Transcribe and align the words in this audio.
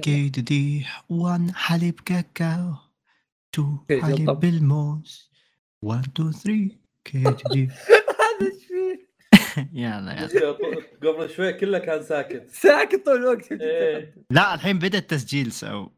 KDD 0.00 0.86
1 1.08 1.50
حليب 1.54 2.00
كاكاو 2.00 2.74
2 3.54 3.78
كي 3.88 4.02
حليب. 4.02 4.30
بالموز. 4.30 5.30
1 5.82 6.08
2 6.20 6.32
3 6.32 6.68
KDD 7.04 7.68
هذا 7.68 8.46
إيش 8.52 8.66
فيه؟ 8.66 9.06
يلا. 9.82 10.12
يلا 10.12 10.56
قبل 11.02 11.30
شوي 11.30 11.52
كله 11.52 11.78
كان 11.78 12.02
ساكت. 12.02 12.50
ساكت 12.62 13.06
طول 13.06 13.16
الوقت. 13.16 13.52
إيه. 13.52 14.14
لا 14.30 14.54
الحين 14.54 14.78
بدأ 14.78 14.98
التسجيل 14.98 15.52
so 15.52 15.88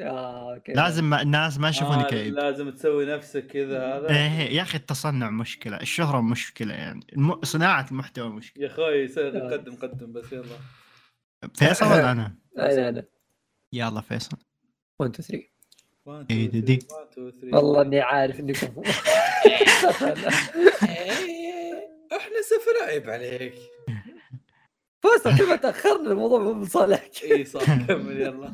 آه، 0.00 0.54
okay. 0.54 0.72
لازم 0.72 1.04
ما 1.10 1.22
الناس 1.22 1.58
ما 1.58 1.68
يشوفوني 1.68 2.02
آه 2.04 2.06
كئيب 2.08 2.34
لازم 2.34 2.70
تسوي 2.70 3.06
نفسك 3.06 3.46
كذا 3.46 3.86
هذا. 3.86 4.08
إيه 4.10 4.56
يا 4.56 4.62
أخي 4.62 4.78
التصنع 4.78 5.30
مشكلة 5.30 5.76
الشهرة 5.76 6.20
مشكلة 6.20 6.74
يعني. 6.74 7.06
الم... 7.12 7.40
صناعة 7.42 7.86
المحتوى 7.90 8.28
مشكلة. 8.28 8.64
يا 8.64 8.72
أخوي 8.72 9.08
س- 9.08 9.18
قدم 9.18 9.74
قدم 9.76 10.12
بس 10.12 10.32
يلا. 10.32 10.56
فيصل 11.54 11.86
ولا 11.86 12.12
أنا؟ 12.12 12.34
أنا 12.58 12.88
أنا. 12.88 13.04
يلا 13.72 14.00
فيصل. 14.00 14.36
1 14.98 15.10
2 15.20 15.28
3 15.28 15.44
1 16.06 16.32
إيه 16.32 16.46
2 16.48 16.64
دي. 16.64 16.76
3 16.76 16.94
1 16.94 17.06
2 17.12 17.30
3 17.30 17.56
والله 17.56 17.82
إني 17.82 18.00
عارف 18.00 18.40
انكم 18.40 18.82
إحنا 22.16 22.42
سفر 22.42 22.84
عيب 22.86 23.10
عليك. 23.10 23.54
فاصل 25.02 25.36
كيف 25.36 25.52
تأخرنا؟ 25.52 26.10
الموضوع 26.10 26.38
مو 26.40 26.54
بصالحك. 26.60 27.24
إي 27.24 27.44
صح 27.44 27.64
كمل 27.86 28.20
يلا. 28.20 28.52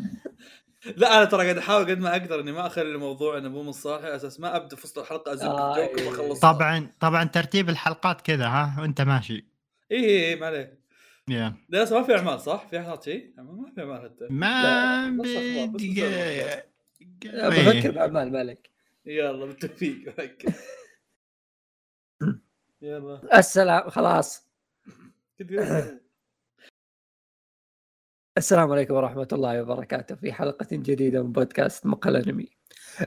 لا 0.96 1.16
أنا 1.16 1.24
ترى 1.24 1.42
قاعد 1.45 1.59
أحاول 1.59 1.84
قد 1.90 1.98
ما 1.98 2.10
أقدر 2.12 2.40
إني 2.40 2.52
ما 2.52 2.66
أخلي 2.66 2.90
الموضوع 2.90 3.38
إنه 3.38 3.48
مو 3.48 3.62
من 3.62 3.73
صالحي 3.73 4.06
على 4.06 4.16
أساس 4.16 4.40
ما 4.40 4.56
أبدأ 4.56 4.76
في 4.76 4.82
وسط 4.84 4.98
الحلقة 4.98 5.32
أزق 5.32 5.45
آه، 5.45 5.76
إيه. 5.76 6.06
وأخلص. 6.09 6.40
طبعا 6.40 6.90
طبعا 7.00 7.24
ترتيب 7.24 7.68
الحلقات 7.68 8.20
كذا 8.20 8.46
ها؟ 8.46 8.76
وأنت 8.80 9.00
ماشي. 9.00 9.46
اي 9.92 10.28
اي 10.28 10.37
ما 10.37 10.46
عليك. 10.46 10.77
يا 11.28 11.55
لا 11.68 11.82
أصلاً 11.82 12.00
ما 12.00 12.06
في 12.06 12.14
أعمال 12.16 12.41
صح؟ 12.41 12.66
في 12.70 12.80
حلقات 12.80 13.02
شيء؟ 13.02 13.34
ما 13.37 13.70
في 13.74 13.80
أعمال 13.80 14.02
حتى. 14.02 14.27
ما 14.30 15.10
بس 15.23 15.28
بس 15.28 15.68
بدي. 15.74 16.02
بفكر. 17.24 17.91
بأعمال 17.91 18.32
مالك 18.32 18.70
يلا 19.07 19.46
بالتوفيق. 19.46 20.10
فكر. 20.10 20.52
يلا. 22.82 23.38
السلام 23.38 23.90
خلاص. 23.90 24.49
السلام 28.38 28.73
عليكم 28.73 28.95
ورحمة 28.95 29.29
الله 29.32 29.62
وبركاته. 29.62 30.15
في 30.15 30.32
حلقة 30.32 30.66
جديدة 30.73 31.23
من 31.23 31.32
بودكاست 31.32 31.87
مقال 31.87 32.16
أنمي. 32.16 32.49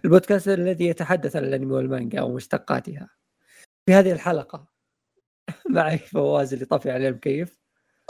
البودكاست 0.05 0.47
الذي 0.47 0.85
يتحدث 0.85 1.35
عن 1.35 1.43
الأنمي 1.43 1.73
والمانجا 1.73 2.21
ومشتقاتها. 2.21 3.09
في 3.85 3.93
هذه 3.93 4.11
الحلقة 4.11 4.67
معي 5.69 5.97
فواز 5.97 6.53
اللي 6.53 6.65
طفي 6.65 6.91
عليه 6.91 7.07
المكيف 7.07 7.60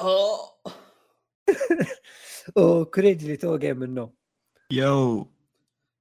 آه. 0.01 0.55
وكريج 2.57 3.23
اللي 3.23 3.37
تو 3.37 3.57
جاي 3.57 3.73
من 3.73 3.83
النوم 3.83 4.13
yo. 4.71 5.31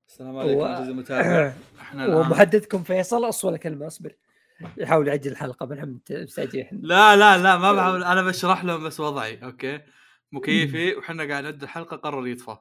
السلام 0.09 0.37
عليكم 0.37 0.59
و- 0.61 0.65
عزيزي 0.65 0.91
المتابع. 0.91 1.55
إحنا 1.81 2.05
الآن 2.05 2.17
ومحدثكم 2.17 2.83
فيصل 2.83 3.29
أصول 3.29 3.57
كلمة 3.57 3.87
أصبر. 3.87 4.17
يحاول 4.77 5.09
يعجل 5.09 5.31
الحلقة 5.31 5.67
بنحب 5.67 5.99
مستعجلين. 6.11 6.65
إحنا 6.65 6.79
لا 6.83 7.17
لا 7.17 7.39
لا 7.39 7.57
ما 7.57 7.73
بحاول. 7.73 8.05
أنا 8.05 8.23
بشرح 8.23 8.65
لهم 8.65 8.85
بس 8.85 9.01
وضعي 9.01 9.45
okay؟ 9.45 9.81
مكيفي 10.33 10.95
وحنا 10.97 11.29
قاعد 11.29 11.45
نعد 11.45 11.63
الحلقة 11.63 11.97
قرر 11.97 12.27
يطفى 12.27 12.57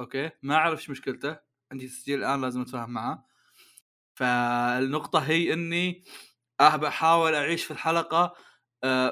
okay؟ 0.00 0.30
ما 0.42 0.54
أعرف 0.54 0.78
إيش 0.80 0.90
مشكلته. 0.90 1.36
عندي 1.72 1.88
تسجيل 1.88 2.18
الآن 2.18 2.40
لازم 2.40 2.60
أتفاهم 2.60 2.90
معه. 2.90 3.26
فالنقطة 4.14 5.18
هي 5.18 5.52
إني 5.52 6.04
بحاول 6.60 7.34
أعيش 7.34 7.64
في 7.64 7.70
الحلقة 7.70 8.34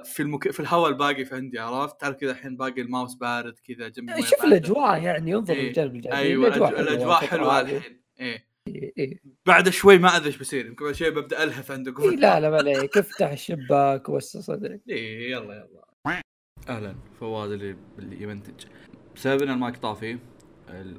في 0.04 0.20
المك... 0.20 0.50
في 0.50 0.60
الهواء 0.60 0.90
الباقي 0.90 1.24
في 1.24 1.34
عندي 1.34 1.58
عرفت؟ 1.58 2.00
تعرف 2.00 2.16
كذا 2.16 2.30
الحين 2.30 2.56
باقي 2.56 2.80
الماوس 2.80 3.14
بارد 3.14 3.58
كذا 3.58 3.92
موية 3.98 4.22
شوف. 4.22 4.44
الأجواء 4.44 5.02
يعني 5.02 5.34
انظر 5.34 5.54
إيه. 5.54 5.66
للجانب 5.66 5.94
الجانبي 5.94 6.18
أيوه 6.18 6.48
الأجواء 6.48 6.80
الأجواء 6.80 7.22
الفترة 7.22 7.38
حلوة. 7.38 7.60
الحين. 7.60 8.02
إيه. 8.20 8.46
إيه، 8.68 8.92
إيه. 8.98 9.20
بعد 9.46 9.68
شوي 9.68 9.98
ما 9.98 10.16
أدري 10.16 10.26
إيش 10.26 10.36
بيصير 10.36 10.66
يمكن 10.66 10.84
بعد 10.84 10.94
شوي 10.94 11.10
ببدأ 11.10 11.42
ألهف 11.42 11.70
عندكم 11.70 12.02
إيه، 12.02 12.16
لا 12.16 12.40
لا 12.40 12.50
ما 12.50 12.56
عليك. 12.56 12.98
افتح 12.98 13.30
الشباك 13.30 14.08
وسع 14.08 14.40
صدرك. 14.40 14.80
إيه 14.88 15.30
يلا 15.30 15.54
يلا. 15.54 16.22
أهلا 16.68 16.94
فواز 17.20 17.50
اللي 17.50 17.76
اللي 17.98 18.22
يمنتج. 18.22 18.66
بسبب 19.14 19.42
ان 19.42 19.50
المايك 19.50 19.76
طافي. 19.76 20.18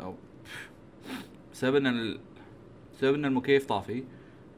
أو 0.02 0.16
بسبب 1.54 1.76
ان 1.76 1.88
ال... 1.88 2.20
بسبب 2.94 3.14
ان 3.14 3.26
المكيف 3.26 3.66
طافي. 3.66 4.04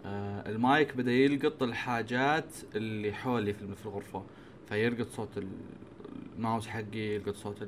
آه 0.05 0.49
المايك 0.49 0.97
بدأ 0.97 1.11
يلقط 1.11 1.63
الحاجات 1.63 2.45
اللي 2.75 3.13
حولي 3.13 3.53
في 3.53 3.85
الغرفة. 3.85 4.23
فيلقط 4.69 5.07
صوت 5.07 5.37
ال- 5.37 5.47
الماوس 6.35 6.67
حقي 6.67 6.97
يلقط 7.15 7.35
صوت 7.35 7.67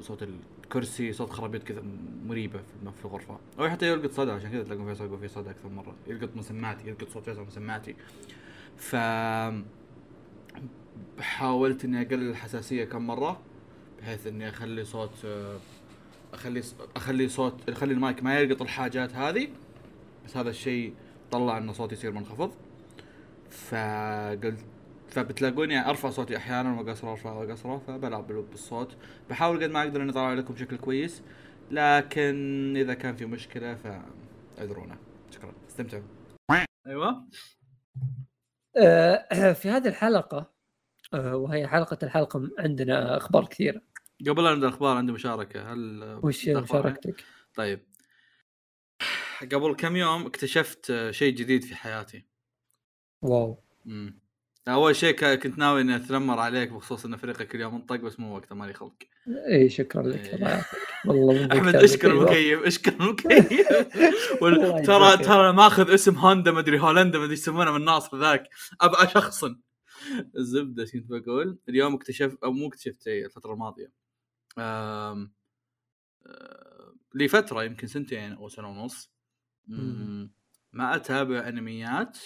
صوت 0.00 0.28
الكرسي 0.64 1.12
صوت 1.12 1.30
خرابيط 1.30 1.62
كذا 1.62 1.82
مريبة 2.26 2.58
في 2.98 3.04
الغرفة. 3.04 3.38
أو 3.58 3.68
حتى 3.68 3.88
يلقط 3.92 4.10
صدى 4.12 4.30
عشان 4.30 4.50
كذا 4.50 4.62
تلاقون 4.62 4.86
فيصل 4.86 5.04
يقول 5.04 5.18
في 5.18 5.28
صدى 5.28 5.50
أكثر 5.50 5.68
مرة. 5.68 5.94
يلقط 6.06 6.28
من 6.36 6.42
سماعتي 6.42 6.88
يلقط 6.88 7.08
صوت 7.08 7.24
فيصل 7.24 7.40
من 7.40 7.50
سماعتي 7.50 7.94
ف 8.76 8.96
حاولت 11.20 11.84
إني 11.84 12.00
أقلل 12.02 12.30
الحساسية 12.30 12.84
كم 12.84 13.06
مرة 13.06 13.40
بحيث 14.00 14.26
إني 14.26 14.48
أخلي 14.48 14.84
صوت 14.84 15.10
آه، 15.24 15.58
أخلي 16.32 16.62
أخلي 16.96 17.28
صوت 17.28 17.68
أخلي 17.68 17.92
المايك 17.94 18.22
ما 18.22 18.38
يلقط 18.40 18.62
الحاجات 18.62 19.12
هذه. 19.14 19.48
بس 20.30 20.36
هذا 20.36 20.50
الشيء 20.50 20.94
طلع 21.30 21.58
ان 21.58 21.72
صوتي 21.72 21.94
يصير 21.94 22.12
منخفض. 22.12 22.52
فقلت 23.50 24.64
فبتلاقوني 25.08 25.88
أرفع 25.90 26.10
صوتي 26.10 26.36
أحيانا 26.36 26.80
واقصره 26.80 27.10
أرفع 27.10 27.32
واقصره 27.32 27.78
فبلعب 27.86 28.26
بال- 28.26 28.42
بالصوت. 28.42 28.96
بحاول 29.30 29.62
قد 29.64 29.70
ما 29.70 29.82
أقدر 29.82 30.02
إني 30.02 30.10
أطلع 30.10 30.34
لكم 30.34 30.54
بشكل 30.54 30.76
كويس 30.76 31.22
لكن 31.70 32.74
إذا 32.76 32.94
كان 32.94 33.16
في 33.16 33.26
مشكلة 33.26 33.74
فاعذرونا. 33.74 34.96
شكرا. 35.30 35.52
استمتعوا. 35.68 36.02
أيوه. 36.86 37.24
آه، 38.76 39.52
في 39.52 39.70
هذه 39.70 39.88
الحلقة 39.88 40.50
آه، 41.14 41.36
وهي 41.36 41.66
حلقة 41.66 41.98
الحلقة 42.02 42.50
عندنا 42.58 43.16
أخبار 43.16 43.46
كثيرة. 43.46 43.82
قبل 44.28 44.44
لا 44.44 44.54
نبدأ 44.54 44.68
الأخبار 44.68 44.96
عندي 44.96 45.12
مشاركة. 45.12 45.72
هل 45.72 46.02
وش؟ 46.22 46.48
مشاركتك؟ 46.48 47.24
طيب. 47.54 47.89
قبل 49.44 49.74
كم 49.74 49.96
يوم 49.96 50.26
اكتشفت 50.26 50.90
آه، 50.90 51.10
شيء 51.10 51.34
جديد 51.34 51.64
في 51.64 51.74
حياتي. 51.74 52.24
واو. 53.22 53.62
امم 53.86 54.20
أول 54.68 54.96
شيء 54.96 55.34
كنت 55.34 55.58
ناوي 55.58 55.80
إني 55.80 55.96
اتنمر 55.96 56.38
عليك 56.38 56.72
بخصوص 56.72 57.04
إن 57.04 57.16
فريقك 57.16 57.54
اليوم 57.54 57.74
منطق 57.74 57.96
بس 57.96 58.20
مو 58.20 58.36
وقته 58.36 58.54
مالي 58.54 58.72
خلق. 58.74 58.94
إي 59.28 59.68
شكرا 59.68 60.02
لك. 60.02 60.26
إيه. 60.26 60.34
الله 60.34 60.48
يعافيك 60.50 60.80
والله 61.06 61.46
أحمد 61.58 61.74
أشكر 61.74 62.10
أيوة. 62.10 62.22
المكيف 62.22 62.66
أشكر 62.66 62.92
المكيف. 62.92 63.66
ترى. 64.86 65.16
ترى 65.16 65.52
ماخذ 65.52 65.94
اسم 65.94 66.14
هوندا 66.14 66.50
مدري 66.52 66.80
هولندا 66.80 67.18
مدري 67.18 67.32
يسمونه 67.32 67.70
من 67.70 67.84
ناصر 67.84 68.18
ذاك. 68.18 68.48
ابى 68.80 68.96
اشخصن 68.96 69.60
الزبدة 70.36 70.84
كنت 70.92 71.06
بقول؟ 71.10 71.58
اليوم 71.68 71.94
اكتشفت 71.94 72.38
أو 72.44 72.52
مو 72.52 72.68
اكتشفت 72.68 73.02
شيء 73.02 73.24
الفترة 73.24 73.52
الماضية. 73.52 73.92
آه... 74.58 75.30
لي 77.14 77.28
فتره 77.28 77.64
يمكن 77.64 77.86
سنتين 77.86 78.32
أو 78.32 78.48
سنة 78.48 78.68
ونص 78.68 79.10
ما 80.72 80.96
أتابع 80.96 81.48
أنميات 81.48 82.18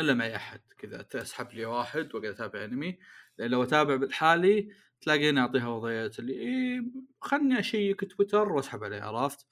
إلا 0.00 0.14
معي 0.14 0.36
أحد 0.36 0.60
كذا 0.78 1.06
أسحب 1.14 1.52
لي 1.52 1.64
واحد 1.64 2.14
وأقعد 2.14 2.30
أتابع 2.30 2.64
أنمي. 2.64 2.98
لأن 3.38 3.50
لو 3.50 3.62
أتابع 3.62 3.96
بحالي 3.96 4.68
تلاقيني 5.00 5.40
أعطيها 5.40 5.68
وضعيه 5.68 6.10
اللي 6.18 6.32
إيه 6.32 6.84
خلني 7.20 7.58
أشيك 7.58 8.16
تويتر 8.16 8.52
وأسحب 8.52 8.84
عليه 8.84 9.02
عرفت؟ 9.02 9.46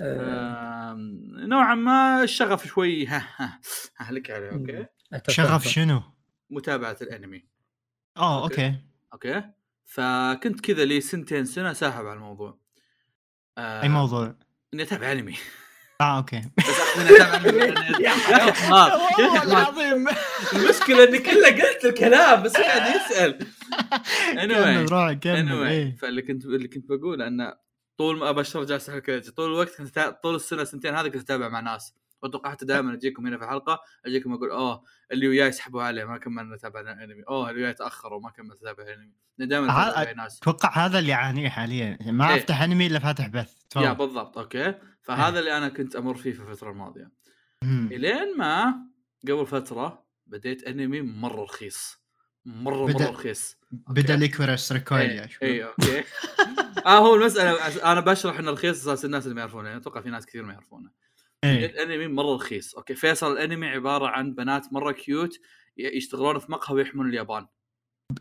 آم، 0.00 1.20
نوعا 1.36 1.74
ما 1.74 2.22
الشغف 2.22 2.66
شوي 2.66 3.06
ها 3.06 3.28
ها 3.36 3.60
هلك 3.96 4.30
عليه 4.30 4.50
okay. 4.50 4.86
شغف 5.28 5.68
شنو؟ 5.68 6.02
متابعة 6.50 6.96
الأنمي. 7.02 7.44
آه 8.16 8.42
okay. 8.42 8.66
okay. 8.66 8.82
okay؟ 9.12 9.50
فكنت 9.84 10.60
كذا 10.60 10.84
لي 10.84 11.00
سنتين 11.00 11.44
سنة 11.44 11.72
ساحب 11.72 12.06
على 12.06 12.16
الموضوع. 12.16 12.58
آه، 13.58 13.82
أي 13.82 13.88
موضوع؟ 13.88 14.36
إني 14.74 14.82
أتابع 14.82 15.12
أنمي. 15.12 15.36
آه 16.02 16.16
okay. 16.18 16.42
بس 16.58 17.10
يا 17.10 17.22
أخي 19.28 19.46
العظيم 19.46 20.08
المشكلة 20.52 21.04
إني 21.04 21.18
كله 21.18 21.48
قلت 21.48 21.84
الكلام 21.84 22.42
بس 22.42 22.52
قاعد 22.52 22.94
يسأل. 22.96 23.38
Anyway 24.42 24.88
anyway 25.24 25.66
إيه. 25.66 25.96
فاللي 25.96 26.22
كنت 26.22 26.44
اللي 26.44 26.68
كنت 26.68 26.88
بقول 26.88 27.22
إنه 27.22 27.54
طول 27.98 28.18
ما 28.18 28.30
ابشر 28.30 28.64
جالس 28.64 28.90
طول 29.30 29.50
الوقت 29.50 29.78
كنت 29.78 30.16
طول 30.22 30.34
السنة 30.34 30.64
سنتين 30.64 30.94
هذه 30.94 31.08
كنت 31.08 31.22
أتابع 31.22 31.48
مع 31.48 31.60
ناس. 31.60 31.94
وتوقعت 32.22 32.64
دائما 32.64 32.94
أجيكم 32.94 33.26
هنا 33.26 33.38
في 33.38 33.44
الحلقة 33.44 33.80
أجيكم 34.06 34.32
أقول 34.32 34.50
أوه 34.50 34.84
اللي 35.12 35.28
وياي 35.28 35.52
سحبوا 35.52 35.82
عليه 35.82 36.04
ما 36.04 36.18
كملنا 36.18 36.56
نتابع 36.56 36.80
انمي 36.80 37.22
أوه 37.28 37.50
اللي 37.50 37.62
وياي 37.62 37.74
تأخروا 37.74 38.20
ما 38.20 38.30
كملت 38.30 38.62
أتابع 38.62 38.92
انمي 38.92 39.12
دائما 39.38 39.66
أتوقع 40.26 40.86
هذا 40.86 40.98
اللي 40.98 41.12
اعانيه 41.14 41.48
حاليا. 41.48 41.98
ما 42.06 42.30
إيه. 42.30 42.36
أفتح 42.36 42.62
أنمي 42.62 42.86
إلا 42.86 42.98
فاتح 42.98 43.26
بث. 43.28 43.54
يا. 43.76 43.92
بالضبط 43.92 44.38
أوكي. 44.38 44.74
فهذا 45.02 45.38
اللي 45.38 45.56
أنا 45.56 45.68
كنت 45.68 45.96
أمر 45.96 46.14
فيه 46.14 46.32
في 46.32 46.40
الفترة 46.40 46.70
الماضية. 46.70 47.10
مم. 47.62 47.88
إلين 47.92 48.36
ما 48.36 48.74
قبل 49.28 49.46
فترة 49.46 50.04
بديت 50.26 50.62
أنمي 50.64 51.00
مرة 51.00 51.42
رخيص. 51.42 52.02
مرة 52.44 52.92
بدأ- 52.92 53.00
مرة 53.02 53.10
رخيص. 53.10 53.56
بدأ 53.70 54.16
Lycoris 54.16 54.72
Recoil. 54.72 55.28
اي 55.42 55.64
okay. 55.64 56.04
آه 56.86 56.98
هو 56.98 57.14
المسألة 57.14 57.92
أنا 57.92 58.00
بشرح 58.00 58.38
إنه 58.38 58.50
رخيص 58.50 58.80
أساس 58.88 59.04
الناس 59.04 59.24
اللي 59.24 59.34
ما 59.34 59.40
يعرفونه. 59.40 59.68
يعني 59.68 59.80
أتوقع 59.80 60.00
في 60.00 60.10
ناس 60.10 60.26
كثير 60.26 60.42
ما 60.42 60.52
يعرفونه. 60.52 60.90
إيه. 61.44 61.66
الانمي 61.66 62.06
مرة 62.06 62.34
رخيص. 62.34 62.74
okay 62.74 62.94
فيصل 62.94 63.32
الأنمي 63.32 63.66
عبارة 63.66 64.06
عن 64.06 64.34
بنات 64.34 64.72
مرة 64.72 64.92
cute 64.92 65.40
يشتغلون 65.76 66.38
في 66.38 66.52
مقهى 66.52 66.74
ويحمون 66.74 67.08
اليابان. 67.08 67.46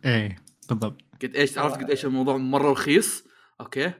إيه 0.05 0.35
بالضبط. 0.69 1.01
قد 1.21 1.35
إيش 1.35 1.57
عرفت 1.57 1.77
قد 1.77 1.89
إيش 1.89 2.05
الموضوع 2.05 2.37
مرة 2.37 2.71
رخيص؟ 2.71 3.27
okay. 3.61 3.93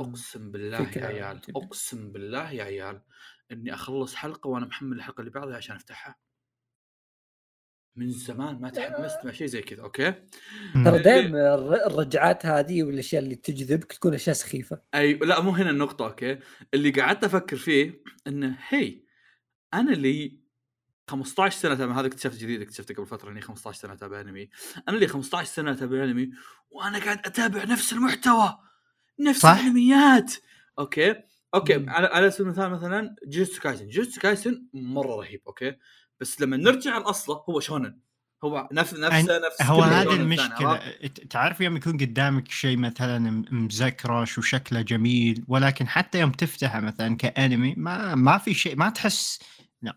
أقسم 0.00 0.50
بالله 0.50 0.90
يا 0.96 1.06
عيال. 1.06 1.40
أقسم 1.56 2.12
بالله 2.12 2.50
يا 2.50 2.64
عيال 2.64 3.02
إني 3.52 3.74
أخلص 3.74 4.14
حلقة 4.14 4.48
وأنا 4.48 4.66
محمل 4.66 4.96
الحلقة 4.96 5.20
اللي 5.20 5.30
بعدها 5.30 5.56
عشان 5.56 5.76
أفتحها. 5.76 6.16
من 7.96 8.10
زمان 8.10 8.60
ما 8.60 8.70
تحمست 8.70 9.18
مع 9.24 9.32
شيء 9.32 9.46
زي 9.46 9.62
كذا 9.62 9.82
okay. 9.82 10.12
ترى 10.74 10.96
إيه. 10.96 11.02
دائما 11.02 11.54
الر- 11.54 11.86
الرجعات 11.86 12.46
هذه 12.46 12.82
والأشياء 12.82 13.22
اللي 13.22 13.34
تجذبك 13.34 13.92
تكون 13.92 14.14
أشياء 14.14 14.36
سخيفة. 14.36 14.80
أي 14.94 15.14
لا 15.14 15.40
مو 15.40 15.50
هنا 15.50 15.70
النقطة 15.70 16.04
okay؟ 16.06 16.38
اللي 16.74 16.90
قعدت 16.90 17.24
أفكر 17.24 17.56
فيه 17.56 18.02
إنه 18.26 18.56
هي 18.68 19.00
أنا 19.74 19.92
اللي 19.92 20.42
15 21.08 21.58
سنة 21.58 21.72
اتابع 21.72 22.00
هذا 22.00 22.06
اكتشفت 22.06 22.38
جديد 22.38 22.62
اكتشفته 22.62 22.94
قبل 22.94 23.06
فترة 23.06 23.30
إني 23.30 23.40
15 23.40 23.78
سنة 23.78 23.92
اتابع 23.92 24.20
أنمي. 24.20 24.48
أنا 24.88 24.96
اللي 24.96 25.06
15 25.06 25.48
سنة 25.48 25.70
اتابع 25.72 26.04
أنمي 26.04 26.30
وأنا 26.70 26.98
قاعد 26.98 27.18
أتابع 27.26 27.64
نفس 27.64 27.92
المحتوى 27.92 28.58
نفس 29.20 29.40
صح. 29.40 29.50
الأنميات. 29.58 30.32
okay؟ 30.78 31.14
okay 31.54 31.76
مم. 31.78 31.90
على 31.90 32.06
على 32.06 32.30
سبيل 32.30 32.46
المثال 32.46 32.70
مثلا 32.70 33.16
Jujutsu 33.26 33.60
Kaisen 33.62 33.86
Jujutsu 33.88 34.20
Kaisen 34.20 34.66
مرة 34.74 35.16
رهيب 35.16 35.40
okay؟ 35.46 35.76
بس 36.22 36.40
لما 36.40 36.56
نرجع 36.56 36.98
لاصله 36.98 37.44
هو 37.48 37.60
shonen. 37.60 37.98
هو 38.44 38.68
نفس 38.72 38.94
نفسه 38.94 39.38
نفس 39.46 39.62
هو 39.62 39.82
هذه؟ 39.82 41.06
ت- 41.06 41.20
تعرف 41.30 41.60
يوم 41.60 41.76
يكون 41.76 41.92
قدامك 41.96 42.50
شيء 42.50 42.76
مثلا 42.76 43.44
مزكرش 43.50 44.38
وشكله 44.38 44.80
جميل 44.82 45.44
ولكن 45.48 45.88
حتى 45.88 46.20
يوم 46.20 46.30
تفتحه 46.32 46.80
مثلا 46.80 47.16
كأنمي 47.16 47.74
ما 47.76 48.14
ما 48.14 48.38
في 48.38 48.54
شيء 48.54 48.76
ما 48.76 48.90
تحس 48.90 49.38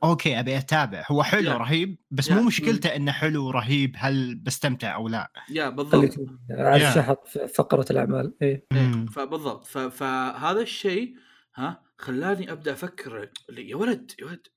okay 0.03 0.39
أبي 0.39 0.57
أتابع. 0.57 1.03
هو 1.11 1.23
حلو 1.23 1.51
يا. 1.51 1.57
رهيب 1.57 1.97
بس 2.11 2.29
يا. 2.29 2.35
مو 2.35 2.43
مشكلته 2.43 2.95
إنه 2.95 3.11
حلو 3.11 3.45
ورهيب 3.45 3.95
هل 3.97 4.35
بستمتع 4.35 4.95
أو 4.95 5.07
لا. 5.07 5.31
يا 5.49 5.69
بالضبط. 5.69 5.95
خليته 5.95 6.25
على 6.49 7.15
في 7.25 7.47
فقرة 7.47 7.85
الأعمال. 7.91 8.33
إيه. 8.41 8.65
مم. 8.73 9.05
فبالضبط 9.05 9.65
ف- 9.65 9.77
فهذا 9.77 10.61
الشيء 10.61 11.15
ها 11.55 11.83
خلاني 11.97 12.51
أبدأ 12.51 12.71
أفكر 12.73 13.29
يا 13.57 13.75
ولد 13.75 14.11
يا 14.19 14.25
ولد 14.25 14.41
يعني 14.41 14.54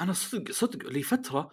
أنا 0.00 0.12
صدق 0.12 0.52
صدق 0.52 0.88
لي 0.88 1.02
فترة 1.02 1.50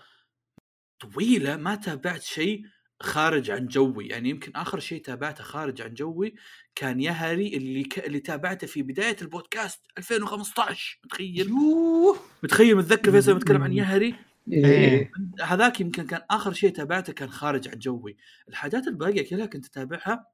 طويلة 1.00 1.56
ما 1.56 1.76
تابعت 1.76 2.22
شيء 2.22 2.64
خارج 3.00 3.52
عن 3.52 3.68
جوي 3.68 4.08
يعني 4.08 4.30
يمكن 4.30 4.52
آخر 4.56 4.80
شيء 4.80 5.02
تابعته 5.02 5.44
خارج 5.44 5.82
عن 5.82 5.94
جوي 5.94 6.36
كان 6.76 7.02
يهري 7.02 7.58
اللي 7.58 7.84
ك... 7.84 8.00
اللي 8.00 8.20
تابعته 8.20 8.68
في 8.68 8.84
بداية 8.84 9.18
البودكاست 9.22 9.82
2015 9.98 11.00
متخيل 11.06 11.50
يوه 11.50 12.18
متخيل 12.44 12.76
متذكر 12.76 13.12
فيصل 13.12 13.36
متكلم 13.36 13.64
عن 13.64 13.74
يهري 13.74 14.16
إيه. 14.52 14.66
إيه. 14.66 15.12
هذاك 15.42 15.82
يمكن 15.82 16.06
كان 16.06 16.22
آخر 16.32 16.54
شيء 16.54 16.70
تابعته 16.70 17.14
كان 17.14 17.30
خارج 17.30 17.68
عن 17.68 17.80
جوي 17.80 18.18
الحاجات 18.50 18.88
الباقية 18.88 19.30
كلها 19.30 19.46
كنت 19.46 19.66
أتابعها 19.66 20.28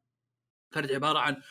كانت 0.72 0.92
عبارة 0.92 1.20
عن 1.20 1.42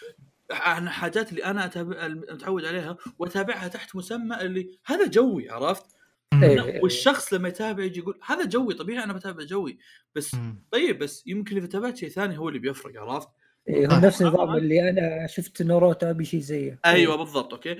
عن 0.50 0.88
حاجات 0.88 1.30
اللي 1.30 1.44
أنا 1.44 1.64
أتابع 1.64 2.08
متعود 2.08 2.64
عليها 2.64 2.96
وأتابعها 3.18 3.68
تحت 3.68 3.96
مسمى 3.96 4.40
اللي 4.40 4.78
هذا 4.86 5.06
جوي 5.06 5.50
عرفت؟ 5.50 5.97
إيه. 6.42 6.82
والشخص 6.82 7.32
لما 7.32 7.48
يتابع 7.48 7.84
يجي 7.84 8.00
يقول 8.00 8.18
هذا 8.26 8.44
جوي. 8.44 8.74
طبيعي 8.74 9.04
أنا 9.04 9.12
بتابع 9.12 9.44
جوي 9.44 9.78
بس 10.14 10.34
مم. 10.34 10.64
طيب 10.70 10.98
بس 10.98 11.26
يمكن 11.26 11.56
إذا 11.56 11.66
تابعت 11.66 11.96
شيء 11.96 12.08
ثاني 12.08 12.38
هو 12.38 12.48
اللي 12.48 12.58
بيفرق 12.58 13.02
عرفت؟ 13.02 13.28
إيه، 13.68 13.86
هو 13.86 13.90
صح. 13.90 14.02
نفس 14.02 14.22
النظام 14.22 14.56
اللي 14.56 14.90
أنا 14.90 15.26
شفت 15.26 15.62
ناروتو 15.62 16.10
أبي 16.10 16.24
شيء 16.24 16.40
زيه. 16.40 16.78
أيوه 16.86 17.16
بالضبط 17.16 17.54
okay. 17.54 17.74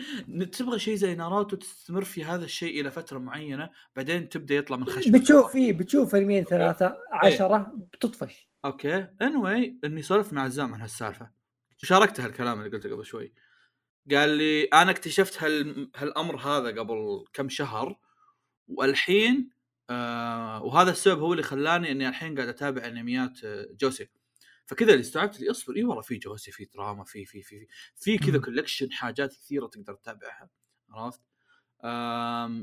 تبغى 0.53 0.79
شيء 0.79 0.95
زي 0.95 1.15
ناروتو 1.15 1.57
تستمر 1.57 2.05
في 2.05 2.25
هذا 2.25 2.45
الشيء 2.45 2.81
إلى 2.81 2.91
فترة 2.91 3.19
معينة 3.19 3.71
بعدين 3.97 4.29
تبدأ 4.29 4.55
يطلع 4.55 4.77
من 4.77 4.85
خشمك 4.85 5.21
بتشوف 5.21 5.53
فيه 5.53 5.73
بتشوف 5.73 6.15
انميين 6.15 6.45
ثلاثة 6.45 6.97
عشرة 7.13 7.73
بتطفش. 7.93 8.49
okay. 8.65 9.07
اني 9.23 9.79
إني 9.85 10.03
سولفت 10.03 10.33
مع 10.33 10.45
عزام 10.45 10.75
عن 10.75 10.81
هالسالفة. 10.81 11.31
شاركته 11.77 12.25
هالكلام 12.25 12.59
اللي 12.59 12.77
قلته 12.77 12.91
قبل 12.91 13.05
شوي. 13.05 13.33
قال 14.11 14.31
لي 14.31 14.65
أنا 14.65 14.91
اكتشفت 14.91 15.43
هال... 15.43 15.91
هالأمر 15.97 16.37
هذا 16.37 16.81
قبل 16.81 17.25
كم 17.33 17.49
شهر 17.49 17.99
والحين 18.69 19.51
آه 19.91 20.63
وهذا 20.63 20.91
السبب 20.91 21.21
هو 21.21 21.33
اللي 21.33 21.43
خلاني 21.43 21.91
إني 21.93 22.09
الحين 22.09 22.35
قاعد 22.35 22.49
أتابع 22.49 22.87
أنميات 22.87 23.45
آه، 23.45 23.67
josei 23.81 24.09
فكذا 24.67 24.91
اللي 24.93 25.01
استوعبت 25.01 25.41
لي 25.41 25.51
أصبر 25.51 25.77
إي 25.77 25.85
والله 25.85 26.03
في 26.03 26.17
josei 26.17 26.53
في 26.53 26.65
دراما 26.65 27.05
في 27.05 27.25
في 27.25 27.43
في 27.43 27.67
في 27.97 28.19
كذا. 28.19 28.39
collection 28.39 28.93
حاجات 28.93 29.35
كثيرة 29.35 29.67
تقدر 29.67 29.95
تتابعها 29.95 30.49
عرفت؟ 30.91 31.21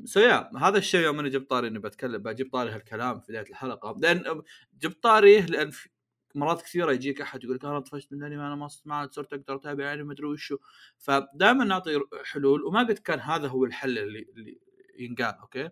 so 0.06 0.20
yeah 0.20 0.52
هذا 0.58 0.78
الشيء 0.78 1.02
يوم 1.02 1.20
أنا 1.20 1.30
جبت 1.30 1.50
طاري 1.50 1.68
إني 1.68 1.80
بتكلم 1.80 2.18
بجيب 2.18 2.52
طاري 2.52 2.72
هالكلام 2.72 3.20
في 3.20 3.32
بداية 3.32 3.50
الحلقة 3.50 3.96
لأن 4.00 4.42
جبت 4.80 5.04
طاريه 5.04 5.46
لأن 5.46 5.72
في 5.72 5.90
مرات 6.36 6.62
كثيرة 6.62 6.92
يجيك 6.92 7.22
أحد 7.22 7.44
يقول 7.44 7.56
لك 7.56 7.66
أنا 7.66 7.80
طفشت 7.80 8.14
من 8.14 8.20
الأنمي 8.20 8.48
أنا 8.48 8.56
ما 8.56 8.70
ما 8.86 9.10
صرت 9.12 9.34
أقدر 9.34 9.56
أتابع 9.56 9.94
أنمي 9.94 10.04
ما 10.04 10.14
أدري 10.14 10.28
وشو 10.28 10.58
فدائما 10.98 11.64
نعطي 11.66 12.00
حلول 12.24 12.64
وما 12.64 12.80
قد 12.80 12.98
كان 12.98 13.20
هذا 13.20 13.48
هو 13.48 13.66
الحل 13.66 13.98
اللي, 13.98 14.26
اللي 14.36 14.60
ينقال 15.00 15.36
أوكي؟ 15.40 15.70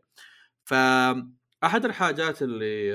فاحد 0.64 1.86
الحاجات 1.86 2.42
اللي 2.42 2.94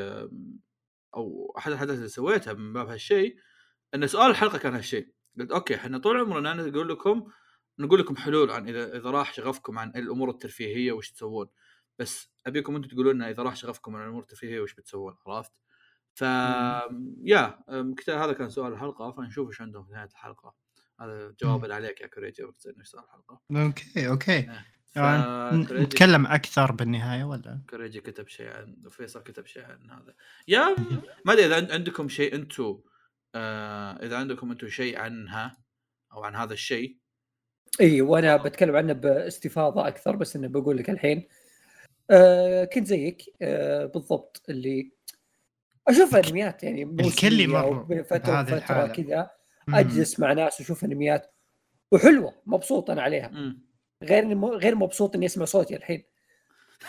أو 1.14 1.54
أحد 1.58 1.72
الحاجات 1.72 1.96
اللي 1.96 2.08
سويتها 2.08 2.52
من 2.52 2.72
باب 2.72 2.88
هالشيء 2.88 3.36
إن 3.94 4.06
سؤال 4.06 4.30
الحلقة 4.30 4.58
كان 4.58 4.74
هالشيء 4.74 5.12
قلت 5.40 5.50
أوكي 5.50 5.74
إحنا 5.74 5.98
طول 5.98 6.20
عمرنا 6.20 6.54
نقول 6.54 6.88
لكم 6.88 7.30
نقول 7.78 8.00
لكم 8.00 8.16
حلول 8.16 8.50
عن 8.50 8.68
إذا 8.68 8.96
إذا 8.96 9.10
راح 9.10 9.32
شغفكم 9.32 9.78
عن 9.78 9.88
الأمور 9.96 10.30
الترفيهية 10.30 10.92
وش 10.92 11.10
تسوون. 11.10 11.48
بس 11.98 12.30
أبيكم 12.46 12.76
أنتم 12.76 12.88
تقولون 12.88 13.14
لنا 13.14 13.30
إذا 13.30 13.42
راح 13.42 13.56
شغفكم 13.56 13.96
عن 13.96 14.02
الأمور 14.04 14.22
الترفيهية 14.22 14.60
وش 14.60 14.74
بتسوون 14.74 15.16
عرفت؟ 15.26 15.52
ف 16.14 16.22
yeah 17.24 17.64
هذا 18.08 18.32
كان 18.32 18.48
سؤال 18.50 18.72
الحلقة 18.72 19.12
فنشوف 19.12 19.48
إيش 19.48 19.60
عندهم 19.60 19.84
في 19.84 19.92
نهاية 19.92 20.08
الحلقة. 20.08 20.54
هذا 21.00 21.34
جوابا 21.42 21.74
عليك 21.74 22.00
يا 22.00 22.06
كوريجي 22.06 22.44
سؤال 22.84 23.04
الحلقة. 23.04 23.40
أوكي 23.50 24.08
أوكي. 24.08 24.42
كوريجي- 24.42 24.77
نتكلم 25.82 26.26
أكثر 26.26 26.72
بالنهاية 26.72 27.24
ولا؟ 27.24 27.60
كوريجي 27.70 28.00
كتب 28.00 28.28
شيء 28.28 28.48
عن 28.48 28.76
فيصل 28.90 29.22
كتب 29.22 29.46
شيء 29.46 29.64
عن 29.64 29.90
هذا. 29.90 30.14
يا 30.48 30.76
ما 31.24 31.32
أدري 31.32 31.46
إذا 31.46 31.56
عند- 31.56 31.72
عندكم 31.72 32.08
شيء 32.08 32.34
أنتم 32.34 32.80
آه 33.34 33.92
إذا 33.92 34.16
عندكم 34.16 34.50
أنتم 34.50 34.68
شيء 34.68 34.98
عنها 34.98 35.56
أو 36.12 36.24
عن 36.24 36.36
هذا 36.36 36.52
الشيء. 36.52 36.96
إي 37.80 38.00
وأنا 38.02 38.36
بتكلم 38.36 38.76
عنه 38.76 38.92
باستفاضة 38.92 39.88
أكثر 39.88 40.16
بس 40.16 40.36
انه 40.36 40.48
بقول 40.48 40.76
لك 40.76 40.90
الحين. 40.90 41.28
آه 42.10 42.64
كنت 42.64 42.86
زيك 42.86 43.22
آه 43.42 43.86
بالضبط 43.86 44.42
اللي 44.48 44.92
أشوف 45.88 46.14
أنميات 46.16 46.62
يعني 46.62 46.84
أو 47.58 47.82
بين 47.82 48.02
فترة 48.02 48.40
الحالة. 48.40 48.92
كذا. 48.92 49.30
أجلس 49.68 50.20
مع 50.20 50.32
ناس 50.32 50.60
واشوف 50.60 50.84
أنميات 50.84 51.34
وحلوة 51.92 52.34
مبسوط 52.46 52.90
أنا 52.90 53.02
عليها. 53.02 53.28
مم. 53.28 53.67
غير 54.02 54.24
مو- 54.34 54.54
غير 54.54 54.74
مبسوط 54.74 55.14
إني 55.16 55.26
أسمع 55.26 55.44
صوتي 55.44 55.76
الحين 55.76 56.04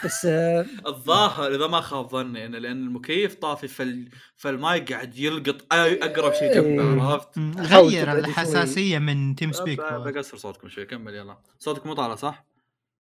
بس 0.05 0.25
آه 0.25 0.65
الظاهر 0.87 1.55
إذا 1.55 1.67
ما 1.67 1.81
خاب 1.81 2.09
ظني 2.09 2.45
إنه 2.45 2.57
لأن 2.57 2.87
المكيف 2.87 3.35
طافي 3.35 3.67
فال... 3.67 4.09
فالمايك 4.35 4.93
قاعد 4.93 5.17
يلقط 5.17 5.73
أقرب 5.73 6.33
شيء 6.33 6.49
إيه. 6.49 6.61
جنبه 6.61 7.03
عرفت؟ 7.03 7.37
مم. 7.37 7.67
حاول 7.67 7.87
غير. 7.89 8.11
الحساسية 8.17 8.99
من 8.99 9.35
TeamSpeak 9.35 9.79
بقصر 9.79 10.37
صوتكم 10.37 10.69
شوي 10.69 10.85
كمل 10.85 11.15
يلا 11.15 11.37
صوتك 11.59 11.85
مو 11.85 11.93
طالع 11.93 12.15
صح؟ 12.15 12.45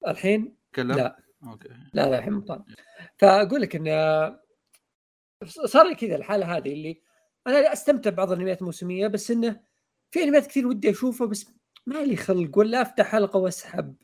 الحين 0.07 0.55
تكلم 0.73 0.91
لا. 0.91 1.19
أوكي 1.47 1.69
لا 1.93 2.09
لا 2.09 2.17
الحين 2.17 2.33
مطلع 2.33 2.65
فأقول 3.17 3.61
لك 3.61 3.75
إن 3.75 3.85
صار 5.45 5.87
لي 5.89 5.95
كذا 5.95 6.15
الحالة 6.15 6.57
هذه 6.57 6.73
اللي 6.73 7.01
أنا 7.47 7.73
أستمتع 7.73 8.09
ببعض 8.09 8.31
الأنميات 8.31 8.61
الموسمية 8.61 9.07
بس 9.07 9.31
إنه 9.31 9.59
في 10.11 10.23
أنميات 10.23 10.47
كثير 10.47 10.67
ودي 10.67 10.89
أشوفها 10.89 11.27
بس 11.27 11.45
ما 11.85 12.03
لي 12.03 12.15
خلق 12.15 12.57
ولا 12.57 12.81
أفتح 12.81 13.05
حلقة 13.05 13.39
وأسحب. 13.39 13.95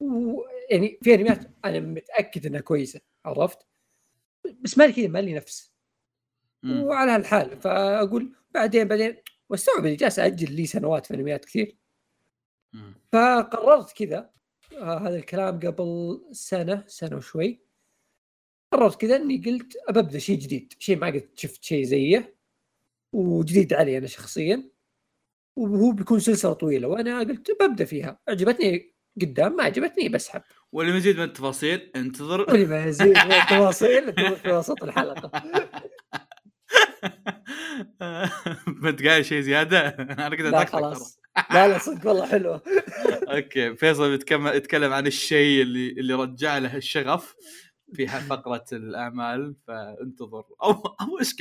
ويعني 0.00 0.98
في 1.02 1.14
انميات 1.14 1.50
أنا 1.64 1.80
متأكد 1.80 2.46
إنها 2.46 2.60
كويسة 2.60 3.00
عرفت؟ 3.24 3.66
بس 4.60 4.78
ما 4.78 4.84
لي 4.84 4.92
كذا 4.92 5.08
ما 5.08 5.18
لي 5.18 5.34
نفس. 5.34 5.72
مم. 6.62 6.82
وعلى 6.82 7.10
هالحال 7.10 7.60
فأقول 7.60 8.32
بعدين 8.54 8.88
بعدين 8.88 9.16
واستوعب 9.48 9.86
إني 9.86 9.96
جالس 9.96 10.18
أجل 10.18 10.52
لي 10.52 10.66
سنوات 10.66 11.06
في 11.06 11.14
انميات 11.14 11.44
كثير. 11.44 11.76
مم. 12.72 12.94
فقررت 13.12 13.92
كذا 13.92 14.30
آه 14.72 14.98
هذا 14.98 15.16
الكلام 15.16 15.60
قبل 15.60 16.20
سنة 16.32 16.84
سنة 16.86 17.16
وشوي. 17.16 17.60
قررت 18.72 19.00
كذا 19.00 19.16
إني 19.16 19.42
قلت 19.46 19.76
أبدأ 19.88 20.18
شيء 20.18 20.38
جديد 20.38 20.72
شيء 20.78 20.96
ما 20.98 21.06
قد 21.06 21.28
شفت 21.34 21.64
شيء 21.64 21.84
زيه 21.84 22.36
وجديد 23.12 23.72
علي 23.72 23.98
أنا 23.98 24.06
شخصيا. 24.06 24.70
وهو 25.58 25.92
بيكون 25.92 26.20
سلسلة 26.20 26.52
طويلة 26.52 26.88
وأنا 26.88 27.18
قلت 27.18 27.50
ببدأ 27.60 27.84
فيها. 27.84 28.18
عجبتني 28.28 28.94
قدام 29.22 29.56
ما 29.56 29.64
عجبتني 29.64 30.08
بسحب 30.08 30.42
ولمزيد 30.72 31.16
من 31.16 31.22
التفاصيل 31.24 31.90
انتظر. 31.96 32.56
يزيد 32.56 33.18
من 33.18 33.32
التواصيل 33.32 34.04
انتظر 34.08 34.36
في 34.36 34.52
وسط 34.52 34.82
الحلقة. 34.84 35.30
ما 38.66 38.88
انت 38.88 39.06
قايل 39.06 39.24
شيء 39.24 39.40
زيادة؟ 39.40 39.88
أنا 40.26 40.36
كنت 40.36 40.40
لا. 40.40 40.64
خلاص. 40.64 41.20
لا 41.54 41.68
لا 41.68 41.78
صدق 41.78 42.06
والله 42.06 42.26
حلوة. 42.26 42.62
أوكي 43.28 43.76
فيصل 43.76 44.10
بيتكلم 44.10 44.46
يتكلم 44.46 44.92
عن 44.92 45.06
الشيء 45.06 45.62
اللي 45.62 45.90
اللي 45.90 46.14
رجع 46.14 46.58
له 46.58 46.76
الشغف 46.76 47.36
في 47.94 48.06
فقرة 48.06 48.64
الأعمال 48.72 49.56
فانتظر. 49.66 50.44
أو 50.62 50.70
أو 50.72 51.18
إيش 51.20 51.34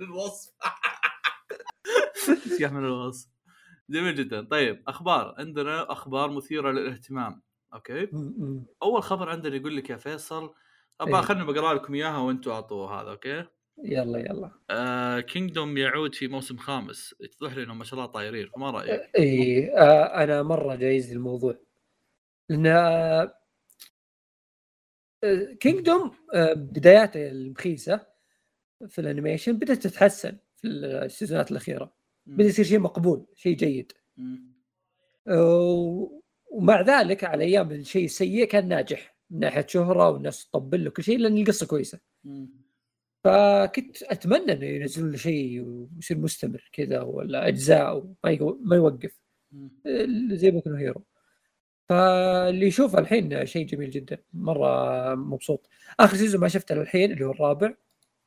الوصف. 0.00 0.52
قاعد 2.60 2.72
من 2.72 2.84
الوصف. 2.84 3.28
جميل 3.90 4.14
جدا. 4.14 4.42
طيب 4.42 4.82
أخبار. 4.88 5.34
عندنا 5.38 5.92
أخبار 5.92 6.30
مثيرة 6.30 6.70
للاهتمام. 6.72 7.42
أوكي. 7.74 8.08
أول 8.82 9.02
خبر 9.02 9.28
عندنا 9.28 9.56
يقول 9.56 9.76
لك 9.76 9.90
يا 9.90 9.96
فيصل 9.96 10.54
أبغى 11.00 11.14
إيه. 11.14 11.20
خليني 11.20 11.44
بقرأ 11.44 11.74
لكم 11.74 11.94
إياها 11.94 12.18
وأنتم 12.18 12.50
اعطوا 12.50 12.90
هذا 12.90 13.10
أوكي؟ 13.10 13.44
يلا 13.84 14.18
يلا. 14.18 14.50
آه 14.70 15.20
Kingdom 15.20 15.76
يعود 15.76 16.14
في 16.14 16.28
موسم 16.28 16.56
خامس. 16.56 17.14
يتضح 17.20 17.56
لي 17.56 17.62
إنهم 17.62 17.78
ما 17.78 17.84
شاء 17.84 17.94
الله 17.94 18.06
طايرين 18.12 18.48
فما 18.48 18.70
رأيك؟ 18.70 19.10
اي 19.18 19.70
آه 19.78 20.22
أنا 20.24 20.42
مرة 20.42 20.74
جايز 20.74 21.12
الموضوع. 21.12 21.58
لأن 22.48 23.30
Kingdom 25.60 26.10
بداياته 26.56 27.28
المخيسه 27.28 28.06
في 28.88 29.00
ال 29.00 29.06
animation 29.06 29.58
بدأت 29.58 29.86
تتحسن. 29.86 30.38
في 30.56 30.66
السيزونات 30.68 31.50
الأخيرة. 31.50 31.92
بدأ 32.26 32.44
يصير 32.48 32.64
شيء 32.64 32.78
مقبول 32.78 33.26
شيء 33.34 33.56
جيد. 33.56 33.92
ومع 36.50 36.80
ذلك 36.80 37.24
على 37.24 37.44
أيام 37.44 37.70
الشيء 37.72 38.04
السيء 38.04 38.44
كان 38.44 38.68
ناجح 38.68 39.16
من 39.30 39.38
ناحية 39.38 39.66
شهرة 39.68 40.10
والناس 40.10 40.48
تطبل 40.48 40.84
له 40.84 40.90
كل 40.90 41.02
شيء 41.02 41.18
لأن 41.18 41.38
القصة 41.38 41.66
كويسة. 41.66 42.00
مم. 42.24 42.66
فكنت 43.24 44.02
أتمنى 44.02 44.52
إنه 44.52 44.64
ينزلون 44.64 45.10
له 45.10 45.16
شيء 45.16 45.60
ويصير 45.62 46.18
مستمر 46.18 46.70
كذا 46.72 47.00
ولا 47.00 47.48
أجزاء 47.48 47.96
وما 47.96 48.36
يقو- 48.36 48.58
ما 48.60 48.76
يوقف. 48.76 49.20
زي 50.32 50.50
Boku 50.50 50.70
Hero. 50.70 51.04
فاللي 51.88 52.66
يشوفه 52.66 52.98
الحين 52.98 53.46
شيء 53.46 53.66
جميل 53.66 53.90
جدا 53.90 54.18
مرة 54.32 55.14
مبسوط. 55.14 55.68
آخر 56.00 56.16
season 56.16 56.40
ما 56.40 56.48
شفته 56.48 56.74
للحين 56.74 57.12
اللي 57.12 57.24
هو 57.24 57.30
الرابع. 57.30 57.74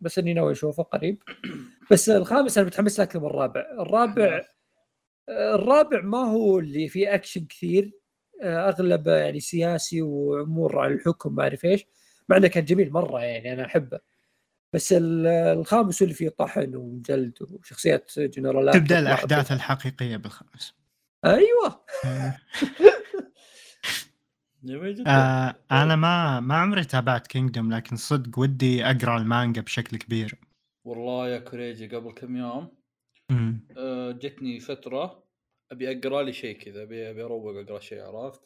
بس 0.02 0.20
إني 0.20 0.34
ناوي 0.34 0.52
أشوفه 0.52 0.84
قريب. 0.84 1.24
بس 1.92 2.10
الخامس 2.10 2.58
أنا 2.58 2.68
متحمس 2.68 3.00
من 3.00 3.08
الرابع. 3.16 3.66
الرابع 3.80 4.46
الرابع 5.30 6.02
ما 6.02 6.18
هو 6.18 6.60
اللي 6.60 6.88
فيه 6.88 7.14
أكشن 7.16 7.46
كثير 7.46 7.92
اغلبه 8.44 9.16
يعني 9.16 9.40
سياسي 9.40 10.02
وأمور 10.02 10.80
على 10.80 10.94
الحكم 10.94 11.36
ما 11.36 11.44
أعرف 11.44 11.66
إيش. 11.66 11.86
مع 12.30 12.38
إنه 12.38 12.48
كان 12.48 12.66
جميل 12.66 12.92
مرة 12.92 13.20
يعني 13.24 13.54
أنا 13.54 13.66
أحبه. 13.66 14.00
بس 14.74 14.94
ال- 14.94 15.28
الخامس 15.28 16.02
اللي 16.02 16.14
فيه 16.14 16.30
طحن 16.30 16.76
وجلد 16.76 17.34
وشخصيات 17.42 18.20
جنرالات 18.20 18.76
تبدأ 18.76 19.00
الأحداث 19.00 19.52
الحقيقية 19.52 20.18
بالخامس. 20.18 20.74
أيوه. 21.26 21.86
جميل 24.64 24.96
جدا 24.96 25.12
آه 25.12 25.56
أنا 25.72 25.96
ما 25.96 26.40
ما 26.40 26.56
عمري 26.56 26.84
تابعت 26.84 27.28
Kingdom 27.28 27.74
لكن 27.74 27.96
صدق 27.96 28.40
ودي 28.40 28.86
أقرأ 28.86 29.18
المانجا 29.18 29.62
بشكل 29.62 29.98
كبير 29.98 30.40
والله 30.86 31.30
يا 31.30 31.40
كوريجي 31.40 31.88
قبل 31.88 32.12
كم 32.12 32.38
يوم. 32.38 32.78
آه، 33.78 34.12
جتني 34.12 34.60
فترة 34.60 35.24
أبي 35.72 35.92
أقرأ 35.92 36.24
لي 36.24 36.34
شيء 36.34 36.58
كذا 36.58 36.84
أبي 36.84 37.10
أبي 37.10 37.24
أروق 37.24 37.58
أقرأ 37.58 37.80
شيء 37.80 38.02
عرفت؟ 38.02 38.42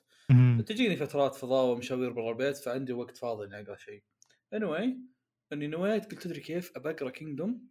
تجيني 0.67 0.95
فترات 0.95 1.35
فضاء 1.35 1.65
ومشاوير 1.73 2.11
برا 2.13 2.31
البيت 2.31 2.57
فعندي 2.57 2.93
وقت 2.93 3.17
فاضي 3.17 3.45
إني 3.47 3.61
أقرأ 3.61 3.75
شيء. 3.77 4.03
anyway 4.55 4.87
إني 5.53 5.67
نويت 5.67 6.11
قلت 6.11 6.23
تدري 6.23 6.39
كيف؟ 6.41 6.71
ابى 6.75 6.89
أقرأ 6.89 7.09
Kingdom 7.09 7.67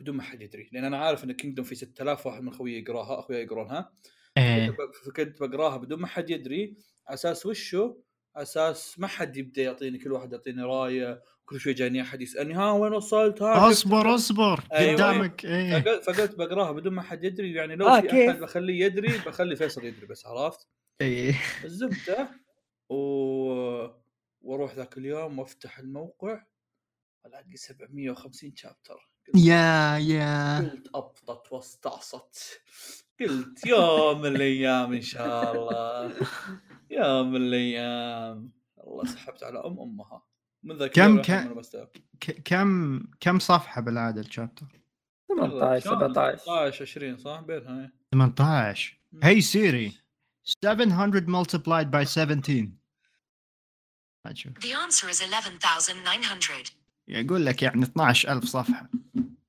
بدون 0.00 0.16
ما 0.16 0.22
حد 0.22 0.42
يدري 0.42 0.70
لأن 0.72 0.84
أنا 0.84 0.98
عارف 0.98 1.24
إن 1.24 1.32
كينجدوم 1.32 1.64
في 1.64 1.74
6000 1.74 2.26
واحد 2.26 2.42
من 2.42 2.52
خويي 2.52 2.78
يقراها 2.82 3.18
أخويا 3.18 3.38
يقرونها 3.38 3.92
إيه 4.38 4.76
فكنت 5.06 5.40
بقراها 5.40 5.76
بدون 5.76 6.00
ما 6.00 6.06
حد 6.06 6.30
يدري 6.30 6.76
أساس 7.08 7.46
وشو؟ 7.46 7.94
أساس 8.36 8.98
ما 8.98 9.06
حد 9.06 9.36
يبدأ 9.36 9.62
يعطيني 9.62 9.98
كل 9.98 10.12
واحد 10.12 10.32
يعطيني 10.32 10.62
رأيه 10.62 11.22
كل 11.46 11.60
شوي 11.60 11.72
جاني 11.72 12.02
أحد 12.02 12.22
يسألني 12.22 12.54
ها 12.54 12.72
وين 12.72 12.92
وصلت 12.92 13.42
ها 13.42 13.70
اصبر 13.70 14.14
اصبر 14.14 14.64
أيوة. 14.72 14.94
قدامك 14.94 15.44
إيه 15.44 15.80
فقلت, 15.80 16.04
فقلت 16.04 16.34
بقراها 16.34 16.72
بدون 16.72 16.92
ما 16.92 17.02
حد 17.02 17.24
يدري 17.24 17.54
يعني 17.54 17.76
لو 17.76 17.86
آه، 17.88 18.00
في 18.00 18.06
كيف؟ 18.08 18.30
احد 18.30 18.40
بخليه 18.40 18.84
يدري 18.84 19.18
بخلي 19.18 19.56
فيصل 19.56 19.84
يدري 19.84 20.06
بس 20.06 20.26
عرفت؟ 20.26 20.68
إيه 21.00 21.34
الزبدة 21.64 22.28
و... 22.88 22.96
وأروح 24.42 24.74
ذاك 24.74 24.98
اليوم 24.98 25.38
وأفتح 25.38 25.78
الموقع 25.78 26.42
ألاقي 27.26 27.56
750 27.56 28.56
شابتر 28.56 29.10
يا 29.34 29.98
يا 29.98 30.58
قلت 30.58 30.88
ابطت 30.94 31.52
واستعصت 31.52 32.60
قلت 33.20 33.66
يوم 33.66 34.20
من 34.20 34.36
الأيام 34.36 34.92
إن 34.92 35.02
شاء 35.02 35.52
الله. 35.56 36.14
يوم 36.90 37.30
من 37.32 37.36
الأيام. 37.36 38.50
الله 38.86 39.04
سحبت 39.04 39.42
على 39.42 39.58
أم 39.58 39.80
أمها. 39.80 40.22
من 40.62 40.76
ذاك 40.76 40.90
كم 40.90 41.02
اليوم 41.02 41.22
كان- 41.22 41.36
للحين 41.36 41.50
أنا 41.52 41.60
بستوعب. 41.60 41.88
ك- 42.20 42.42
كم 42.44 43.02
كم 43.20 43.38
صفحة 43.38 43.80
بالعادة 43.80 44.20
الشابتر؟ 44.20 44.66
18 45.28 45.84
17 45.84 46.36
18 46.38 46.82
20 46.84 47.16
صح؟ 47.18 47.40
بينها 47.40 47.80
إيه. 47.80 47.92
18 48.12 48.98
هي 49.22 49.40
سيري 49.40 49.92
700 50.44 51.20
multiplied 51.26 51.86
by 51.90 52.02
17 52.04 52.68
ما 54.24 54.32
تشوف. 54.32 54.52
The 54.58 54.66
answer 54.66 55.08
is 55.16 55.22
11,900. 55.22 56.64
يقول 57.08 57.46
لك 57.46 57.62
يعني 57.62 57.82
12000 57.84 58.44
صفحة. 58.44 58.90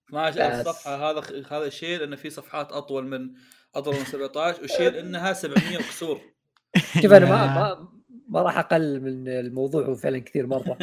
12000 0.10 0.68
بس. 0.68 0.76
صفحة. 0.76 1.10
هذا 1.12 1.46
هذا 1.52 1.70
شيء 1.70 2.00
لأنه 2.00 2.16
في 2.16 2.30
صفحات 2.30 2.72
أطول 2.72 3.06
من 3.08 3.34
من 3.86 4.06
17 4.06 4.64
وشيء 4.64 5.00
إنها 5.00 5.34
700 5.34 5.78
وكسور 5.78 6.22
شوف 7.02 7.14
أنا 7.14 7.26
ما 7.26 7.46
ما 7.46 7.88
ما 8.30 8.42
راح 8.42 8.58
اقلل 8.58 9.02
من 9.02 9.28
الموضوع 9.28 9.86
هو 9.86 9.96
فعلا 9.96 10.20
كثير 10.20 10.48
مرة. 10.48 10.78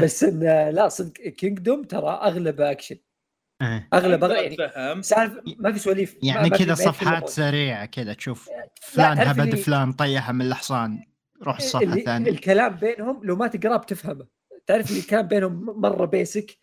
بس 0.00 0.24
إن 0.24 0.40
لا 0.70 0.88
صدق 0.88 1.12
Kingdom 1.12 1.82
ترى 1.82 2.20
أغلبه 2.22 2.70
اكشن 2.70 2.96
إيه. 3.62 3.88
اغلب 3.92 4.24
أقدر 4.24 4.36
يعني 4.76 5.02
سالفة 5.02 5.42
ما 5.58 5.72
في 5.72 5.78
سواليف 5.78 6.16
يعني 6.22 6.50
كذا 6.50 6.74
صفحات. 6.74 7.28
سريعة 7.28 7.86
كذا 7.86 8.12
تشوف 8.12 8.48
فلان 8.82 9.18
هبد 9.18 9.54
فلان 9.54 9.92
طيحه 9.92 10.32
من 10.32 10.46
الحصان 10.46 11.04
روح 11.42 11.56
الصفحه 11.56 11.94
الثانية 11.94 12.30
الكلام 12.30 12.74
بينهم 12.76 13.20
لو 13.24 13.36
ما 13.36 13.46
تقراه 13.46 13.76
بتفهمه. 13.76 14.26
تعرف 14.66 14.90
اللي 14.90 15.02
كان 15.02 15.22
بينهم 15.22 15.80
مرة 15.80 16.04
basic 16.04 16.58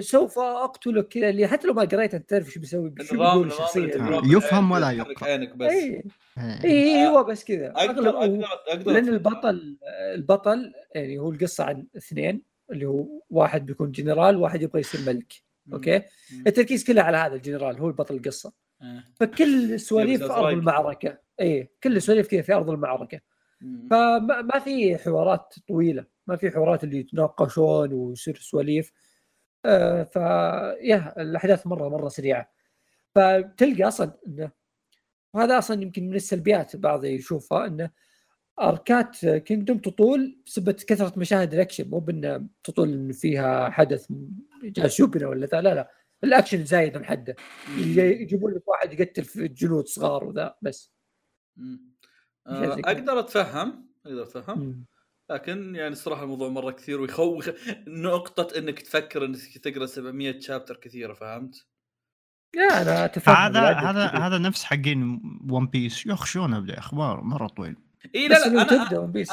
سوف 0.00 0.38
أقتلك 0.38 1.08
كذا 1.08 1.28
اللي 1.28 1.46
حتى 1.46 1.66
لو 1.66 1.74
ما 1.74 1.82
قريت 1.84 2.14
أنت 2.14 2.30
تعرف 2.30 2.50
شو 2.50 2.60
بيسوي 2.60 2.94
شو 3.02 3.16
بيقول 3.18 3.46
الشخصيه 3.46 3.84
التكرار 3.84 4.22
يفهم 4.26 4.70
ولا. 4.70 4.86
عينك 5.22 5.56
بس. 5.56 5.70
اي 5.70 6.02
إيه. 6.38 6.64
اي 6.64 7.06
هو 7.06 7.24
بس 7.24 7.44
كذا. 7.44 7.72
أقدر 7.76 8.08
أقدر 8.08 8.44
أقدر 8.68 8.92
لأن 8.92 9.08
البطل 9.08 9.78
البطل 10.14 10.72
يعني 10.94 11.18
هو 11.18 11.30
القصة 11.30 11.64
عن 11.64 11.86
اثنين 11.96 12.42
اللي 12.70 12.86
هو 12.86 13.06
واحد 13.30 13.66
بيكون 13.66 13.92
جنرال 13.92 14.36
واحد 14.36 14.62
يبغى 14.62 14.80
يصير 14.80 15.00
ملك. 15.14 15.32
أوكي؟ 15.72 16.02
التركيز 16.46 16.84
كله 16.84 17.02
على 17.02 17.16
هذا 17.16 17.34
الجنرال 17.34 17.78
هو 17.78 17.88
البطل 17.88 18.14
القصة. 18.14 18.52
إيه. 18.82 19.04
فكل 19.14 19.72
السواليف 19.74 20.24
في 20.24 20.32
أرض. 20.32 20.46
المعركة. 20.52 21.18
اي 21.40 21.70
كل 21.82 21.96
السواليف 21.96 22.28
كذا 22.28 22.42
في 22.42 22.52
أرض 22.54 22.70
المعركة. 22.70 23.20
فما 23.90 24.42
ما 24.42 24.58
في 24.58 24.96
حوارات 24.98 25.54
طويلة. 25.68 26.04
ما 26.26 26.36
في 26.36 26.50
حوارات 26.50 26.84
اللي 26.84 26.98
يتناقشون 26.98 27.92
ويصير 27.92 28.36
سواليف. 28.36 28.88
آه 28.88 29.05
ف 30.04 30.16
yeah 30.80 31.14
الأحداث 31.22 31.66
مرة 31.66 31.88
مرة 31.88 32.08
سريعة. 32.08 32.50
فتلقى 33.14 33.84
أصلا 33.84 34.12
إنه 34.26 34.50
وهذا 35.34 35.58
أصلا 35.58 35.82
يمكن 35.82 36.08
من 36.08 36.14
السلبيات 36.14 36.76
بعض 36.76 37.04
يشوفها 37.04 37.66
إنه 37.66 37.90
أركات 38.60 39.26
Kingdom 39.26 39.78
تطول 39.78 40.38
بسبب 40.46 40.70
كثرة 40.70 41.18
مشاهد 41.18 41.54
الأكشن. 41.54 41.90
مو 41.90 41.98
بإنه 41.98 42.46
تطول 42.64 42.92
إن 42.92 43.12
فيها 43.12 43.70
حدث 43.70 44.06
جالس 44.62 45.00
يبنى 45.00 45.24
ولا 45.24 45.46
ذا 45.46 45.60
لا 45.60 45.74
لا. 45.74 45.90
الأكشن 46.24 46.64
زايد 46.64 46.96
عن 46.96 47.04
حده. 47.04 47.36
يجي- 47.78 48.22
يجيبون 48.22 48.54
لك 48.54 48.68
واحد 48.68 49.00
يقتل 49.00 49.24
في 49.24 49.48
جنود 49.48 49.86
صغار 49.86 50.24
وذا 50.24 50.54
بس. 50.62 50.92
آه،. 52.46 52.74
أقدر 52.74 53.18
أتفهم 53.18 53.86
أقدر 54.06 54.22
أتفهم. 54.22 54.84
لكن 55.30 55.74
يعني 55.74 55.92
الصراحة 55.92 56.22
الموضوع 56.22 56.48
مرة 56.48 56.70
كثير 56.70 57.00
ويخوف 57.00 57.50
نقطة 57.88 58.58
إنك 58.58 58.80
تفكر 58.82 59.24
إنك 59.24 59.58
تقرأ 59.58 59.86
700 59.86 60.40
chapter 60.40 60.76
كثيرة 60.76 61.14
فهمت؟ 61.14 61.66
لا 62.54 62.82
أنا 62.82 63.04
اتفهم 63.04 63.36
هذا 63.36 63.60
هذا. 63.60 64.06
هذا 64.06 64.38
نفس 64.38 64.64
حقين 64.64 65.20
One 65.50 65.66
Piece 65.66 66.06
يخ 66.06 66.24
شلون 66.26 66.54
ابدا 66.54 66.78
أخبار 66.78 67.20
مرة 67.20 67.46
طويل. 67.46 67.76
إي 68.14 68.28
لا 68.28 68.34
لا 68.34 68.46
أنا 68.46 68.62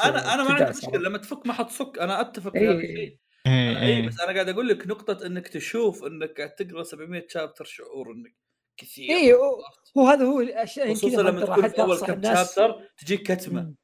أنا 0.04 0.34
أنا 0.34 0.42
ما 0.44 0.50
عندي 0.54 0.78
مشكلة. 0.78 0.98
لما 0.98 1.18
تفك 1.18 1.46
ما 1.46 1.52
حتصك 1.52 1.98
أنا 2.00 2.20
أتفق 2.20 2.56
إيه. 2.56 3.18
أنا 3.46 3.80
اي 3.82 3.86
إيه. 3.86 4.08
بس 4.08 4.20
أنا 4.20 4.32
قاعد 4.32 4.48
أقول 4.48 4.68
لك 4.68 4.86
نقطة 4.86 5.26
إنك 5.26 5.48
تشوف 5.48 6.04
إنك 6.04 6.36
قاعد 6.36 6.54
تقرأ 6.54 6.82
700 6.82 7.26
chapter 7.28 7.64
شعور 7.64 8.12
إنك 8.12 8.34
كثير. 8.76 9.10
اي 9.16 9.32
هو- 9.32 9.62
هو 9.98 10.06
هذا 10.08 10.24
هو 10.24 10.40
الأشياء 10.40 10.88
يمكن 10.88 10.98
خصوصا 11.00 11.22
لما 11.22 11.40
تكون 11.44 11.62
حتى 11.64 11.82
أول 11.82 11.98
كم 11.98 12.22
chapter 12.22 12.88
تجيك 12.98 13.32
كتمة. 13.32 13.62
مم. 13.62 13.74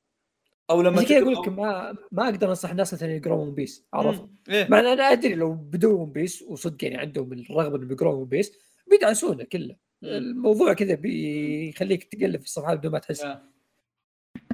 أو 0.71 0.83
لما 0.83 1.03
كذا 1.03 1.23
أقول 1.23 1.33
لك 1.33 1.49
ما 1.49 1.97
ما 2.13 2.25
أقدر 2.25 2.49
انصح 2.49 2.71
الناس 2.71 2.95
مثلا 2.95 3.17
يقرون 3.17 3.49
One 3.49 3.55
Piece 3.55 3.87
عرفت؟ 3.95 4.27
إيه. 4.49 4.69
مع 4.69 4.81
إن 4.81 4.87
أنا 4.87 5.03
أدري 5.03 5.35
لو 5.35 5.55
بدوا 5.55 5.99
One 5.99 6.13
Piece 6.13 6.43
وصدق 6.43 6.85
يعني 6.85 6.97
عندهم 6.97 7.33
الرغبة 7.33 7.77
إنهم 7.77 7.93
يقرون 7.93 8.15
One 8.15 8.29
Piece 8.29 8.53
بيدعسونه 8.91 9.45
كله. 9.45 9.77
الموضوع 10.03 10.73
كذا 10.73 10.95
بيخليك 10.95 12.05
تقلب 12.05 12.41
في 12.41 12.47
الصفحات 12.47 12.79
بدون 12.79 12.93
ما 12.93 12.99
تحس. 12.99 13.27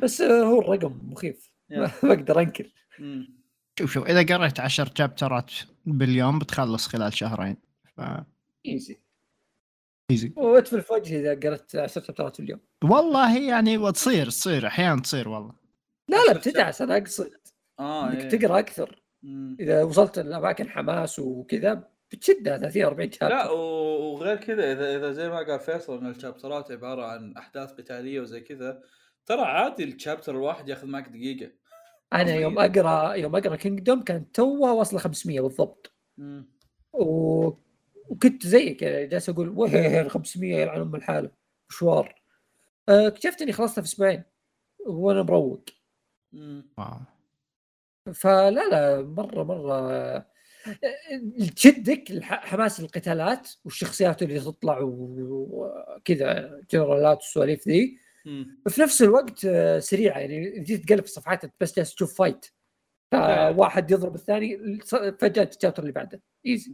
بس 0.02 0.22
هو 0.22 0.60
الرقم 0.60 1.00
مخيف. 1.02 1.50
ما 1.70 1.90
أقدر 2.04 2.40
أنكر. 2.40 2.72
شوف 3.78 3.92
شوف 3.92 4.06
إذا 4.06 4.36
قريت 4.36 4.60
10 4.60 4.90
شابترات 4.98 5.50
باليوم 5.86 6.38
بتخلص 6.38 6.86
خلال 6.86 7.12
شهرين. 7.12 7.56
ف 7.96 8.00
ايزي 8.66 8.96
ايزي 10.10 10.32
واتفل 10.36 10.82
في 10.82 10.92
وجهي 10.92 11.20
إذا 11.20 11.48
قرأت 11.48 11.76
10 11.76 12.02
شابترات 12.02 12.36
في 12.36 12.42
اليوم. 12.42 12.60
والله 12.84 13.38
يعني 13.38 13.78
وتصير 13.78 14.26
تصير 14.26 14.66
أحيانا 14.66 15.00
تصير 15.00 15.28
والله. 15.28 15.65
لا 16.08 16.16
لا 16.28 16.32
بتدعس 16.32 16.82
أنا 16.82 16.96
أقصد. 16.96 17.30
آه 17.80 18.08
إنك 18.10 18.34
إيه. 18.34 18.38
تقرأ 18.38 18.58
أكثر. 18.58 19.02
مم. 19.22 19.56
إذا 19.60 19.82
وصلت 19.82 20.18
لأماكن 20.18 20.68
حماس 20.68 21.18
وكذا 21.18 21.88
بتشدها 22.12 22.58
30 22.58 22.84
40 22.84 23.08
لا 23.08 23.14
شابتر. 23.28 23.52
و- 23.52 24.12
وغير 24.14 24.36
كذا 24.36 24.72
إذا 24.72 24.96
إذا 24.96 25.12
زي 25.12 25.28
ما 25.28 25.36
قال 25.36 25.60
فيصل 25.60 25.98
إن 25.98 26.10
الشابترات 26.10 26.70
عبارة 26.70 27.04
عن 27.04 27.36
أحداث 27.36 27.72
قتالية 27.72 28.20
وزي 28.20 28.40
كذا 28.40 28.82
ترى 29.26 29.40
عادي 29.40 29.84
ال 29.84 29.90
chapter 29.90 30.32
الواحد 30.32 30.68
ياخذ 30.68 30.86
معك 30.86 31.08
دقيقة. 31.08 31.52
أنا 32.12 32.34
يوم 32.34 32.58
أقرأ 32.58 33.14
يوم 33.14 33.36
أقرأ 33.36 33.56
Kingdom 33.56 34.02
كانت 34.02 34.34
توها 34.36 34.72
واصلة 34.72 34.98
500 34.98 35.40
بالضبط. 35.40 35.92
مم. 36.18 36.50
و... 36.92 37.50
وكنت 38.08 38.46
زيك 38.46 38.82
يعني 38.82 39.06
جالس 39.06 39.28
أقول 39.28 39.48
وين 39.48 40.08
500 40.08 40.56
يلعن 40.56 40.80
ام 40.80 40.94
الحالة. 40.94 41.30
مشوار. 41.70 42.22
آه، 42.88 43.06
اكتشفت 43.08 43.42
إني 43.42 43.52
خلصتها 43.52 43.82
في 43.82 43.88
أسبوعين 43.88 44.22
وأنا 44.86 45.22
مروق. 45.22 45.64
wow. 46.32 46.98
فلا 48.14 48.68
لا 48.68 49.02
مرة 49.02 49.42
مرة 49.42 49.74
آه، 49.90 50.26
تشدك 51.56 52.10
الح- 52.10 52.44
حماس 52.46 52.80
القتالات 52.80 53.50
والشخصيات 53.64 54.22
اللي 54.22 54.40
تطلع 54.40 54.78
وكذا 54.82 56.60
جنرالات 56.70 57.16
والسواليف 57.16 57.68
ذي. 57.68 57.98
في 58.68 58.80
نفس 58.80 59.02
الوقت 59.02 59.44
آه، 59.44 59.78
سريعة 59.78 60.18
يعني 60.18 60.60
تجي 60.60 60.76
تقلب 60.78 61.04
الصفحات 61.04 61.40
بس 61.60 61.76
جالس 61.76 61.94
تشوف 61.94 62.18
fight. 62.18 62.46
واحد 63.56 63.90
يضرب 63.90 64.14
الثاني 64.14 64.78
فجأة 65.20 65.50
ال 65.56 65.59
chapter 65.60 65.82
اللي 65.82 65.92
بعده. 65.92 66.22
easy 66.46 66.72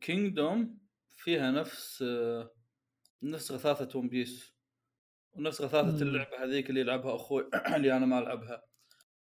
Kingdom 0.00 0.78
فيها 1.16 1.50
نفس 1.50 2.02
آه، 2.02 2.50
نفس 3.22 3.52
غثاثه 3.52 3.98
One 3.98 4.08
Piece 4.08 4.55
ونفس 5.38 5.60
غثاثة. 5.60 6.02
اللعبة 6.02 6.44
هذيك 6.44 6.70
اللي 6.70 6.80
يلعبها 6.80 7.14
أخوي 7.16 7.50
اللي 7.76 7.96
أنا 7.96 8.06
ما 8.06 8.18
ألعبها. 8.18 8.62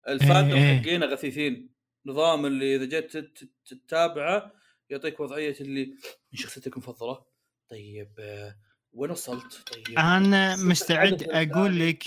ال 0.07 0.15
fandom 0.15 0.59
إيه. 0.59 0.79
حقينا 0.81 1.05
غثيثين. 1.05 1.69
نظام 2.05 2.45
اللي 2.45 2.75
إذا 2.75 2.85
جيت 2.85 3.17
تت- 3.17 3.37
تت- 3.65 3.73
تتابعه 3.87 4.51
يعطيك 4.89 5.19
وضعية 5.19 5.55
اللي 5.61 5.85
من 6.33 6.39
شخصيتك 6.39 6.73
المفضلة. 6.73 7.25
طيب 7.71 8.11
آه، 8.19 8.55
وين 8.93 9.11
وصلت؟ 9.11 9.63
طيب 9.73 9.99
أنا 9.99 10.55
شوف 10.55 10.65
مستعد 10.71 11.23
أقول. 11.23 11.79
لك 11.89 12.03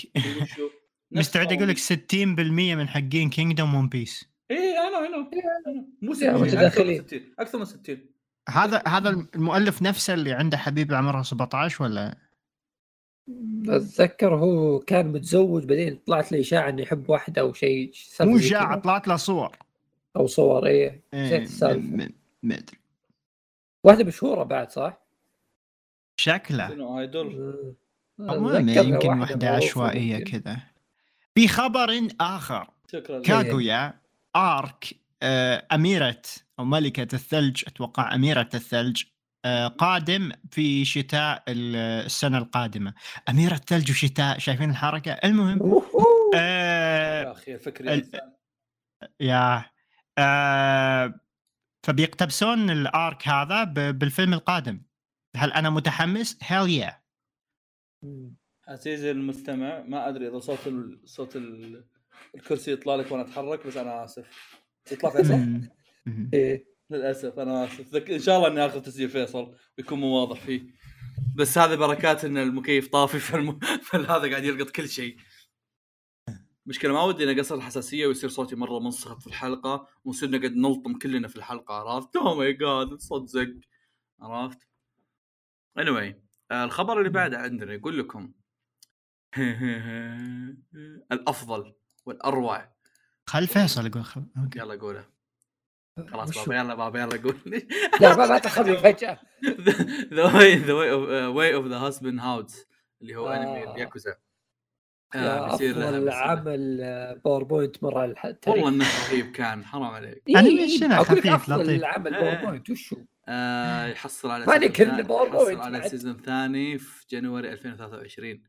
مستعد 1.11 1.53
أقول 1.53 1.67
لك 1.67 1.77
60% 1.77 2.75
من 2.75 2.87
حقين 2.87 3.29
Kingdom 3.29 3.75
One 3.75 3.89
Piece 3.89 4.25
اي 4.51 4.77
أنا 4.77 5.07
أنا 5.07 5.29
مو 6.01 6.11
yeah 6.11 6.15
60 6.15 6.41
متداخلين. 6.41 6.53
أكثر 6.59 6.85
من 6.85 7.05
60 7.07 7.33
أكثر 7.39 7.57
من 7.57 7.65
60 7.65 8.05
هذا 8.49 8.83
هذا 8.87 9.09
المؤلف 9.35 9.81
نفسه 9.81 10.13
اللي 10.13 10.31
عنده 10.33 10.57
حبيبه 10.57 10.97
عمرها 10.97 11.23
17 11.23 11.83
ولا؟ 11.83 12.17
أتذكر 13.67 14.35
هو 14.35 14.79
كان 14.79 15.07
متزوج 15.07 15.63
بعدين 15.63 15.99
طلعت 16.07 16.31
له 16.31 16.39
إشاعة 16.39 16.69
إنه 16.69 16.81
يحب 16.81 17.09
واحدة 17.09 17.41
أو 17.41 17.53
شيء 17.53 17.91
مو 18.21 18.37
كذا. 18.37 18.75
طلعت 18.75 19.07
له 19.07 19.15
صور. 19.15 19.57
أو 20.15 20.27
صور 20.27 20.67
إيه. 20.67 21.03
إيه، 21.13 21.25
نسيت 21.25 21.41
السالفة. 21.41 22.09
ما 22.43 22.55
ادري 22.55 22.77
واحدة 23.83 24.03
مشهورة 24.03 24.43
بعد 24.43 24.71
صح؟ 24.71 24.97
شكله 26.19 26.99
ايدول 26.99 27.75
أتذكر 28.19 28.83
يمكن 28.83 29.45
عشوائية 29.45 30.17
ممكن. 30.17 30.39
كذا. 30.39 30.57
في 31.35 31.47
خبر 31.47 32.07
شكرا 32.91 33.19
لك. 33.19 33.25
كاغويا 33.25 33.93
آرك 34.35 34.85
آه، 35.23 35.67
أميرة 35.71 36.21
أو 36.59 36.65
ملكة 36.65 37.15
الثلج 37.15 37.63
أتوقع 37.67 38.15
أميرة 38.15 38.49
الثلج 38.53 39.03
آه، 39.03 39.16
قادم 39.77 40.31
في 40.51 40.85
شتاء 40.85 41.43
ال- 41.47 41.75
السنة 42.05 42.37
القادمة. 42.37 42.93
أميرة 43.29 43.55
ثلج 43.55 43.91
وشتاء 43.91 44.37
شايفين 44.39 44.69
الحركة؟ 44.69 45.11
المهم 45.11 45.59
أوهو. 45.59 46.03
يا 46.33 46.39
آه، 47.27 47.31
أخي 47.31 47.53
الفكر 47.53 48.03
يا 49.19 49.65
آه، 50.17 51.19
فبيقتبسون 51.83 52.69
الآرك 52.69 53.27
هذا 53.27 53.63
بالفيلم 53.91 54.33
القادم. 54.33 54.81
هل 55.35 55.51
أنا 55.53 55.69
متحمس؟ 55.69 56.37
هل 56.43 56.69
يا 56.69 57.01
عزيزي 58.67 59.11
المستمع 59.11 59.79
ما 59.81 60.09
أدري 60.09 60.27
إذا 60.27 60.39
صوت 60.39 60.67
ال... 60.67 61.01
صوت 61.05 61.35
ال... 61.35 61.85
الكرسي 62.35 62.71
يطلع 62.71 62.95
لك 62.95 63.11
وأنا 63.11 63.23
أتحرك 63.23 63.67
بس 63.67 63.77
أنا 63.77 64.03
آسف. 64.03 64.57
يطلع 64.91 65.09
فيصل؟ 65.09 65.61
إيه. 66.33 66.76
للأسف 66.89 67.39
أنا 67.39 67.63
آسف. 67.63 67.95
إن 67.95 68.19
شاء 68.19 68.37
الله 68.37 68.47
إني 68.47 68.65
آخذ 68.65 68.81
تسجيل 68.81 69.09
فيصل 69.09 69.55
ويكون 69.77 69.99
مو 69.99 70.07
واضح 70.07 70.39
فيه 70.41 70.61
بس 71.35 71.57
هذه 71.57 71.75
بركات 71.75 72.25
إن 72.25 72.37
المكيف 72.37 72.87
طافي 72.87 73.19
فالم... 73.19 73.59
فهذا 73.87 74.29
قاعد 74.29 74.43
يلقط 74.43 74.69
كل 74.69 74.89
شيء 74.89 75.17
مشكلة 76.65 76.93
ما 76.93 77.03
ودي 77.03 77.23
اني 77.23 77.39
أقصر 77.39 77.55
الحساسية 77.55 78.07
ويصير 78.07 78.29
صوتي 78.29 78.55
مرة 78.55 78.79
منصخب 78.79 79.19
في 79.19 79.27
الحلقة 79.27 79.87
ونصير 80.03 80.29
نقعد 80.29 80.51
نلطم 80.51 80.97
كلنا 80.97 81.27
في 81.27 81.35
الحلقة 81.35 81.73
عرفت؟ 81.73 82.15
اوه 82.15 82.35
ماي 82.35 82.53
جاد 82.53 82.97
زق 83.25 83.53
عرفت؟ 84.21 84.59
anyway 85.79 86.13
الخبر 86.51 86.99
اللي 86.99 87.09
بعده 87.09 87.37
عندنا 87.37 87.73
يقول 87.73 87.99
لكم 87.99 88.33
الأفضل 91.11 91.75
والأروع 92.05 92.75
خل 93.25 93.47
فيصل 93.47 93.85
يقول 93.85 94.03
خل... 94.03 94.25
يلا 94.55 94.75
قوله 94.75 95.16
خلاص؟ 96.11 96.37
بابا 96.39 96.55
يلا 96.55 96.75
بابا 96.75 96.99
يلا 96.99 97.21
قول 97.23 97.37
لا 98.01 98.15
ما 98.15 98.37
تاخذني 98.39 98.77
فجأة 98.93 99.19
ذا 100.13 100.23
واي 100.35 100.55
ذا 100.55 100.73
واي 100.73 100.91
اوف 100.91 101.09
واي 101.35 101.53
اوف 101.55 101.65
ذا 101.65 101.77
هاسبند 101.77 102.19
هاوس 102.19 102.65
اللي 103.01 103.15
هو 103.15 103.27
أنمي 103.29 103.63
آه. 103.67 103.73
الياكوزا 103.75 104.15
يا 105.15 105.51
بيصير 105.51 105.77
مسألة. 105.77 106.13
عمل 106.15 106.79
آه، 106.81 107.13
باوربوينت 107.25 107.83
مرة 107.83 107.99
على 107.99 108.15
التاريخ 108.25 108.63
والله 108.63 108.69
إنه 108.77 108.85
رهيب 109.11 109.31
كان 109.31 109.65
حرام 109.65 109.83
عليك 109.83 110.23
إيه، 110.29 110.39
أنيميشن 110.39 110.91
أقول 110.91 111.17
لك 111.17 111.29
خفيف، 111.29 111.49
لطيف. 111.49 111.83
عمل 111.83 112.15
إيه. 112.15 112.23
باوربوينت 112.23 112.69
وشو؟ 112.69 112.97
آه 113.27 113.85
يحصل 113.87 114.31
على 114.31 114.45
ما 114.45 114.53
سيزون 114.53 114.69
نكر 114.69 114.85
ثاني- 114.85 114.99
الباوربوينت 114.99 115.59
يحصل 115.59 115.75
على. 115.75 115.89
سيزون 115.89 116.21
ثاني 116.21 116.77
في 116.77 117.05
جانوري 117.11 117.53
2023 117.53 118.43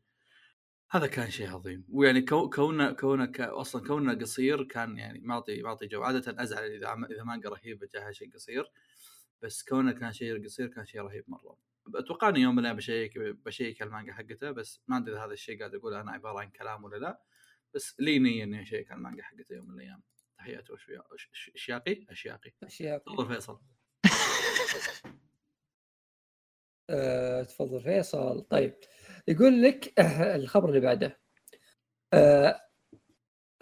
هذا 0.91 1.07
كان 1.07 1.29
شيء 1.29 1.49
عظيم. 1.49 1.85
ويعني 1.89 2.21
كو 2.21 2.49
كونه 2.49 2.91
كونه 2.91 3.25
ك... 3.25 3.41
أصلا 3.41 3.87
كونه 3.87 4.13
قصير 4.13 4.63
كان 4.63 4.97
يعني 4.97 5.19
معطي 5.19 5.61
معطي 5.61 5.87
جو. 5.87 6.03
عادة 6.03 6.43
أزعل 6.43 6.63
إذا 6.63 6.87
عم... 6.87 7.05
إذا 7.05 7.23
مانجا 7.23 7.49
رهيبه 7.49 7.87
جاها 7.93 8.11
شيء 8.11 8.33
قصير 8.33 8.71
بس 9.41 9.63
كونه 9.63 9.91
كان 9.91 10.13
شيء 10.13 10.45
قصير 10.45 10.67
كان 10.67 10.85
شيء 10.85 11.01
رهيب 11.01 11.23
مرة. 11.27 11.57
أتوقع 11.95 12.29
اني 12.29 12.39
يوم 12.39 12.53
من 12.53 12.59
الأيام 12.59 12.77
بشيك 12.77 13.17
بشيك 13.17 13.81
المانجا 13.81 14.13
حقته 14.13 14.51
بس 14.51 14.81
ما 14.87 14.97
أدري 14.97 15.13
إذا 15.13 15.25
هذا 15.25 15.33
الشيء 15.33 15.59
قاعد 15.59 15.75
أقول 15.75 15.93
أنا 15.93 16.11
عبارة 16.11 16.39
عن 16.39 16.49
كلام 16.49 16.83
ولا 16.83 16.97
لا. 16.97 17.21
بس 17.73 17.95
لي 17.99 18.19
نيه 18.19 18.43
اني 18.43 18.61
اشيك 18.61 18.91
على 18.91 18.97
المانجا 18.97 19.23
حقته 19.23 19.55
يوم 19.55 19.67
من 19.67 19.73
الأيام. 19.73 20.01
تحياتي 20.37 20.73
أشياقي؟ 21.55 22.05
أشياقي. 22.09 22.51
اشياء 22.63 22.97
تفضل 22.97 23.27
فيصل. 23.27 23.59
آه، 26.89 27.43
تفضل 27.43 27.81
فيصل. 27.81 28.41
طيب 28.41 28.75
يقول 29.27 29.63
لك 29.63 29.99
آه، 29.99 30.35
الخبر 30.35 30.69
اللي 30.69 30.79
بعده. 30.79 31.19
آه، 32.13 32.61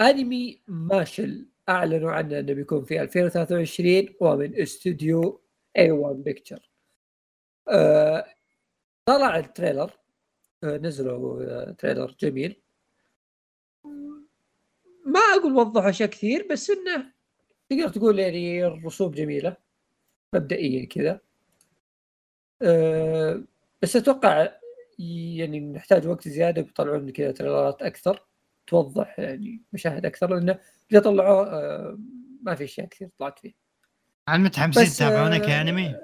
أنمي 0.02 0.62
ماشل 0.68 1.50
أعلنوا 1.70 2.12
عنه 2.12 2.40
إنه 2.40 2.54
بيكون 2.54 2.86
في 2.86 3.02
2023 3.02 4.10
ومن 4.22 4.62
استوديو 4.62 5.42
A-1 5.78 5.92
Picture 5.92 6.70
طلع 9.06 9.38
ال 9.38 9.44
trailer. 9.44 9.92
آه، 10.64 10.78
نزلوا 10.78 11.44
آه، 11.44 11.72
trailer 11.72 12.16
جميل. 12.20 12.62
ما 15.06 15.20
أقول 15.20 15.54
وضحوا 15.56 15.90
اشياء 15.90 16.10
كثير 16.10 16.48
بس 16.52 16.70
إنه 16.70 17.14
تقدر 17.70 17.90
تقول 17.90 18.20
يعني 18.20 18.66
الرسوم 18.68 19.12
جميلة 19.12 19.58
مبدئيا 20.36 20.86
كذا. 20.86 21.20
أه 22.62 23.44
بس 23.82 23.96
أتوقع 23.96 24.52
يعني 25.00 25.60
نحتاج 25.60 26.08
وقت 26.08 26.28
زيادة 26.28 26.62
بيطلعون 26.62 27.10
كذا 27.10 27.32
تريلرات 27.32 27.82
أكثر 27.82 28.26
توضح 28.68 29.20
يعني 29.20 29.62
مشاهد 29.74 30.06
أكثر 30.06 30.36
لأنه 30.36 30.60
إذا 30.92 31.00
طلعوه 31.00 31.48
أه 31.54 32.00
ما 32.42 32.56
في 32.56 32.64
أشياء 32.64 32.88
كثير 32.88 33.10
طلعت 33.20 33.40
فيه 33.40 33.54
هل 34.30 34.42
متحمسين 34.42 34.84
بس 34.84 34.98
تتابعونك 34.98 35.42
آه، 35.42 35.50
يا 35.50 35.62
انمي؟ 35.62 35.96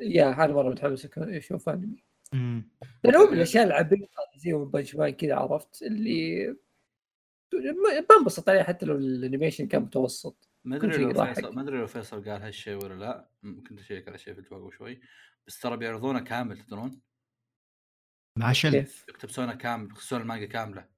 yeah 0.00 0.44
أنا 0.44 0.52
مرة 0.52 0.70
متحمس 0.70 1.06
أك- 1.06 1.10
أشوف 1.18 1.68
أنمي 1.68 2.04
مم. 2.32 2.68
لأنه 3.04 3.18
هو 3.18 3.26
من 3.26 3.32
الأشياء 3.36 3.64
العبيطة 3.66 4.02
اللي 4.04 4.40
زي 4.40 4.52
One 4.52 4.70
Punch 4.70 4.94
Man 4.94 5.10
كذا 5.10 5.34
عرفت 5.34 5.82
اللي 5.82 6.46
ما- 7.52 8.16
بنبسط 8.18 8.48
عليه 8.48 8.62
حتى 8.62 8.86
لو 8.86 8.96
ال 8.96 9.03
animation 9.03 9.66
كان 9.66 9.82
متوسط 9.82 10.48
ما 10.64 10.76
أدري 10.76 11.04
لو. 11.04 11.24
فيصل 11.24 11.54
ما 11.54 11.62
أدري 11.62 11.78
لو 11.78 11.86
فيصل 11.86 12.24
قال 12.30 12.42
هالشيء 12.42 12.84
ولا 12.84 12.94
لا 12.94 13.28
كنت 13.68 13.80
أشيك 13.80 14.08
على 14.08 14.18
شيء 14.18 14.34
في 14.34 14.40
الجواب 14.40 14.70
شوي 14.72 15.00
بس 15.46 15.60
ترى 15.60 15.76
بيعرضونه 15.76 16.20
كامل 16.20 16.58
تدرون 16.58 17.00
مع 18.38 18.52
شل 18.52 18.70
كيف؟ 18.70 19.04
يقتبسونه 19.08 19.54
كامل 19.54 19.86
يقتبسون 19.86 20.20
المانجا 20.20 20.46
كاملة. 20.46 20.88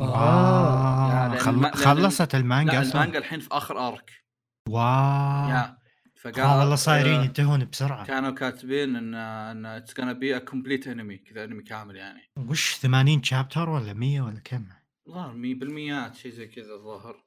آه. 0.00 1.12
يعني 1.12 1.38
خل... 1.38 1.72
خلصت 1.72 2.34
المانجا 2.34 2.72
لا 2.72 2.82
أصلا؟ 2.82 2.92
المانجا 3.00 3.18
الحين 3.18 3.40
في 3.40 3.48
آخر 3.52 3.88
arc. 3.88 4.24
wow. 4.68 5.48
Yeah. 5.48 5.78
فقال 6.16 6.40
آه 6.40 6.58
والله 6.58 6.74
صايرين 6.74 7.20
آه، 7.20 7.24
ينتهون 7.24 7.64
بسرعة. 7.64 8.06
كانوا 8.06 8.30
كاتبين 8.30 8.96
إن 8.96 9.14
إن 9.14 9.66
it's 9.66 10.00
gonna 10.00 10.04
be 10.04 10.36
a 10.36 10.38
complete 10.38 10.88
anime 10.88 11.18
كذا 11.18 11.44
انمي 11.44 11.62
كامل 11.62 11.96
يعني. 11.96 12.30
وش 12.36 12.74
80 12.74 13.22
chapter 13.22 13.68
ولا 13.68 13.92
100 13.92 14.20
ولا 14.20 14.40
كم؟ 14.40 14.68
ظهر 15.08 15.32
مي 15.32 15.54
بالميات 15.54 16.14
شيء 16.16 16.32
زي 16.32 16.46
كذا 16.46 16.74
الظاهر 16.74 17.24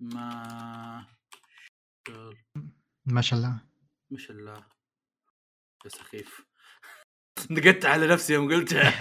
ما 0.00 1.06
ما 3.06 3.20
شاء 3.20 3.38
الله. 3.38 3.60
مش 4.10 4.30
الا 4.30 4.62
يا 5.84 5.88
سخيف 5.90 6.46
نقدت 7.50 7.86
على 7.86 8.06
نفسي 8.06 8.34
يوم 8.34 8.52
قلتها. 8.52 8.92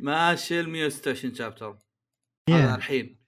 ماشي 0.00 0.60
ال 0.60 0.68
126 0.70 1.34
chapter 1.34 1.78
هذا 2.50 2.74
الحين. 2.74 3.18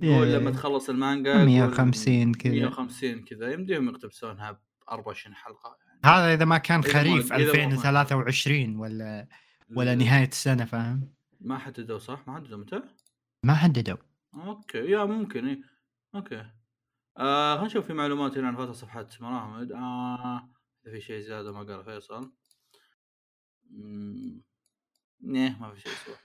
Yeah. 0.00 0.04
يقول 0.04 0.32
لما 0.32 0.50
تخلص 0.50 0.90
المانجا 0.90 1.30
يقول 1.30 1.44
150 1.46 2.34
كذا. 2.34 2.52
150 2.52 3.24
كذا. 3.24 3.52
يمديهم 3.52 3.88
يقتبسونها 3.88 4.52
ب 4.52 4.58
24 4.88 5.34
حلقة 5.34 5.76
يعني. 5.86 6.00
هذا 6.04 6.34
إذا 6.34 6.44
ما 6.44 6.58
كان 6.58 6.82
خريف 6.84 7.32
إذا 7.32 7.44
مو- 7.44 7.50
2023 7.50 8.76
ولا 8.76 9.28
ولا 9.76 9.94
نهاية 9.94 10.28
السنة 10.28 10.64
فاهم؟ 10.64 11.12
ما 11.40 11.58
حددوا 11.58 11.98
صح؟ 11.98 12.28
ما 12.28 12.34
حددوا 12.36 12.58
متى؟ 12.58 12.82
ما 13.44 13.54
حددوا. 13.54 13.96
okay. 14.34 14.78
Yeah 14.78 15.04
ممكن 15.04 15.48
إي. 15.48 15.62
أوكي. 16.14 16.44
آه 17.18 17.54
خلينا 17.54 17.66
نشوف 17.66 17.86
في 17.86 17.92
معلومات 17.92 18.38
هنا 18.38 18.48
عن 18.48 18.56
فتره 18.56 18.72
صفحات 18.72 19.22
مراحمد. 19.22 19.72
آه 19.72 20.48
في 20.84 21.00
شيء 21.00 21.20
زياده 21.20 21.52
ما 21.52 21.62
قال 21.62 21.84
فيصل. 21.84 22.32
مم، 23.70 24.42
نه 25.20 25.60
ما 25.60 25.74
في 25.74 25.80
شيء 25.80 25.92
سوى 26.06 26.16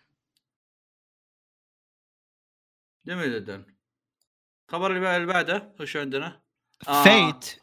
جميل 3.06 3.36
جدا. 3.36 3.66
الخبر 4.70 4.90
اللي 4.90 5.00
بعد- 5.00 5.22
اللي 5.22 5.34
بعده 5.34 5.74
وش 5.80 5.98
عندنا؟ 5.98 6.42
آه. 6.88 7.04
Fate. 7.04 7.60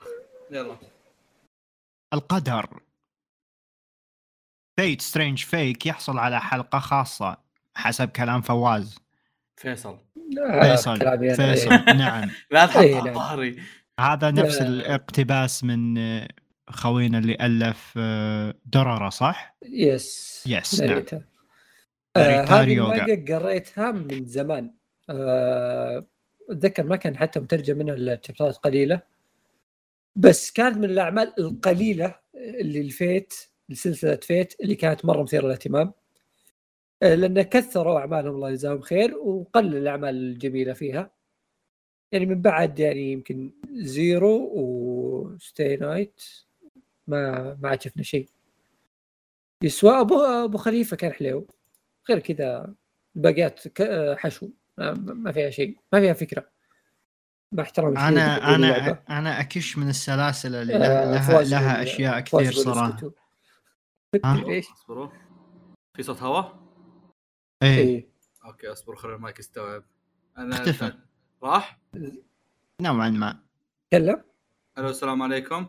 يلا. 0.51 0.77
القدر. 2.14 2.81
Fate 4.81 5.01
Strange 5.03 5.44
Fake 5.44 5.87
يحصل 5.87 6.19
على 6.19 6.40
حلقة 6.40 6.79
خاصة 6.79 7.37
حسب 7.77 8.09
كلام 8.09 8.40
فواز. 8.43 8.99
فيصل. 9.57 9.99
فيصل. 10.62 11.03
أنا، 11.03 11.35
فيصل. 11.37 11.73
إيه. 11.73 11.93
نعم. 11.93 12.31
لا 12.51 12.66
تحط 12.66 12.77
إيه،. 12.77 13.01
ظهري 13.01 13.62
هذا 14.01 14.31
نفس 14.31 14.61
لا. 14.61 14.69
الاقتباس 14.69 15.64
من 15.64 15.95
خوينا 16.70 17.18
اللي 17.18 17.37
ألف 17.40 17.94
آه، 17.96 18.54
Durarara 18.66 19.09
صح؟ 19.09 19.56
yes 19.62 20.44
yes، 20.46 20.81
نعم. 20.80 21.04
آه 22.16 22.42
هذه. 22.42 22.72
المانجا 22.72 23.37
قريتها 23.37 23.92
من 23.92 24.26
زمان. 24.26 24.74
آه، 25.11 26.06
أتذكر 26.50 26.83
ما 26.83 26.96
كان 26.96 27.16
حتى 27.16 27.40
مترجم 27.40 27.78
منها 27.78 27.94
إلا 27.94 28.14
تشابترات 28.14 28.56
قليلة. 28.56 29.00
بس 30.16 30.50
كانت 30.50 30.76
من 30.76 30.85
الأعمال 30.85 31.35
القليلة 31.38 32.14
اللي 32.35 32.80
ال 32.81 32.91
Fate 32.91 33.35
لسلسله 33.68 34.16
Fate 34.16 34.61
اللي 34.61 34.74
كانت 34.74 35.04
مرة 35.04 35.22
مثيرة 35.22 35.44
للاهتمام. 35.46 35.92
آه، 37.02 37.14
لأن 37.14 37.42
كثروا 37.42 37.98
أعمالهم 38.00 38.35
الله 38.35 38.50
يجزاهم 38.50 38.80
خير 38.80 39.16
وقل 39.16 39.76
الأعمال 39.76 40.14
الجميلة 40.14 40.72
فيها. 40.72 41.11
يعني 42.12 42.26
من 42.26 42.42
بعد 42.42 42.78
يعني 42.78 43.12
يمكن 43.12 43.52
Zero 43.73 44.51
و 44.55 44.79
Stay 44.79 45.77
Night 45.77 46.23
ما 47.11 47.55
ما 47.62 47.68
عاد 47.68 47.83
شفنا 47.83 48.03
شيء. 48.03 48.29
يسوى 49.62 50.01
أبو 50.01 50.20
أبو 50.20 50.59
خليفة 50.59 50.96
كان 50.96 51.12
حلو. 51.12 51.46
غير 52.09 52.18
كذا 52.18 52.75
الباقيات 53.16 53.61
حشو. 54.18 54.49
ما, 54.79 54.92
ما 54.94 55.33
فيها 55.33 55.51
شيء. 55.51 55.79
ما 55.92 56.01
فيها 56.01 56.12
فكرة. 56.12 56.51
مع 57.53 57.62
احترامي 57.62 57.99
أنا 57.99 58.37
لكل 58.37 58.55
اللعبة. 58.55 58.87
أنا 58.87 59.18
أنا 59.18 59.40
أكش 59.40 59.79
من 59.79 59.88
السلاسل 59.88 60.55
اللي 60.55 60.75
آه، 60.75 60.79
لها, 60.79 61.18
لها, 61.18 61.42
لها 61.42 61.83
أشياء 61.83 62.20
كثير 62.20 62.53
صراحة؟ 62.53 63.12
أصبروا. 64.14 65.09
في 65.96 66.03
صوت 66.03 66.23
هواء؟ 66.23 66.59
إيه. 67.62 67.79
إيه. 67.79 68.09
okay 68.44 68.73
أصبر 68.73 68.96
خلي 68.96 69.14
المايك 69.14 69.38
يستوعب. 69.38 69.85
أنا 70.38 70.55
اختفى. 70.55 70.92
راح؟ 71.42 71.81
نوعا 72.81 73.09
ما. 73.11 73.42
تكلم 73.90 74.25
ألو 74.79 74.88
السلام 74.88 75.23
عليكم. 75.23 75.66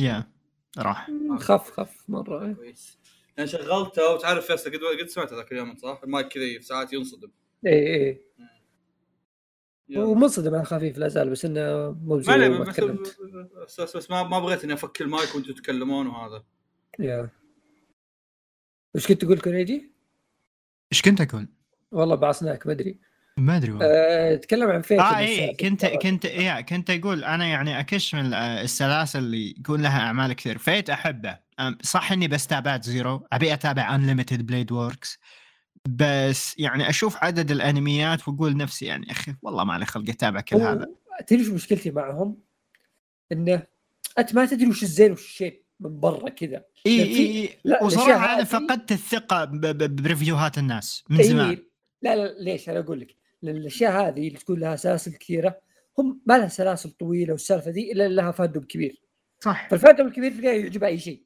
yeah. 0.00 0.35
راح. 0.78 1.10
خف 1.38 1.70
خف 1.70 2.04
مرة 2.08 2.52
كويس. 2.52 2.98
أنا 3.38 3.46
شغلته 3.46 4.14
وتعرف 4.14 4.46
فيصل 4.46 4.70
قد 4.70 5.00
قد 5.00 5.06
سمعت 5.06 5.32
ذاك 5.32 5.52
اليوم 5.52 5.76
صح؟ 5.76 6.00
المايك 6.04 6.28
كذا 6.28 6.44
في 6.44 6.62
ساعات 6.62 6.92
ينصدم. 6.92 7.30
إيه 7.66 8.26
يلا. 9.88 10.04
ومنصدم 10.04 10.54
على 10.54 10.64
خفيف 10.64 10.98
لا 10.98 11.08
زال 11.08 11.30
بس 11.30 11.44
إنه 11.44 11.90
مو 11.90 12.16
ما 12.26 12.64
بس, 13.62 13.80
بس, 13.80 13.96
بس 13.96 14.10
ما 14.10 14.22
ما 14.22 14.38
بغيت 14.38 14.64
إني 14.64 14.72
أفك 14.72 15.00
المايك 15.00 15.34
وأنتم 15.34 15.52
تتكلمون 15.52 16.06
وهذا. 16.06 16.44
يا. 16.98 17.30
وش 18.94 19.06
كنت 19.06 19.24
تقول 19.24 19.40
كوريجي؟ 19.40 19.92
إيش 20.92 21.02
كنت 21.02 21.20
أقول؟ 21.20 21.48
والله 21.92 22.14
بعصناك 22.14 22.66
ما 22.66 22.72
أدري. 22.72 23.00
ما 23.38 23.56
أدري 23.56 23.72
والله. 23.72 23.86
أه 23.86 24.34
تكلم 24.36 24.70
عن 24.70 24.82
Fate 24.82 24.98
آه 24.98 25.18
اي 25.18 25.54
كنت 25.54 25.86
كنت 25.86 26.26
إيه 26.26 26.60
كنت 26.60 26.90
أقول 26.90 27.24
أنا 27.24 27.46
يعني 27.46 27.80
أكش 27.80 28.14
من 28.14 28.34
آه، 28.34 28.62
السلاسل 28.62 29.18
اللي 29.18 29.50
يكون 29.50 29.82
لها 29.82 30.00
أعمال 30.00 30.32
كثير. 30.32 30.58
Fate 30.58 30.90
أحبه. 30.90 31.38
صح 31.82 32.12
إني 32.12 32.28
بس 32.28 32.46
تابعت 32.46 32.84
Zero. 32.84 33.26
أبي 33.32 33.54
أتابع 33.54 33.94
Unlimited 33.94 34.46
Blade 34.46 34.72
Works 34.72 35.18
بس 35.88 36.58
يعني 36.58 36.88
أشوف 36.88 37.16
عدد 37.24 37.50
الأنميات 37.50 38.28
وأقول 38.28 38.56
نفسي 38.56 38.84
يعني 38.84 39.10
أخي 39.10 39.34
والله 39.42 39.64
ما 39.64 39.78
لي 39.78 39.86
خلق 39.86 40.08
أتابع 40.08 40.40
كل 40.40 40.56
هذا. 40.56 40.86
تدري 41.26 41.42
وش 41.42 41.48
مشكلتي 41.48 41.90
معهم؟ 41.90 42.36
إنه 43.32 43.62
أنت 44.18 44.34
ما 44.34 44.46
تدري 44.46 44.66
وش 44.66 44.82
الزين 44.82 45.12
وش 45.12 45.20
الشين 45.20 45.62
من 45.80 46.00
برا 46.00 46.28
كذا. 46.28 46.64
إي 46.86 47.02
إي 47.02 47.48
إي. 47.66 47.76
وصراحة 47.82 48.34
أنا 48.34 48.44
فقدت 48.44 48.92
الثقة 48.92 49.44
ب 49.44 49.57
review 49.57 50.33
هات 50.33 50.58
الناس 50.58 51.04
من 51.10 51.22
زمان. 51.22 51.58
لا 52.02 52.16
لا 52.16 52.34
ليش؟ 52.38 52.68
أنا 52.68 52.78
أقول 52.78 53.00
لك. 53.00 53.16
لأن 53.42 53.56
الاشياء 53.56 54.08
هذه 54.08 54.28
اللي 54.28 54.38
تكون 54.38 54.60
لها 54.60 54.76
سلاسل 54.76 55.12
كثيرة 55.14 55.60
هم 55.98 56.20
ما 56.26 56.38
لها 56.38 56.48
سلاسل 56.48 56.90
طويلة 56.90 57.32
والسالفة 57.32 57.70
ذي 57.70 57.92
إلا 57.92 58.08
لها 58.08 58.30
fandom 58.30 58.64
كبير 58.64 59.02
صح 59.40 59.68
فال 59.68 59.77
fandom 59.77 60.06
الكبير 60.06 60.32
تلقاه 60.32 60.52
يعجب 60.52 60.84
أي 60.84 60.98
شيء 60.98 61.22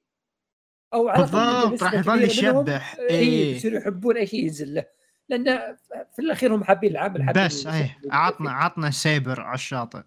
أو 0.94 1.08
على 1.08 1.22
بالضبط، 1.22 1.82
راح 1.82 1.94
يظل 1.94 2.22
يشبح. 2.22 2.96
اي 3.10 3.18
إي. 3.18 3.50
يصيروا 3.56 3.78
يحبون 3.78 4.16
أي 4.16 4.26
شيء 4.26 4.42
ينزل 4.42 4.74
له 4.74 4.84
لأن 5.28 5.76
في 5.88 6.18
الأخير 6.18 6.54
هم 6.54 6.64
حابين 6.64 6.90
العمل 6.90 7.22
حابين 7.22 7.44
بس 7.44 7.66
اي. 7.66 7.90
عطنا 8.10 8.50
عطنا 8.50 8.90
سيبر 8.90 9.40
على 9.40 9.54
الشاطئ 9.54 10.02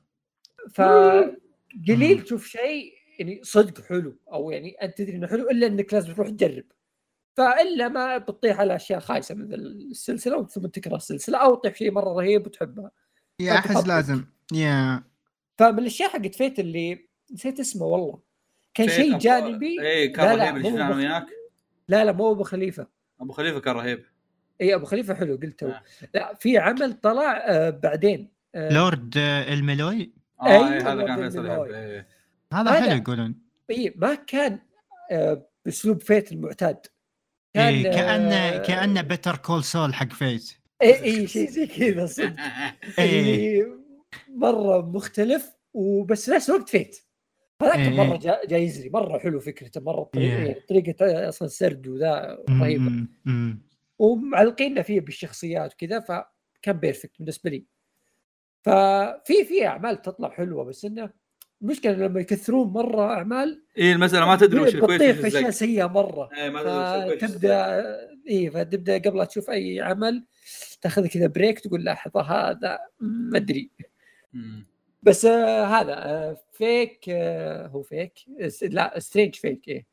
فقليل. 0.73 2.23
تشوف 2.23 2.47
شيء 2.47 2.93
يعني 3.19 3.39
صدق 3.43 3.81
حلو 3.85 4.17
أو 4.33 4.51
يعني 4.51 4.71
أنت 4.81 4.97
تدري 4.97 5.15
إنه 5.15 5.27
حلو 5.27 5.49
إلا 5.49 5.67
إنك 5.67 5.93
لازم 5.93 6.13
تروح 6.13 6.29
تجرب 6.29 6.63
فإلا 7.37 7.87
ما 7.87 8.17
بتطيح 8.17 8.59
على 8.59 8.75
أشياء 8.75 8.99
خايسة 8.99 9.35
من 9.35 9.53
السلسلة 9.53 10.47
ثم 10.47 10.67
تكره 10.67 10.95
السلسلة 10.95 11.37
أو 11.37 11.55
تطيح 11.55 11.75
شيء 11.75 11.91
مرة 11.91 12.13
رهيب 12.13 12.47
وتحبها 12.47 12.91
يا 13.39 13.53
احس. 13.53 13.87
لازم. 13.87 14.25
يا. 14.53 15.03
فمن 15.57 15.79
الأشياء 15.79 16.09
حقت 16.09 16.35
فيت 16.35 16.59
اللي 16.59 17.07
نسيت 17.33 17.59
اسمه 17.59 17.85
والله. 17.85 18.19
كان 18.73 18.89
شيء 18.89 19.17
جانبي. 19.17 19.81
اي 19.81 20.07
كان 20.07 20.25
لا، 20.25 20.35
لا، 20.35 20.43
رهيب 20.43 20.55
اللي 20.57 20.69
مو 20.69 20.77
شفناه 20.77 20.95
وياك؟ 20.95 21.25
لا 21.87 22.05
لا 22.05 22.11
مو 22.11 22.31
أبو 22.31 22.43
خليفة. 22.43 22.87
أبو 23.21 23.33
خليفة 23.33 23.59
كان 23.59 23.75
رهيب. 23.75 24.03
اي 24.61 24.75
أبو 24.75 24.85
خليفة 24.85 25.13
حلو 25.13 25.35
قلت 25.35 25.63
آه. 25.63 25.81
لا 26.13 26.33
في 26.33 26.57
عمل 26.57 26.93
طلع 26.93 27.37
آه 27.47 27.69
بعدين. 27.69 28.29
آه. 28.55 28.73
لورد 28.73 29.13
آه، 29.17 29.53
الملوي 29.53 30.13
آه 30.41 30.45
أيوة، 30.45 30.73
اي 30.73 30.79
هذا 30.79 31.05
كان 31.07 31.15
فيصل 31.29 31.45
إيه. 31.73 32.07
هذا 32.53 32.71
حلو 32.71 32.95
يقولون. 32.95 33.35
إيه 33.69 33.93
ما 33.95 34.15
كان 34.15 34.59
آه 35.11 35.45
بأسلوب 35.65 36.01
Fate 36.01 36.31
المعتاد. 36.31 36.87
إيه 37.55 37.87
آه، 37.89 37.91
كانه 37.95 38.57
كانه 38.57 39.01
Better 39.01 39.35
Call 39.37 39.63
Saul 39.63 39.93
حق 39.93 40.09
Fate 40.13 40.53
اي 40.81 41.03
اي 41.03 41.27
شيء 41.27 41.49
زي 41.49 41.67
كذا 41.67 42.05
صدق 42.05 42.35
إيه. 42.99 43.19
اللي 43.19 43.65
مرة 44.29 44.81
مختلف 44.91 45.53
وبس 45.73 46.29
نفس 46.29 46.49
الوقت 46.49 46.69
Fate 46.69 46.97
هذاك 47.61 47.75
إيه. 47.79 47.89
مرة 47.89 48.17
جا- 48.17 48.41
جاي 48.47 48.63
يزري 48.63 48.89
مرة 48.89 49.19
حلو 49.19 49.39
فكرته 49.39 49.81
مرة 49.81 50.03
طريقه, 50.03 50.37
إيه. 50.37 50.45
يعني 50.47 50.59
طريقة 50.69 51.29
أصلا 51.29 51.47
سرد 51.47 51.87
وذا 51.87 52.37
رهيبه. 52.49 53.05
ومعلقيننا 53.99 54.81
فيه 54.81 54.99
بالشخصيات 55.01 55.73
وكذا 55.73 55.99
فكان 55.99 56.77
perfect 56.79 57.15
بالنسبة 57.19 57.49
لي 57.49 57.65
ففي 58.65 59.45
في 59.47 59.67
أعمال 59.67 60.01
تطلع 60.01 60.29
حلوة 60.29 60.63
بس 60.63 60.85
إنه 60.85 61.09
المشكلة 61.63 61.93
لما 61.93 62.19
يكثرون 62.19 62.67
مرة 62.67 63.13
أعمال 63.13 63.63
اي 63.77 63.91
المسألة 63.91 64.25
ما 64.25 64.35
تدري 64.35 64.61
وش 64.61 64.75
بتطيح 64.75 64.97
كويس 64.97 65.15
في 65.15 65.27
أشياء 65.27 65.49
سيئة 65.49 65.85
مرة 65.85 66.29
اي 66.33 66.49
ما 66.49 66.61
تدري 66.61 67.17
فتبدأ 67.19 67.83
اي 68.29 68.51
فتبدأ 68.51 68.97
قبل 68.97 69.17
لا 69.17 69.25
تشوف 69.25 69.49
أي 69.49 69.81
عمل 69.81 70.25
تأخذ 70.81 71.07
كذا 71.07 71.27
break 71.27 71.59
تقول 71.59 71.85
لحظه 71.85 72.21
هذا 72.21 72.79
ما 72.99 73.37
أدري. 73.37 73.69
بس 75.03 75.25
آه 75.25 75.65
هذا 75.65 75.93
آه 75.93 76.37
Fake 76.51 77.05
آه 77.09 77.67
هو 77.67 77.81
Fake 77.81 78.13
لا 78.61 78.99
Strange 78.99 79.35
Fake 79.35 79.67
إيه. 79.67 79.85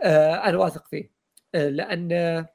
آه 0.00 0.34
أنا 0.34 0.58
واثق 0.58 0.88
فيه 0.88 1.10
آه 1.54 1.68
لأن 1.68 2.12
آه، 2.12 2.48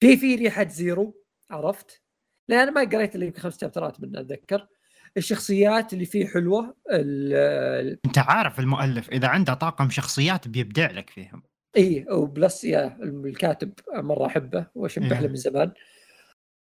في 0.00 0.16
في 0.16 0.34
ريحة 0.34 0.68
Zero 0.68 1.14
عرفت؟ 1.50 2.02
لأن 2.48 2.60
أنا 2.60 2.70
ما 2.70 2.80
قريت 2.80 3.16
إلا 3.16 3.24
يمكن 3.24 3.40
خمس 3.40 3.60
chapter 3.60 3.95
ات 3.95 4.00
منه 4.00 4.20
أتذكر 4.20 4.68
الشخصيات 5.16 5.92
اللي 5.92 6.04
فيه 6.04 6.26
حلوة 6.26 6.74
ال- 6.90 7.98
أنت 8.06 8.18
عارف 8.18 8.60
المؤلف 8.60 9.08
إذا 9.10 9.28
عنده 9.28 9.54
طاقم 9.54 9.90
شخصيات 9.90 10.48
بيبدع 10.48 10.90
لك 10.90 11.10
فيهم. 11.10 11.42
إي 11.76 12.06
و 12.10 12.21
plus 12.21 12.64
يا 12.64 12.98
الكاتب 13.02 13.72
مرة 13.94 14.26
أحبه 14.26 14.66
وأشبه 14.74 15.06
له 15.08 15.20
إيه. 15.20 15.28
من 15.28 15.36
زمان. 15.36 15.72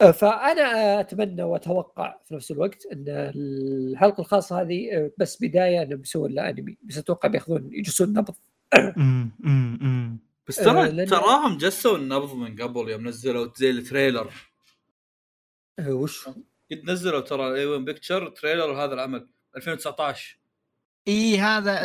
آه، 0.01 0.11
فأنا 0.11 0.99
أتمنى 0.99 1.43
وأتوقع 1.43 2.17
في 2.25 2.35
نفس 2.35 2.51
الوقت 2.51 2.85
إن 2.93 3.05
الحلقة 3.07 4.21
الخاصة 4.21 4.61
هذه 4.61 4.89
آه، 4.93 5.11
بس 5.17 5.43
بداية 5.43 5.81
إنهم 5.83 5.99
بيسوون 5.99 6.31
لها 6.31 6.49
أنمي 6.49 6.77
بس 6.83 6.97
أتوقع 6.97 7.29
بيأخذون 7.29 7.69
يجلسون 7.73 8.09
نبض. 8.09 8.35
أمم، 8.73 9.31
أمم، 9.45 9.79
أمم. 9.81 10.17
بس 10.47 10.59
آه، 10.59 10.63
ترى 10.65 11.05
لأن- 11.05 11.09
تراهم 11.09 11.57
جسوا 11.57 11.97
النبض 11.97 12.33
من 12.35 12.61
قبل 12.61 12.89
يوم 12.89 13.07
نزلوا 13.07 13.47
زي 13.55 13.69
ال 13.69 13.76
trailer. 13.76 14.31
آه، 15.79 15.93
وش؟ 15.93 16.29
قد 16.71 16.81
نزلوا 16.83 17.19
ترى 17.19 17.47
ال 17.47 17.65
A-1 17.65 17.85
Pictures 17.85 18.29
trailer 18.29 18.83
هذا 18.83 18.93
العمل 18.93 19.29
2019 19.57 20.39
إي 21.07 21.39
هذا 21.39 21.83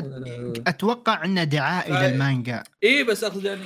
أتوقع 0.66 1.25
إنه 1.25 1.44
دعائي 1.44 1.92
لا. 1.92 2.11
للمانجا 2.11 2.62
إي 2.85 3.05
بس 3.05 3.25
أخذ 3.25 3.44
يعني 3.44 3.64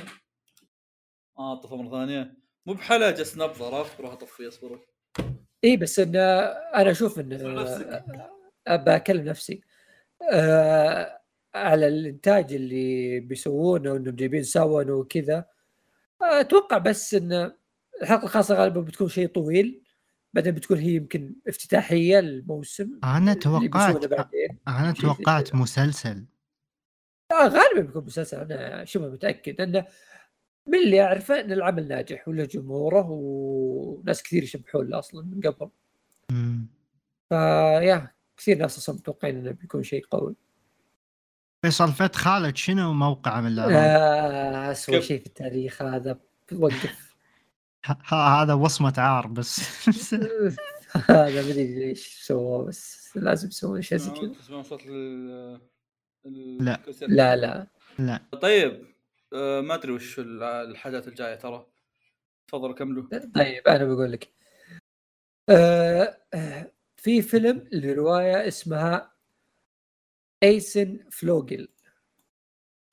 آه 1.37 1.55
طفى 1.55 1.75
مرة 1.75 1.89
ثانية. 1.89 2.33
مو 2.65 2.73
بحلا 2.73 3.11
جس 3.11 3.37
نبض 3.37 3.63
عرفت؟ 3.63 4.01
روح 4.01 4.11
أطفي 4.13 4.47
اصبر 4.47 4.79
إي 5.63 5.77
بس 5.77 5.99
إن 5.99 6.15
أنا 6.15 6.91
أشوف 6.91 7.19
إن. 7.19 7.57
آه، 8.67 8.75
بكلم 8.75 9.25
نفسي. 9.25 9.61
آه، 10.31 11.21
على 11.55 11.87
الإنتاج 11.87 12.53
اللي 12.53 13.19
بيسوونه 13.19 13.91
وإنهم 13.93 14.15
جايبين 14.15 14.43
سوا 14.43 14.83
وكذا 14.83 15.45
أتوقع 16.21 16.77
بس 16.77 17.13
إن 17.13 17.51
الحلقة 18.01 18.23
الخاصة 18.23 18.55
غالبا 18.55 18.81
بتكون 18.81 19.09
شيء 19.09 19.27
طويل. 19.27 19.83
بعدين 20.33 20.53
بتكون 20.53 20.77
هي 20.77 20.95
يمكن 20.95 21.35
افتتاحية 21.47 22.19
للموسم 22.19 22.99
أنا 23.03 23.33
توقعت 23.33 24.05
أنا 24.67 24.91
توقعت. 24.91 25.55
مسلسل 25.55 26.25
آه 27.31 27.47
غالبا 27.47 27.81
بيكون 27.81 28.05
مسلسل 28.05 28.37
أنا 28.37 28.85
شبه 28.85 29.09
متأكد 29.09 29.61
أنه 29.61 29.85
من 30.67 30.79
اللي 30.79 31.01
أعرفه 31.01 31.39
أن 31.39 31.51
العمل 31.51 31.87
ناجح 31.87 32.27
وله 32.27 32.45
جمهوره 32.45 33.07
وناس 33.09 34.23
كثير 34.23 34.43
يشبحون 34.43 34.89
له 34.89 34.99
أصلا 34.99 35.25
من 35.25 35.41
قبل 35.41 35.69
أمم. 36.31 36.67
فيا 37.29 38.11
كثير 38.37 38.57
ناس 38.57 38.77
أصلا 38.77 38.95
متوقعين 38.95 39.37
إنه 39.37 39.51
بيكون 39.51 39.83
شيء 39.83 40.05
قوي 40.11 40.35
فيصل 41.61 41.91
فت 41.91 42.15
خالد 42.15 42.55
شنو 42.55 42.93
موقعه 42.93 43.41
من 43.41 43.47
الاعراب؟ 43.47 43.75
آه 43.75 44.71
اسوء؟ 44.71 44.99
شيء 44.99 45.19
في 45.19 45.25
التاريخ 45.25 45.81
هذا 45.81 46.19
وقف 46.53 47.10
هذا 48.07 48.53
وصمة 48.53 48.93
عار 48.97 49.27
بس. 49.27 49.59
هذا 51.09 51.41
ما 51.41 51.49
أدري 51.51 51.75
ليش 51.75 52.23
سووه 52.23 52.65
بس 52.65 53.11
لازم 53.17 53.47
يسوون 53.47 53.77
أشياء 53.79 53.99
زي 53.99 54.11
كذا. 54.11 54.33
تسمعون 54.33 54.63
صوت 54.63 54.85
لا. 54.85 56.79
لا 57.01 57.35
لا. 57.35 57.67
لا. 57.99 58.19
طيب 58.41 58.85
آه 59.33 59.61
ما 59.61 59.75
أدري 59.75 59.91
وش 59.91 60.19
ال- 60.19 60.43
الحاجات 60.43 61.07
الجاية 61.07 61.35
ترى. 61.35 61.67
تفضلوا 62.47 62.75
كملوا. 62.75 63.03
طيب 63.35 63.67
أنا 63.67 63.85
بقول 63.85 64.11
لك. 64.11 64.33
آه 65.49 66.17
آه، 66.33 66.71
في 66.97 67.21
فيلم 67.21 67.67
لرواية 67.71 68.47
اسمها 68.47 69.11
ايسن 70.43 70.99
فلوجل 71.11 71.67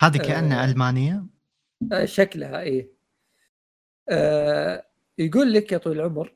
هذه 0.03 0.17
كأنها 0.19 0.63
آه. 0.63 0.71
ألمانية؟ 0.71 1.27
شكلها 2.05 2.61
إيه. 2.61 2.98
آه 4.11 4.85
يقول 5.19 5.53
لك 5.53 5.73
يا 5.73 5.79
طويل 5.79 6.01
العمر 6.01 6.35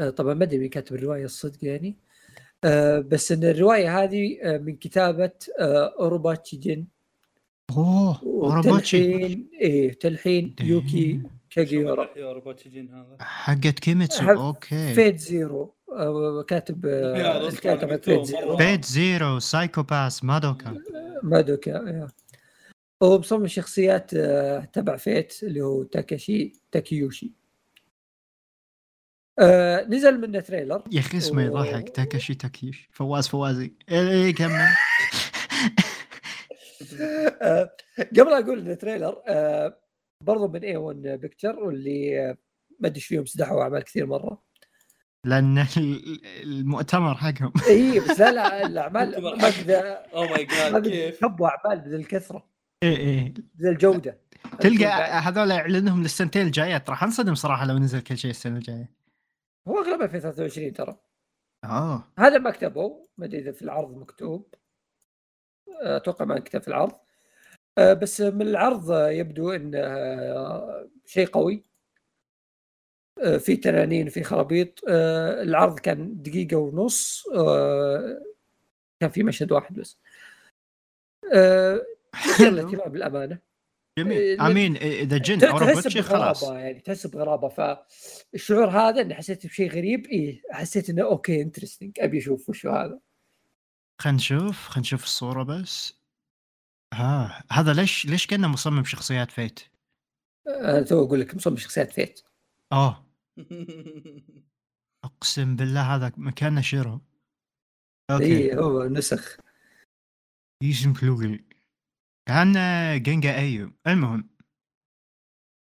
آه 0.00 0.10
طبعا 0.10 0.34
ما 0.34 0.44
أدري 0.44 0.58
مين 0.58 0.68
كاتب 0.68 0.96
الرواية 0.96 1.24
الصدق 1.24 1.64
يعني. 1.64 1.96
آه 2.64 2.98
بس 2.98 3.32
إن 3.32 3.44
الرواية 3.44 4.02
هذه 4.02 4.38
آه 4.42 4.58
من 4.58 4.76
كتابة 4.76 5.32
آه 5.60 5.94
اوروبوتشي 6.00 6.34
جين 6.34 6.86
أوه 7.76 8.20
اوروبوتشي 8.22 9.14
وتلحين 9.14 9.48
إيه 9.60 9.92
تلحين 9.92 10.56
يوكي 10.60 11.22
كاجيورا 11.50 12.08
اوروبوتشي 12.16 12.32
جين 12.32 12.94
هذا؟ 12.94 13.16
حقت 13.20 13.78
كيميتسو 13.78 14.22
حق 14.22 14.38
أوكي. 14.38 14.94
Fate 14.94 15.16
Zero 15.16 15.74
آه 15.92 16.42
كاتب 16.42 16.86
آه 16.86 17.48
الكاتب 17.48 17.92
مكتوب 17.92 18.24
Zero. 18.24 18.56
Fate 18.56 18.84
Zero 18.84 19.38
Psycho-Pass 19.38 20.24
مادوكا. 20.24 20.82
مادوكا 21.22 21.70
يا. 21.70 22.08
هو 23.02 23.18
مصمم 23.18 23.46
شخصيات 23.46 24.14
آه، 24.14 24.64
تبع 24.64 24.96
Fate 24.96 25.42
اللي 25.42 25.60
هو 25.60 25.82
تاكاشي 25.82 26.52
تاكيوشي. 26.72 27.32
آه 29.38 29.84
نزل 29.84 30.20
منه 30.20 30.40
trailer. 30.40 30.84
يا 30.90 31.00
أخي 31.00 31.18
اسمه. 31.18 31.42
يضحك 31.42 31.88
تاكاشي 31.88 32.34
تاكيش 32.34 32.88
فواز 32.92 33.28
فوازي. 33.28 33.72
إيه 33.90 34.08
إيه، 34.10 34.34
كمل. 34.34 34.52
آه 37.42 37.70
قبل 38.18 38.32
أقول 38.32 38.58
إنه 38.58 38.74
trailer 38.74 39.22
آه 39.28 39.78
برضو 40.20 40.48
من 40.48 40.64
A-1 40.64 40.76
Pictures 40.76 41.58
واللي 41.58 42.20
آه، 42.30 42.36
ما 42.80 42.88
أدري 42.88 42.96
إيش 42.96 43.06
فيهم 43.06 43.24
سدحوا 43.26 43.62
أعمال 43.62 43.82
كثير 43.82 44.06
مرة. 44.06 44.42
لأن 45.24 45.58
ال- 45.58 46.20
المؤتمر 46.42 47.14
حقهم. 47.14 47.52
اي 47.68 48.00
بس 48.00 48.20
لا 48.20 48.30
لا 48.32 48.66
الأعمال 48.66 49.20
ما 49.22 49.38
حق. 49.42 49.50
كذا 49.50 49.80
oh 50.14 50.22
my 50.24 50.46
my 50.72 50.78
God 50.80 50.88
كيف؟ 50.88 51.20
كبوا 51.24 51.48
أعمال 51.48 51.80
بذي 51.80 51.96
إيه 52.82 52.96
إيه. 52.96 53.34
بذي 53.54 53.70
الجودة. 53.70 54.18
تلقى 54.60 54.86
هذول 54.86 55.50
يعلنهم 55.50 56.02
للسنتين 56.02 56.46
الجايات 56.46 56.90
راح 56.90 57.04
انصدم 57.04 57.34
صراحة 57.34 57.66
لو 57.66 57.78
نزل 57.78 58.00
كل 58.00 58.18
شيء 58.18 58.30
السنة 58.30 58.56
الجاية. 58.56 58.90
هو 59.68 59.78
اغلب 59.78 60.02
2023 60.02 60.72
ترى. 60.72 60.96
اوه 61.64 62.04
هذا 62.18 62.38
ما 62.38 62.50
كتبوا. 62.50 63.06
ما 63.18 63.26
أدري 63.26 63.38
إذا 63.38 63.52
في 63.52 63.62
العرض 63.62 63.96
مكتوب. 63.96 64.54
أتوقع 65.68 66.24
ما 66.24 66.38
كتب 66.38 66.62
في 66.62 66.68
العرض. 66.68 66.92
آه، 67.78 67.92
بس 67.92 68.20
من 68.20 68.42
العرض 68.42 68.90
يبدو 68.92 69.50
إنه 69.50 69.78
آه، 69.78 70.88
شيء 71.06 71.26
قوي. 71.26 71.64
آه، 73.22 73.36
في 73.36 73.56
تنانين 73.56 74.08
في 74.08 74.22
خرابيط. 74.22 74.80
العرض 75.42 75.78
كان 75.78 76.22
دقيقة 76.22 76.56
ونص. 76.56 77.24
كان 79.00 79.10
في 79.10 79.22
مشهد 79.22 79.52
واحد 79.52 79.74
بس. 79.74 79.98
آه، 82.14 82.18
مثير 82.18 82.50
للاهتمام 82.50 82.88
بالأمانة. 82.88 83.38
جميل. 83.98 84.18
إيه، 84.18 84.46
آمين. 84.46 84.76
إيه، 84.76 85.02
إذا 85.02 85.18
جن 85.18 85.38
تحس 85.38 85.50
اوروبوتشي 85.50 86.02
خلاص. 86.02 86.42
يعني 86.42 86.80
تحس 86.80 87.06
بغرابة. 87.06 87.48
فالشعور 87.48 88.70
هذا 88.70 89.00
إني 89.00 89.14
حسيت 89.14 89.46
بشيء 89.46 89.70
غريب 89.70 90.06
إيه 90.06 90.42
حسيت 90.50 90.90
إنه 90.90 91.02
أوكي 91.02 91.42
interesting 91.42 92.00
أبي 92.00 92.18
أشوف 92.18 92.48
وشو 92.48 92.70
هذا. 92.70 93.00
خلينا 94.00 94.16
نشوف 94.16 94.68
خلينا 94.68 94.80
نشوف 94.80 95.04
الصورة 95.04 95.42
بس. 95.42 95.98
ها 96.94 97.44
هذا 97.52 97.72
ليش 97.72 98.06
ليش 98.06 98.26
كأنه 98.26 98.48
مصمم 98.48 98.84
شخصيات 98.84 99.30
Fate؟ 99.30 99.60
أنا 100.48 100.82
تو 100.82 101.04
أقول 101.04 101.20
لك 101.20 101.34
مصمم 101.34 101.56
شخصيات 101.56 101.92
Fate. 101.92 102.20
اوه 102.72 103.06
أقسم 105.04 105.56
بالله 105.56 105.94
هذا 105.94 106.12
مكانه 106.16 106.60
شيرو. 106.60 107.00
أوكي. 108.10 108.24
اي 108.24 108.56
هو 108.56 108.84
نسخ. 108.84 109.36
يسم 110.62 110.92
فلوغل 110.92 111.44
كان 112.32 112.52
جنجا 113.02 113.36
أيو. 113.36 113.72
المهم. 113.86 114.28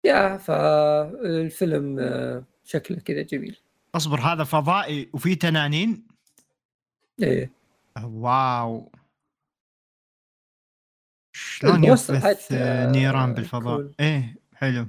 يا 0.05 0.37
فالفيلم 0.37 1.99
آه، 1.99 2.43
شكله 2.63 2.99
كذا 2.99 3.21
جميل. 3.21 3.57
أصبر 3.95 4.19
هذا 4.19 4.43
فضائي 4.43 5.09
وفي 5.13 5.35
تنانين؟ 5.35 6.07
إيه. 7.23 7.51
واو. 8.03 8.91
شلون 11.35 11.97
حتى 11.97 12.57
آه، 12.57 12.91
نيران 12.91 13.33
بالفضاء؟ 13.33 13.91
إيه 13.99 14.35
حلو. 14.53 14.87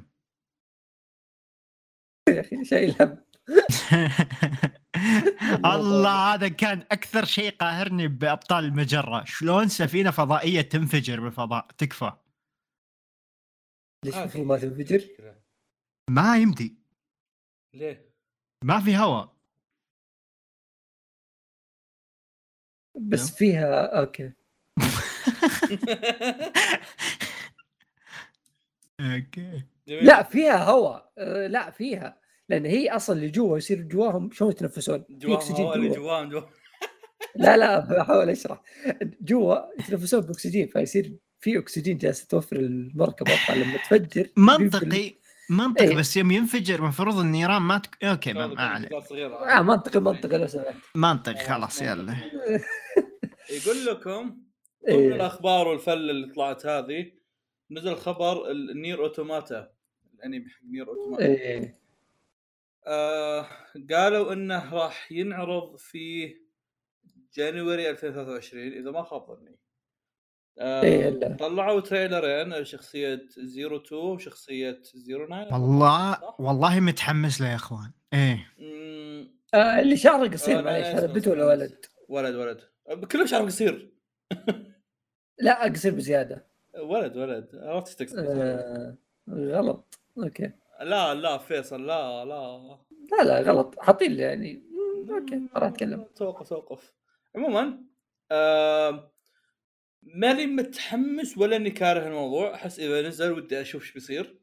يا 2.28 2.40
أخي 2.40 2.64
شيء 2.64 3.02
هم. 3.02 3.16
الله 5.74 6.34
هذا 6.34 6.48
كان 6.48 6.78
أكثر 6.78 7.24
شيء 7.24 7.56
قاهرني 7.56 8.08
بأبطال 8.08 8.64
المجرة 8.64 9.24
شلون 9.24 9.68
سفينة 9.68 10.10
فضائية 10.10 10.60
تنفجر 10.60 11.20
بالفضاء 11.20 11.66
تكفى 11.78 12.12
ليش 14.04 14.14
آه، 14.14 14.22
المفروض 14.22 14.46
ما 14.46 14.58
تنفجر؟ 14.58 15.34
ما 16.10 16.36
يمدي 16.36 16.78
ليه؟ 17.74 18.10
ما 18.64 18.80
في 18.80 18.96
هواء 18.96 19.36
بس. 23.00 23.36
فيها 23.36 24.00
أوكي 24.00 24.32
أوكي. 29.00 29.62
لا 29.86 30.22
فيها 30.22 30.64
هواء 30.64 31.12
آه، 31.18 31.46
لا 31.46 31.70
فيها 31.70 32.19
لأن 32.50 32.66
هي 32.66 32.88
أصلا 32.90 33.16
اللي 33.16 33.28
جوا 33.28 33.58
يصير 33.58 33.82
جواهم 33.82 34.30
شلون 34.32 34.50
يتنفسون؟ 34.50 35.04
جواهم 35.10 35.36
أكسجين 35.36 35.64
هو 35.64 35.74
اللي 35.74 35.88
جوا. 35.88 35.96
جواهم 35.96 36.28
جوا. 36.28 36.40
لا 37.36 37.56
لا 37.56 37.78
بحاول 37.78 38.30
اشرح 38.30 38.62
جوا 39.20 39.56
يتنفسون 39.80 40.20
بأكسجين 40.20 40.66
فيصير 40.66 41.16
في 41.40 41.58
أكسجين 41.58 41.98
جالس 41.98 42.26
توفر 42.26 42.56
المركبه 42.56 43.36
فلما 43.46 43.76
تفجر 43.76 44.28
منطقي 44.36 45.14
منطقي 45.50 45.88
إيه. 45.88 45.96
بس 45.96 46.16
يوم 46.16 46.30
ينفجر 46.30 46.74
المفروض 46.78 47.18
النيران 47.18 47.62
ما 47.62 47.78
تك... 47.78 48.04
أوكي 48.04 48.32
ما 48.32 49.00
صغيرة. 49.00 49.58
آه 49.58 49.62
منطقي 49.62 50.00
منطقي 50.00 50.38
لو 50.38 50.46
سمحت. 50.46 50.74
منطق 50.94 51.38
خلاص 51.38 51.82
يلا. 51.82 52.16
يقول 53.56 53.86
لكم 53.86 54.22
ضمن 54.88 54.98
إيه. 54.98 55.14
الأخبار 55.14 55.68
والفل 55.68 56.10
اللي 56.10 56.32
طلعت 56.34 56.66
هذه. 56.66 57.12
نزل 57.70 57.96
خبر 57.96 58.50
ال 58.50 58.61
NieR 58.61 59.02
Automata. 59.02 59.70
الأنمي 60.14 60.48
حق 60.48 60.64
NieR 60.70 60.88
Automata. 60.88 61.24
إيه. 61.26 61.79
آه 62.86 63.46
قالوا 63.90 64.32
إنه 64.32 64.74
راح 64.74 65.12
ينعرض 65.12 65.76
في 65.76 66.34
January 67.34 67.90
2023 67.90 68.72
إذا 68.72 68.90
ما 68.90 69.02
خاب 69.02 69.26
ظني. 69.26 69.58
آه 70.58 70.82
إيه، 70.82 71.08
لا. 71.08 71.36
طلعوا 71.36 71.80
تريلرين 71.80 72.64
شخصية 72.64 73.14
02 73.14 73.82
وشخصية 73.92 74.82
09 75.04 75.52
والله 75.52 76.12
صح؟ 76.12 76.40
والله 76.40 76.80
متحمس 76.80 77.40
له 77.40 77.48
يا 77.48 77.54
إخوان. 77.54 77.90
إيه. 78.12 78.52
آه 79.54 79.80
اللي 79.80 79.96
شعره 79.96 80.28
قصير 80.28 80.58
آه، 80.58 80.62
معليش 80.62 80.86
هذا 80.86 81.06
بنت 81.06 81.28
ولا 81.28 81.46
ولد؟ 81.46 81.86
ولد 82.08 82.34
ولد. 82.34 82.60
كلهم 83.12 83.26
شعرهم 83.26 83.46
قصير. 83.46 83.92
لا 85.38 85.64
قصير 85.68 85.94
بزيادة. 85.94 86.46
ولد 86.78 87.16
ولد. 87.16 87.48
عرفت 87.54 88.00
إيش 88.00 88.10
تقصد. 88.10 88.18
آه 88.26 88.96
غلط. 89.30 90.00
okay. 90.18 90.52
لا 90.80 91.14
لا 91.14 91.38
فيصل 91.38 91.86
لا 91.86 92.24
لا. 92.24 92.78
لا 93.12 93.24
لا 93.24 93.40
غلط. 93.40 93.80
حاطين 93.80 94.12
لي 94.12 94.22
يعني. 94.22 94.62
okay 95.10 95.36
ما 95.36 95.48
راح 95.56 95.68
أتكلم. 95.68 96.06
توقف 96.16 96.48
توقف. 96.48 96.94
عموما 97.36 97.84
آه 98.32 99.12
ماني 100.02 100.46
متحمس 100.46 101.38
ولا 101.38 101.56
إني 101.56 101.70
كاره 101.70 102.06
الموضوع. 102.06 102.54
أحس 102.54 102.80
إذا 102.80 103.08
نزل 103.08 103.32
ودي 103.32 103.60
أشوف 103.60 103.82
إيش 103.82 103.92
بيصير. 103.92 104.40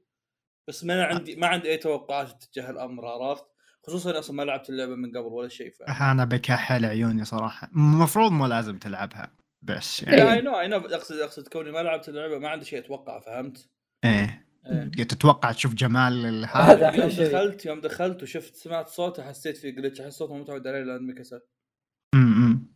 بس 0.68 0.84
ما 0.84 1.04
عندي 1.04 1.36
ما 1.36 1.48
عندي 1.48 1.70
أي 1.70 1.78
توقعات 1.78 2.44
تجاه 2.44 2.70
الأمر 2.70 3.06
عرفت؟ 3.06 3.46
خصوصا 3.84 4.20
أصلا 4.20 4.36
ما 4.36 4.44
لعبت 4.44 4.70
اللعبة 4.70 4.96
من 4.96 5.10
قبل 5.10 5.28
ولا 5.28 5.50
شيء 5.50 5.72
ف 5.72 5.82
أنا 6.02 6.26
بكحل 6.26 6.86
عيوني 6.86 7.26
صراحة. 7.26 7.70
المفروض 7.76 8.32
مو 8.32 8.46
لازم 8.46 8.78
تلعبها 8.78 9.32
بس 9.62 10.04
اي 10.04 10.18
يعني 10.18 10.42
نو 10.42 10.60
اي 10.60 10.68
نو 10.68 10.78
أقصد 10.78 11.16
أقصد 11.16 11.48
كوني 11.48 11.72
ما 11.72 11.84
لعبت 11.84 12.10
اللعبة 12.10 12.40
ما 12.40 12.50
عندي 12.50 12.66
شيء 12.66 12.80
أتوقع 12.80 13.20
فهمت؟ 13.20 13.70
إيه 14.06 14.12
إيه. 14.12 14.37
تتوقع 15.10 15.52
تشوف 15.52 15.74
جمال 15.74 16.26
ال- 16.26 16.46
هذا 16.46 16.92
يوم. 16.96 17.08
دخلت 17.10 17.66
يوم 17.66 17.82
دخلت 17.82 18.24
وشفت 18.24 18.56
سمعت 18.56 18.88
صوته 18.88 19.24
حسيت 19.24 19.58
في 19.58 19.72
glitch 19.72 20.02
احس 20.02 20.14
صوته 20.14 20.36
متعود 20.38 20.68
عليه 20.68 20.84
لأنه 20.84 21.14
كسر 21.14 21.42
أمم. 22.14 22.68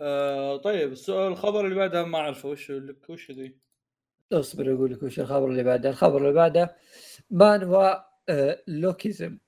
آه 0.00 0.56
طيب 0.56 0.92
السؤال 0.92 1.32
الخبر 1.32 1.64
اللي 1.64 1.74
بعده 1.76 2.04
ما 2.04 2.18
أعرفه 2.18 2.48
وش 2.48 2.70
لك 2.70 3.10
وش 3.10 3.30
ذي؟ 3.30 3.56
أصبر 4.32 4.74
أقول 4.74 4.92
لك 4.92 5.02
وش 5.02 5.20
الخبر 5.20 5.48
اللي 5.50 5.62
بعده. 5.62 5.90
الخبر 5.90 6.18
اللي 6.18 6.32
بعده 6.32 6.76
مانوا 7.30 7.94
آه 8.28 8.62
لوكيزم؟ 8.68 9.38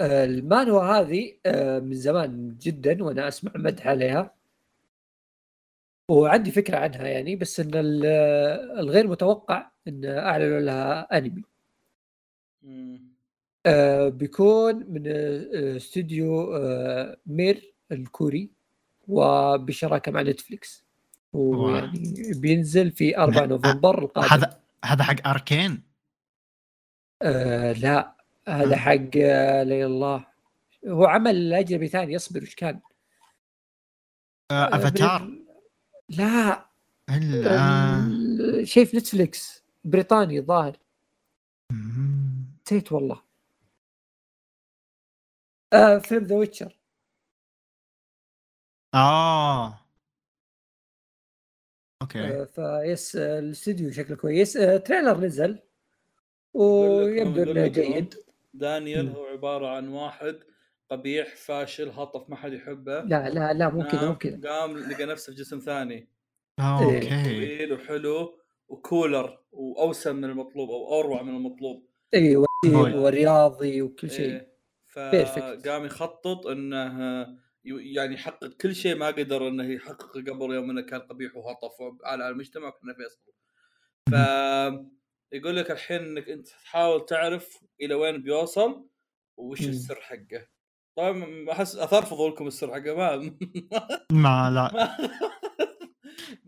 آه 0.00 0.24
المانوا 0.24 0.82
هذه؟ 0.82 1.38
آه 1.46 1.78
من 1.78 1.94
زمان 1.94 2.56
جدا 2.58 3.04
وأنا 3.04 3.28
أسمع 3.28 3.52
مدح 3.56 3.86
عليها. 3.86 4.37
وعندي 6.08 6.50
فكرة 6.50 6.78
عنها 6.78 7.06
يعني 7.06 7.36
بس 7.36 7.60
إن 7.60 8.02
آه، 8.04 8.80
الغير 8.80 9.06
متوقع 9.06 9.70
إن 9.88 10.04
أعلنوا 10.04 10.60
لها 10.60 11.18
أنمي. 11.18 11.42
آه 13.66 14.08
بيكون 14.08 14.74
من 14.88 15.02
آه، 15.06 15.76
استوديو 15.76 16.56
آه 16.56 17.16
مير 17.26 17.74
الكوري 17.92 18.50
وبشراكة 19.08 20.12
مع 20.12 20.22
نتفليكس. 20.22 20.84
ويعني 21.32 22.32
بينزل 22.36 22.90
في 22.92 23.18
4 23.18 23.40
لا، 23.40 23.46
نوفمبر 23.46 23.98
القادم. 23.98 24.28
هذا 24.28 24.60
هذا 24.84 25.02
حق 25.04 25.28
أركين؟ 25.28 25.82
آه 27.22 27.72
لا. 27.72 28.16
هذا 28.48 28.74
آه. 28.74 28.78
حق 28.78 29.16
لي 29.62 29.86
الله. 29.86 30.26
هو 30.86 31.06
عمل 31.06 31.52
أجنبي 31.52 31.88
ثاني 31.88 32.16
اصبر 32.16 32.42
وش 32.42 32.54
كان؟ 32.54 32.80
أفاتار. 34.50 35.37
لا. 36.08 36.68
شيء 38.64 38.84
في 38.84 38.96
نتفليكس 38.96 39.64
بريطاني 39.84 40.40
ظاهر. 40.40 40.76
نسيت 42.66 42.92
والله. 42.92 43.22
آه 45.72 45.98
فيلم 45.98 46.24
The 46.24 46.36
Witcher 46.36 46.78
آه. 48.94 49.78
okay. 52.02 52.18
آه 52.18 52.44
نفس 52.44 53.16
الاستوديو 53.16 53.90
شكله 53.90 54.16
كويس. 54.16 54.56
آه 54.56 54.76
trailer 54.76 55.20
نزل. 55.20 55.58
ويبدو 56.54 57.42
إنه 57.42 57.66
جيد. 57.66 58.14
دانيال. 58.54 59.08
هو 59.08 59.26
عبارة 59.26 59.76
عن 59.76 59.88
واحد 59.88 60.38
قبيح 60.90 61.36
فاشل 61.36 61.88
هطف 61.88 62.30
ما 62.30 62.36
حد 62.36 62.52
يحبه. 62.52 63.00
لا 63.00 63.28
لا 63.28 63.52
لا 63.52 63.68
مو 63.68 63.84
كذا 63.84 64.08
مو 64.08 64.18
كذا. 64.18 64.50
قام 64.50 64.78
لقى 64.78 65.04
نفسه 65.06 65.32
في 65.32 65.38
جسم 65.38 65.58
ثاني. 65.58 66.08
okay. 66.60 67.00
طويل 67.24 67.72
وحلو 67.72 68.40
وكولر 68.68 69.38
وأوسم 69.52 70.16
من 70.16 70.24
المطلوب 70.24 70.70
أو 70.70 71.00
أروع 71.00 71.22
من 71.22 71.36
المطلوب. 71.36 71.88
اي 72.14 72.36
هوي. 72.36 72.46
وسيم 72.64 73.02
ورياضي 73.02 73.82
وكل 73.82 74.10
شيء. 74.10 74.30
إيه. 74.30 74.58
فقام 74.88 75.84
يخطط 75.84 76.46
إنه 76.46 77.22
ي- 77.64 77.94
يعني 77.94 78.14
يحقق 78.14 78.48
كل 78.48 78.74
شيء 78.74 78.96
ما 78.96 79.06
قدر 79.06 79.48
إنه 79.48 79.72
يحققه 79.72 80.20
قبل 80.20 80.54
يوم 80.54 80.70
إنه 80.70 80.80
كان 80.82 81.00
قبيح 81.00 81.36
وهطف 81.36 81.72
على 82.04 82.28
المجتمع 82.28 82.68
وكان 82.68 82.94
فيصل 82.94 83.32
ف 84.10 84.14
يقول 85.32 85.56
لك 85.56 85.70
الحين 85.70 85.98
إنك 85.98 86.28
أنت 86.28 86.48
تحاول 86.48 87.06
تعرف 87.06 87.64
إلى 87.80 87.94
وين 87.94 88.22
بيوصل 88.22 88.88
وش. 89.36 89.60
السر 89.60 89.94
حقه. 90.00 90.46
طبعا 90.98 91.46
أحس 91.52 91.76
اثار 91.76 92.02
فضولكم 92.04 92.46
السر 92.46 92.68
حقه 92.74 92.94
ما 92.94 93.30
ما 94.12 94.50
لا 94.50 94.96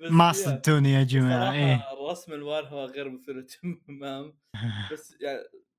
ما 0.10 0.32
صدتوني 0.32 0.92
يا 0.92 1.02
جماعة 1.02 1.52
إيه. 1.52 1.92
الرسم 1.92 2.32
المانهوا 2.32 2.86
غير 2.86 3.10
مثير 3.10 3.46
تمام 3.86 4.38
بس 4.92 5.14
يعني 5.20 5.38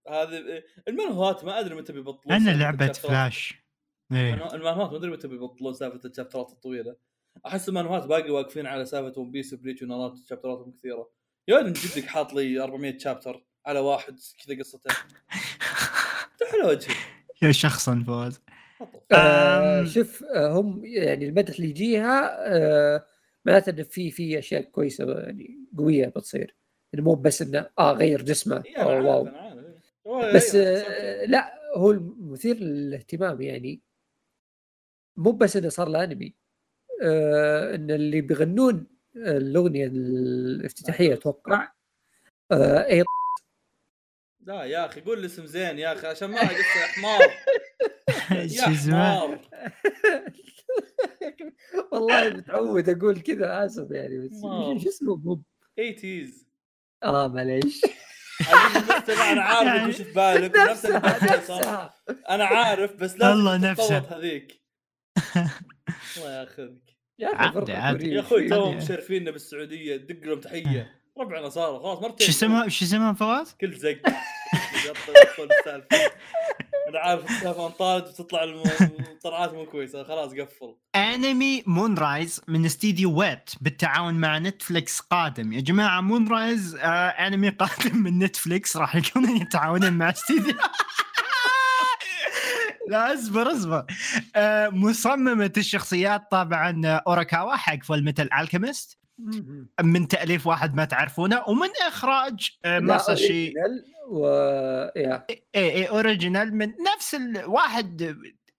هذه 0.09 0.63
المانهوات 0.87 1.43
ما 1.45 1.59
أدري 1.59 1.75
متى 1.75 1.93
بيبطلون 1.93 2.39
سالفة 2.39 2.59
لعبة. 2.59 2.87
فلاش. 2.93 3.53
إيه. 4.11 4.35
المانهو- 4.35 4.53
المانهوات 4.53 4.91
ما 4.91 4.97
أدري 4.97 5.11
متى 5.11 5.27
بيبطلون 5.27 5.73
سالفة 5.73 6.09
الشابترات 6.09 6.51
الطويلة. 6.51 6.95
أحس 7.47 7.69
المانهوات 7.69 8.05
باقي 8.05 8.29
واقفين 8.31 8.65
على 8.67 8.85
سالفة 8.85 9.21
ون 9.21 9.31
بيس 9.31 9.53
وبليتش 9.53 9.81
وناروتو 9.83 10.13
شابتراتهم 10.29 10.71
كثيرة. 10.71 11.11
يا 11.47 11.55
ولد 11.55 11.65
من 11.65 11.73
جدك 11.73 12.05
حاط 12.07 12.33
لي 12.33 12.63
400 12.63 12.97
chapter 12.97 13.45
على 13.65 13.79
واحد 13.79 14.19
كذا 14.47 14.59
قصته. 14.59 14.95
تحلى 16.39 16.63
وجهي. 16.67 16.95
يا 17.41 17.51
شخصا 17.51 18.03
فوز. 18.07 18.39
آه. 19.11 19.83
شوف 19.83 20.23
آه 20.23 20.47
هم 20.51 20.81
يعني 20.85 21.25
المدح 21.25 21.55
اللي 21.55 21.69
يجيها 21.69 22.37
آه 22.55 23.05
معناته 23.45 23.69
إنه 23.69 23.83
في 23.83 24.11
في 24.11 24.39
أشياء 24.39 24.61
كويسة 24.61 25.19
يعني 25.19 25.59
قوية 25.77 26.07
بتصير. 26.07 26.55
يعني 26.93 27.05
مو 27.05 27.15
بس 27.15 27.41
إنه 27.41 27.69
آه 27.79 27.91
غير 27.93 28.21
جسمه. 28.21 28.63
أو 28.77 28.91
أنا 28.91 29.01
واو. 30.05 30.31
بس 30.35 30.55
آه 30.55 31.25
لا 31.25 31.53
هو 31.75 31.91
المثير 31.91 32.55
للاهتمام 32.55 33.41
يعني. 33.41 33.81
مو 35.17 35.31
بس 35.31 35.57
إنه 35.57 35.69
صار 35.69 35.89
له 35.89 36.03
انمي 36.03 36.35
آه 37.03 37.75
إن 37.75 37.91
اللي 37.91 38.21
بيغنون 38.21 38.87
الأغنية 39.15 39.85
الافتتاحية 39.87 41.13
أتوقع 41.13 41.71
آه 42.51 42.85
اي 42.85 43.03
لا 44.45 44.63
يا 44.63 44.85
أخي 44.85 45.01
قول 45.01 45.19
لي 45.19 45.25
اسم 45.25 45.45
زين 45.45 45.79
يا 45.79 45.93
أخي 45.93 46.07
عشان 46.07 46.29
ما 46.29 46.37
يا 46.41 46.47
حمار 46.87 47.19
شو 48.57 48.71
اسمه. 48.71 49.21
والله 51.91 52.29
متعود 52.29 52.89
أقول 52.89 53.19
كذا 53.19 53.65
آسف 53.65 53.91
يعني 53.91 54.17
بس. 54.17 54.41
شو 54.83 54.89
اسمه؟ 54.89 55.15
مو 55.15 55.43
80s 55.79 56.45
آه 57.03 57.27
معليش. 57.27 57.81
أنا 59.31 59.41
عارف 59.41 59.67
يعني 59.67 59.89
وش 59.89 59.95
في 59.95 60.13
بالك؟ 60.13 60.57
نفس 60.57 60.85
نفسها. 60.85 61.93
أنا 62.29 62.45
عارف 62.45 62.95
بس 62.95 63.17
لازم 63.17 63.39
الله 63.39 63.57
نفسه. 63.57 63.97
هذيك. 63.97 64.61
الله 66.17 66.39
ياخذك. 66.39 66.95
يا 67.19 67.27
أخي 67.35 67.73
عادي، 67.73 68.09
يا 68.13 68.19
أخوي. 68.19 68.49
توهم. 68.49 68.77
مشرفيننا 68.77 69.31
بالسعودية 69.31 69.95
دق 69.95 70.27
لهم 70.27 70.39
تحية. 70.39 71.01
ربعنا 71.17 71.49
صاروا 71.49 71.79
خلاص 71.79 72.01
مرتين 72.01 72.27
شو 72.27 72.31
اسمه 72.31 72.67
شو 72.67 72.85
اسمه 72.85 73.13
فواز؟ 73.13 73.55
كل 73.61 73.73
زق. 73.73 74.01
أنا 76.95 76.99
عارف 76.99 77.43
انطالت 77.59 78.07
وتطلع 78.19 78.43
الم- 78.43 78.63
الطلعات 78.99 79.53
مو 79.53 79.65
كويسة. 79.65 80.03
خلاص 80.03 80.31
قفل. 80.31 80.75
انمي 80.95 81.63
مون 81.67 81.97
رايز 81.97 82.41
من 82.47 82.65
استديو 82.65 83.19
ويت 83.19 83.49
بالتعاون 83.61 84.13
مع 84.13 84.37
نتفليكس 84.37 84.99
قادم. 84.99 85.53
يا 85.53 85.61
جماعة 85.61 86.01
مون 86.01 86.27
رايز 86.27 86.75
آه 86.75 86.87
انمي 87.09 87.49
قادم 87.49 87.97
من 87.97 88.19
نتفليكس 88.19 88.77
راح 88.77 88.95
يكونون 88.95 89.37
يتعاونون 89.37 89.93
مع 89.93 90.09
استديو. 90.09 90.55
لا 92.87 93.13
اصبر 93.13 93.51
اصبر. 93.51 93.85
آه 94.35 94.69
مصممة 94.69 95.51
الشخصيات 95.57 96.21
طبعا 96.31 96.81
أوراكاوا 96.85 97.55
حق 97.55 97.83
فول 97.83 98.03
ميتال 98.03 98.33
الكيمست. 98.33 98.97
من 99.81 100.07
تأليف 100.07 100.47
واحد 100.47 100.75
ما 100.75 100.85
تعرفونه 100.85 101.43
ومن 101.47 101.69
إخراج 101.87 102.49
آه 102.65 102.79
ماساشي. 102.79 103.53
و 104.07 104.25
اي 104.95 105.23
اي 105.55 105.89
original 105.89 106.55
من 106.55 106.73
نفس 106.95 107.15
الواحد 107.15 108.17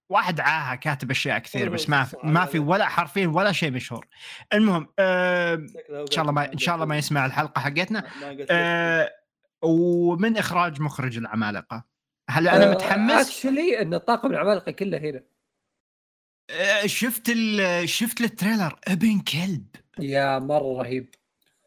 واحد 0.09 0.41
عاهه 0.41 0.75
كاتب 0.75 1.11
أشياء 1.11 1.39
كثير 1.39 1.69
بس 1.69 1.89
ما 1.89 2.07
ما 2.25 2.45
في 2.45 2.59
ولا 2.59 2.89
حرفين 2.89 3.29
ولا 3.29 3.53
شيء 3.53 3.71
مشهور. 3.71 4.07
المهم 4.53 4.89
آه 4.99 5.55
إن 5.91 6.07
شاء 6.11 6.23
الله 6.23 6.33
ما 6.33 6.53
إن 6.53 6.59
شاء 6.59 6.75
الله 6.75 6.87
ما 6.87 6.97
يسمع 6.97 7.27
الحلقة 7.27 7.61
حقتنا. 7.61 8.05
آه 8.51 9.11
ومن 9.63 10.37
إخراج 10.37 10.81
مخرج 10.81 11.19
العمالقة. 11.19 11.85
هل 12.31 12.49
أنا 12.49 12.71
متحمس؟ 12.71 13.27
actually 13.29 13.83
إن 13.83 13.99
طاقم 13.99 14.31
العمالقة 14.31 14.73
كله 14.73 14.99
هنا. 14.99 15.23
شفت 16.87 17.29
ال- 17.29 17.89
شفت 17.89 18.21
ال 18.21 18.27
trailer؟ 18.27 18.79
ابن 18.89 19.21
كلب. 19.21 19.67
يا 19.99 20.39
مرة 20.39 20.83
رهيب. 20.83 21.15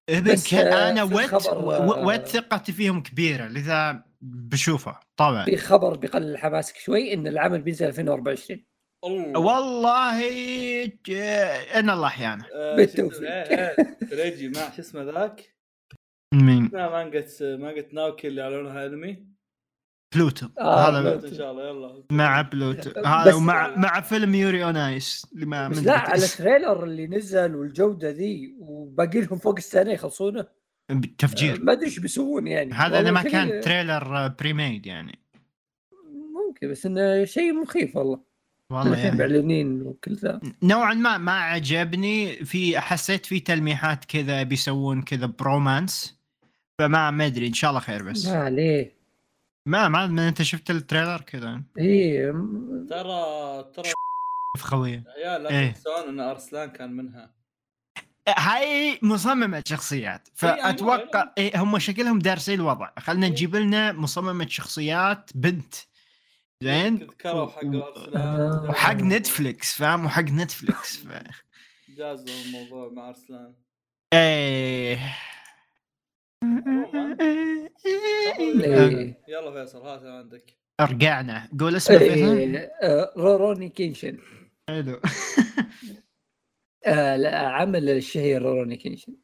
ابن 0.09 0.33
بس، 0.33 0.49
كلب 0.51 0.59
آه، 0.67 0.89
أنا 0.91 1.07
في 1.07 1.15
ويت 1.15 1.27
خبر، 1.35 1.65
و- 1.65 1.71
آه، 1.71 2.05
ويت 2.05 2.27
ثقتي 2.27 2.71
فيهم 2.71 3.03
كبيرة 3.03 3.47
لذا 3.47 4.03
بشوفه 4.21 4.99
طبعا. 5.17 5.45
في 5.45 5.57
خبر 5.57 5.97
بيقلل 5.97 6.37
حماسك 6.37 6.77
شوي 6.77 7.13
إن 7.13 7.27
العمل 7.27 7.61
بينزل 7.61 7.85
2024 7.87 8.65
الله. 9.05 9.39
والله 9.39 10.25
إن 11.79 11.89
الله 11.89 12.07
أحيانا 12.07 12.45
آه، 12.53 12.75
بالتوفيق. 12.77 13.75
تريجي 14.09 14.49
مع 14.49 14.71
شو 14.75 14.81
اسمه 14.81 15.03
ذاك؟ 15.03 15.55
مين؟ 16.33 16.69
مانجا 16.73 17.27
مانجا 17.41 17.85
ناوكي 17.93 18.27
اللي 18.27 18.41
اعلنوها 18.41 18.85
انمي 18.85 19.25
بلوتو. 20.15 20.47
آه، 20.59 20.89
هذا 20.89 21.01
بلوتو. 21.01 21.27
إن 21.27 21.35
شاء 21.35 21.51
الله 21.51 21.67
يلا. 21.67 22.03
مع 22.11 22.41
بلوتو. 22.41 23.01
هذا 23.05 23.33
ومع 23.33 23.75
مع 23.75 24.01
فيلم 24.01 24.35
يوري 24.35 24.63
اون 24.63 24.77
ايس 24.77 25.27
اللي 25.33 25.45
ما 25.45 25.67
بس 25.67 25.77
من 25.77 25.83
لا 25.83 25.99
على. 25.99 26.23
ال 26.23 26.31
trailer 26.31 26.83
اللي 26.83 27.07
نزل 27.07 27.55
والجودة 27.55 28.09
ذي 28.09 28.55
وباقي 28.59 29.21
لهم 29.21 29.37
فوق 29.37 29.55
السنة 29.57 29.91
يخلصونه. 29.91 30.45
بالتفجير 30.89 31.63
ما 31.63 31.71
أدري 31.71 31.85
إيش 31.85 31.99
بيسوون 31.99 32.47
يعني. 32.47 32.73
هذا 32.73 32.99
إذا 32.99 33.11
ما 33.11 33.21
كان 33.21 33.61
trailer 33.61 34.27
pre-made 34.27 34.85
يعني. 34.85 35.19
ممكن 36.47 36.71
بس 36.71 36.85
إنه 36.85 37.25
شيء 37.25 37.53
مخيف 37.53 37.95
والله. 37.95 38.19
والله 38.69 38.97
يعني. 38.97 39.17
معلنين 39.17 39.81
وكل 39.81 40.13
ذا. 40.13 40.41
نوعا 40.63 40.93
ما 40.93 41.17
ما 41.17 41.31
عجبني. 41.31 42.35
في 42.35 42.79
حسيت 42.79 43.25
في 43.25 43.39
تلميحات 43.39 44.05
كذا 44.05 44.43
بيسوون 44.43 45.01
كذا 45.01 45.25
bromance 45.25 46.19
فما 46.79 47.11
ما 47.11 47.25
أدري 47.25 47.47
إن 47.47 47.53
شاء 47.53 47.69
الله 47.69 47.81
خير 47.81 48.03
بس. 48.03 48.27
ما 48.27 48.35
عليه. 48.37 48.94
ما 49.65 49.87
ما 49.87 50.07
ما 50.07 50.27
انت 50.27 50.41
شفت 50.41 50.69
ال 50.71 50.77
trailer 50.77 51.21
كذا. 51.21 51.61
إيه 51.77 52.31
م- 52.31 52.85
ترى 52.89 53.63
ترى 53.75 53.91
في 54.57 54.63
خويه 54.63 55.03
يا 55.23 55.37
لا 55.37 55.49
إيه. 55.49 55.71
تنسون 55.71 56.07
إن 56.09 56.19
أرسلان 56.19 56.69
كان 56.71 56.91
منها. 56.91 57.35
هاي 58.29 58.99
مصممة 59.01 59.63
شخصيات. 59.67 60.27
فأتوقع 60.35 61.31
إيه 61.37 61.61
هم 61.63 61.79
شكلهم 61.79 62.19
دارسين 62.19 62.59
الوضع. 62.59 62.89
خلنا 62.99 63.27
نجيب 63.29 63.55
لنا 63.55 63.91
مصممة 63.91 64.47
شخصيات 64.47 65.29
بنت. 65.35 65.75
زين؟ 66.63 66.99
تذكروا 66.99 67.47
حق 67.51 67.65
و- 67.65 67.81
أرسلان. 67.83 68.69
وحق 68.69 68.93
نتفليكس 68.93 69.73
فاهم؟ 69.77 70.05
وحق 70.05 70.21
نتفليكس. 70.23 70.97
ف... 70.97 71.07
جازوا 71.97 72.35
الموضوع 72.45 72.89
مع 72.93 73.09
أرسلان. 73.09 73.53
إيه. 74.13 74.99
إيه. 77.85 79.17
يلا 79.27 79.51
فيصل 79.51 79.81
هات 79.81 80.03
عندك. 80.03 80.57
رجعنا 80.81 81.49
قول 81.59 81.75
اسمه 81.75 81.97
فيصل. 81.97 82.37
إيه، 82.37 82.57
آه، 82.81 83.13
روروني 83.17 83.69
كينشن. 83.69 84.17
حلو. 84.69 85.01
آه، 86.85 87.15
لا، 87.17 87.37
عمل 87.47 87.89
الشهير 87.89 88.41
روروني 88.41 88.75
كينشن. 88.77 89.15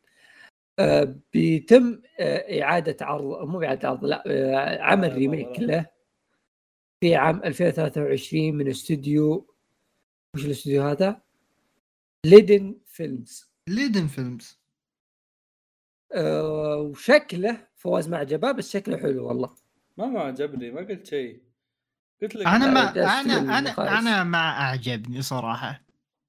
آه، 0.80 1.16
بيتم 1.34 2.02
آه، 2.20 2.62
إعادة 2.62 3.06
عرض 3.06 3.48
مو 3.48 3.64
إعادة 3.64 3.90
عرض 3.90 4.06
لا 4.06 4.24
آه، 4.28 4.82
عمل 4.82 5.14
remake. 5.14 5.60
له 5.60 5.86
في 7.04 7.16
عام 7.16 7.44
2023 7.44 8.56
من 8.56 8.68
استوديو 8.68 9.56
وش 10.36 10.46
الاستوديو 10.46 10.84
هذا؟ 10.84 11.22
ليدن 12.26 12.78
فيلمز. 12.86 13.52
ليدن 13.70 14.08
فيلمز. 14.08 14.61
آه، 16.16 16.78
وشكله 16.78 17.68
فواز 17.76 18.10
ما 18.10 18.18
عجبه 18.18 18.52
بس 18.52 18.72
شكله 18.74 18.98
حلو 18.98 19.28
والله 19.28 19.56
ما 19.98 20.06
ما 20.06 20.22
عجبني 20.22 20.72
ما 20.72 20.82
قلت 20.82 21.08
شيء 21.08 21.42
قلت 22.22 22.36
لك 22.36 22.48
أنا 22.48 22.68
ما 22.68 22.92
أنا 23.22 23.60
أنا. 23.60 24.00
أنا 24.00 24.24
ما 24.24 24.38
أعجبني 24.38 25.22
صراحة 25.22 25.82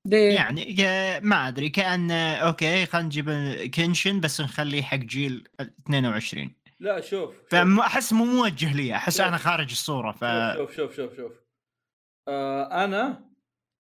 ليه؟ 0.06 0.34
يعني 0.34 0.76
ما 1.20 1.48
أدري 1.48 1.68
كان 1.68 2.10
okay 2.10 2.86
خلينا 2.86 3.06
نجيب 3.06 3.30
كنشن 3.74 4.20
بس 4.20 4.40
نخليه 4.40 4.82
حق 4.82 4.96
جيل 4.96 5.48
22 5.60 6.54
لا 6.80 7.00
شوف 7.00 7.34
شوف 7.34 7.48
فاحس 7.50 8.12
مو 8.12 8.24
موجه 8.24 8.76
لي 8.76 8.94
أحس 8.94 9.16
شوف. 9.16 9.26
أنا 9.26 9.36
خارج 9.36 9.70
الصورة 9.70 10.12
ف 10.12 10.24
شوف 10.56 10.76
شوف 10.76 10.96
شوف 10.96 11.16
شوف 11.16 11.32
آه 12.28 12.84
أنا 12.84 13.30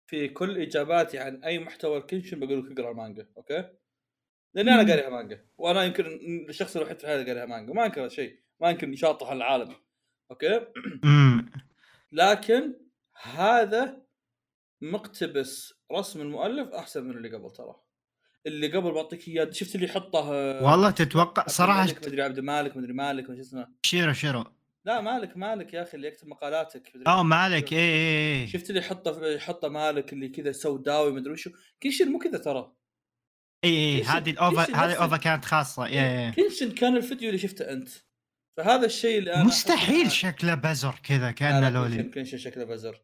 في 0.07 0.27
كل 0.27 0.57
إجاباتي 0.57 1.19
عن 1.19 1.43
أي 1.43 1.59
محتوى 1.59 1.97
الكينشن 1.97 2.39
بقول 2.39 2.65
لك 2.65 2.79
اقرأ 2.79 2.91
المانجا 2.91 3.27
okay؟ 3.38 3.69
لاني 4.57 4.73
أنا 4.73 4.91
قاريها 4.91 5.09
مانجا 5.09 5.45
وأنا 5.57 5.83
يمكن 5.83 6.05
الشخص 6.49 6.75
الوحيد 6.75 6.97
في 6.97 7.03
الحياة 7.03 7.15
اللي 7.15 7.27
قاريها 7.27 7.45
مانجا. 7.45 7.73
ما 7.73 7.85
أنكر 7.85 8.09
شيء 8.09 8.39
ما 8.61 8.69
يمكن 8.69 8.95
شاطح 8.95 9.31
العالم. 9.31 9.75
okay؟ 10.31 10.67
لكن 12.11 12.73
هذا 13.21 14.01
مقتبس 14.81 15.73
رسم 15.91 16.21
المؤلف 16.21 16.69
أحسن 16.69 17.03
من 17.03 17.17
اللي 17.17 17.35
قبل 17.35 17.51
ترى. 17.51 17.75
اللي 18.45 18.67
قبل 18.67 18.91
بعطيك 18.91 19.27
إياه 19.27 19.49
شفت 19.51 19.75
اللي 19.75 19.85
يحطه 19.85 20.33
آه، 20.33 20.63
والله 20.63 20.91
تتوقع 20.91 21.47
صراحة 21.47 21.83
مدري 21.83 22.21
عبد 22.21 22.37
المالك 22.37 22.77
مدري 22.77 22.93
مالك 22.93 23.29
مش 23.29 23.39
اسمه 23.39 23.67
شيرو 23.83 24.13
شيرو. 24.13 24.43
لا 24.85 25.01
مالك 25.01 25.37
مالك 25.37 25.73
يا 25.73 25.81
أخي 25.81 25.97
اللي 25.97 26.07
يكتب 26.07 26.27
مقالاتك 26.27 26.93
آه 27.07 27.23
مالك 27.23 27.73
اي 27.73 27.79
اي 27.79 28.41
اي 28.41 28.47
شفت 28.47 28.69
اللي 28.69 28.79
يحطه 28.81 29.27
يحطه 29.27 29.69
مالك 29.69 30.13
اللي 30.13 30.29
كذا 30.29 30.51
سوداوي 30.51 31.11
مدري 31.11 31.33
وشو. 31.33 31.51
كينشن 31.81 32.11
مو 32.11 32.19
كذا 32.19 32.37
ترى. 32.37 32.76
إي 33.63 33.69
إي 33.69 34.03
هذه 34.03 34.29
ال 34.29 34.38
OVA 34.38 34.65
كينشن 34.65 34.75
هذه 34.75 34.85
نفسه. 34.85 34.97
ال 34.97 35.02
OVA 35.02 35.17
كانت 35.17 35.45
خاصة 35.45 35.85
إي 35.85 36.25
إي 36.25 36.31
كينشن 36.31 36.71
كان 36.71 36.97
الفيديو 36.97 37.29
اللي 37.29 37.39
شفته 37.39 37.71
أنت. 37.71 37.89
فهذا 38.57 38.85
الشيء 38.85 39.19
اللي 39.19 39.33
أنا 39.33 39.43
مستحيل 39.43 40.11
شكله 40.11 40.55
بزر 40.55 40.99
كذا 41.03 41.31
كأنه 41.31 41.69
loli. 41.69 42.03
كينشن 42.03 42.38
شكله 42.37 42.63
بزر. 42.63 43.01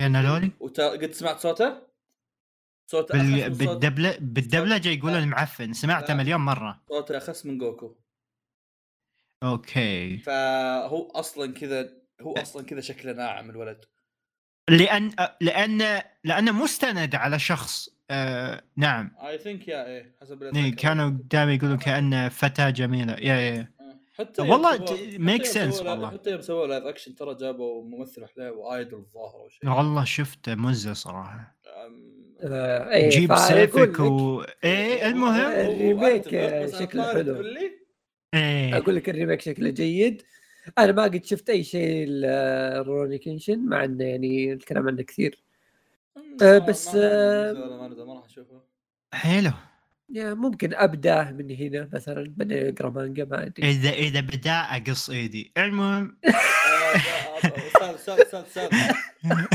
كأنه 0.00 0.22
loli؟ 0.22 0.50
وتا... 0.60 0.90
قد 0.90 1.12
سمعت 1.12 1.38
صوته؟ 1.38 1.82
صوته 2.90 3.18
بال... 3.18 3.50
بالدبله 3.50 4.16
بالدبلجة 4.20 4.88
يقولون 4.88 5.28
معفن 5.28 5.72
سمعته. 5.72 6.14
مليون 6.14 6.40
مرة. 6.40 6.82
صوته 6.88 7.16
اخس 7.16 7.46
من 7.46 7.58
جوكو. 7.58 7.96
okay. 9.42 10.18
فهو 10.18 11.10
أصلا 11.10 11.52
كذا 11.52 11.92
هو 12.20 12.32
أصلا 12.32 12.64
كذا 12.64 12.80
شكله 12.80 13.12
ناعم 13.12 13.50
الولد. 13.50 13.84
لأن 14.70 15.14
لأن 15.40 16.02
لأنه 16.24 16.52
مستند 16.52 17.14
على 17.14 17.38
شخص 17.38 17.93
آه 18.10 18.62
نعم. 18.76 19.10
I 19.26 19.38
think 19.38 19.68
yeah 19.68 19.86
إيه 19.86 20.16
حسب 20.20 20.42
اللي 20.42 20.64
إيه،. 20.64 20.76
كانوا 20.76 21.10
دائما 21.30 21.54
يقولون 21.54 21.78
كأنه 21.78 22.28
فتاة 22.28 22.70
جميلة. 22.70 23.12
yeah 23.12 23.34
yeah 23.34 23.60
آه. 23.80 23.98
حتى 24.18 24.42
والله 24.42 24.76
ت- 24.76 24.80
حتى 24.90 25.18
make 25.18 25.56
يوم 25.56 25.70
sense 25.70 25.74
سووا- 25.74 25.90
والله. 25.90 26.10
حتى 26.10 26.30
يوم 26.30 26.40
سووا 26.40 26.66
live 26.66 26.84
action 26.84 27.14
ترى 27.14 27.34
جابوا 27.34 27.84
ممثل 27.84 28.26
حلاه 28.26 28.52
و 28.52 28.60
idol 28.60 28.94
الظاهر 28.94 29.34
أو 29.42 29.48
شيء. 29.48 29.70
والله 29.70 30.04
شفته 30.04 30.54
مزه 30.54 30.92
صراحة. 30.92 31.56
أم- 31.64 32.44
آه، 32.44 32.90
إيه، 32.90 33.08
جيب 33.08 33.36
سيفك 33.36 34.00
و 34.00 34.42
إيه 34.64 35.06
المهم. 35.08 35.40
هو- 35.40 35.46
هو 35.46 35.72
ال 35.72 35.79
remake، 35.79 36.24
شكله 36.80 37.12
حلو. 37.12 37.44
إيه. 38.34 38.76
أقول 38.76 38.96
لك 38.96 39.08
ال 39.08 39.13
remake 39.13 39.40
شكله 39.40 39.70
جيد. 39.70 40.22
أنا 40.78 40.92
ما 40.92 41.02
قد 41.02 41.24
شفت 41.24 41.50
أي 41.50 41.64
شيء 41.64 42.06
لروروني 42.08 43.18
كينشن 43.18 43.58
مع 43.68 43.84
إنه 43.84 44.04
يعني 44.04 44.52
الكلام 44.52 44.88
عنه 44.88 45.02
كثير. 45.02 45.42
آه، 46.42 46.58
بس، 46.58 46.94
ما- 46.94 47.52
ما- 47.52 47.86
آه، 47.86 48.14
راح 48.14 48.24
أشوفه. 48.24 48.62
حلو. 49.14 49.50
يا 50.10 50.34
ممكن 50.34 50.74
أبدأ 50.74 51.30
من 51.30 51.50
هنا 51.50 51.88
مثلا 51.92 52.34
بدي 52.36 52.68
إقرأ 52.68 52.90
مانجا 52.90 53.24
ما 53.24 53.46
أدري. 53.46 53.70
إذا 53.70 53.90
إذا 53.90 54.20
بدأ 54.20 54.52
أقص 54.52 55.10
إيدي. 55.10 55.52
المهم. 55.58 56.18
آه، 56.24 56.30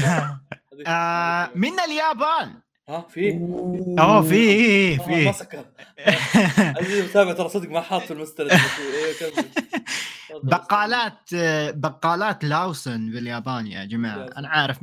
آه، 0.07 0.39
آه 0.87 1.49
من 1.55 1.79
اليابان. 1.79 2.53
ها 2.89 3.05
في؟ 3.09 3.31
أوه 3.99 4.21
في 4.21 4.35
إيه، 4.35 4.99
والله 4.99 5.25
ما 5.25 5.31
في 5.31 5.37
سكر. 5.39 5.65
عزيزي 6.79 6.99
المتابع 6.99 7.33
ترى 7.33 7.49
صدق 7.49 7.69
ما 7.69 7.81
حاط 7.81 8.01
في 8.01 8.11
المستند 8.13 8.51
إيه،. 8.51 9.43
بقالات 10.43 11.33
آه، 11.35 11.71
بقالات 11.71 12.43
لاوسن 12.43 13.11
باليابان 13.11 13.67
يا 13.67 13.85
جماعة. 13.85 14.25
أنا 14.37 14.49
عارف 14.49 14.79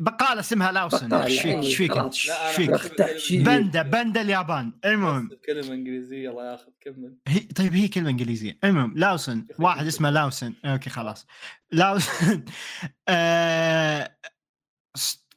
بقاله 0.00 0.40
اسمها 0.40 0.72
لاوسن 0.72 1.12
إيش 1.14 1.40
فيك 1.40 1.56
إيش 1.56 1.76
فيك 1.76 1.96
إيش 1.96 3.26
فيك؟ 3.26 3.42
بندا 3.42 3.82
بندا 3.82 4.20
اليابان. 4.20 4.72
المهم. 4.84 5.30
كلمة 5.46 5.74
إنجليزية 5.74 6.30
الله 6.30 6.52
ياخذ 6.52 6.70
كمل. 6.80 7.16
هي 7.28 7.40
طيب 7.40 7.72
هي 7.74 7.88
كلمة 7.88 8.10
إنجليزية. 8.10 8.58
المهم 8.64 8.92
لاوسن 8.96 9.46
واحد 9.58 9.86
اسمه 9.86 10.10
لاوسن 10.10 10.54
أوكي 10.64 10.90
خلاص. 10.90 11.26
لاوسن 11.72 12.44
آه... 13.08 14.16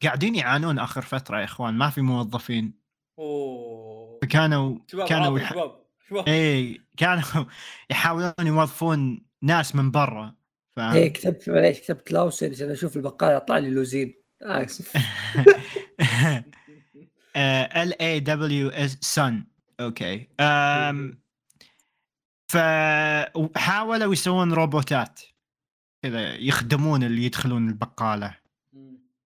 قاعدين 0.04 0.36
يعانون 0.36 0.80
آخر 0.80 1.02
فترة 1.02 1.40
يا 1.40 1.44
إخوان 1.44 1.74
ما 1.74 1.90
في 1.90 2.02
موظفين. 2.02 2.74
أوه. 3.20 4.20
فكانوا 4.22 4.80
شباب 4.88 5.08
كانوا 5.08 5.40
يح... 5.40 5.50
شباب 5.54 5.84
شباب. 6.10 6.30
اي 6.30 6.82
كانوا 6.98 7.24
يحاولون 7.92 8.34
يوظفون 8.40 9.26
ناس 9.42 9.76
من 9.76 9.92
برا. 9.92 10.36
فاهم؟ 10.76 10.94
إيه 10.96 11.14
كتبت 11.14 11.50
معليش 11.50 11.80
كتبت 11.80 12.12
لاوسن 12.12 12.52
عشان 12.52 12.72
أشوف 12.72 12.98
البقاله 12.98 13.38
يطلع 13.38 13.58
لي 13.58 13.70
لوزين. 13.70 14.14
اسف 14.42 14.98
L 17.76 18.02
A 18.02 18.20
W 18.20 18.70
S 18.70 18.98
son 19.02 19.44
okay 19.80 20.28
فحاولوا 22.48 24.14
يسوون 24.14 24.54
روبوتات. 24.54 25.22
كذا 26.04 26.36
يخدمون 26.36 27.04
اللي 27.04 27.24
يدخلون 27.24 27.70
البقالة. 27.70 28.38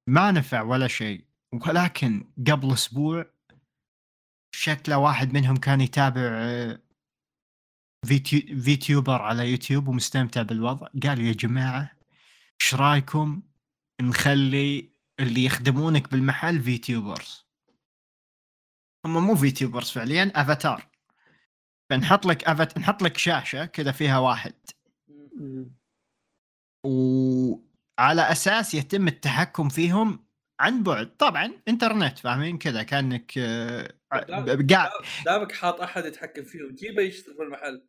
ما 0.08 0.32
نفع 0.32 0.62
ولا 0.62 0.88
شيء. 0.88 1.24
ولكن 1.68 2.28
قبل 2.48 2.74
أسبوع 2.74 3.26
شكله 4.52 4.98
واحد 4.98 5.34
منهم 5.34 5.58
كان 5.58 5.82
يتابع 5.82 6.22
آه، 6.22 6.80
VTu 8.06 8.62
VTuber 8.62 9.22
على 9.22 9.52
يوتيوب 9.52 9.88
ومستمتع 9.88 10.42
بالوضع. 10.42 10.88
قال 11.04 11.22
يا 11.22 11.34
جماعة 11.34 11.92
إيش 12.62 12.76
رأيكم 12.76 13.42
نخلي 14.02 14.90
اللي 15.20 15.46
يخدمونك 15.46 16.12
بالمحل 16.12 16.62
VTubers؟ 16.62 17.46
هم 19.06 19.28
مو 19.28 19.36
VTubers 19.36 19.90
فعليا 19.90 20.32
أفاتار. 20.36 20.88
فنحط 21.90 22.26
لك 22.26 22.44
أفت... 22.44 22.78
نحط 22.78 23.02
لك 23.02 23.18
شاشة 23.18 23.66
كذا 23.66 23.92
فيها 23.92 24.18
واحد. 24.18 24.54
وعلى 26.84 28.22
أساس 28.22 28.74
يتم 28.74 29.08
التحكم 29.08 29.70
فيهم 29.70 30.27
عن 30.60 30.84
بعد. 30.84 31.16
طبعا 31.18 31.52
إنترنت 31.68 32.20
فاهمين 32.20 32.58
كذا؟ 32.58 32.84
كأنك 32.84 33.32
آه، 33.38 33.94
قاعد. 34.12 34.92
دامك 35.26 35.52
حاط 35.52 35.82
أحد 35.82 36.06
يتحكم 36.06 36.44
فيهم 36.44 36.76
جيبه 36.76 37.02
يشتغل 37.02 37.36
بالمحل 37.38 37.82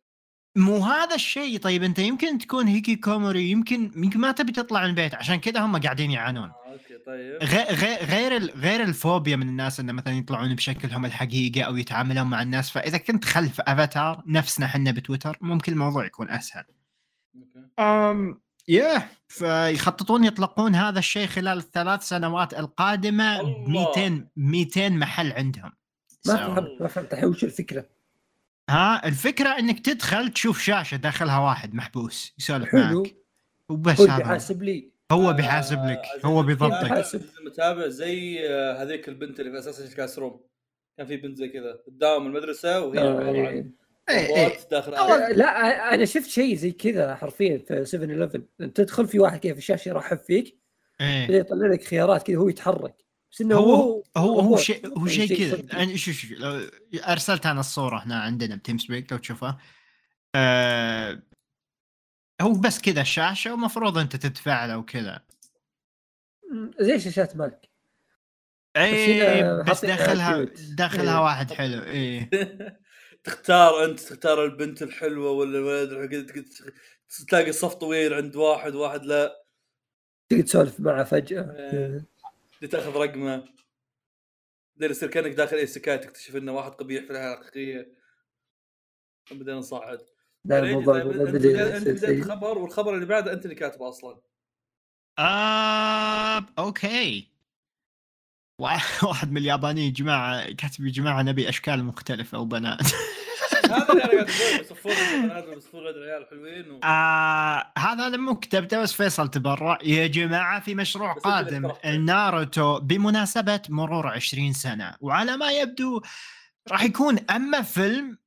مو 0.57 0.77
هذا 0.77 1.15
الشيء. 1.15 1.59
طيب 1.59 1.83
أنت 1.83 1.99
يمكن 1.99 2.37
تكون 2.37 2.67
hikikomori 2.67 3.51
يمكن 3.51 3.91
يمكن 3.95 4.19
ما 4.19 4.31
تبي 4.31 4.51
تطلع 4.51 4.81
من 4.83 4.89
البيت 4.89 5.15
عشان 5.15 5.35
كذا 5.35 5.59
هم 5.59 5.77
قاعدين 5.77 6.11
يعانون. 6.11 6.49
آه، 6.49 6.71
أوكي 6.71 6.97
طيب. 7.05 7.43
غير 7.43 7.65
غير 7.75 8.05
غير 8.05 8.37
ال- 8.37 8.51
غير 8.51 8.83
الفوبيا 8.83 9.35
من 9.35 9.49
الناس 9.49 9.79
انه 9.79 9.93
مثلا 9.93 10.13
يطلعون 10.17 10.55
بشكلهم 10.55 11.05
الحقيقي 11.05 11.61
أو 11.61 11.77
يتعاملون 11.77 12.27
مع 12.27 12.41
الناس. 12.41 12.69
فإذا 12.69 12.97
كنت 12.97 13.25
خلف 13.25 13.61
أفاتار 13.61 14.23
نفسنا 14.27 14.65
إحنا 14.65 14.91
بتويتر 14.91 15.37
ممكن 15.41 15.73
الموضوع 15.73 16.05
يكون 16.05 16.29
أسهل. 16.29 16.63
أم 17.79 18.41
يا 18.69 19.07
فيخططون 19.27 20.23
يطلقون 20.23 20.75
هذا 20.75 20.99
الشيء 20.99 21.27
خلال 21.27 21.57
الثلاث 21.57 22.03
سنوات 22.03 22.53
القادمة 22.53 23.41
ب 23.41 23.45
الله. 23.45 23.89
200 23.95 24.27
200 24.35 24.89
محل 24.89 25.31
عندهم. 25.31 25.71
ما 26.27 26.35
فهمت 26.35 26.81
ما 26.81 26.87
فهمت 26.87 27.13
الحين 27.13 27.29
وش 27.29 27.43
الفكرة؟ 27.43 27.85
ها 28.69 29.07
الفكرة 29.07 29.49
إنك 29.59 29.79
تدخل 29.79 30.29
تشوف 30.29 30.59
شاشة 30.61 30.97
داخلها 30.97 31.39
واحد 31.39 31.73
محبوس 31.73 32.33
يسولف 32.39 32.73
معك 32.75 33.15
وبس 33.69 33.99
هو 34.01 34.05
هذا 34.07 34.13
هو. 34.13 34.17
بيحاسب 34.17 34.63
لي 34.63 34.91
هو 35.11 35.29
آه، 35.29 35.33
بيحاسب 35.33 35.77
لك 35.85 36.01
عزيزي 36.05 36.27
هو 36.27 36.41
المتابع- 36.41 36.47
بيضبطك 36.47 36.87
حاسب. 36.87 37.19
عزيزي 37.19 37.39
المتابع 37.39 37.87
زي 37.87 38.47
آه، 38.49 38.83
هذيك 38.83 39.09
البنت 39.09 39.39
اللي 39.39 39.51
في 39.51 39.59
أساس 39.59 39.95
كاس 39.95 40.19
روم 40.19 40.39
كان 40.97 41.07
في 41.07 41.17
بنت 41.17 41.37
زي 41.37 41.49
كذا 41.49 41.79
قدام 41.87 42.25
المدرسة 42.27 42.81
وهي 42.81 43.65
عن 44.09 44.15
إيه. 44.15 45.33
لا 45.33 45.93
أنا 45.93 46.05
شفت 46.05 46.29
شيء 46.29 46.55
زي 46.55 46.71
كذا 46.71 47.15
حرفيا 47.15 47.57
في 47.57 47.85
7 47.85 48.23
11 48.23 48.41
تدخل 48.67 49.07
في 49.07 49.19
واحد 49.19 49.39
كذا 49.39 49.53
في 49.53 49.57
الشاشة 49.59 49.89
يرحب 49.89 50.17
فيك. 50.17 50.59
بعدين 50.99 51.35
يطلع 51.35 51.67
لك 51.67 51.83
خيارات 51.83 52.23
كذا 52.27 52.37
هو 52.37 52.49
يتحرك 52.49 52.95
بس 53.31 53.41
إنه 53.41 53.55
هو 53.55 53.73
هو 53.75 54.03
هو 54.17 54.39
هو. 54.39 54.57
شيء 54.57 54.87
هو 54.87 55.05
يعني 55.05 55.27
شيء 55.27 55.37
كذا. 55.37 55.83
أنا 55.83 55.95
شوف 55.95 56.15
شوف 56.15 56.33
أرسلت 57.07 57.45
أنا 57.45 57.59
الصورة 57.59 58.05
هنا 58.05 58.19
عندنا 58.19 58.55
بتيم 58.55 58.77
سبيك 58.77 59.11
لو 59.11 59.17
تشوفها 59.17 59.57
آه 60.35 61.21
هو 62.41 62.51
بس 62.53 62.81
كذا 62.81 63.03
شاشه 63.03 63.53
ومفروض 63.53 63.97
أنت 63.97 64.15
تدفع 64.15 64.65
له 64.65 64.77
وكذا 64.77 65.21
زي 66.79 66.99
شاشات 66.99 67.35
مالك 67.35 67.69
اي 68.77 69.43
بس 69.63 69.85
حاطين 69.85 69.89
داخلها. 69.89 70.45
داخلها 70.77 71.17
إيه. 71.17 71.23
واحد 71.23 71.53
حلو 71.53 71.83
اي 71.83 72.29
تختار 73.23 73.85
أنت 73.85 73.99
تختار 73.99 74.45
البنت 74.45 74.81
الحلوة 74.83 75.31
ولا 75.31 75.57
الولد 75.59 76.29
تلاقي 77.27 77.49
الصف 77.49 77.73
طويل 77.73 78.13
عند 78.13 78.35
واحد 78.35 78.75
واحد 78.75 79.05
لا. 79.05 79.43
تقدر 80.29 80.43
تسولف 80.43 80.79
معه 80.79 81.03
فجأة. 81.03 81.55
إيه. 81.59 82.05
دي 82.61 82.67
تأخذ 82.67 82.95
رقمه. 82.95 83.37
بعدين 84.75 84.91
يصير 84.91 85.09
كأنك 85.09 85.31
داخل 85.31 85.57
أي 85.57 85.67
سكاي 85.67 85.97
تكتشف 85.97 86.35
انه 86.35 86.51
واحد 86.55 86.71
قبيح 86.71 87.03
في 87.03 87.11
الحياة 87.11 87.33
الحقيقية. 87.33 87.93
بعدين 89.31 89.55
نصعد. 89.55 89.97
لا 90.45 90.59
بعدين 90.59 90.69
الموضوع 90.69 90.97
انت 91.01 91.05
بدأ 91.07 91.39
بدأت- 91.39 91.75
انت 91.75 91.87
بدأت 91.87 92.03
يصير- 92.03 92.23
خبر 92.23 92.57
والخبر 92.57 92.95
اللي 92.95 93.05
بعده 93.05 93.33
أنت 93.33 93.45
اللي 93.45 93.55
كاتبه 93.55 93.89
أصلا. 93.89 94.21
آه 95.19 96.45
أوكي. 96.59 97.31
واحد 99.03 99.31
من 99.31 99.37
اليابانيين 99.37 99.87
يا 99.87 99.93
جماعة 99.93 100.51
كاتب 100.51 100.85
يا 100.85 100.91
جماعة 100.91 101.21
نبي 101.21 101.49
أشكال 101.49 101.83
مختلفة 101.85 102.39
وبنات. 102.39 102.81
هذا 103.69 103.87
اللي 103.91 104.03
أنا 104.03 105.33
قاعد 105.33 105.47
أقول 105.47 105.87
العيال 105.97 106.25
حلوين 106.29 106.71
و... 106.71 106.79
آه 106.83 107.71
هذا 107.77 108.07
أنا 108.07 108.17
مو 108.17 108.35
كتبته 108.35 108.81
بس 108.81 108.93
فيصل 108.93 109.27
تبرع. 109.27 109.77
يا 109.83 110.07
جماعة 110.07 110.59
في 110.59 110.75
مشروع 110.75 111.13
قادم. 111.13 111.71
ناروتو 111.85 112.79
بمناسبة 112.79 113.61
مرور 113.69 114.07
20 114.07 114.53
سنة. 114.53 114.95
وعلى 115.01 115.37
ما 115.37 115.51
يبدو 115.51 116.01
راح 116.71 116.83
يكون 116.83 117.19
أما 117.29 117.61
فيلم 117.61 118.17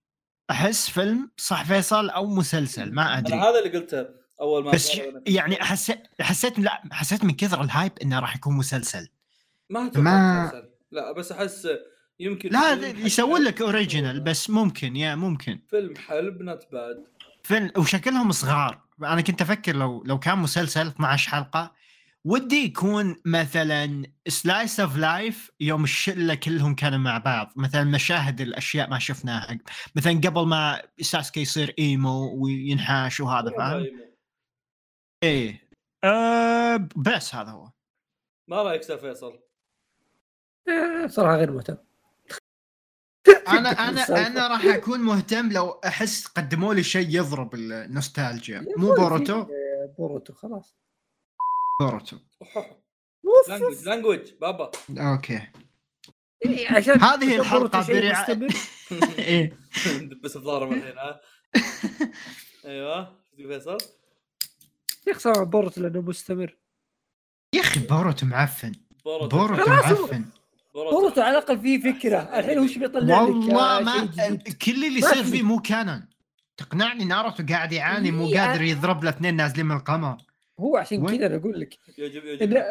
أحس 0.51 0.91
فيلم 0.91 1.31
صح 1.37 1.65
فيصل 1.65 2.11
أو 2.11 2.27
مسلسل 2.27 2.93
ما 2.93 3.19
أدري. 3.19 3.35
هذا 3.35 3.59
اللي 3.59 3.79
قلته 3.79 4.07
أول 4.41 4.65
ما 4.65 4.71
بس 4.71 5.01
يعني 5.27 5.57
حسيت 5.57 6.03
حسيت 6.21 6.59
لا 6.59 6.83
حسيت 6.93 7.25
من 7.25 7.35
كثر 7.35 7.63
ال 7.63 7.69
hype 7.69 7.93
إنه 8.03 8.19
راح 8.19 8.37
يكون 8.37 8.57
مسلسل. 8.57 9.09
ما 9.73 9.87
أتوقع 9.87 10.03
ما-. 10.03 10.63
لا 10.91 11.13
بس 11.13 11.33
أحس 11.33 11.69
يمكن 12.21 12.49
لا 12.49 12.89
يسوون 12.89 13.43
لك 13.43 13.63
original. 13.63 14.21
بس 14.21 14.51
ممكن 14.51 14.97
yeah 14.97 15.15
ممكن. 15.15 15.61
فيلم 15.69 15.97
حلو 15.97 16.43
not 16.43 16.73
bad. 16.73 17.05
فيلم 17.43 17.73
وشكلهم 17.79 18.33
صغار. 18.33 18.83
أنا 19.03 19.21
كنت 19.21 19.43
أفكر 19.43 19.77
لو 19.77 20.05
لو 20.05 20.19
كان 20.19 20.39
مسلسل 20.39 20.87
12 20.87 21.31
حلقة 21.31 21.73
ودي 22.25 22.65
يكون 22.65 23.17
مثلا 23.25 24.03
slice 24.29 24.81
of 24.81 24.97
life 24.97 25.51
يوم 25.61 25.85
الشلة 25.85 26.35
كلهم 26.35 26.75
كانوا 26.75 26.99
مع 26.99 27.19
بعض. 27.19 27.53
مثلا 27.57 27.85
مشاهد 27.85 28.41
الأشياء 28.41 28.91
ما 28.91 28.99
شفناها. 28.99 29.59
مثلا 29.97 30.13
قبل 30.13 30.47
ما 30.47 30.83
ساسكي 31.01 31.41
يصير 31.41 31.75
emo 31.79 32.45
وينحاش 32.45 33.21
وهذا 33.21 33.51
فاهم؟ 33.51 33.87
إيه. 35.23 35.69
أه 36.05 36.89
بس 36.97 37.35
هذا 37.35 37.51
هو. 37.51 37.71
ما 38.49 38.63
رأيك 38.63 38.81
أستاذ 38.81 38.99
فيصل؟ 38.99 39.42
آه، 40.69 41.07
صراحة 41.07 41.37
غير 41.37 41.51
مهتم. 41.51 41.77
أنا 43.49 43.71
أنا. 43.89 44.27
أنا 44.27 44.49
راح 44.49 44.65
أكون 44.65 45.01
مهتم 45.01 45.53
لو 45.53 45.71
أحس 45.71 46.27
قدموا 46.27 46.75
لي 46.75 46.83
شيء 46.83 47.07
يضرب 47.11 47.55
النوستالجيا. 47.55 48.67
مو 48.77 48.95
بوروتو؟ 48.95 49.47
بوروتو 49.99 50.35
خلاص. 50.35 50.77
بوروتو. 51.81 52.17
language 53.49 53.85
language 53.89 54.33
بابا. 54.41 54.71
okay. 54.91 55.41
إيه، 56.45 56.69
عشان 56.73 57.01
هذه 57.01 57.27
عشان 57.27 57.41
الحلقة 57.41 57.59
بوروتو 57.59 57.83
شيء 57.83 58.13
برعاية- 58.13 58.31
مستمر. 58.31 58.49
إيه. 59.19 59.59
بس 60.25 60.37
الضارب 60.37 60.73
الحين 60.73 60.99
ها؟ 60.99 61.21
أيوه. 62.65 63.23
فيصل؟ 63.37 63.79
يا 65.07 65.13
أخي 65.13 65.45
بوروتو 65.45 65.81
لأنه 65.81 66.01
مستمر. 66.01 66.57
يا 67.55 67.61
أخي 67.61 67.81
بوروتو 67.81 68.27
معفن. 68.27 68.73
بوروتو. 69.05 69.37
معفن. 69.71 70.25
بوروتو 70.75 71.21
على 71.21 71.39
الأقل 71.39 71.61
فيه 71.61 71.93
فكرة. 71.93 72.19
الحين 72.19 72.59
وش 72.59 72.79
بيطلع 72.79 73.23
لك؟ 73.23 73.29
والله 73.29 73.79
آه، 73.79 73.81
ما 73.81 74.09
كل 74.67 74.85
اللي 74.85 74.99
يصير 74.99 75.25
في. 75.25 75.31
فيه 75.31 75.43
مو 75.43 75.59
canon. 75.59 76.09
تقنعني 76.57 77.05
ناروتو 77.05 77.45
قاعد 77.49 77.73
يعاني 77.73 78.11
مو 78.11 78.27
إيه، 78.27 78.41
قادر 78.41 78.63
يضرب 78.63 79.05
له 79.05 79.11
اثنين 79.11 79.37
نازلين 79.37 79.67
من 79.67 79.77
القمر. 79.77 80.17
هو 80.61 80.77
عشان؟ 80.77 81.07
كذا 81.07 81.27
أنا 81.27 81.37
أقول 81.37 81.61
لك. 81.61 81.79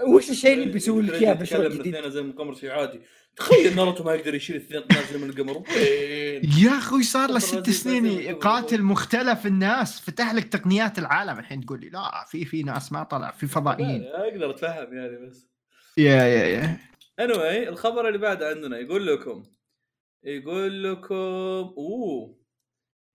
وش 0.08 0.30
الشيء 0.30 0.54
اللي 0.54 0.66
بيسوي 0.66 1.02
لك 1.02 1.14
إياه 1.14 1.34
بشغل 1.34 1.66
يتكلم 1.66 1.82
جديد؟ 1.82 1.96
الاثنين 1.96 2.12
زي 2.12 2.22
مقمر 2.22 2.56
شيء 2.56 2.70
عادي. 2.70 3.02
تخيل 3.36 3.76
ناروتو 3.76 4.04
ما 4.04 4.14
يقدر 4.14 4.36
يشيل 4.36 4.56
اثنين 4.56 4.84
نازل 4.92 5.22
من 5.22 5.30
القمر. 5.30 5.58
وين؟ 5.58 6.52
يا 6.58 6.78
أخوي 6.78 7.04
صار 7.04 7.32
له 7.32 7.40
ست 7.40 7.70
سنين؟ 7.70 8.06
يقاتل 8.06 8.82
مختلف 8.82 9.46
الناس. 9.46 10.02
فتح 10.02 10.34
لك 10.34 10.44
تقنيات 10.44 11.00
العالم 11.00 11.40
الحين 11.40 11.66
تقول 11.66 11.82
لي 11.82 11.90
لا 11.90 12.26
في 12.28 12.46
في 12.46 12.64
ناس 12.64 12.92
ما 12.92 13.04
طلع 13.04 13.32
في 13.32 13.48
فضائيين. 13.48 14.04
أقدر 14.04 14.50
أتفهم 14.50 14.98
يعني 14.98 15.28
بس. 15.28 15.48
يا 15.98 16.24
يا 16.24 16.46
يا. 16.46 16.78
Anyway 17.22 17.68
الخبر 17.68 18.08
اللي 18.08 18.18
بعده 18.18 18.50
عندنا 18.50 18.78
يقول 18.78 19.08
لكم 19.08 19.44
يقول 20.24 20.84
لكم 20.84 21.16
أوه 21.78 22.42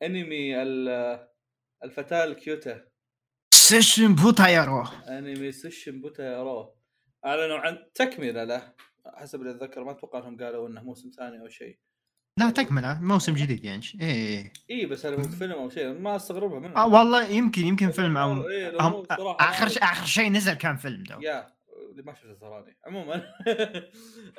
أنمي 0.02 0.62
ال- 0.62 1.28
الفتاة 1.84 2.24
الكيوتا. 2.24 2.84
سيشن 3.54 4.14
بوتا 4.14 4.48
يارو 4.48 4.82
أنمي 5.08 5.52
سيشن 5.52 6.00
بوتا 6.00 6.22
يارو. 6.24 6.76
اعلنوا 7.26 7.58
عن 7.58 7.78
تكملة 7.94 8.44
له 8.44 8.72
حسب 9.06 9.40
اللي 9.40 9.50
أتذكر 9.50 9.84
ما 9.84 9.90
أتوقع 9.90 10.18
إنهم 10.18 10.36
قالوا 10.36 10.68
إنه 10.68 10.82
موسم 10.82 11.10
ثاني 11.10 11.40
أو 11.40 11.48
شيء. 11.48 11.78
لا 12.38 12.50
تكملة 12.50 13.00
موسم 13.02 13.34
جديد 13.34 13.64
يعني. 13.64 13.82
إيه. 14.00 14.52
اي 14.70 14.86
بس 14.86 15.06
هل 15.06 15.14
هو 15.14 15.22
فيلم 15.22 15.52
أو 15.52 15.70
شيء؟ 15.70 15.88
ما 15.92 16.16
أستغربها 16.16 16.58
منه. 16.60 16.76
آه 16.76 16.86
والله 16.86 17.28
يمكن 17.28 17.62
يمكن 17.64 17.90
فيلم 17.90 18.16
أو 18.16 18.48
إيه، 18.48 18.76
آخر 19.40 19.68
شيء 19.68 19.82
آخر 19.82 20.06
شيء 20.06 20.30
نزل 20.32 20.54
كان 20.54 20.76
فيلم 20.76 21.02
دو 21.02 21.20
يا 21.20 21.55
اللي 21.96 22.06
ما 22.06 22.14
شفته 22.14 22.34
تراني 22.34 22.76
عموما. 22.84 23.14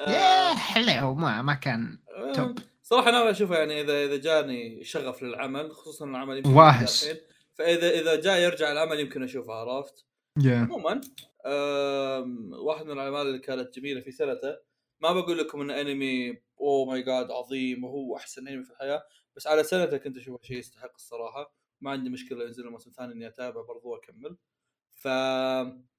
يا 0.08 0.52
آه، 0.52 0.56
حلو 0.56 1.14
ما 1.14 1.42
ما 1.42 1.54
كان 1.54 2.00
توب 2.36 2.60
صراحة 2.84 3.12
ناوي 3.12 3.32
أشوفه 3.32 3.56
يعني 3.56 3.82
اذا 3.82 4.06
إذا 4.06 4.18
جاني 4.18 4.84
شغف 4.84 5.24
للعمل 5.24 5.72
خصوصا 5.72 6.06
العمل 6.06 6.38
يمكن 6.38 6.50
واهس. 6.50 7.04
الحين. 7.04 7.22
فاذا 7.54 7.90
إذا 7.90 8.22
جاء 8.22 8.40
يرجع 8.40 8.72
العمل 8.72 9.00
يمكن 9.00 9.24
أشوفه 9.24 9.54
عرفت؟ 9.54 10.06
يا. 10.44 10.58
عموما 10.58 11.02
واحد 12.66 12.86
من 12.86 12.92
الأعمال 12.92 13.28
اللي 13.28 13.40
كانت 13.40 13.80
جميلة 13.80 14.02
في 14.02 14.12
سنته. 14.12 14.58
ما 15.00 15.12
بقول 15.12 15.38
لكم 15.38 15.62
انه 15.62 15.82
أنمي 15.82 16.42
اوه 16.60 16.86
ماي 16.86 17.02
جاد 17.02 17.32
عظيم 17.32 17.84
وهو 17.84 18.18
أحسن 18.18 18.48
أنمي 18.48 18.64
في 18.64 18.72
الحياة. 18.72 19.04
بس 19.36 19.48
على 19.48 19.64
سنته 19.64 19.98
كنت 19.98 20.18
أشوفه 20.18 20.44
شيء 20.44 20.58
يستحق 20.58 20.94
الصراحة. 20.96 21.56
ما 21.82 21.92
عندي 21.92 22.10
مشكلة 22.10 22.44
ينزل 22.44 22.64
له 22.64 22.72
موسم 22.72 22.92
ثاني 22.92 23.14
إني 23.14 23.28
اتابعه 23.28 23.64
برضو 23.64 23.90
وأكمل. 23.90 24.38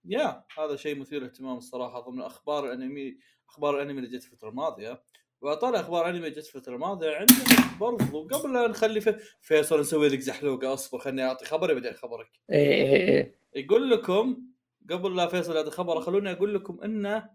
يا 0.05 0.45
هذا 0.59 0.77
شيء 0.77 0.99
مثير 0.99 1.21
للاهتمام 1.21 1.57
الصراحة. 1.57 2.01
ضمن 2.01 2.23
أخبار 2.23 2.67
الأنمي 2.67 3.19
أخبار 3.49 3.77
الأنمي 3.77 3.99
اللي 3.99 4.19
جت 4.19 4.25
الفترة 4.25 4.49
الماضية. 4.49 5.03
وطالع 5.41 5.81
أخبار 5.81 6.11
انمي 6.11 6.31
جت 6.31 6.39
الفترة 6.39 6.75
الماضية 6.75 7.17
عندنا 7.17 7.79
برضو. 7.81 8.29
قبل 8.29 8.53
لا 8.53 8.69
نخلي 8.69 9.01
في... 9.01 9.19
فيصل 9.41 9.81
نسوي 9.81 10.09
لك 10.09 10.21
زحلوقة 10.21 10.75
أصبر 10.75 10.99
خليني 10.99 11.25
أعطي 11.25 11.45
خبري 11.45 11.75
بعدين 11.75 11.93
خبرك 11.93 12.31
إيه 12.51 12.73
إيه 12.73 13.09
إيه 13.09 13.41
يقول 13.55 13.91
لكم 13.91 14.43
قبل 14.91 15.17
لا 15.17 15.27
فيصل 15.27 15.57
يعطي 15.57 15.71
خبر 15.71 16.01
خلوني 16.01 16.33
أقول 16.33 16.55
لكم 16.55 16.81
إن 16.81 17.29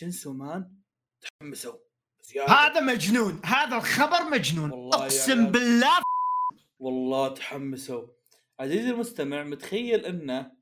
جنسو 0.00 0.32
مان 0.32 0.72
تحمسوا. 1.20 1.78
هذا 2.48 2.80
مجنون. 2.80 3.40
هذا 3.44 3.76
الخبر 3.76 4.30
مجنون. 4.30 4.70
والله 4.70 5.02
أقسم 5.02 5.40
عيال. 5.40 5.52
بالله. 5.52 6.02
والله 6.78 7.28
تحمسوا. 7.28 8.06
عزيزي 8.60 8.90
المستمع 8.90 9.44
متخيل 9.44 10.06
انه 10.06 10.55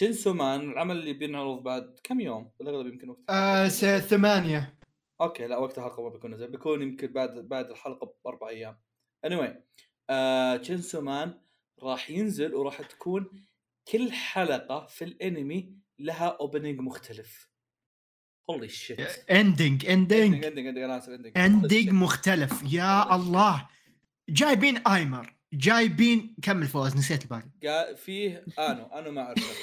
جنسو 0.00 0.34
مان 0.34 0.70
العمل 0.70 0.96
اللي 0.96 1.12
بينعرض 1.12 1.62
بعد 1.62 1.98
كم 2.02 2.20
يوم؟ 2.20 2.50
بالأغلب 2.58 2.86
يمكن 2.86 3.10
وقت 3.10 3.30
آه 3.30 3.68
ثمانية. 3.98 4.78
okay 5.20 5.46
لا 5.46 5.56
وقت 5.56 5.78
الحلقة 5.78 6.02
ما 6.02 6.08
بيكون 6.08 6.34
نزل 6.34 6.50
بيكون 6.50 6.82
يمكن 6.82 7.06
بعد 7.06 7.48
بعد 7.48 7.70
الحلقة 7.70 8.14
بأربع 8.24 8.48
أيام. 8.48 8.78
Anyway 9.26 9.50
آه 10.10 10.56
جنسو 10.56 11.00
مان 11.00 11.40
راح 11.82 12.10
ينزل 12.10 12.54
وراح 12.54 12.82
تكون 12.82 13.44
كل 13.92 14.12
حلقة 14.12 14.86
في 14.86 15.04
الأنمي 15.04 15.72
لها 15.98 16.36
opening 16.40 16.80
مختلف. 16.80 17.50
holy 18.50 18.68
shit 18.68 19.30
ending 19.30 19.86
ending 19.86 20.44
ending 20.44 20.44
ending 20.44 20.78
أنا 20.78 20.98
آسف 20.98 21.08
ending 21.08 21.38
ending 21.38 21.90
مختلف. 21.90 22.72
يا 22.72 23.14
الله. 23.14 23.68
جايبين 24.28 24.76
آيمر. 24.76 25.35
جايبين 25.54 26.36
كمل 26.42 26.66
فوز 26.66 26.96
نسيت 26.96 27.22
الباقي 27.22 27.48
قا- 27.64 27.94
فيه 27.96 28.44
آنو 28.58 28.86
آنو 28.86 29.10
ما 29.10 29.22
أعرفه. 29.22 29.42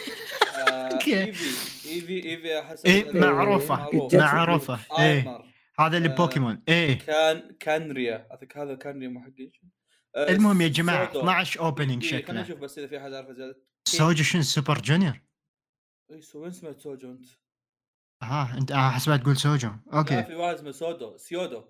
آه، 0.58 0.94
أوكي. 0.94 1.24
إيفي 1.24 1.90
إيفي 1.90 2.26
إيفي 2.30 2.60
أحس 2.60 2.86
إيه 2.86 3.12
إنه- 3.12 3.16
معروفة 3.16 3.76
معروف. 3.76 4.14
معروفة. 4.16 4.80
إيه. 5.00 5.40
هذا 5.80 5.98
اللي 5.98 6.10
آه، 6.10 6.16
بوكيمون. 6.16 6.64
إيه. 6.70 7.00
كان 7.00 7.56
كانريا. 7.60 8.28
اذكر 8.34 8.64
هذا 8.64 8.76
كانريا 8.76 9.08
مو 9.10 9.20
حقي 9.22 9.52
آه، 10.16 10.30
المهم 10.30 10.62
يا 10.62 10.68
جماعة 10.68 11.08
سودو. 11.08 11.20
12 11.20 11.60
اوبننج 11.60 12.04
إيه، 12.04 12.12
خلينا 12.12 12.22
شكله. 12.24 12.42
نشوف 12.42 12.60
بس 12.60 12.78
إذا 12.78 12.88
في 12.88 12.98
أحد 12.98 13.14
عارف 13.14 13.32
زيادة. 13.32 13.62
سوجو 13.88 14.24
شن 14.24 14.42
سوبر 14.42 14.82
جونيور؟ 14.82 15.22
اي 16.12 16.22
سو 16.22 16.44
وين 16.44 16.52
سمعت 16.52 16.80
سوجو 16.80 17.12
أنت؟ 17.12 17.26
آه 18.24 18.58
أنت 18.58 18.72
آه 18.72 18.90
حسبت 18.90 19.22
تقول 19.22 19.38
سوجو. 19.38 19.70
أوكي. 19.94 20.24
في 20.24 20.36
واحد 20.36 20.56
اسمه 20.56 20.72
سودو 20.72 21.18
سيودو. 21.18 21.64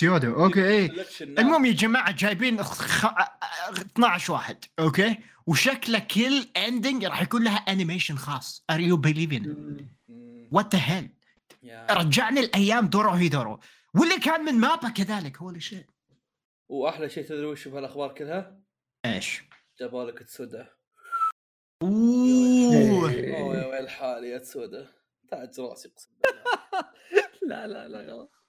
سيودو 0.00 0.44
okay 0.44 0.86
ناس. 0.86 1.22
المهم 1.22 1.64
يا 1.64 1.72
جماعة 1.72 2.12
جايبين 2.12 2.62
خ... 2.62 3.06
12 3.80 4.32
واحد 4.32 4.64
okay؟ 4.78 5.18
وشكله 5.46 5.98
كل 5.98 6.46
ending 6.56 7.04
راح 7.04 7.22
يكون 7.22 7.44
لها 7.44 7.56
animation 7.56 8.16
خاص. 8.16 8.64
are 8.70 8.80
you 8.80 8.96
believin 8.96 9.42
مم. 10.08 10.48
what 10.52 10.74
the 10.74 10.82
hell 10.84 11.10
يا. 11.62 11.86
رجعني 11.90 12.40
الأيام 12.40 12.86
دورو 12.86 13.10
هيدورو 13.10 13.60
واللي 13.94 14.18
كان 14.18 14.44
من 14.44 14.54
مابا 14.54 14.88
كذلك 14.88 15.36
holy 15.36 15.60
shit 15.60 15.90
وأحلى 16.68 17.08
شيء 17.08 17.24
تدري 17.24 17.46
وش 17.46 17.62
في 17.62 17.70
هالاخبار 17.70 18.14
كلها؟ 18.14 18.60
إيش؟ 19.04 19.42
جابالك 19.80 20.18
تسودا 20.18 20.68
أوه. 21.82 23.12
يا 23.12 23.66
ويل 23.66 23.88
حالي 23.88 24.28
يا 24.28 24.38
تسودا 24.38 24.88
تاج 25.30 25.60
راسي 25.60 25.88
اقسم 25.88 26.10
بالله 26.22 26.44
لا 27.48 27.66
لا 27.66 27.88
لا 27.88 28.12
غلط 28.12 28.39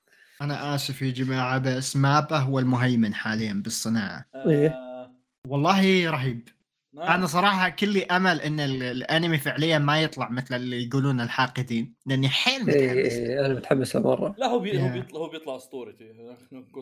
أنا 0.41 0.75
آسف 0.75 1.01
يا 1.01 1.11
جماعة 1.11 1.57
بس 1.57 1.95
مابا 1.95 2.37
هو 2.37 2.59
المهيمن 2.59 3.13
حاليا 3.13 3.53
بالصناعة 3.63 4.25
إيه. 4.35 4.67
آه، 4.69 5.11
والله 5.47 6.09
رهيب 6.11 6.49
نعم. 6.93 7.07
أنا 7.07 7.25
صراحة 7.25 7.69
كلي 7.69 8.03
أمل 8.05 8.41
إن 8.41 8.59
ال- 8.59 8.83
الأنمي 8.83 9.37
فعليا 9.37 9.79
ما 9.79 10.01
يطلع 10.01 10.29
مثل 10.29 10.55
اللي 10.55 10.87
يقولون 10.87 11.21
الحاقدين 11.21 11.95
لأني 12.05 12.29
حيل 12.29 12.69
إيه 12.69 12.91
متحمس 12.93 13.13
إيه، 13.13 13.45
أنا 13.45 13.53
متحمس 13.53 13.95
مرة 13.95 14.35
لا 14.37 14.47
هو 14.47 14.59
بي... 14.59 14.81
هو 14.81 14.85
يا. 14.85 14.91
بيطلع 14.91 15.19
هو 15.19 15.29
بيطلع 15.29 15.57
صراحة. 15.57 15.95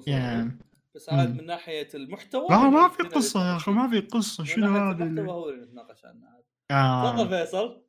يا 0.07 0.51
بس 0.95 1.09
عاد 1.09 1.29
مم. 1.31 1.37
من 1.37 1.45
ناحية 1.45 1.87
المحتوى 1.95 2.47
لا 2.49 2.57
ما 2.57 2.69
هنا 2.69 2.87
في 2.89 3.03
قصة 3.03 3.51
يا 3.51 3.55
أخي 3.57 3.71
ما 3.71 3.89
في 3.89 3.99
قصة 3.99 4.43
شنو 4.43 4.67
هذا 4.77 4.79
المحتوى 5.03 5.07
اللي- 5.07 5.31
هو 5.31 5.49
اللي 5.49 5.65
نتناقش 5.65 6.05
عنه 6.05 6.25
عاد 6.27 6.43
تفضل 7.19 7.33
آه. 7.35 7.45
فيصل 7.45 7.83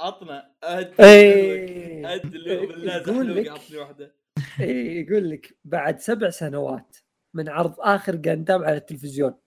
عطنا 0.00 0.50
اد 0.62 0.94
إيه 1.00 2.14
اد 2.14 2.34
اللي 2.34 2.66
بالله 2.66 2.98
زحلوق 2.98 3.48
عطني 3.52 3.76
واحدة 3.78 4.19
إيه 4.60 5.06
يقول 5.06 5.30
لك 5.30 5.58
بعد 5.64 5.98
سبع 5.98 6.30
سنوات 6.30 6.96
من 7.34 7.48
عرض 7.48 7.80
آخر 7.80 8.16
جاندام 8.16 8.64
على 8.64 8.76
التلفزيون. 8.76 9.40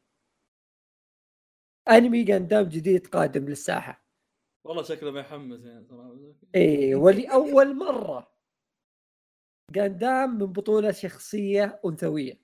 أنمي 1.89 2.23
جاندام 2.23 2.63
جديد 2.63 3.07
قادم 3.07 3.45
للساحة. 3.45 4.05
والله 4.67 4.83
شكله 4.83 5.11
ما 5.11 5.19
يحمس 5.19 5.65
يعني 5.65 5.85
صراحة. 5.85 6.17
إيه 6.55 6.95
ولأول 6.95 7.75
مرة 7.75 8.33
جاندام 9.71 10.29
من 10.37 10.45
بطولة 10.45 10.91
شخصية 10.91 11.81
أنثوية. 11.85 12.43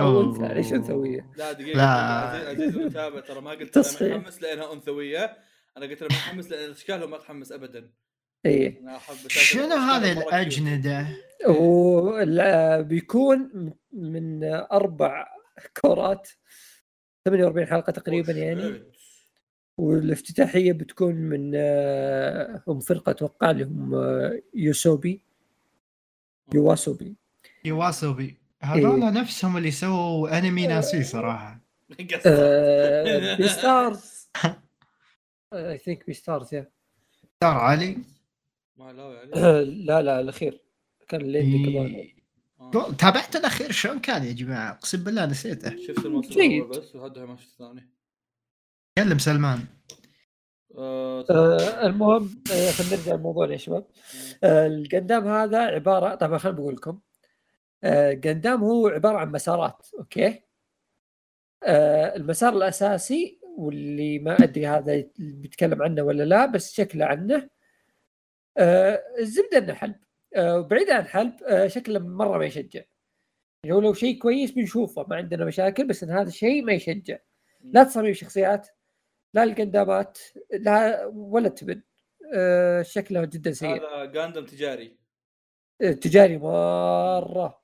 أو 0.00 0.20
أنثى 0.20 0.54
ليش 0.54 0.72
أنثوية؟ 0.72 1.32
لا 1.36 1.52
دقيقة 1.52 1.76
لا. 1.76 1.84
عزيز 1.84 2.48
عزيز 2.48 2.76
المتابع 2.76 3.20
ترى 3.20 3.40
ما 3.40 3.50
قلت 3.50 4.02
أنا. 4.02 4.16
متحمس 4.16 4.42
لأنها 4.42 4.72
أنثوية. 4.72 5.38
أنا 5.76 5.86
قلت 5.86 6.02
أنا 6.02 6.10
متحمس 6.10 6.50
لأن 6.50 6.70
أشكالهم 6.70 7.10
ما 7.10 7.16
اتحمس 7.16 7.52
ابدا. 7.52 7.92
إيه. 8.46 8.80
أشاهد 8.96 9.28
شنو 9.28 9.74
هذه 9.76 10.12
كيوت. 10.14 10.26
الأجندة؟ 10.26 11.06
ولا- 11.48 12.80
بيكون 12.80 13.72
من 13.92 14.44
أربع 14.44 15.26
كورات 15.82 16.28
48 17.24 17.66
حلقة 17.66 17.90
تقريبا 17.90 18.32
يعني. 18.32 18.82
والافتتاحية 19.78 20.72
بتكون 20.72 21.14
من 21.14 21.52
آه، 21.54 22.62
هم 22.68 22.80
فرقة 22.80 23.10
أتوقع 23.10 23.50
اللي 23.50 23.64
هم 23.64 23.94
آه، 23.94 24.40
يوسوبي. 24.54 25.24
يواسوبي. 26.54 27.16
يواسوبي. 27.64 28.36
هذول 28.62 29.02
إيه. 29.02 29.10
نفسهم 29.10 29.56
اللي 29.56 29.70
سووا 29.70 30.38
أنمي 30.38 30.66
ناسي 30.66 31.02
صراحة. 31.04 31.60
آه، 32.26 33.36
بي 33.36 33.48
ستارز 33.48 34.28
I 35.52 35.78
think 35.84 36.06
بي 36.06 36.12
ستارز 36.14 36.54
يا 36.54 36.70
ترى 37.40 37.50
علي 37.50 37.98
ما 38.80 38.92
لا 38.92 39.12
يعني 39.12 39.64
لا 39.86 40.02
لا 40.02 40.20
الأخير. 40.20 40.60
كان 41.08 41.20
كمان 41.20 41.86
إيه. 41.86 42.14
آه. 42.60 42.92
تابعت 42.92 43.36
الأخير 43.36 43.72
شلون 43.72 43.98
كان 43.98 44.24
يا 44.24 44.32
جماعة؟ 44.32 44.70
أقسم 44.70 45.04
بالله 45.04 45.26
نسيته. 45.26 45.76
شفت 45.86 46.06
الموسم. 46.06 46.40
الأول 46.40 46.68
بس 46.70 46.94
وهذا 46.96 47.24
ما 47.24 47.36
شفت 47.36 47.52
الثاني. 47.60 47.90
كلم 48.98 49.18
سلمان. 49.18 49.58
آه، 50.78 51.24
آه، 51.30 51.86
المهم 51.86 52.42
آه، 52.52 52.70
خلينا 52.70 52.96
نرجع 52.96 53.14
لموضوعنا 53.14 53.52
يا 53.52 53.56
شباب. 53.58 53.86
آه، 54.44 54.66
الجندام 54.66 55.28
هذا 55.28 55.58
عبارة 55.58 56.14
طبعا 56.14 56.38
خليني 56.38 56.56
بقول 56.58 56.74
لكم. 56.74 57.00
آه، 57.84 58.12
جندام 58.12 58.64
هو 58.64 58.88
عبارة 58.88 59.18
عن 59.18 59.32
مسارات 59.32 59.86
أوكي؟ 59.98 60.40
آه، 61.64 62.16
المسار 62.16 62.52
الأساسي 62.56 63.40
واللي 63.58 64.18
ما 64.18 64.36
أدري 64.44 64.66
هذا 64.66 65.04
بيتكلم 65.18 65.82
عنه 65.82 66.02
ولا 66.02 66.22
لا 66.22 66.46
بس 66.46 66.72
شكله 66.74 67.04
عنه. 67.04 67.48
الزبدة 68.60 69.58
انه 69.58 69.74
حلب 69.74 69.96
آه 70.36 70.60
بعيد 70.60 70.90
عن 70.90 71.04
حلب 71.04 71.32
آه 71.46 71.66
شكله 71.66 71.98
مرة 71.98 72.38
ما 72.38 72.44
يشجع. 72.44 72.80
يعني 73.64 73.76
هو 73.76 73.80
لو 73.80 73.92
شيء 73.94 74.18
كويس 74.18 74.50
بنشوفه 74.50 75.06
ما 75.08 75.16
عندنا 75.16 75.44
مشاكل 75.44 75.86
بس 75.86 76.02
إن 76.02 76.10
هذا 76.10 76.28
الشيء 76.28 76.64
ما 76.64 76.72
يشجع. 76.72 77.18
لا 77.64 77.84
تصاميم 77.84 78.12
شخصيات 78.12 78.68
لا 79.34 79.42
القندامات 79.42 80.18
لا 80.52 81.06
ولا 81.06 81.48
تبن 81.48 81.82
آه 82.34 82.82
شكله 82.82 83.24
جدا 83.24 83.52
سيء. 83.52 83.68
هذا 83.76 84.04
جاندم 84.04 84.44
تجاري. 84.46 84.96
آه، 85.82 85.92
تجاري 85.92 86.38
مرة. 86.38 87.60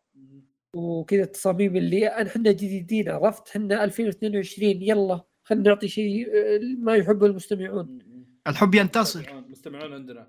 وكذا 0.74 1.22
التصاميم 1.22 1.76
اللي 1.76 2.09
إحنا 2.09 2.53
جديدين 2.53 3.09
عرفت؟ 3.09 3.49
إحنا 3.49 3.84
2022 3.84 4.82
يلا 4.82 5.20
خلينا 5.44 5.64
نعطي 5.68 5.88
شيء 5.88 6.28
آه، 6.36 6.61
ما 6.78 6.97
يحبه 6.97 7.26
المستمعون. 7.26 7.99
الحب 8.47 8.74
ينتصر. 8.74 9.20
مستمعون- 9.20 9.51
مستمعون 9.51 9.92
عندنا. 9.92 10.28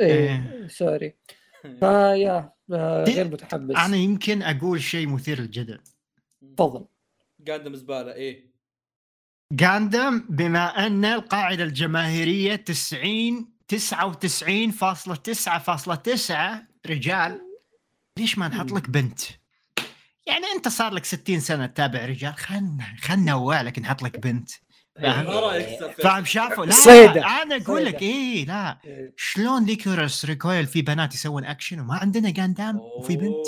إيه 0.00 0.66
سوري. 0.68 1.14
فيا 1.80 2.52
آه، 2.72 3.04
غير 3.04 3.28
متحمس. 3.28 3.76
أنا 3.76 3.96
يمكن 3.96 4.42
أقول 4.42 4.82
شيء 4.82 5.08
مثير 5.08 5.40
للجدل. 5.40 5.80
تفضل. 6.56 6.86
جاندم 7.40 7.74
زبالة 7.74 8.12
إيه؟ 8.12 8.48
جاندم 9.52 10.26
بما 10.28 10.86
أن 10.86 11.04
القاعدة 11.04 11.64
الجماهيرية 11.64 12.56
90 12.56 13.58
99.9.9 13.68 16.66
رجال 16.86 17.40
ليش 18.18 18.38
ما 18.38 18.48
نحط 18.48 18.72
لك 18.72 18.90
بنت؟ 18.90 19.20
يعني 20.26 20.44
أنت 20.56 20.68
صار 20.68 20.92
لك 20.92 21.04
60 21.04 21.40
سنة 21.40 21.66
تتابع 21.66 22.04
رجال 22.04 22.34
خلنا 22.34 22.96
خلنا 23.00 23.32
نوالك 23.32 23.78
نحط 23.78 24.02
لك 24.02 24.18
بنت. 24.18 24.50
فاهم؟ 26.02 26.24
شافوا 26.24 26.66
لا 26.66 26.72
صيدة. 26.72 27.42
أنا 27.42 27.56
أقول 27.56 27.84
لك. 27.84 28.02
إيه 28.02 28.46
لا 28.46 28.78
إيه. 28.84 29.12
شلون 29.16 29.64
ليكورس 29.64 30.24
ريكويل 30.24 30.66
في 30.66 30.82
بنات 30.82 31.14
يسوون 31.14 31.44
أكشن 31.44 31.80
وما 31.80 31.94
عندنا 31.94 32.30
جاندام 32.30 32.80
وفي 32.80 33.16
بنت. 33.16 33.46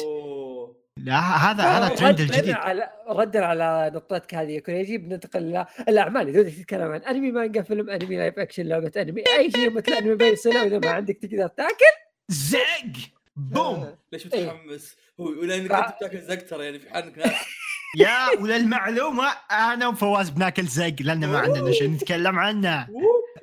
لا 1.05 1.21
هذا 1.21 1.63
هذا 1.65 1.95
ترند 1.95 2.21
الجديد 2.21 2.55
على 2.55 2.91
ردا 3.09 3.45
على 3.45 3.91
نقطتك 3.95 4.35
هذه 4.35 4.59
كوريجي 4.59 4.99
بننتقل 4.99 5.41
إلى 5.41 5.67
الأعمال 5.89 6.29
إذا 6.29 6.43
بدك 6.43 6.55
تتكلم 6.55 6.93
عن 6.93 7.01
أنمي 7.01 7.31
مانجا 7.31 7.63
فيلم 7.63 7.91
أنمي 7.91 8.17
live 8.17 8.39
action 8.39 8.63
لعبة 8.63 8.93
أنمي 8.97 9.23
أي 9.39 9.51
شيء 9.51 9.71
مثل 9.71 9.93
أنمي 9.93 10.15
بين 10.15 10.33
السنة 10.33 10.63
وإذا 10.63 10.79
ما 10.79 10.91
عندك 10.91 11.17
تقدر 11.17 11.47
تاكل 11.47 11.95
زق 12.29 12.61
بوم 13.37 13.95
ليش 14.13 14.35
إيه. 14.35 14.45
متحمس؟ 14.45 14.97
هو 15.21 15.25
ولانك 15.25 15.73
انت 15.73 15.95
بتاكل 15.97 16.21
زق 16.21 16.47
ترى 16.47 16.65
يعني 16.65 16.79
في 16.79 16.91
حالك 16.91 17.19
ناس 17.19 17.33
يا 17.97 18.41
وللمعلومه 18.41 19.29
أنا 19.51 19.89
وفواز 19.89 20.31
بناكل 20.31 20.65
زق 20.65 20.95
لأن 21.01 21.27
ما 21.27 21.39
عندنا 21.39 21.73
شيء 21.73 21.91
نتكلم 21.91 22.39
عنه. 22.39 22.87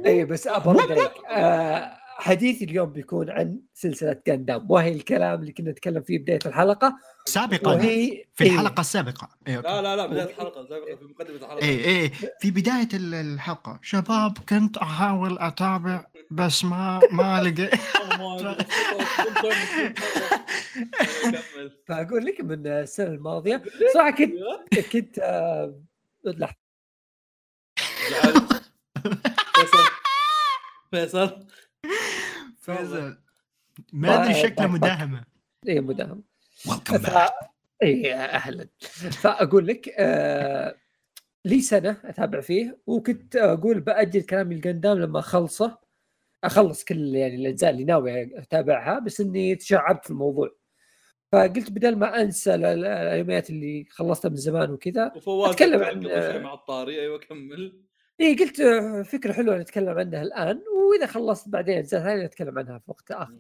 اي 0.06 0.26
بس 0.26 0.48
برد 0.48 0.92
عليك 0.92 1.12
آه 1.30 1.92
حديثي 2.20 2.66
اليوم 2.66 2.90
بيكون 2.90 3.30
عن 3.30 3.60
سلسلة 3.74 4.22
جاندام 4.28 4.72
وهي 4.72 4.92
الكلام 4.94 5.40
اللي 5.42 5.52
كنا 5.52 5.72
نتكلم 5.72 6.02
فيه 6.02 6.20
بداية 6.20 6.40
الحلقة. 6.46 6.98
سابقا 7.26 7.72
وهي 7.74 8.24
في 8.36 8.44
إيه، 8.44 8.52
الحلقة 8.52 8.82
السابقة. 8.82 9.30
إيه،. 9.48 9.60
لا 9.60 9.82
لا 9.82 9.96
لا 9.96 10.06
بداية 10.06 10.24
الحلقة 10.24 10.68
سابقا 10.70 10.96
في 10.96 11.04
مقدمة 11.06 11.36
الحلقة. 11.36 11.58
إيه 11.62 11.86
إيه 11.86 12.12
في 12.42 12.52
بداية 12.52 12.88
ال- 12.94 13.14
الحلقة. 13.14 13.80
شباب 13.82 14.38
كنت 14.50 14.78
أحاول 14.78 15.40
أتابع 15.40 16.06
بس 16.32 16.66
ما 16.66 17.00
ما 17.12 17.42
لقيت. 17.44 17.76
فأقول 21.88 22.26
لك 22.26 22.42
من 22.42 22.68
السنة 22.68 23.08
الماضية. 23.08 23.64
صراحة 23.94 24.12
كنت 24.12 24.34
كنت 24.94 25.20
آه 25.20 25.76
لحظة. 26.26 26.56
زعلت. 28.12 28.64
فيصل. 30.92 31.48
فيصل 32.68 33.18
ما 33.94 34.24
أدري 34.24 34.34
شكله 34.34 34.66
باك- 34.68 34.70
مداهمة. 34.76 35.24
إيه 35.68 35.80
مداهم 35.80 36.24
ويلكم 36.70 36.98
ف... 36.98 37.18
إيه 37.84 38.14
أهلا. 38.16 38.68
فأقول 39.22 39.68
لك 39.68 39.90
آه... 39.98 40.76
لي 41.46 41.62
سنة 41.62 41.98
أتابع 42.06 42.42
فيه 42.42 42.78
وكنت 42.88 43.36
أقول 43.36 43.80
بأجل 43.80 44.22
كلامي 44.22 44.56
الجندام 44.56 45.00
لما 45.00 45.20
أخلصه 45.20 45.78
أخلص 46.44 46.84
كل 46.84 47.16
يعني 47.16 47.36
الأجزاء 47.36 47.70
اللي 47.70 47.84
ناوي 47.84 48.40
أتابعها 48.40 49.00
بس 49.00 49.22
إني 49.22 49.56
تشعبت 49.56 50.04
في 50.04 50.12
الموضوع. 50.12 50.50
فقلت 51.32 51.72
بدل 51.72 51.96
ما 51.96 52.22
أنسى 52.22 52.56
ال- 52.56 52.66
ال- 52.66 52.86
الانميات 52.86 53.50
اللي 53.50 53.86
خلصتها 53.90 54.30
من 54.30 54.36
زمان 54.36 54.72
وكذا 54.72 55.08
قبل 55.76 55.84
عن- 55.84 56.02
شوي 56.32 56.40
مع 56.40 56.54
الطاري. 56.54 57.02
أيوه 57.02 57.20
كمل. 57.20 57.82
إيه 58.20 58.38
قلت 58.38 58.60
آه، 58.60 59.02
فكرة 59.04 59.34
حلوة 59.34 59.58
نتكلم 59.58 59.90
عنها 60.00 60.22
الآن 60.22 60.62
وإذا 60.92 61.06
خلصت 61.06 61.50
بعدين 61.50 61.78
اجزاء 61.78 62.02
ثانية 62.04 62.26
نتكلم 62.26 62.60
عنها 62.60 62.78
في 62.78 62.84
وقت 62.88 63.12
آخر. 63.12 63.34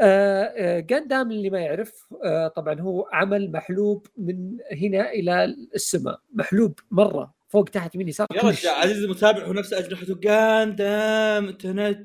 آه، 0.00 0.42
آه، 0.44 0.80
جاندام 0.80 1.30
اللي 1.30 1.50
ما 1.50 1.60
يعرف 1.60 2.06
آه، 2.24 2.48
طبعا 2.48 2.80
هو 2.80 3.08
عمل 3.12 3.52
محلوب 3.52 4.06
من 4.16 4.56
هنا 4.72 5.10
إلى 5.12 5.44
السماء 5.74 6.20
محلوب 6.34 6.78
مرة 6.90 7.34
فوق 7.48 7.64
تحت 7.64 7.94
يمين 7.94 8.08
يسار 8.08 8.26
يا 8.34 8.40
رجال 8.42 8.56
شيء. 8.56 8.70
عزيز 8.70 9.04
المتابع 9.04 9.44
هو 9.44 9.52
نفسه 9.52 9.78
اجنحته 9.78 10.14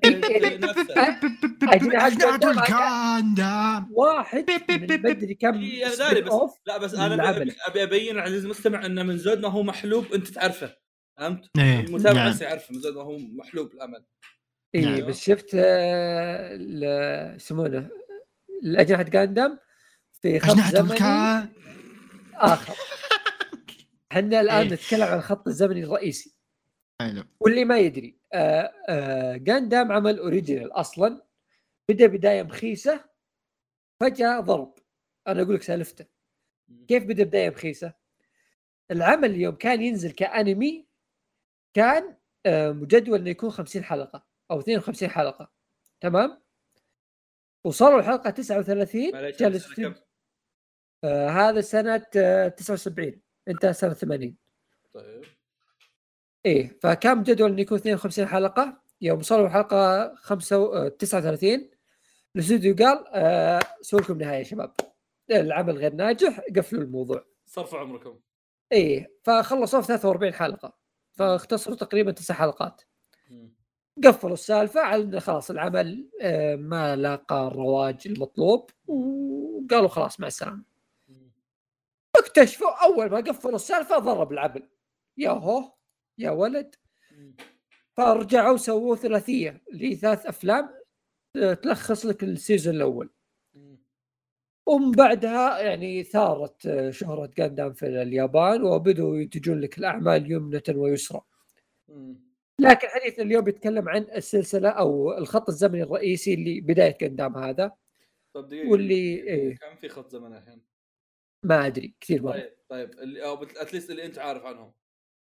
تنت 0.02 0.26
أجنحة 1.64 2.08
أجنحة 2.08 2.38
جاندام 3.20 3.88
واحد 3.92 4.46
مدري 4.70 5.34
كم 5.34 5.54
إيه، 5.62 5.86
spin 5.86 6.24
بس- 6.24 6.60
لا 6.68 6.78
بس 6.78 6.94
أنا. 6.96 7.30
ابي 7.30 7.54
أبي 7.68 7.84
أبين 7.84 8.20
عزيز 8.20 8.44
المستمع 8.46 8.86
انه 8.86 9.04
من 9.04 9.18
زود 9.18 9.40
ما 9.40 9.48
هو 9.50 9.64
محلوب 9.64 10.14
أنت 10.14 10.28
تعرفه. 10.28 10.85
فهمت؟ 11.18 11.50
إيه 11.58 11.80
المتابع 11.80 12.14
نعم. 12.14 12.30
نفسه 12.30 12.46
يعرفه 12.46 12.74
من 12.74 12.82
زود 12.82 12.96
ما 12.96 13.02
هو 13.02 13.18
محلوب 13.18 13.74
الأمل 13.74 14.06
اي 14.76 14.82
نعم. 14.82 15.06
بس 15.06 15.22
شفت 15.22 15.50
آه، 15.56 16.58
يسمونه 17.36 17.90
الأجنحة 18.64 19.04
جاندام 19.04 19.60
في 20.22 20.40
خط 20.40 20.58
زمني 20.58 20.98
آخر 22.36 22.76
إحنا 24.12 24.42
الآن 24.42 24.68
إيه. 24.68 24.74
نتكلم 24.74 25.04
عن 25.04 25.18
الخط 25.18 25.48
الزمني 25.48 25.84
الرئيسي 25.84 26.36
حلو 27.02 27.24
واللي 27.40 27.66
ما 27.66 27.80
يدري 27.80 28.18
آه 28.34 28.72
آه 28.90 29.38
جاندام 29.38 29.92
عمل 29.92 30.20
أوريجينال 30.20 30.72
أصلا 30.72 31.26
بدأ 31.90 32.08
بداية 32.08 32.44
مخيسة 32.44 33.06
فجأة 34.00 34.40
ضرب 34.40 34.74
أنا 35.28 35.42
أقول 35.42 35.56
لك 35.56 35.64
سالفته 35.64 36.06
كيف 36.88 37.04
بدأ 37.04 37.24
بداية 37.24 37.50
مخيسة؟ 37.50 37.94
العمل 38.92 39.32
اليوم 39.32 39.56
كان 39.56 39.82
ينزل 39.82 40.12
كأنمي 40.12 40.86
كان 41.76 42.18
آه 42.46 42.72
مجدول 42.72 43.20
إنه 43.20 43.30
يكون 43.30 43.50
50 43.50 43.84
حلقة 43.84 44.26
أو 44.52 44.60
52 44.60 45.10
حلقة. 45.10 45.52
تمام؟ 46.02 46.42
وصلوا 47.64 48.00
الحلقة 48.00 48.30
39 48.30 49.12
معليش 49.12 49.38
جلس؟ 49.38 49.80
آه 51.04 51.30
هذا 51.30 51.62
سنة 51.62 52.06
آه 52.18 52.48
79 52.48 53.22
انتهى 53.48 53.74
سنة 53.74 53.94
80 53.94 54.38
طيب. 54.94 55.24
إيه 56.46 56.80
فكان 56.82 57.24
جدول 57.24 57.52
إنه 57.52 57.62
يكون 57.62 57.78
52 57.78 58.28
حلقة. 58.28 58.82
يوم 59.02 59.20
وصلوا 59.20 59.46
الحلقة 59.48 60.16
5 60.16 60.88
39 60.88 61.70
الاستوديو 62.36 62.76
قال 62.76 63.06
آه 63.08 63.60
سووا 63.82 64.02
لكم 64.02 64.18
نهاية 64.18 64.38
يا 64.38 64.44
شباب. 64.44 64.74
العمل 65.32 65.78
غير 65.78 65.94
ناجح 65.94 66.42
قفلوا 66.56 66.84
الموضوع. 66.84 67.26
صرفوا 67.46 67.80
عمركم. 67.80 68.20
إيه 68.72 69.16
فخلصوه 69.24 69.82
في 69.82 69.88
43 69.88 70.34
حلقة. 70.34 70.85
فاختصروا 71.16 71.76
تقريبا 71.78 72.12
تسع 72.12 72.34
حلقات. 72.34 72.82
قفلوا 74.04 74.34
السالفة 74.34 74.82
على 74.82 75.20
خلاص 75.20 75.52
العمل 75.52 76.10
آه 76.22 76.56
ما 76.56 76.96
لاقى 76.96 77.48
الرواج 77.48 77.98
المطلوب 78.06 78.70
وقالوا 78.88 79.88
خلاص 79.88 80.20
مع 80.20 80.28
السلامة. 80.28 80.64
اكتشفوا 82.16 82.86
أول 82.86 83.10
ما 83.12 83.18
قفلوا 83.18 83.56
السالفة 83.56 84.00
ضرب 84.00 84.32
العمل 84.32 84.70
يا 85.18 85.30
هو 85.30 85.74
يا 86.18 86.32
ولد. 86.32 86.76
فرجعوا 87.98 88.58
سووا 88.58 88.96
ثلاثية 88.96 89.62
اللي 89.72 89.92
هي 89.92 89.96
ثلاث 89.96 90.26
أفلام 90.26 90.70
آه، 91.36 91.54
تلخص 91.54 92.06
لك 92.06 92.24
ال 92.24 92.31
season 92.31 92.76
الأول. 92.76 93.10
ومن 94.66 94.92
بعدها 94.92 95.60
يعني 95.60 96.04
ثارت 96.04 96.66
آه، 96.66 96.92
شهرة 96.92 97.32
جاندام 97.38 97.74
في 97.74 97.86
اليابان 97.86 98.64
وبدوا 98.64 99.18
ينتجون 99.18 99.62
لك 99.62 99.78
الأعمال 99.78 100.32
يمنة 100.32 100.64
ويسرى. 100.70 101.22
لكن 102.60 102.88
حديثنا 102.88 103.24
اليوم 103.26 103.44
بيتكلم 103.44 103.90
عن 103.90 104.02
السلسلة 104.02 104.70
أو 104.70 105.18
الخط 105.18 105.50
الزمني 105.50 105.84
الرئيسي 105.84 106.34
اللي 106.34 106.62
بداية 106.62 106.98
جاندام 107.02 107.38
هذا. 107.38 107.72
طيب 108.34 108.48
دقيقة 108.48 108.70
واللي 108.70 109.24
إيه. 109.24 109.56
كم 109.56 109.76
في 109.76 109.90
خط 109.90 110.12
زمن 110.12 110.34
الحين؟ 110.34 110.62
ما 111.44 111.68
أدري 111.68 111.96
كثير 112.02 112.24
مرة. 112.24 112.32
طيب 112.32 112.52
طيب 112.70 112.92
اللي 113.00 113.26
أو 113.26 113.44
at 113.44 113.57
least 113.57 113.90
اللي 113.90 114.06
أنت 114.06 114.20
عارف 114.20 114.46
عنهم. 114.46 114.72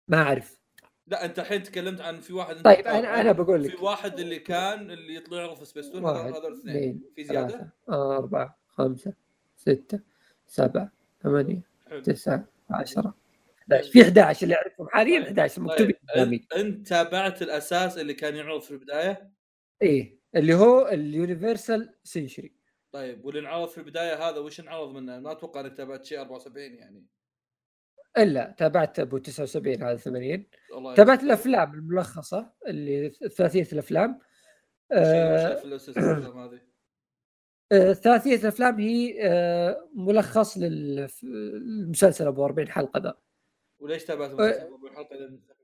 ما 0.08 0.22
أعرف. 0.22 0.60
لا 1.06 1.24
أنت 1.24 1.38
الحين 1.38 1.62
تكلمت 1.62 2.00
عن 2.00 2.20
في 2.20 2.32
واحد 2.32 2.56
أنت 2.56 2.64
طيب 2.64 2.86
عنه. 2.86 3.20
أنا 3.20 3.32
بقول 3.32 3.62
لك. 3.62 3.76
في 3.76 3.84
واحد 3.84 4.18
اللي 4.18 4.38
كان 4.38 4.90
اللي 4.90 5.14
يطلع 5.14 5.38
يعرض 5.38 5.56
في 5.56 5.64
سبيستون 5.64 6.04
هذول 6.04 6.58
اثنين 6.58 7.02
في 7.14 7.24
زيادة؟ 7.24 7.48
ثلاثة 7.48 7.72
أربعة. 7.88 8.65
خمسة 8.78 9.12
ستة 9.56 10.00
سبعة 10.46 10.92
ثمانية 11.22 11.62
تسعة 12.04 12.44
عشرة 12.70 13.14
11 13.58 13.90
في 13.92 14.02
11 14.02 14.42
اللي 14.44 14.54
أعرفهم 14.56 14.88
حاليا 14.88 15.22
11 15.22 15.62
مكتوبين 15.62 15.86
طيب 15.96 16.10
قدامي 16.14 16.38
أنت- 16.38 16.56
أنت 16.58 16.88
تابعت 16.88 17.42
الأساس 17.42 17.98
اللي 17.98 18.14
كان 18.14 18.36
يعرض 18.36 18.60
في 18.60 18.70
البداية؟ 18.70 19.30
إيه 19.82 20.18
اللي 20.36 20.54
هو 20.54 20.88
اليونيفرسال 20.88 21.94
سنشري. 22.04 22.52
طيب 22.92 23.24
واللي 23.24 23.40
انعرض 23.40 23.68
في 23.68 23.78
البداية 23.78 24.28
هذا 24.28 24.38
وش 24.38 24.60
انعرض 24.60 24.94
منه؟ 24.94 25.18
ما 25.18 25.32
أتوقع 25.32 25.60
إنك 25.60 25.76
تابعت 25.76 26.04
شيء 26.04 26.20
74 26.20 26.74
يعني. 26.74 27.06
إلا 28.18 28.54
تابعت 28.58 28.98
أبو 29.00 29.18
79 29.18 29.82
هذا 29.82 29.96
80 29.96 30.46
والله 30.72 30.94
تابعت 30.94 31.22
الأفلام 31.22 31.74
الملخصة 31.74 32.52
اللي 32.66 33.10
ثلاثية 33.10 33.66
الأفلام. 33.72 34.18
آه، 34.92 35.54
هذه؟ 36.44 36.60
ثلاثية 37.92 38.36
الافلام 38.36 38.80
هي 38.80 39.16
آه، 39.28 39.88
ملخص 39.94 40.58
للمسلسل 40.58 42.26
أبو 42.26 42.44
40 42.44 42.68
حلقة 42.68 43.00
ذا. 43.00 43.14
وليش 43.78 44.04
تابعت 44.04 44.30
المسلسل 44.30 44.60
أبو 44.66 44.86
الحلقة 44.86 45.16
لأن- 45.16 45.56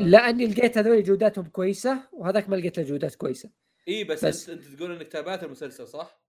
لأني 0.00 0.46
لقيت 0.46 0.78
هذول 0.78 1.02
جوداتهم 1.02 1.44
كويسة 1.44 2.08
وهذاك 2.12 2.48
ما 2.48 2.56
لقيت 2.56 2.78
له 2.78 2.84
جودات 2.84 3.14
كويسة. 3.14 3.50
إي 3.88 4.04
بس, 4.04 4.24
بس. 4.24 4.48
انت 4.50 4.64
تقول 4.64 4.92
إنك 4.96 5.08
تابعت 5.08 5.44
المسلسل 5.44 5.88
صح؟ 5.88 6.20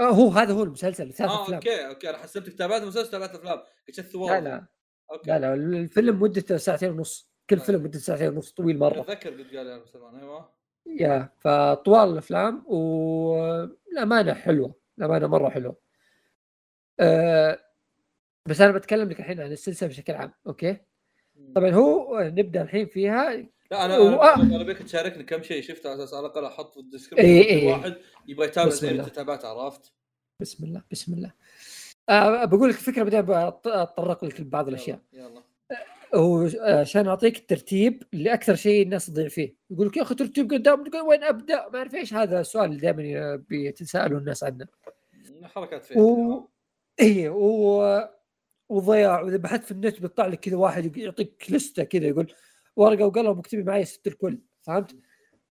آه، 0.00 0.10
هو 0.10 0.28
هذا 0.28 0.52
هو 0.52 0.62
المسلسل 0.62 1.12
ثلاث 1.12 1.30
آه 1.30 1.42
أفلام. 1.42 1.54
okay 1.54 1.86
okay 1.86 2.10
أنا 2.10 2.18
حسبتك 2.18 2.52
تابعت 2.58 2.82
المسلسل 2.82 3.10
تابعت 3.10 3.30
الأفلام. 3.30 3.58
قلت 3.88 3.98
الثوار 3.98 4.30
لا 4.40 4.40
لا. 4.48 4.66
okay. 5.12 5.30
لا 5.30 5.38
لا 5.38 5.54
الفيلم 5.54 6.22
مدته 6.22 6.56
ساعتين 6.56 6.90
ونص. 6.90 7.30
كل 7.50 7.56
طيب. 7.56 7.64
فيلم 7.66 7.82
مدته 7.82 7.98
ساعتين 7.98 8.28
ونص 8.28 8.52
طويل 8.52 8.78
مرة. 8.78 9.00
أتذكر 9.00 9.30
قد 9.30 9.56
قال 9.56 9.66
يا 9.66 9.84
سلمان 9.86 10.16
أيوه. 10.16 10.59
يا 10.86 11.28
فطوال 11.38 12.08
الأفلام 12.12 12.64
والامانه 12.66 14.34
حلوة 14.34 14.74
الأمانة 14.98 15.26
مرة 15.26 15.48
حلوة. 15.48 15.76
أه 17.00 17.58
بس 18.48 18.60
أنا 18.60 18.72
بتكلم 18.72 19.08
لك 19.08 19.20
الحين 19.20 19.40
عن 19.40 19.52
السلسلة 19.52 19.88
بشكل 19.88 20.12
عام 20.12 20.32
okay؟ 20.46 20.76
طبعا 21.54 21.70
هو 21.70 22.20
نبدأ 22.34 22.62
الحين 22.62 22.86
فيها. 22.86 23.32
لا 23.70 23.84
أنا 23.84 23.98
و- 23.98 24.22
أنا 24.22 24.42
أنا 24.42 24.60
أبيك 24.60 24.78
تشاركني 24.82 25.22
كم 25.22 25.42
شيء 25.42 25.62
شفته 25.62 25.90
على 25.90 26.04
أساس 26.04 26.14
على 26.14 26.26
الأقل 26.26 26.44
أحط 26.44 26.74
في 26.74 26.80
ال 26.80 26.84
description 26.84 27.24
إي 27.26 27.42
كل 27.44 27.48
إي. 27.50 27.66
واحد 27.66 27.96
يبغى 28.28 28.46
يتابع 28.46 28.68
بسم 28.68 28.80
زي 28.86 28.90
اللي 28.90 29.02
عرفت؟ 29.44 29.92
بسم 30.40 30.64
الله 30.64 30.82
بسم 30.92 31.12
الله. 31.14 31.32
أه 32.08 32.44
بقول 32.44 32.70
لك 32.70 32.76
فكرة 32.76 33.02
بعدين 33.02 33.34
اتطرق 33.66 34.24
لك 34.24 34.40
لبعض 34.40 34.68
الأشياء. 34.68 34.98
يلا 35.12 35.22
يلا. 35.28 35.42
هو 36.14 36.46
آه، 36.46 36.80
عشان 36.80 37.08
أعطيك 37.08 37.36
الترتيب 37.36 38.02
اللي 38.14 38.34
أكثر 38.34 38.54
شيء 38.54 38.82
الناس 38.82 39.06
تضيع 39.06 39.28
فيه. 39.28 39.56
يقول 39.70 39.86
لك 39.86 39.96
يا 39.96 40.02
أخي 40.02 40.14
ترتيب 40.14 40.52
قدام 40.52 40.84
تقول 40.84 41.00
وين 41.00 41.24
أبدأ؟ 41.24 41.68
ما 41.68 41.78
أعرف 41.78 41.94
إيش 41.94 42.14
هذا 42.14 42.40
السؤال 42.40 42.64
اللي 42.64 42.80
دائما 42.80 43.36
بيتساءلوا 43.36 44.18
الناس 44.18 44.44
عنه. 44.44 44.66
حركات 45.42 45.84
فيه. 45.84 46.00
و 46.00 46.48
إيه 47.00 47.28
و... 47.30 48.08
وضياع. 48.68 49.20
وإذا 49.20 49.36
بحثت 49.36 49.64
في 49.64 49.70
النت 49.70 50.00
بيطلع 50.00 50.26
لك 50.26 50.40
كذا 50.40 50.56
واحد 50.56 50.96
يعطيك 50.96 51.46
لستة 51.50 51.84
كذا 51.84 52.06
يقول 52.06 52.32
ورقة 52.76 53.06
وقلم 53.06 53.38
مكتوبين 53.38 53.66
معي 53.66 53.84
ست 53.84 54.06
الكل. 54.06 54.38
فهمت؟ 54.62 54.96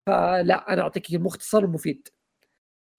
فلا 0.05 0.73
أنا 0.73 0.81
أعطيك 0.81 1.13
المختصر 1.13 1.59
المفيد 1.59 2.07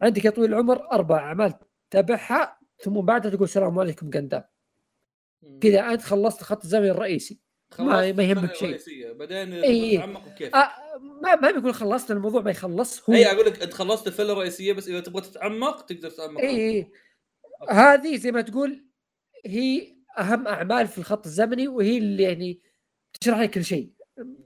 عندك 0.03 0.25
يا 0.25 0.31
طويل 0.31 0.55
العمر 0.55 0.93
أربع 0.93 1.19
أعمال 1.19 1.55
تتابعها 1.91 2.59
ثم 2.79 3.01
بعدها 3.01 3.31
تقول 3.31 3.45
السلام 3.45 3.79
عليكم 3.79 4.11
قندام 4.11 4.45
كذا 5.61 5.81
أنت 5.93 6.03
خلصت 6.03 6.41
الخط 6.41 6.65
الزمني 6.65 6.91
الرئيسي. 6.91 7.41
ما- 7.79 8.13
ما 8.13 8.23
يهمك 8.23 8.55
شيء. 8.55 9.13
بعدين 9.13 9.53
إي. 9.53 9.97
تتعمق 9.97 10.29
كيف 10.35 10.55
آه 10.55 10.71
ما 11.23 11.35
ما 11.37 11.51
بيقول 11.51 11.75
خلصت 11.75 12.11
الموضوع 12.11 12.41
ما 12.43 12.51
يخلص 12.51 13.11
هو. 13.11 13.15
اي 13.15 13.33
أقول 13.33 13.47
لك 13.47 13.63
إنت 13.63 13.73
خلصت 13.75 14.07
الفله 14.07 14.33
الرئيسية 14.33 14.73
بس 14.73 14.89
إذا 14.89 15.01
تبغى 15.01 15.21
تتعمق 15.23 15.81
تقدر 15.87 16.11
تتعمق. 16.11 16.41
اي 16.41 16.71
إي. 16.71 16.91
هذه 17.71 18.17
زي 18.17 18.33
ما 18.33 18.41
تقول 18.41 18.85
هي 19.47 19.97
أهم 20.19 20.49
أعمال 20.49 20.87
في 20.89 20.99
الخط 20.99 21.27
الزمني 21.27 21.69
وهي 21.69 21.99
اللي 21.99 22.23
يعني 22.23 22.61
تشرح 23.21 23.39
لك 23.39 23.51
كل 23.51 23.65
شيء 23.65 23.93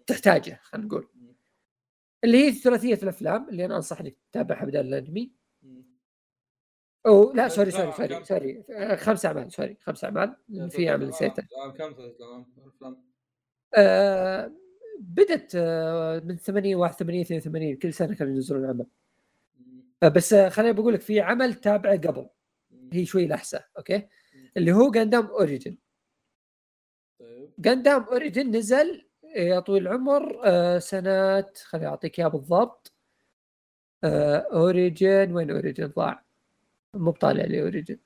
تحتاجه 0.07 0.61
خلينا 0.63 0.87
نقول. 0.87 1.09
اللي 2.25 2.39
هي 2.45 2.53
ثلاثية 2.53 2.95
الأفلام 2.95 3.49
اللي 3.49 3.65
أنا 3.65 3.77
أنصح 3.77 4.01
انك 4.01 4.17
تتابعها 4.33 4.65
بدل 4.65 4.81
الأنمي. 4.81 5.33
أو 7.07 7.33
لا 7.33 7.49
سوري 7.49 7.71
سوري 7.71 7.93
كم- 7.93 7.93
سوري؟ 7.93 8.25
سوري. 8.25 8.65
آه، 8.71 8.97
خمس 8.97 9.27
أعمال 9.27 9.53
sorry 9.53 9.77
خمس 9.81 10.05
أعمال. 10.05 10.37
في 10.71 10.89
عمل 10.89 11.09
نسيته 11.09 11.43
كم 11.79 11.93
ثلاث 11.93 12.15
أفلام. 12.67 13.14
آه 13.77 14.53
بدت 15.01 15.53
آه 15.57 16.21
من 16.25 16.37
80 16.37 16.75
81 16.75 17.37
82 17.37 17.77
كل 17.77 17.95
سنة 17.95 18.15
كانوا 18.15 18.33
ينزلون 18.35 18.67
عمل. 18.67 18.87
آه 20.03 20.09
بس 20.09 20.33
آه 20.33 20.49
خليني 20.49 20.73
بقول 20.73 20.95
لك 20.95 21.01
في 21.01 21.21
عمل 21.21 21.55
تابعه 21.55 21.97
قبل. 21.97 22.29
هي 22.93 23.07
شوي 23.07 23.27
لحسة 23.29 23.65
okay؟ 23.79 24.09
اللي 24.57 24.73
هو 24.73 24.91
جاندام 24.91 25.27
اوريجن 25.27 25.77
جاندام 27.59 28.03
اوريجن 28.03 28.57
نزل 28.57 29.07
يا 29.37 29.61
طويل 29.61 29.83
العمر 29.89 30.41
آه 30.45 30.79
سنة 30.79 31.45
خليني 31.65 31.87
أعطيك 31.89 32.19
اياه 32.19 32.29
بالضبط. 32.29 32.93
اوريجن 34.05 35.33
وين 35.33 35.51
اوريجن 35.51 35.87
ضاع. 35.87 36.25
مو 36.95 37.11
بطالع 37.11 37.45
لي 37.45 37.63
اوريجن 37.63 37.99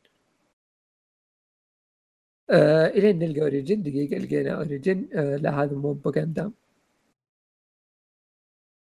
آه 2.51 2.87
الين 2.87 3.19
نلقى 3.19 3.41
اوريجن 3.41 3.83
دقيقة 3.83 4.19
لقينا 4.19 4.55
اوريجن 4.55 5.09
آه 5.15 5.37
لا 5.37 5.63
هذا 5.63 5.77
مو 5.77 5.93
بجاندام 5.93 6.55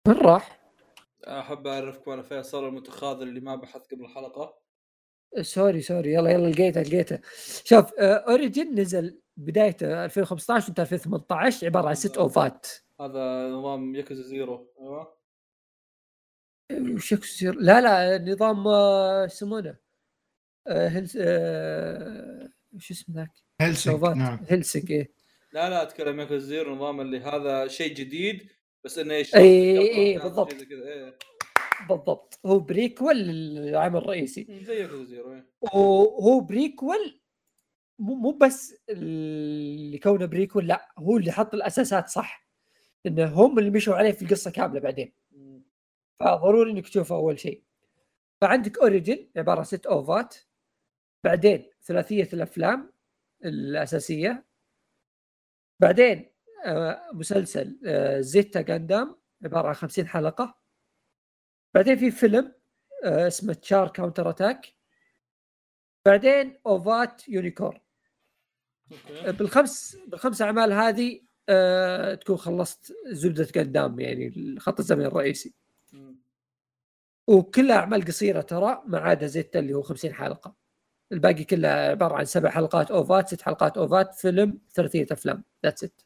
وين 0.08 0.16
راح؟ 0.16 0.66
أحب 1.24 1.66
اعرفكم 1.66 2.10
أنا 2.10 2.22
فيصل 2.22 2.68
المتخاذل 2.68 3.22
اللي 3.22 3.40
ما 3.40 3.56
بحث 3.56 3.86
قبل 3.86 4.04
الحلقة. 4.04 4.58
sorry 5.40 5.80
sorry. 5.80 6.12
يلا 6.14 6.30
يلا 6.30 6.48
لقيته 6.48 6.82
لقيته. 6.82 7.18
شوف 7.64 7.94
آه، 7.98 8.14
اوريجن 8.14 8.80
نزل 8.80 9.20
بدايه 9.36 9.76
2015 9.82 10.64
وانتهى 10.66 10.82
2018 10.82 11.66
عبارة 11.66 11.88
عن 11.88 11.94
ست 11.94 12.18
أوفات. 12.18 12.66
هذا 13.00 13.48
نظام 13.48 13.94
ياكوزا 13.94 14.22
زيرو. 14.22 14.72
أيوه. 14.80 15.16
وش 16.72 17.12
يكسر 17.12 17.54
لا 17.54 17.80
لا 17.80 18.18
نظام 18.32 18.68
آه، 18.68 19.24
يسمونه. 19.24 19.76
آه، 20.66 21.06
آه، 21.18 22.48
وش 22.72 22.90
اسمه 22.90 23.14
ذاك؟ 23.14 23.45
اوفات 23.60 24.16
نعم 24.16 24.38
هلسنج 24.50 24.92
إيه. 24.92 25.10
لا 25.52 25.70
لا 25.70 25.82
أتكلم 25.82 26.20
ياكوزا 26.20 26.46
زيرو 26.46 26.74
نظام 26.74 27.00
اللي 27.00 27.20
هذا 27.20 27.68
شيء 27.68 27.94
جديد 27.94 28.48
بس 28.84 28.98
إنه 28.98 29.14
إيش 29.14 29.34
إي، 29.34 29.78
إي، 29.78 30.18
بالضبط. 30.18 30.52
إيه. 30.52 31.18
بالضبط 31.88 32.40
هو 32.46 32.58
prequel 32.58 33.16
للعمل 33.16 33.96
الرئيسي 33.96 34.46
زي 34.62 34.80
ياكوزا 34.80 35.04
زيرو 35.04 35.32
إيه. 35.32 35.46
وهو 35.60 36.40
prequel 36.40 37.20
مو 37.98 38.14
مو 38.14 38.30
بس 38.30 38.74
اللي 38.88 39.98
كونه 39.98 40.26
prequel 40.26 40.66
لا 40.66 40.88
هو 40.98 41.16
اللي 41.16 41.32
حط 41.32 41.54
الأساسات 41.54 42.08
صح 42.08 42.46
انه 43.06 43.24
هم 43.24 43.58
اللي 43.58 43.70
مشوا 43.70 43.94
عليه 43.94 44.12
في 44.12 44.22
القصة 44.22 44.50
كاملة 44.50 44.80
بعدين. 44.80 45.12
فضروري 46.20 46.70
إنك 46.70 46.88
تشوفه 46.88 47.14
أول 47.14 47.38
شيء 47.38 47.62
فعندك 48.40 48.78
اوريجن 48.78 49.26
عبارة 49.36 49.58
عن 49.58 49.64
ست 49.64 49.86
اوفات 49.86 50.36
بعدين 51.24 51.70
ثلاثية 51.82 52.28
الأفلام 52.32 52.92
الأساسية. 53.44 54.46
بعدين 55.80 56.30
آه، 56.64 57.10
مسلسل 57.12 57.78
آه، 57.86 58.20
زيتا 58.20 58.64
غاندام 58.68 59.16
عبارة 59.44 59.68
عن 59.68 59.74
50 59.74 60.08
حلقة. 60.08 60.58
بعدين 61.74 61.96
في 61.96 62.10
فيلم 62.10 62.52
آه، 63.04 63.26
اسمه 63.26 63.54
تشار 63.54 63.88
كاونتر 63.88 64.30
أتاك. 64.30 64.74
بعدين 66.06 66.58
أوفات 66.66 67.28
يونيكورن. 67.28 67.80
بالخمس 69.26 69.96
بالخمس 70.06 70.42
أعمال 70.42 70.72
هذه 70.72 71.20
تكون 72.14 72.36
خلصت 72.36 72.92
زبدة 73.06 73.44
قدام 73.60 74.00
يعني 74.00 74.28
الخط 74.28 74.78
الزمني 74.78 75.06
الرئيسي. 75.06 75.54
وكلها 77.26 77.76
أعمال 77.76 78.04
قصيرة 78.04 78.40
ترى 78.40 78.82
ما 78.86 78.98
عدا 78.98 79.26
زيتا 79.26 79.58
اللي 79.58 79.74
هو 79.74 79.82
50 79.82 80.14
حلقة. 80.14 80.65
الباقي 81.12 81.44
كلها 81.44 81.90
عبارة 81.90 82.14
عن 82.14 82.24
سبع 82.24 82.50
حلقات 82.50 82.90
اوفات 82.90 83.28
ست 83.28 83.42
حلقات 83.42 83.78
اوفات 83.78 84.14
فيلم 84.14 84.58
ثلاثية 84.70 85.06
أفلام 85.12 85.44
that's 85.64 85.84
it 85.84 86.00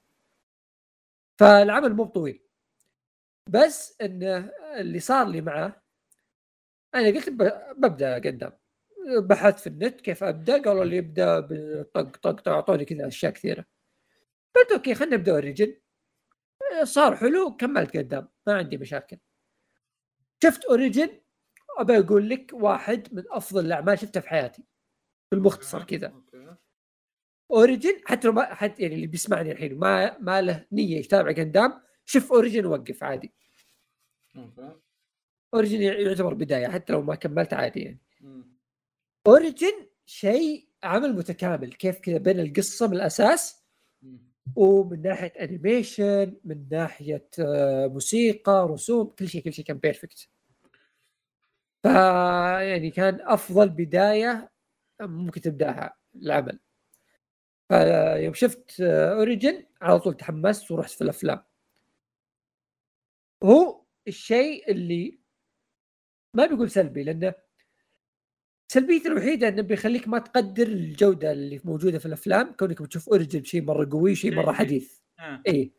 فالعمل 1.38 1.92
مو 1.94 2.04
طويل. 2.04 2.42
بس 3.46 3.96
انه 4.00 4.52
اللي 4.76 5.00
صار 5.00 5.28
لي 5.28 5.40
معه 5.40 5.82
أنا 6.94 7.06
قلت 7.08 7.28
ببدأ 7.78 8.14
قدام. 8.14 8.52
بحثت 9.18 9.60
في 9.60 9.66
النت 9.66 10.00
كيف 10.00 10.24
أبدأ 10.24 10.62
قالوا 10.62 10.84
لي 10.84 10.98
ابدأ 10.98 11.40
بطق 11.40 12.16
طق 12.16 12.40
طق 12.40 12.48
أعطوني 12.48 12.84
كذا 12.84 13.06
أشياء 13.08 13.32
كثيرة. 13.32 13.64
قلت 14.56 14.72
okay 14.72 14.94
خلينا 14.94 15.16
نبدأ 15.16 15.32
Origin 15.32 15.76
صار 16.82 17.16
حلو 17.16 17.56
كملت 17.56 17.96
قدام 17.96 18.28
ما 18.46 18.54
عندي 18.58 18.78
مشاكل. 18.78 19.18
شفت 20.44 20.64
Origin 20.64 21.20
ابى 21.78 21.98
أقول 21.98 22.28
لك 22.30 22.50
واحد 22.54 23.08
من 23.14 23.24
أفضل 23.30 23.66
الأعمال 23.66 23.98
شفتها 23.98 24.20
في 24.20 24.28
حياتي. 24.28 24.64
بالمختصر 25.30 25.84
كذا 25.84 26.14
Origin 27.50 28.00
حتى 28.06 28.26
لو 28.28 28.32
ما 28.32 28.54
حتى 28.54 28.82
يعني 28.82 28.94
اللي 28.94 29.06
بيسمعني 29.06 29.52
الحين 29.52 29.78
ما 29.78 30.18
ما 30.18 30.42
له 30.42 30.66
نية 30.72 30.98
يتابع 30.98 31.30
قدام 31.32 31.80
شوف 32.04 32.32
Origin 32.32 32.66
وقف 32.66 33.04
عادي. 33.04 33.32
Origin 35.54 35.82
يعتبر 35.82 36.34
بداية 36.34 36.68
حتى 36.68 36.92
لو 36.92 37.02
ما 37.02 37.14
كملت 37.14 37.54
عادي 37.54 37.80
يعني. 37.80 38.00
Origin 39.26 39.86
شيء 40.06 40.68
عمل 40.82 41.16
متكامل 41.16 41.72
كيف 41.72 41.98
كذا 42.00 42.18
بين 42.18 42.40
القصة 42.40 42.86
من 42.88 42.94
الأساس. 42.94 43.60
ومن 44.56 45.02
ناحية 45.02 45.32
animation 45.40 46.36
من 46.44 46.68
ناحية 46.70 47.28
آه، 47.38 47.86
موسيقى 47.86 48.68
رسوم 48.70 49.06
كل 49.06 49.28
شيء 49.28 49.42
كل 49.42 49.52
شيء 49.52 49.64
كان 49.64 49.78
perfect 49.78 50.28
ف 51.82 51.86
يعني 52.60 52.90
كان 52.90 53.18
أفضل 53.20 53.68
بداية 53.68 54.49
ممكن 55.06 55.40
تبدأها 55.40 55.96
العمل. 56.14 56.58
فيوم 57.68 58.34
شفت 58.34 58.80
Origin 58.80 59.66
على 59.82 60.00
طول 60.00 60.16
تحمست 60.16 60.70
ورحت 60.70 60.90
في 60.90 61.04
الأفلام. 61.04 61.42
هو 63.42 63.84
الشيء 64.08 64.70
اللي 64.70 65.20
ما 66.34 66.46
بيقول 66.46 66.70
سلبي 66.70 67.02
لأنه 67.02 67.34
سلبيته 68.72 69.08
الوحيدة 69.08 69.48
إنه 69.48 69.62
بيخليك 69.62 70.08
ما 70.08 70.18
تقدر 70.18 70.66
الجودة 70.66 71.32
اللي 71.32 71.60
موجودة 71.64 71.98
في 71.98 72.06
الأفلام 72.06 72.52
كونك 72.52 72.82
بتشوف 72.82 73.08
Origin 73.08 73.44
شيء 73.44 73.62
مرة 73.62 73.88
قوي 73.92 74.14
شيء 74.14 74.34
مرة 74.34 74.52
حديث. 74.52 75.00
آه. 75.18 75.42
اي 75.48 75.72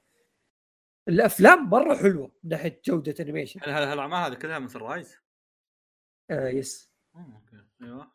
الأفلام 1.08 1.70
مرة 1.70 1.96
حلوة 1.96 2.32
من 2.44 2.50
ناحية 2.50 2.82
جودة 2.86 3.16
animation 3.20 3.60
هل 3.64 3.70
هل 3.70 4.00
هذه 4.14 4.34
كلها 4.34 4.60
من 4.60 4.68
Sunrise؟ 4.68 5.16
آه 6.32 6.48
yes 6.48 6.92
okay. 7.16 7.66
أيوه. 7.82 8.12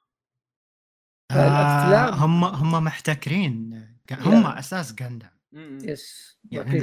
آه 1.31 2.11
هم 2.11 2.45
هم 2.45 2.85
محتكرين. 2.85 3.87
هم. 4.13 4.47
أساس 4.47 4.95
Gundam. 4.95 5.79
yes 5.83 6.39
يعني 6.51 6.83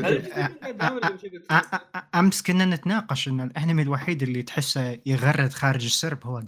أمس 2.15 2.41
كنا 2.41 2.65
نتناقش 2.65 3.27
إن 3.27 3.41
الأنمي 3.41 3.81
الوحيد 3.81 4.23
اللي 4.23 4.43
تحسه 4.43 4.99
يغرد 5.05 5.53
خارج 5.53 5.85
السرب 5.85 6.27
هو. 6.27 6.43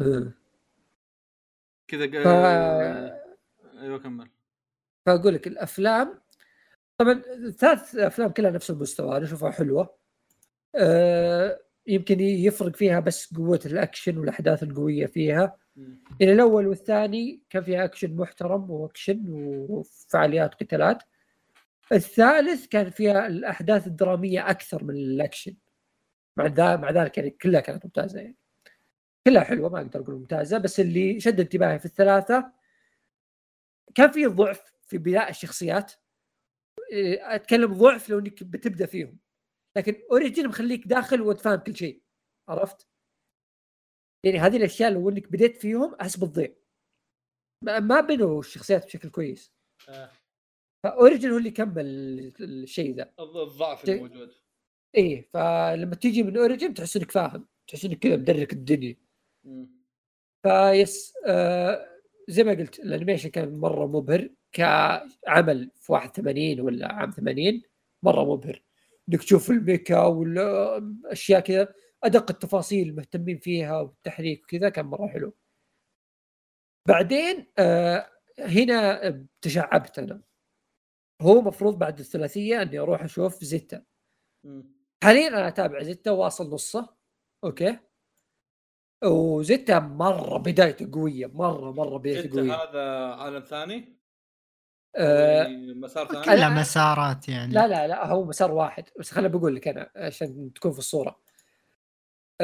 آه. 0.00 0.32
كذا 1.88 2.06
ف... 2.06 2.26
أيوه 3.78 3.98
كمل. 3.98 4.30
فأقول 5.06 5.34
لك 5.34 5.46
الافلام 5.46 6.20
طبعا 6.98 7.22
الثلاث 7.28 7.96
أفلام 7.96 8.30
كلها 8.30 8.50
نفس 8.50 8.70
المستوى 8.70 9.16
أنا 9.16 9.24
أشوفها 9.24 9.50
حلوة. 9.50 9.94
أه 10.76 11.60
يمكن 11.86 12.20
يفرق 12.20 12.76
فيها 12.76 13.00
بس 13.00 13.34
قوة 13.34 13.60
الأكشن 13.66 14.18
والأحداث 14.18 14.62
القوية 14.62 15.06
فيها. 15.06 15.61
يعني 16.20 16.32
الأول 16.32 16.66
والثاني 16.66 17.42
كان 17.50 17.62
فيها 17.62 17.84
اكشن 17.84 18.16
محترم 18.16 18.70
واكشن 18.70 19.24
وفعاليات 19.28 20.54
قتالات. 20.54 21.02
الثالث 21.92 22.66
كان 22.66 22.90
فيها 22.90 23.26
الأحداث 23.26 23.86
الدرامية 23.86 24.50
أكثر 24.50 24.84
من 24.84 24.94
الاكشن 24.94 25.54
مع 26.36 26.46
ذا 26.46 26.76
مع 26.76 26.90
ذلك 26.90 27.18
يعني 27.18 27.30
كلها 27.30 27.60
كانت 27.60 27.84
ممتازة 27.84 28.20
يعني. 28.20 28.36
كلها 29.26 29.44
حلوة 29.44 29.68
ما 29.68 29.78
أقدر 29.80 30.00
أقول 30.00 30.14
ممتازة 30.14 30.58
بس 30.58 30.80
اللي 30.80 31.20
شد 31.20 31.40
انتباهي 31.40 31.78
في 31.78 31.84
الثلاثة 31.84 32.52
كان 33.94 34.10
في 34.10 34.26
ضعف 34.26 34.72
في 34.82 34.98
بناء 34.98 35.30
الشخصيات. 35.30 35.92
إيه، 36.92 37.34
أتكلم 37.34 37.74
ضعف 37.74 38.08
لو 38.08 38.18
إنك 38.18 38.42
بتبدأ 38.42 38.86
فيهم. 38.86 39.18
لكن 39.76 39.94
Origin 40.10 40.48
مخليك 40.48 40.86
داخل 40.88 41.20
وانت 41.20 41.40
فاهم 41.40 41.58
كل 41.58 41.76
شيء. 41.76 42.02
عرفت؟ 42.48 42.88
يعني 44.24 44.38
هذه 44.38 44.56
الأشياء 44.56 44.90
لو 44.92 45.08
إنك 45.10 45.32
بديت 45.32 45.56
فيهم 45.56 45.94
أحس 45.94 46.16
بتضيع 46.16 46.48
ما- 47.64 48.00
بنوا 48.00 48.40
الشخصيات 48.40 48.86
بشكل 48.86 49.08
كويس. 49.10 49.52
آه. 49.88 50.10
ف 50.84 50.91
Origin 50.91 51.30
هو 51.30 51.36
اللي 51.38 51.50
كمل 51.50 51.84
الشيء 52.40 52.94
ذا. 52.96 53.12
الضعف 53.20 53.88
الموجود. 53.88 54.32
إيه 54.94 55.28
فلما 55.32 55.94
تيجي 55.94 56.22
من 56.22 56.36
Origin 56.36 56.74
تحس 56.74 56.96
إنك 56.96 57.10
فاهم. 57.10 57.46
تحس 57.68 57.84
إنك 57.84 57.98
كذا 57.98 58.16
مدرك 58.16 58.52
الدنيا. 58.52 58.96
ف 60.42 60.60
yes 60.60 61.14
آه 61.26 61.88
زي 62.28 62.44
ما 62.44 62.52
قلت 62.52 62.78
ال 62.78 62.83
animation 62.83 63.28
كان 63.28 63.56
مرة 63.58 63.86
مبهر 63.86 64.28
كعمل 64.52 65.70
في 65.74 65.92
81 65.92 66.60
ولا 66.60 66.92
عام 66.92 67.10
80 67.10 67.62
مرة 68.02 68.34
مبهر. 68.34 68.62
إنك 69.08 69.22
تشوف 69.22 69.50
ال 69.50 69.58
mecha 69.58 69.98
والأشياء 70.02 71.40
كذا. 71.40 71.74
أدق 72.04 72.30
التفاصيل 72.30 72.96
مهتمين 72.96 73.38
فيها 73.38 73.80
والتحريك 73.80 74.44
وكذا 74.44 74.68
كان 74.68 74.86
مرة 74.86 75.06
حلو. 75.06 75.36
بعدين 76.88 77.52
آه 77.58 78.10
هنا 78.38 79.26
تشعبت 79.40 79.98
أنا. 79.98 80.22
هو 81.22 81.40
مفروض 81.40 81.78
بعد 81.78 81.98
الثلاثية 81.98 82.62
إني 82.62 82.78
أروح 82.78 83.02
أشوف 83.02 83.44
زيتا. 83.44 83.84
حاليا 85.04 85.28
أنا 85.28 85.48
أتابع 85.48 85.82
زيتا 85.82 86.10
وأصل 86.10 86.50
نصه. 86.54 86.96
okay؟ 87.44 87.78
وزيتا 89.04 89.78
مرة 89.78 90.38
بدايته 90.38 90.90
قوية 90.92 91.26
مرة 91.26 91.72
مرة 91.72 91.98
بدايته 91.98 92.40
قوية. 92.40 92.54
هذا 92.54 93.14
عالم 93.14 93.40
ثاني؟ 93.44 93.98
آه 94.96 95.42
يعني 95.42 95.74
مسار 95.74 96.06
ثاني؟ 96.06 96.24
كلها 96.24 96.48
أنا- 96.48 96.58
مسارات 96.60 97.28
يعني. 97.28 97.52
لا 97.54 97.68
لا 97.68 97.86
لا 97.86 98.06
هو 98.06 98.24
مسار 98.24 98.52
واحد. 98.52 98.84
بس 98.98 99.10
خليني 99.10 99.28
بقول 99.28 99.56
لك 99.56 99.68
أنا 99.68 99.90
عشان 99.96 100.52
تكون 100.52 100.72
في 100.72 100.78
الصورة. 100.78 101.21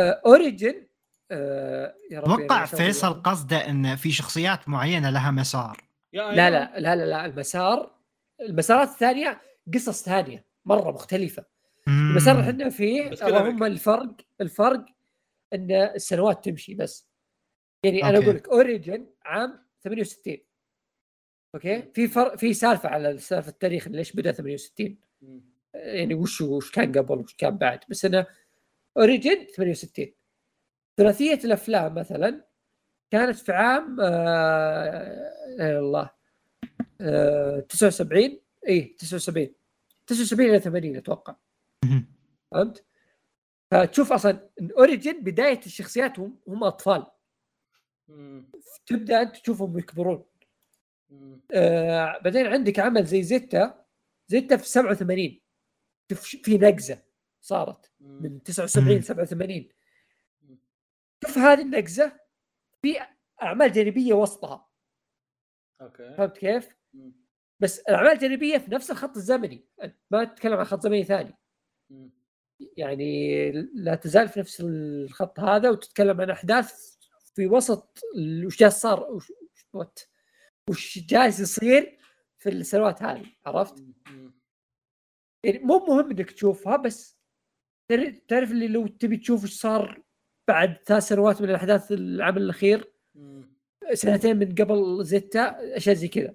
Origin 0.00 0.86
آه 1.30 1.94
يا 2.10 2.20
ربي 2.20 2.32
أنا 2.34 2.44
أتوقع 2.44 2.62
إيش 2.62 2.74
أقول 2.74 2.84
فيصل؟ 2.86 3.22
قصده 3.22 3.56
إن 3.70 3.96
في 3.96 4.12
شخصيات 4.12 4.68
معينة 4.68 5.10
لها 5.10 5.30
مسار. 5.30 5.84
لا 6.12 6.22
أيوة. 6.22 6.34
لا 6.34 6.50
لا 6.80 6.96
لا 6.96 7.06
لا 7.06 7.26
المسار 7.26 7.98
المسارات 8.40 8.88
الثانية 8.88 9.40
قصص 9.74 10.02
ثانية 10.04 10.44
مرة 10.64 10.90
مختلفة. 10.90 11.44
المسار 11.88 12.34
اللي 12.40 12.50
إحنا 12.50 12.70
فيه 12.70 13.08
اللهم 13.08 13.64
الفرق 13.64 14.16
الفرق 14.40 14.84
إن 15.54 15.72
السنوات 15.72 16.44
تمشي 16.44 16.74
بس. 16.74 17.08
يعني 17.84 18.04
أنا. 18.04 18.18
أقول 18.18 18.34
لك 18.34 18.48
Origin 18.48 19.06
عام 19.24 19.66
68 19.84 20.36
okay؟ 21.54 21.82
في 21.94 22.08
فرق 22.08 22.34
في 22.36 22.54
سالفة 22.54 22.88
على 22.88 23.18
سالفة 23.18 23.48
التاريخ 23.48 23.88
ليش 23.88 24.12
بدأ 24.12 24.32
68 24.32 24.98
مم. 25.22 25.40
يعني 25.74 26.14
وش 26.14 26.40
وش 26.40 26.70
كان 26.70 26.92
قبل 26.98 27.18
وش 27.18 27.34
كان 27.34 27.56
بعد. 27.58 27.80
بس 27.88 28.04
أنا 28.04 28.26
Origin 28.96 29.46
68 29.56 30.12
ثلاثية 30.96 31.40
الأفلام 31.44 31.94
مثلا 31.94 32.44
كانت 33.10 33.36
في 33.38 33.52
عام 33.52 34.00
آه 34.00 35.32
يا 35.58 35.78
الله 35.78 36.10
آه 37.00 37.60
79 37.60 38.40
اي 38.68 38.80
79 38.98 39.54
79 40.06 40.50
إلى 40.50 40.60
80 40.60 40.96
أتوقع. 40.96 41.36
فهمت؟ 42.50 42.84
فتشوف 43.70 44.12
أصلا 44.12 44.48
اوريجن 44.78 45.20
بداية 45.24 45.60
الشخصيات 45.66 46.18
هم 46.18 46.38
هم 46.48 46.64
أطفال. 46.64 47.06
تبدأ 48.86 49.22
أنت 49.22 49.36
تشوفهم 49.36 49.78
يكبرون. 49.78 50.24
آه 51.52 52.18
بعدين 52.18 52.46
عندك 52.46 52.78
عمل 52.78 53.04
زي 53.04 53.22
زيتا. 53.22 53.84
زيتا 54.28 54.56
في 54.56 54.68
87 54.68 55.40
شوف 56.10 56.26
ش- 56.26 56.36
في 56.36 56.58
نقزة. 56.58 57.02
صارت. 57.48 57.92
من 58.00 58.42
79 58.42 58.94
مم. 58.96 59.00
87 59.02 59.68
شوف 61.26 61.38
هذه 61.38 61.62
النقزة 61.62 62.20
في 62.82 62.98
أعمال 63.42 63.72
جانبية 63.72 64.12
وسطها 64.14 64.68
أوكي 65.80 66.14
فهمت 66.16 66.38
كيف؟ 66.38 66.68
مم. 66.94 67.12
بس 67.60 67.78
الأعمال 67.78 68.12
الجانبية 68.12 68.58
في 68.58 68.70
نفس 68.70 68.90
الخط 68.90 69.16
الزمني 69.16 69.66
ما 70.10 70.24
تتكلم 70.24 70.52
عن 70.58 70.64
خط 70.64 70.80
زمني 70.82 71.04
ثاني 71.04 71.34
مم. 71.90 72.10
يعني 72.76 73.50
لا 73.74 73.94
تزال 73.94 74.28
في 74.28 74.40
نفس 74.40 74.60
الخط 74.60 75.40
هذا 75.40 75.70
وتتكلم 75.70 76.20
عن 76.20 76.30
أحداث 76.30 76.96
في 77.34 77.46
وسط 77.46 78.00
وش 78.46 78.58
جالس 78.58 78.74
صار 78.80 79.10
وش, 79.10 79.32
وش- 79.74 80.08
وش 80.70 80.98
جالس 80.98 81.40
يصير 81.40 81.98
في 82.38 82.48
السنوات 82.48 83.02
هذه 83.02 83.26
عرفت؟ 83.46 83.80
مم. 84.10 84.38
يعني 85.44 85.58
مو 85.58 85.78
مهم 85.86 86.10
إنك 86.10 86.30
تشوفها 86.30 86.76
بس 86.76 87.17
تعرف- 88.28 88.50
اللي 88.50 88.68
لو 88.68 88.86
تبي 88.86 89.16
تشوف 89.16 89.42
إيش 89.44 89.60
صار 89.60 90.02
بعد 90.48 90.76
ثلاث 90.86 91.02
سنوات 91.02 91.42
من 91.42 91.50
الأحداث 91.50 91.92
العمل 91.92 92.42
الأخير. 92.42 92.92
سنتين 93.92 94.36
من 94.38 94.54
قبل 94.54 95.04
زيتا 95.04 95.76
أشياء 95.76 95.94
زي 95.94 96.08
كذا. 96.08 96.34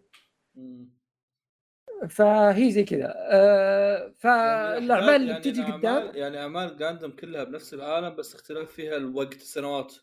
فهي 2.10 2.72
زي 2.72 2.84
كذا. 2.84 3.14
آه 3.18 3.98
يعني 3.98 4.14
فالاعمال 4.14 4.92
أحداث- 4.92 5.14
اللي 5.16 5.28
يعني 5.32 5.40
بتجي 5.40 5.64
قدام 5.64 6.16
يعني 6.16 6.38
أعمال 6.40 6.78
جاندم 6.78 7.12
كلها 7.12 7.44
بنفس 7.44 7.74
العالم 7.74 8.16
بس 8.16 8.36
اختلاف 8.36 8.72
فيها 8.72 8.98
الوقت 8.98 9.34
السنوات. 9.36 9.96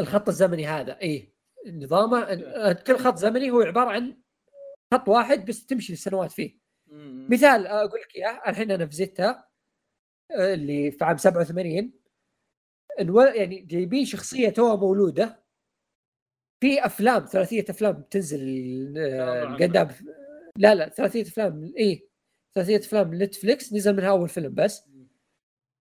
الخط 0.00 0.28
الزمني 0.28 0.66
هذا 0.66 1.00
اي 1.02 1.34
نظامه 1.66 2.22
آه، 2.22 2.72
كل 2.72 2.96
خط 2.96 3.16
زمني 3.16 3.50
هو 3.50 3.60
عبارة 3.60 3.90
عن 3.90 4.16
خط 4.94 5.08
واحد 5.08 5.44
بس 5.46 5.66
تمشي 5.66 5.92
السنوات 5.92 6.32
فيه. 6.32 6.58
مم. 6.86 7.26
مثال 7.30 7.66
أقول 7.66 8.00
لك 8.00 8.16
إياه 8.16 8.42
الحين 8.48 8.70
أنا 8.70 8.86
في 8.86 8.94
زيتا. 8.96 9.44
اللي 10.34 10.90
في 10.90 11.04
عام 11.04 11.16
87 11.16 11.92
ألو... 13.00 13.20
يعني 13.20 13.60
جايبين 13.60 14.04
شخصية 14.04 14.48
توها 14.48 14.76
مولودة. 14.76 15.40
في 16.60 16.86
أفلام 16.86 17.24
ثلاثية 17.24 17.64
أفلام 17.70 18.02
تنزل 18.10 18.94
آه،. 18.98 19.42
القدام 19.42 19.88
لا 20.56 20.74
لا 20.74 20.88
ثلاثية 20.88 21.22
أفلام 21.22 21.72
إيه 21.76 22.08
ثلاثية 22.54 22.76
أفلام 22.76 23.22
نتفليكس. 23.22 23.72
نزل 23.72 23.96
منها 23.96 24.10
أول 24.10 24.28
فيلم 24.28 24.54
بس. 24.54 24.90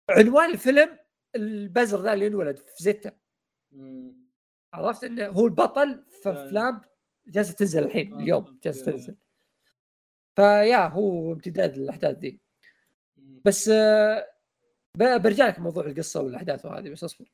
عنوان 0.10 0.52
الفيلم 0.52 0.98
البزر 1.36 2.02
ذا 2.02 2.14
اللي 2.14 2.28
انولد 2.28 2.58
في 2.58 3.12
مم. 3.72 4.28
عرفت 4.74 5.04
إنه 5.04 5.28
هو 5.28 5.45
البطل 5.45 6.04
في. 6.24 6.30
أفلام 6.30 6.82
جالسة 7.28 7.54
تنزل 7.54 7.84
الحين 7.84 8.14
آه، 8.14 8.20
اليوم. 8.20 8.60
جالسة 8.64 8.91
تنزل. 8.91 9.16
فيا 10.36 10.88
هو 10.88 11.34
امتداد 11.34 11.78
للأحداث 11.78 12.18
ذي 12.18 12.39
بس 13.45 13.70
آه، 13.70 14.36
برجع 14.98 15.48
لك 15.48 15.60
موضوع 15.60 15.86
القصة 15.86 16.22
والأحداث 16.22 16.66
وهذه 16.66 16.89
بس 16.89 17.04
أصبر. 17.04 17.32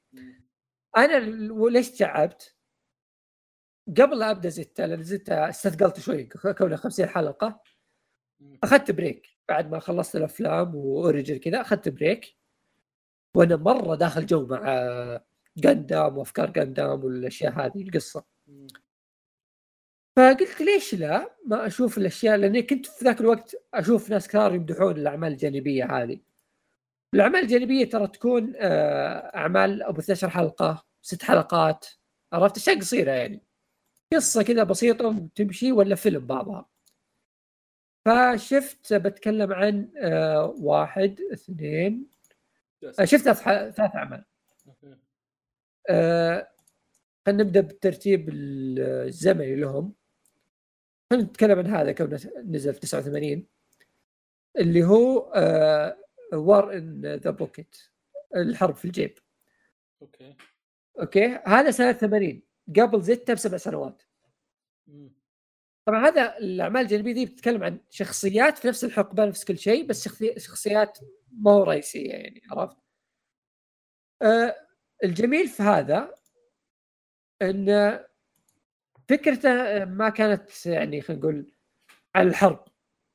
أنا 0.98 1.18
ال- 1.18 1.74
ليش 1.74 1.92
تعبت؟ 1.92 2.56
قبل 3.98 4.20
لا 4.20 4.32
أبدأ 4.32 4.50
زيتا 4.50 4.88
لأن 4.88 5.04
زيتا 5.04 5.50
استثقلت 5.50 6.00
شوي 6.00 6.24
كونها 6.58 6.78
50 6.78 7.06
حلقة. 7.06 7.62
أخذت 8.64 8.92
break 8.92 9.28
بعد 9.50 9.72
ما 9.72 9.80
خلصت 9.80 10.16
الأفلام 10.16 10.76
و 10.76 10.85
Origin 10.85 11.38
كذا 11.38 11.62
أخذت 11.62 11.90
break 11.90 12.36
وأنا 13.36 13.56
مرة 13.56 13.96
داخل 13.96 14.26
جو 14.26 14.46
مع 14.46 15.22
جاندام 15.58 16.18
وأفكار 16.18 16.50
جاندام 16.50 17.04
والأشياء 17.04 17.54
هذه 17.54 17.82
القصة. 17.82 18.26
فقلت 20.18 20.62
ليش 20.62 20.96
لا؟ 20.96 21.36
ما 21.46 21.68
أشوف 21.68 21.98
الأشياء 21.98 22.38
لأني 22.38 22.62
كنت 22.62 22.86
في 22.86 23.06
ذاك 23.06 23.22
الوقت 23.22 23.56
أشوف 23.74 24.10
ناس 24.10 24.28
كثار 24.28 24.56
يمدحون 24.56 24.98
الأعمال 24.98 25.32
الجانبية 25.32 25.86
هذه. 26.04 26.20
الأعمال 27.14 27.40
الجانبية 27.40 27.90
ترى 27.90 28.08
تكون 28.08 28.54
آه، 28.58 29.36
أعمال 29.36 29.84
أبو 29.84 30.00
12 30.00 30.30
حلقة 30.30 30.86
ست 31.02 31.24
حلقات 31.24 31.88
عرفت؟ 32.34 32.58
أشياء 32.58 32.80
قصيرة 32.80 33.12
يعني. 33.12 33.42
قصة 34.14 34.44
كذا 34.44 34.64
بسيطة 34.64 35.08
وتمشي 35.08 35.72
ولا 35.72 35.96
فيلم 35.96 36.26
بعضها. 36.28 36.70
فشفت 38.06 38.94
بتكلم 38.94 39.54
عن 39.54 39.92
آه، 39.98 40.56
واحد 40.60 41.22
اثنين 41.34 42.06
آه، 43.00 43.06
شفت 43.06 43.24
ثلاث 43.24 43.80
أعمال. 43.80 44.26
خلينا 47.26 47.44
نبدأ 47.44 47.62
بالترتيب 47.62 48.30
الزمني 48.30 49.56
لهم. 49.56 49.94
خلينا 51.12 51.26
نتكلم 51.26 51.60
عن 51.60 51.68
هذا 51.68 51.92
كونه 51.92 52.20
نزل 52.46 52.74
في 52.74 52.80
89 52.80 53.48
اللي 54.58 54.84
هو 54.84 55.34
War 56.34 56.78
in 56.78 57.06
the 57.16 57.30
Pocket 57.32 57.76
الحرب 58.36 58.76
في 58.76 58.86
الجيب. 58.86 59.18
okay. 60.02 60.36
okay؟ 61.00 61.26
هذا 61.46 61.72
سنة 61.72 61.92
80 61.92 62.44
قبل 62.80 63.02
زيتا 63.02 63.34
بسبع 63.34 63.58
سنوات. 63.58 64.04
طبعا 65.86 66.08
هذا 66.08 66.38
الأعمال 66.38 66.82
الجانبية 66.82 67.14
دي 67.14 67.26
بتتكلم 67.26 67.64
عن 67.64 67.80
شخصيات 67.90 68.58
في 68.58 68.68
نفس 68.68 68.84
الحقبة 68.84 69.26
نفس 69.26 69.44
كل 69.46 69.58
شيء 69.58 69.88
بس 69.88 70.04
شخصي- 70.06 70.40
شخصيات 70.40 70.98
ما 71.32 71.52
هو 71.52 71.64
رئيسية 71.64 72.10
يعني 72.12 72.42
عرفت؟ 72.52 72.78
آه 74.22 74.56
الجميل 75.04 75.48
في 75.48 75.64
هذا 75.64 76.16
إن 77.42 78.00
فكرته 79.10 79.86
ما 79.86 80.10
كانت 80.10 80.66
يعني 80.66 81.02
خلينا 81.02 81.22
نقول 81.22 81.52
عن 82.16 82.28
الحرب. 82.28 82.66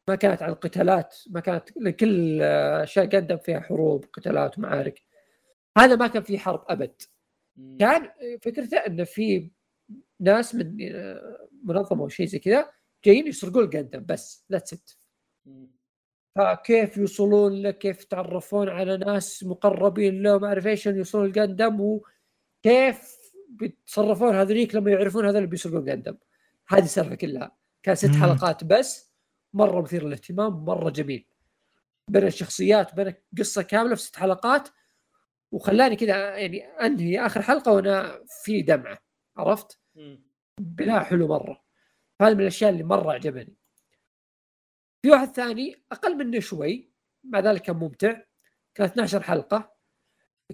ما 0.08 0.14
كانت 0.14 0.42
عن 0.42 0.50
القتالات 0.50 1.16
ما 1.30 1.40
كانت 1.40 1.70
كل 1.90 2.42
اشياء 2.42 3.06
قدم 3.06 3.36
فيها 3.36 3.60
حروب 3.60 4.04
قتالات 4.12 4.58
ومعارك. 4.58 5.02
هذا 5.78 5.96
ما 5.96 6.06
كان 6.06 6.22
فيه 6.22 6.38
حرب 6.38 6.64
أبد. 6.68 7.02
كان 7.78 8.10
فكرته 8.42 8.76
إنه 8.76 9.04
في 9.04 9.50
ناس 10.20 10.54
من 10.54 10.76
آه، 10.94 11.48
منظمة 11.64 12.02
أو 12.02 12.08
شيء 12.08 12.26
زي 12.26 12.38
كذا 12.38 12.70
جايين 13.04 13.26
يسرقون 13.26 13.64
القندم 13.64 14.04
بس 14.08 14.46
ذاتس 14.52 14.72
ات 14.72 14.90
فكيف 16.36 16.96
يوصلون 16.96 17.62
له؟ 17.62 17.70
كيف 17.70 18.02
يتعرفون 18.02 18.68
على 18.68 18.96
ناس 18.96 19.44
مقربين 19.44 20.22
له؟ 20.22 20.38
ما 20.38 20.48
أعرف 20.48 20.66
إيش 20.66 20.86
يوصلون 20.86 21.26
القندم 21.26 21.80
وكيف 21.80 23.18
بيتصرفون 23.48 24.34
هذوليك 24.34 24.74
لما 24.74 24.90
يعرفون 24.90 25.24
هذول 25.24 25.36
اللي 25.36 25.48
بيسرقون 25.48 25.88
القندم 25.88 26.16
هذه 26.68 26.84
السالفة 26.84 27.14
كلها. 27.14 27.56
كان 27.82 27.94
ست. 27.94 28.10
حلقات 28.10 28.64
بس. 28.64 29.07
مرة 29.54 29.80
مثير 29.80 30.06
للاهتمام 30.06 30.64
مرة 30.64 30.90
جميل. 30.90 31.26
بين 32.10 32.26
الشخصيات 32.26 32.94
بين 32.94 33.14
قصة 33.38 33.62
كاملة 33.62 33.94
في 33.94 34.02
ست 34.02 34.16
حلقات 34.16 34.68
وخلاني 35.52 35.96
كذا 35.96 36.36
يعني 36.36 36.64
أنهي 36.66 37.26
آخر 37.26 37.42
حلقة 37.42 37.72
وأنا 37.72 38.24
في 38.42 38.62
دمعة 38.62 38.98
عرفت؟ 39.36 39.80
بناء 40.60 41.04
حلو 41.04 41.28
مرة. 41.28 41.64
هذا 42.22 42.34
من 42.34 42.40
الأشياء 42.40 42.70
اللي 42.70 42.82
مرة 42.84 43.12
عجبني. 43.12 43.56
في 45.02 45.10
واحد 45.10 45.28
ثاني 45.28 45.84
أقل 45.92 46.16
منه 46.16 46.40
شوي 46.40 46.90
مع 47.24 47.40
ذلك 47.40 47.62
كان 47.62 47.76
ممتع 47.76 48.20
كان 48.74 48.86
12 48.86 49.22
حلقة. 49.22 49.78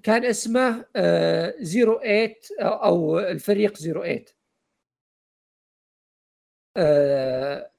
كان 0.03 0.25
اسمه 0.25 0.87
آه 0.97 1.51
08 1.51 2.35
أو 2.61 2.69
أو 2.85 3.19
الفريق 3.19 3.77
08 3.77 4.25
آه 6.77 7.71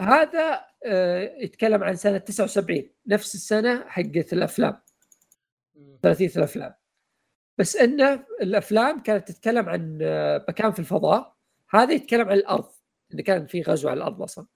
هذا 0.00 0.64
آه 0.86 1.36
يتكلم 1.38 1.84
عن 1.84 1.96
سنة 1.96 2.18
79 2.18 2.90
نفس 3.06 3.34
السنة 3.34 3.84
حقت 3.88 4.32
الأفلام. 4.32 4.80
ثلاثيه 6.02 6.30
الأفلام. 6.36 6.74
بس 7.58 7.76
انه 7.76 8.24
الأفلام 8.42 9.00
كانت 9.02 9.28
تتكلم 9.28 9.68
عن 9.68 9.98
آه، 10.02 10.44
مكان 10.48 10.72
في 10.72 10.78
الفضاء. 10.78 11.36
هذا 11.70 11.92
يتكلم 11.92 12.28
عن 12.28 12.34
الأرض 12.34 12.68
انه 13.14 13.22
كان 13.22 13.46
في 13.46 13.62
غزو 13.62 13.88
على 13.88 13.98
الأرض 13.98 14.22
أصلا. 14.22 14.46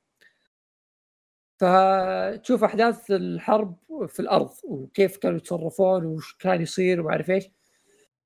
فتشوف 1.58 2.64
أحداث 2.64 3.10
الحرب 3.10 3.78
في 4.08 4.20
الأرض 4.20 4.50
وكيف 4.64 5.16
كانوا 5.16 5.36
يتصرفون 5.36 6.04
وش 6.06 6.36
كان 6.38 6.62
يصير 6.62 7.00
وما 7.00 7.10
أعرف 7.10 7.30
إيش. 7.30 7.44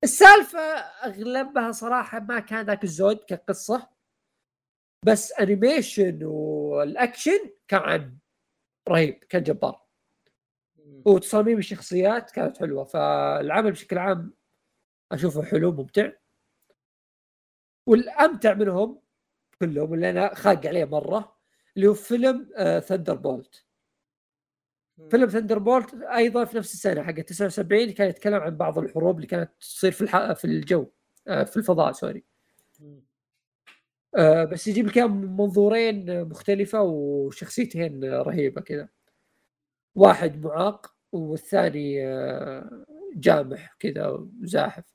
السالفة 0.03 0.59
أغلبها 1.05 1.71
صراحة 1.71 2.19
ما 2.19 2.39
كان 2.39 2.65
ذاك 2.65 2.83
الزود 2.83 3.17
كقصة. 3.27 3.87
بس 5.05 5.31
animation 5.31 6.23
والاكشن 6.23 7.39
كان 7.67 8.17
رهيب 8.89 9.13
كان 9.29 9.43
جبار. 9.43 9.81
وتصاميم 11.05 11.57
الشخصيات 11.57 12.31
كانت 12.31 12.57
حلوة 12.57 12.83
فالعمل 12.83 13.71
بشكل 13.71 13.97
عام 13.97 14.33
أشوفه 15.11 15.43
حلو 15.43 15.71
ممتع. 15.71 16.11
والأمتع 17.87 18.53
منهم 18.53 19.01
كلهم 19.59 19.93
اللي 19.93 20.09
أنا 20.09 20.35
خاق 20.35 20.67
عليه 20.67 20.85
مرة 20.85 21.37
اللي 21.75 21.87
هو 21.87 21.93
فيلم 21.93 22.49
آه 22.55 22.79
Thunderbolt 22.79 23.65
فيلم 25.11 25.29
Thunderbolt 25.29 25.93
أيضا 25.93 26.45
في 26.45 26.57
نفس 26.57 26.73
السنة 26.73 27.03
حق 27.03 27.11
79 27.13 27.91
كان 27.91 28.09
يتكلم 28.09 28.33
عن 28.41 28.57
بعض 28.57 28.77
الحروب 28.77 29.15
اللي 29.15 29.27
كانت 29.27 29.51
تصير 29.59 29.91
في 29.91 30.01
الح... 30.01 30.33
في 30.33 30.45
الجو 30.45 30.87
آه 31.27 31.43
في 31.43 31.57
الفضاء 31.57 31.91
sorry. 31.91 32.23
آه 34.15 34.43
بس 34.45 34.67
يجيب 34.67 34.87
لك 34.87 34.97
من 34.97 35.37
منظورين 35.37 36.23
مختلفة 36.29 36.81
وشخصيتين 36.81 38.03
رهيبة 38.13 38.61
كذا. 38.61 38.89
واحد 39.95 40.45
معاق 40.45 40.95
والثاني 41.11 42.07
آه، 42.07 42.85
جامح 43.15 43.75
كذا 43.79 44.07
وزاحف. 44.07 44.85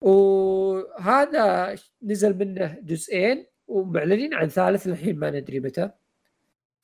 وهذا 0.00 1.74
نزل 2.02 2.38
منه 2.38 2.78
جزئين 2.82 3.46
ومعلنين 3.68 4.34
عن 4.34 4.48
ثالث 4.48 4.86
الحين 4.86 5.18
ما 5.18 5.30
ندري 5.30 5.60
متى. 5.60 5.90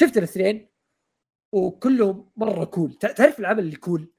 شفت 0.03 0.17
الاثنين؟ 0.19 0.69
وكلهم 1.53 2.31
مرة 2.37 2.65
cool 2.65 2.93
تع- 2.95 3.13
تعرف 3.13 3.41
العمل 3.41 3.59
اللي 3.59 3.77
cool 3.77 4.13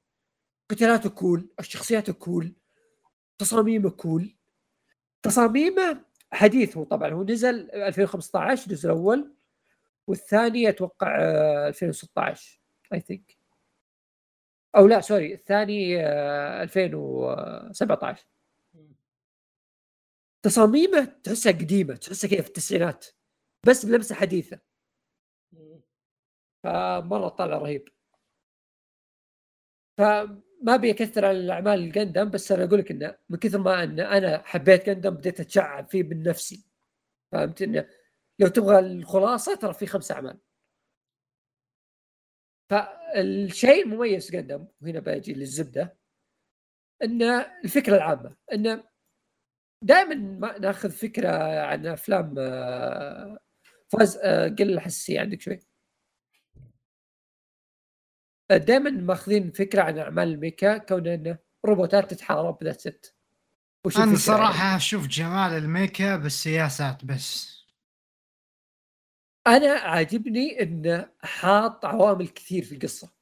قتالاته 0.70 1.10
cool 1.10 1.48
الشخصيات 1.60 2.10
cool 2.10 2.54
تصاميمه 3.38 3.90
cool 3.90 4.36
تصاميمه 5.22 6.04
حديث 6.34 6.76
هو 6.76 6.84
طبعا 6.84 7.10
هو 7.10 7.22
نزل 7.24 7.70
2015 7.70 8.66
الجزء 8.66 8.86
الأول 8.86 9.34
والثاني 10.06 10.68
أتوقع 10.68 11.18
آه، 11.20 11.68
2016 11.68 12.60
اي 12.92 13.00
ثينك 13.00 13.36
أو 14.76 14.86
لا 14.86 15.00
سوري 15.00 15.34
الثاني 15.34 16.00
آه، 16.06 16.62
2017 16.62 18.26
تصاميمه 20.42 21.04
تحسها 21.04 21.52
قديمة 21.52 21.96
تحسها 21.96 22.30
كذا 22.30 22.40
في 22.42 22.48
التسعينات 22.48 23.06
بس 23.66 23.86
بلمسة 23.86 24.14
حديثة. 24.14 24.60
فمرة 26.64 27.28
طلع 27.28 27.58
رهيب. 27.58 27.88
فما 30.64 30.74
ابي 30.74 30.90
أكثر 30.90 31.24
على 31.24 31.38
الأعمال 31.38 31.78
الجندم 31.80 32.30
بس 32.30 32.52
أنا 32.52 32.64
أقول 32.64 32.78
لك 32.78 32.90
إنه 32.90 33.18
من 33.28 33.38
كثر 33.38 33.58
ما 33.58 33.82
إن 33.82 34.00
أنا 34.00 34.42
حبيت 34.44 34.86
جندم 34.86 35.10
بديت 35.10 35.40
أتشعب 35.40 35.88
فيه 35.88 36.02
من 36.02 36.22
نفسي. 36.22 36.66
فهمت 37.32 37.62
إنه؟ 37.62 37.88
لو 38.38 38.48
تبغى 38.48 38.78
الخلاصة 38.78 39.54
ترى 39.54 39.74
في 39.74 39.86
خمس 39.86 40.12
أعمال. 40.12 40.38
فالشيء 42.70 43.84
المميز 43.84 44.30
Gundam 44.30 44.66
وهنا 44.82 45.00
باجي 45.00 45.32
للزبدة 45.34 45.96
إن 47.02 47.22
الفكرة 47.64 47.96
العامة 47.96 48.36
انه 48.52 48.84
دائما 49.82 50.14
ما 50.14 50.58
نأخذ 50.58 50.90
فكرة 50.90 51.28
عن 51.60 51.86
أفلام 51.86 52.34
آه، 52.38 53.38
فوز 53.88 54.16
آه، 54.16 54.48
قل 54.48 54.70
الحساسيه 54.70 55.20
عندك 55.20 55.40
شوي. 55.40 55.60
دائما 58.50 58.90
ماخذين 58.90 59.50
فكرة 59.50 59.82
عن 59.82 59.98
أعمال 59.98 60.28
ال 60.28 60.36
mecha 60.36 60.78
كون 60.78 61.06
انه 61.06 61.38
روبوتات 61.64 62.10
تتحارب 62.10 62.64
that's 62.64 62.86
it 62.86 63.06
أنا 63.86 64.04
يعني؟ 64.04 64.16
صراحة 64.16 64.76
أشوف 64.76 65.06
جمال 65.06 65.52
ال 65.52 65.63
mecha 65.63 66.16
بالسياسات 66.16 67.04
بس. 67.04 67.64
أنا 69.46 69.72
عاجبني 69.72 70.62
انه 70.62 71.10
حاط 71.22 71.84
عوامل 71.84 72.28
كثير 72.28 72.64
في 72.64 72.74
القصة. 72.74 73.12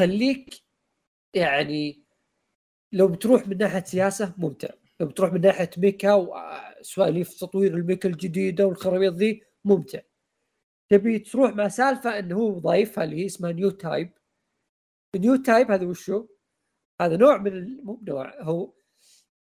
خليك 0.00 0.62
يعني 1.34 2.02
لو 2.92 3.08
بتروح 3.08 3.48
من 3.48 3.58
ناحية 3.58 3.84
سياسة 3.84 4.34
ممتع. 4.38 4.68
لو 5.00 5.06
بتروح 5.06 5.32
من 5.32 5.40
ناحية 5.40 5.70
mecha 5.76 6.14
وسواليف 6.14 7.40
تطوير 7.40 7.74
ال 7.74 7.80
mecha 7.80 8.08
الجديدة 8.08 8.66
والخرابيط 8.66 9.14
ذي 9.14 9.42
ممتع. 9.64 10.00
تبي 10.90 11.18
تروح 11.18 11.54
مع 11.54 11.68
سالفة 11.68 12.18
إنه 12.18 12.36
هو 12.36 12.58
ضايفها 12.58 13.04
اللي 13.04 13.16
هي 13.16 13.26
اسمها 13.26 13.52
newtype 13.52 14.12
newtype 15.16 15.70
هذا 15.70 15.86
وشو؟ 15.86 16.28
هذا 17.00 17.16
نوع 17.16 17.38
من 17.38 17.76
مو 17.84 18.00
نوع 18.02 18.42
هو 18.42 18.72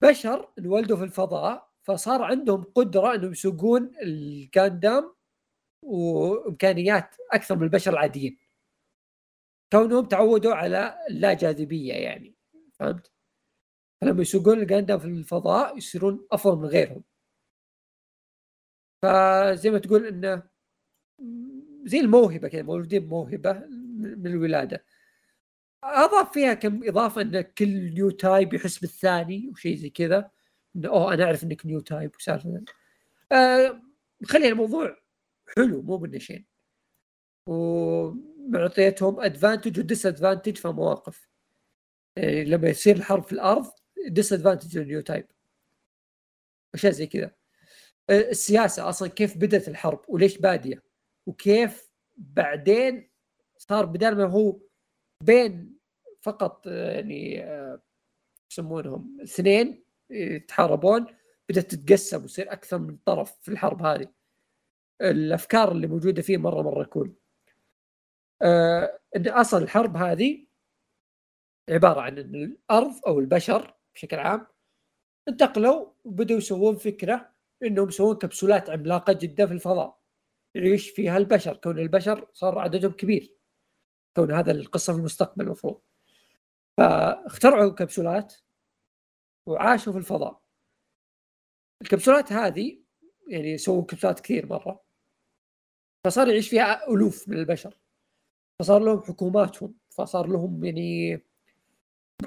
بشر 0.02 0.53
انولدوا 0.60 0.98
في 0.98 1.03
الفضاء 1.03 1.74
فصار 1.84 2.22
عندهم 2.24 2.64
قدرة 2.64 3.15
إنهم 3.15 3.32
يسوقون 3.32 3.91
ال 4.02 4.18
Gundam 4.18 5.15
وإمكانيات 5.84 7.15
أكثر 7.32 7.56
من 7.56 7.64
البشر 7.64 7.91
العاديين 7.91 8.38
كونهم 9.72 10.06
تعودوا 10.06 10.53
على 10.53 10.98
اللا 11.10 11.34
جاذبيه 11.34 11.94
يعني 11.94 12.36
فهمت؟ 12.74 13.11
فلما 14.02 14.22
يسوقون 14.22 14.60
ال 14.60 14.65
Gundam 14.65 14.99
في 14.99 15.06
الفضاء 15.06 15.78
يصيرون 15.78 16.28
أفضل 16.32 16.57
من 16.57 16.65
غيرهم 16.65 17.03
فزي 19.03 19.70
ما 19.70 19.80
تقول 19.80 20.06
إنه 20.07 20.52
زي 21.85 21.99
الموهبة 21.99 22.48
كذا 22.48 22.61
مولودين 22.61 23.06
بموهبه 23.06 23.53
من 23.98 24.27
الولادة. 24.27 24.85
أضاف 25.84 26.34
فيها 26.34 26.53
كم 26.53 26.88
إضافة 26.88 27.22
إن 27.22 27.41
كل 27.41 27.94
newtype 27.94 28.53
يحس 28.53 28.80
بالثاني 28.80 29.49
وشيء 29.49 29.76
زي 29.77 29.90
كذا. 29.90 30.31
انه 30.76 30.90
أوه 30.90 31.14
أنا 31.14 31.23
أعرف 31.23 31.44
إنك 31.44 31.65
newtype 31.65 32.11
وسالفة. 32.15 32.64
آه 33.31 33.81
خلي 34.26 34.49
الموضوع 34.49 34.98
حلو 35.57 35.81
مو 35.81 36.18
شيء 36.18 36.45
ومعطيتهم 37.48 39.19
advantage 39.19 39.80
و 39.80 40.06
disadvantage 40.06 40.57
في 40.57 40.68
مواقف. 40.68 41.30
يعني 42.18 42.45
لما 42.45 42.69
يصير 42.69 42.95
الحرب 42.95 43.23
في 43.23 43.34
الأرض 43.34 43.72
disadvantage 44.07 44.77
لل 44.77 45.02
newtype 45.02 45.27
أشياء 46.73 46.91
زي 46.91 47.07
كذا. 47.07 47.31
آه، 48.10 48.30
السياسة 48.30 48.90
أصلا 48.90 49.10
كيف 49.10 49.38
بدأت 49.38 49.68
الحرب 49.68 50.02
وليش 50.07 50.38
بادية؟ 50.38 50.93
وكيف 51.26 51.91
بعدين 52.18 53.10
صار 53.58 53.86
بدل 53.86 54.18
ما 54.18 54.26
هو 54.26 54.60
بين 55.24 55.78
فقط 56.22 56.68
آه، 56.68 56.91
يعني 56.91 57.44
آه، 57.44 57.82
يسمونهم 58.52 59.18
اثنين 59.24 59.84
يتحاربون 60.10 61.06
بدأت 61.50 61.76
تتقسم 61.76 62.22
ويصير 62.22 62.54
أكثر 62.54 62.78
من 62.80 62.98
طرف 63.06 63.36
في 63.41 63.52
الحرب 63.52 63.82
هذه. 63.82 64.08
الأفكار 65.02 65.72
اللي 65.72 65.88
موجودة 65.88 66.22
فيه 66.22 66.38
مرة 66.38 66.62
مرة 66.62 66.84
كول. 66.84 67.16
آه 68.41 69.00
إن 69.16 69.28
أصلا 69.28 69.64
الحرب 69.64 69.98
هذه 69.98 70.48
عبارة 71.70 72.02
عن 72.02 72.18
إن 72.18 72.36
الأرض 72.36 72.94
أو 73.08 73.20
البشر 73.20 73.76
بشكل 73.95 74.20
عام 74.20 74.48
انتقلوا 75.28 75.91
وبدأوا 76.04 76.38
يسوون 76.38 76.76
فكرة 76.76 77.34
إنهم 77.64 77.88
يسوون 77.88 78.16
كبسولات 78.16 78.70
عملاقة 78.70 79.14
جدا 79.14 79.48
في 79.48 79.54
الفضاء. 79.54 80.02
يعيش 80.55 80.89
فيها 80.89 81.17
البشر 81.17 81.57
كون 81.57 81.80
البشر 81.80 82.27
صار 82.34 82.59
عددهم 82.59 82.91
كبير 82.91 83.35
كون 84.15 84.31
هذا 84.31 84.51
القصة 84.51 84.93
في 84.93 84.99
المستقبل 84.99 85.45
المفروض. 85.45 85.81
فاخترعوا 86.77 87.71
كبسولات 87.71 88.34
وعاشوا 89.47 89.93
في 89.93 89.99
الفضاء. 89.99 90.41
الكبسولات 91.81 92.31
هذه 92.31 92.84
يعني 93.27 93.57
سووا 93.57 93.85
كبسولات 93.85 94.19
كثير 94.19 94.45
مرة. 94.45 94.84
فصار 96.05 96.27
يعيش 96.27 96.49
فيها 96.49 96.88
ألوف 96.89 97.30
من 97.30 97.38
البشر. 97.38 97.80
فصار 98.59 98.81
لهم 98.81 99.01
حكوماتهم. 99.01 99.75
فصار 99.89 100.27
لهم 100.27 100.65
يعني 100.65 101.21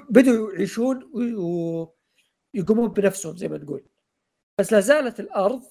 بدوا 0.09 0.53
يعيشون 0.53 1.11
ويقومون 1.13 2.87
بنفسهم 2.87 3.37
زي 3.37 3.47
ما 3.47 3.57
تقول 3.57 3.85
بس 4.59 4.73
لا 4.73 4.79
زالت 4.79 5.19
الأرض 5.19 5.63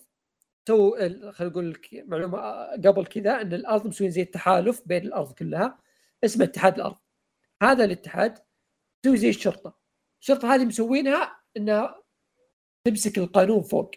تو 0.66 0.90
خلينا 1.32 1.32
نقول 1.40 1.70
لك 1.70 2.04
معلومة 2.06 2.38
قبل 2.72 3.06
كذا 3.06 3.40
إن 3.40 3.52
الأرض 3.54 3.86
مسوين 3.86 4.10
زي 4.10 4.22
التحالف 4.22 4.82
بين 4.86 5.02
الأرض 5.02 5.32
كلها 5.32 5.78
اسمه 6.24 6.44
اتحاد 6.44 6.74
الأرض. 6.74 6.96
هذا 7.62 7.84
الاتحاد 7.84 8.38
تسوي 9.02 9.16
زي 9.16 9.28
الشرطة. 9.28 9.78
الشرطة 10.20 10.54
هذه 10.54 10.64
مسوينها 10.64 11.40
إنها 11.56 12.02
تمسك 12.84 13.18
القانون 13.18 13.62
فوق. 13.62 13.90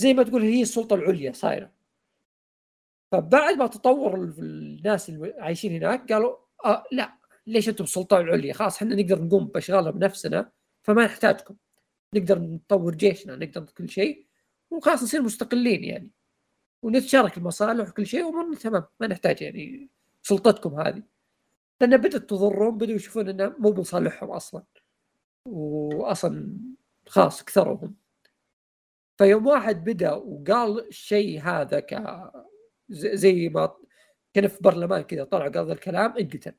زي 0.00 0.14
ما 0.14 0.22
تقول 0.22 0.42
هي 0.42 0.62
السلطة 0.62 0.94
العليا 0.94 1.32
صايرة. 1.32 1.72
فبعد 3.12 3.54
ما 3.54 3.66
تطور 3.66 4.14
الناس 4.14 5.08
اللي 5.08 5.34
عايشين 5.38 5.72
هناك 5.72 6.12
قالوا 6.12 6.36
آه 6.64 6.84
لا 6.92 7.18
ليش 7.46 7.68
أنتم 7.68 7.84
السلطة 7.84 8.20
العليا؟ 8.20 8.52
خلاص 8.52 8.76
إحنا 8.76 8.94
نقدر 8.94 9.22
نقوم 9.22 9.46
باشغالنا 9.46 9.90
بنفسنا 9.90 10.52
فما 10.82 11.04
نحتاجكم. 11.04 11.56
نقدر 12.14 12.38
نطور 12.38 12.94
جيشنا 12.94 13.36
نقدر 13.36 13.64
كل 13.64 13.88
شيء. 13.88 14.26
وخلاص 14.76 15.02
نصير 15.02 15.22
مستقلين 15.22 15.84
يعني. 15.84 16.10
ونتشارك 16.82 17.38
المصالح 17.38 17.88
وكل 17.88 18.06
شيء 18.06 18.24
وأمورنا 18.24 18.56
تمام. 18.56 18.84
ما 19.00 19.06
نحتاج 19.06 19.42
يعني 19.42 19.88
سلطتكم 20.22 20.80
هذه. 20.80 21.02
لأن 21.80 21.96
بدأت 21.96 22.30
تضرهم 22.30 22.78
بدوا 22.78 22.94
يشوفون 22.94 23.28
إنه 23.28 23.54
مو 23.58 23.72
بصالحهم 23.72 24.30
أصلا. 24.30 24.64
واصلا 25.46 26.58
خلاص 27.06 27.44
كثرهم. 27.44 27.96
فيوم 29.18 29.46
واحد 29.46 29.84
بدأ 29.84 30.12
وقال 30.12 30.88
الشيء 30.88 31.40
هذا 31.42 31.80
ك 31.80 31.94
زي 32.90 33.48
ما 33.48 33.76
كان 34.34 34.48
في 34.48 34.58
برلمان 34.60 35.02
كذا 35.02 35.24
طلع 35.24 35.48
قال 35.48 35.72
الكلام 35.72 36.16
انقتل. 36.18 36.54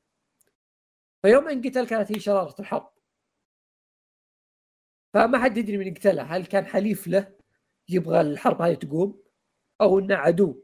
فيوم 1.21 1.47
انقتل 1.47 1.87
كانت 1.87 2.11
هي 2.11 2.19
شرارة 2.19 2.55
الحرب. 2.61 2.91
فما 5.13 5.43
حد 5.43 5.57
يدري 5.57 5.77
من 5.77 5.93
قتله 5.93 6.23
هل 6.23 6.45
كان 6.45 6.65
حليف 6.65 7.07
له 7.07 7.34
يبغى 7.89 8.21
الحرب 8.21 8.61
هذه 8.61 8.73
تقوم 8.73 9.19
أو 9.81 9.99
إنه 9.99 10.15
عدو 10.15 10.63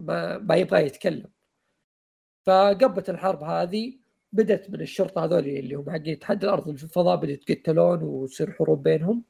ما, 0.00 0.38
ما 0.38 0.56
يبغى 0.56 0.86
يتكلم. 0.86 1.30
فقبت 2.46 3.10
الحرب 3.10 3.42
هذه 3.42 3.98
بدت 4.32 4.70
من 4.70 4.80
الشرطة 4.80 5.24
هذول 5.24 5.38
اللي 5.38 5.74
هم 5.74 5.90
حقين 5.90 6.12
اتحاد 6.12 6.44
الأرض 6.44 6.68
الفضاء 6.68 7.16
بدأوا 7.16 7.32
يتقتلون 7.32 8.02
وتصير 8.02 8.52
حروب 8.52 8.82
بينهم. 8.82 9.24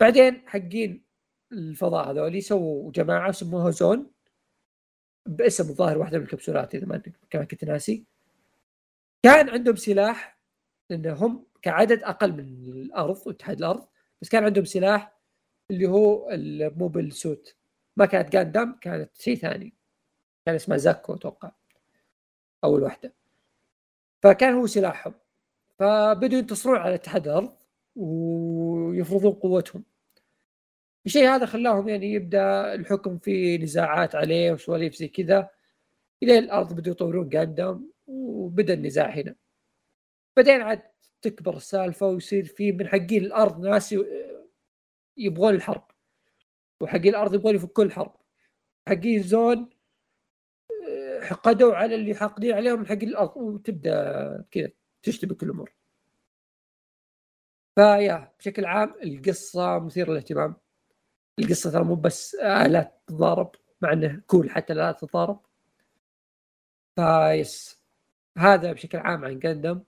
بعدين 0.00 0.42
حقين 0.48 1.04
الفضاء 1.52 2.10
هذول 2.10 2.42
سووا 2.42 2.92
جماعة 2.92 3.32
سموها 3.32 3.70
زون 3.70 4.10
باسم 5.26 5.68
الظاهر 5.68 5.98
واحدة 5.98 6.18
من 6.18 6.24
الكبسولات 6.24 6.74
إذا 6.74 6.86
ما 6.86 7.02
كنت 7.44 7.64
ناسي. 7.64 8.06
كان 9.22 9.48
عندهم 9.48 9.76
سلاح 9.76 10.38
لانهم 10.90 11.46
كعدد 11.62 12.02
أقل 12.02 12.32
من 12.32 12.72
الأرض 12.72 13.22
واتحاد 13.26 13.58
الأرض 13.58 13.86
بس 14.22 14.28
كان 14.28 14.44
عندهم 14.44 14.64
سلاح 14.64 15.14
اللي 15.70 15.86
هو 15.88 16.30
الموبل 16.30 17.12
سوت. 17.12 17.56
ما 17.96 18.06
كانت 18.06 18.32
جاندام 18.32 18.78
كانت 18.80 19.16
شيء 19.16 19.36
ثاني. 19.36 19.74
كان 20.46 20.54
اسمها 20.54 20.78
زاكو 20.78 21.14
أتوقع 21.14 21.52
أول 22.64 22.82
واحدة. 22.82 23.14
فكان 24.22 24.54
هو 24.54 24.66
سلاحهم. 24.66 25.14
فبدوا 25.78 26.38
ينتصرون 26.38 26.76
على 26.76 26.94
اتحاد 26.94 27.28
الأرض 27.28 27.56
ويفرضون 27.96 29.32
قوتهم. 29.32 29.84
الشيء 31.06 31.28
هذا 31.28 31.46
خلاهم 31.46 31.88
يعني 31.88 32.12
يبدأ 32.12 32.74
الحكم 32.74 33.18
في 33.18 33.58
نزاعات 33.58 34.14
عليه 34.14 34.52
وسواليف 34.52 34.94
زي 34.94 35.08
كذا. 35.08 35.50
إلى 36.22 36.38
الأرض 36.38 36.72
بدوا 36.72 36.92
يطورون 36.92 37.28
جاندام 37.28 37.92
وبدأ 38.06 38.74
النزاع 38.74 39.10
هنا. 39.10 39.34
بعدين 40.36 40.60
عاد 40.60 40.82
تكبر 41.22 41.56
السالفة 41.56 42.06
ويصير 42.06 42.44
في 42.44 42.72
من 42.72 42.88
حقين 42.88 43.24
الأرض 43.24 43.60
ناس 43.60 43.94
يبغون 45.16 45.54
الحرب. 45.54 45.84
وحقين 46.80 47.08
الأرض 47.08 47.34
يبغون 47.34 47.54
يفكون 47.54 47.86
الحرب. 47.86 48.16
حقين 48.88 49.22
زون 49.22 49.70
حقدوا 51.22 51.74
على 51.74 51.94
اللي 51.94 52.14
حاقدين 52.14 52.54
عليهم 52.54 52.86
حقين 52.86 53.08
الأرض. 53.08 53.36
وتبدأ 53.36 54.44
كذا 54.50 54.70
تشتبك 55.02 55.42
الأمور 55.42 55.72
فيا 57.76 58.32
بشكل 58.38 58.64
عام 58.64 58.94
القصة 59.02 59.78
مثيرة 59.78 60.10
للاهتمام. 60.10 60.56
القصة 61.38 61.70
ترى 61.70 61.84
مو 61.84 61.94
بس 61.94 62.34
آلات 62.34 63.02
تتضارب 63.06 63.52
مع 63.80 63.92
إنه 63.92 64.22
كول 64.26 64.50
حتى 64.50 64.72
الالات 64.72 65.00
تتضارب. 65.00 65.40
فايس 66.96 67.82
هذا 68.38 68.72
بشكل 68.72 68.98
عام 68.98 69.24
عن 69.24 69.38
جندم 69.38 69.82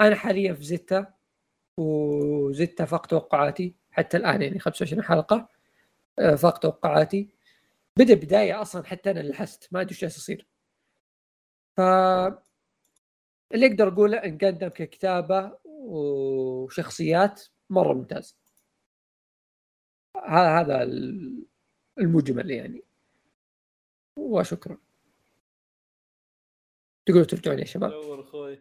أنا 0.00 0.14
حاليا 0.14 0.54
في 0.54 0.64
زيتا 0.64 1.14
وزيتا 1.78 2.84
فاق 2.84 3.06
توقعاتي. 3.06 3.74
حتى 3.94 4.16
الآن 4.16 4.42
يعني 4.42 4.58
25 4.58 5.02
حلقة 5.02 5.48
آه، 6.18 6.34
فاق 6.34 6.58
توقعاتي. 6.58 7.28
بدأ 7.98 8.14
بداية 8.14 8.62
أصلا 8.62 8.84
حتى 8.84 9.10
أنا 9.10 9.20
لحست 9.20 9.68
ما 9.72 9.80
أدري 9.80 9.92
إيش 9.92 10.02
يصير. 10.02 10.46
ف 11.76 11.80
اللي 13.54 13.66
أقدر 13.66 13.88
أقوله 13.88 14.18
إن 14.18 14.38
قدم 14.38 14.68
ككتابة 14.68 15.58
وشخصيات 15.64 17.42
مرة 17.70 17.92
ممتاز. 17.92 18.36
هذا 20.28 20.82
المجمل 21.98 22.50
يعني. 22.50 22.82
وشكرا. 24.18 24.78
تقولوا 27.06 27.24
ترجعون 27.24 27.58
يا 27.58 27.64
شباب. 27.64 27.90
نور 27.90 28.20
أخوي. 28.20 28.58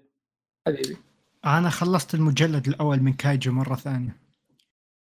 حبيبي. 0.67 0.97
أنا 1.45 1.69
خلصت 1.69 2.13
المجلد 2.13 2.67
الأول 2.67 2.99
من 2.99 3.13
كايجو 3.13 3.51
مرة 3.51 3.75
ثانية. 3.75 4.22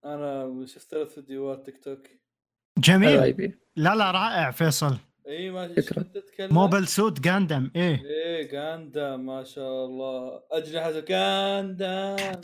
أنا 0.05 0.67
شفت 0.67 0.91
ثلاث 0.91 1.15
فيديوهات 1.15 1.67
تيك 1.67 1.85
توك. 1.85 2.09
جميل. 2.79 3.21
حبيبي 3.21 3.59
لا 3.77 3.95
لا 3.95 4.11
رائع 4.11 4.51
فيصل. 4.51 4.97
اي 5.29 5.51
ما 5.51 5.67
تتكلم؟ 5.67 6.55
موبل 6.55 6.89
سوت 6.89 7.21
جاندم 7.21 7.71
إيه. 7.77 8.03
إيه 8.05 8.51
غاندا 8.59 9.17
ما 9.17 9.45
شاء 9.45 9.85
الله. 9.85 10.43
أجنحة 10.51 10.91
غاندا 11.11 12.17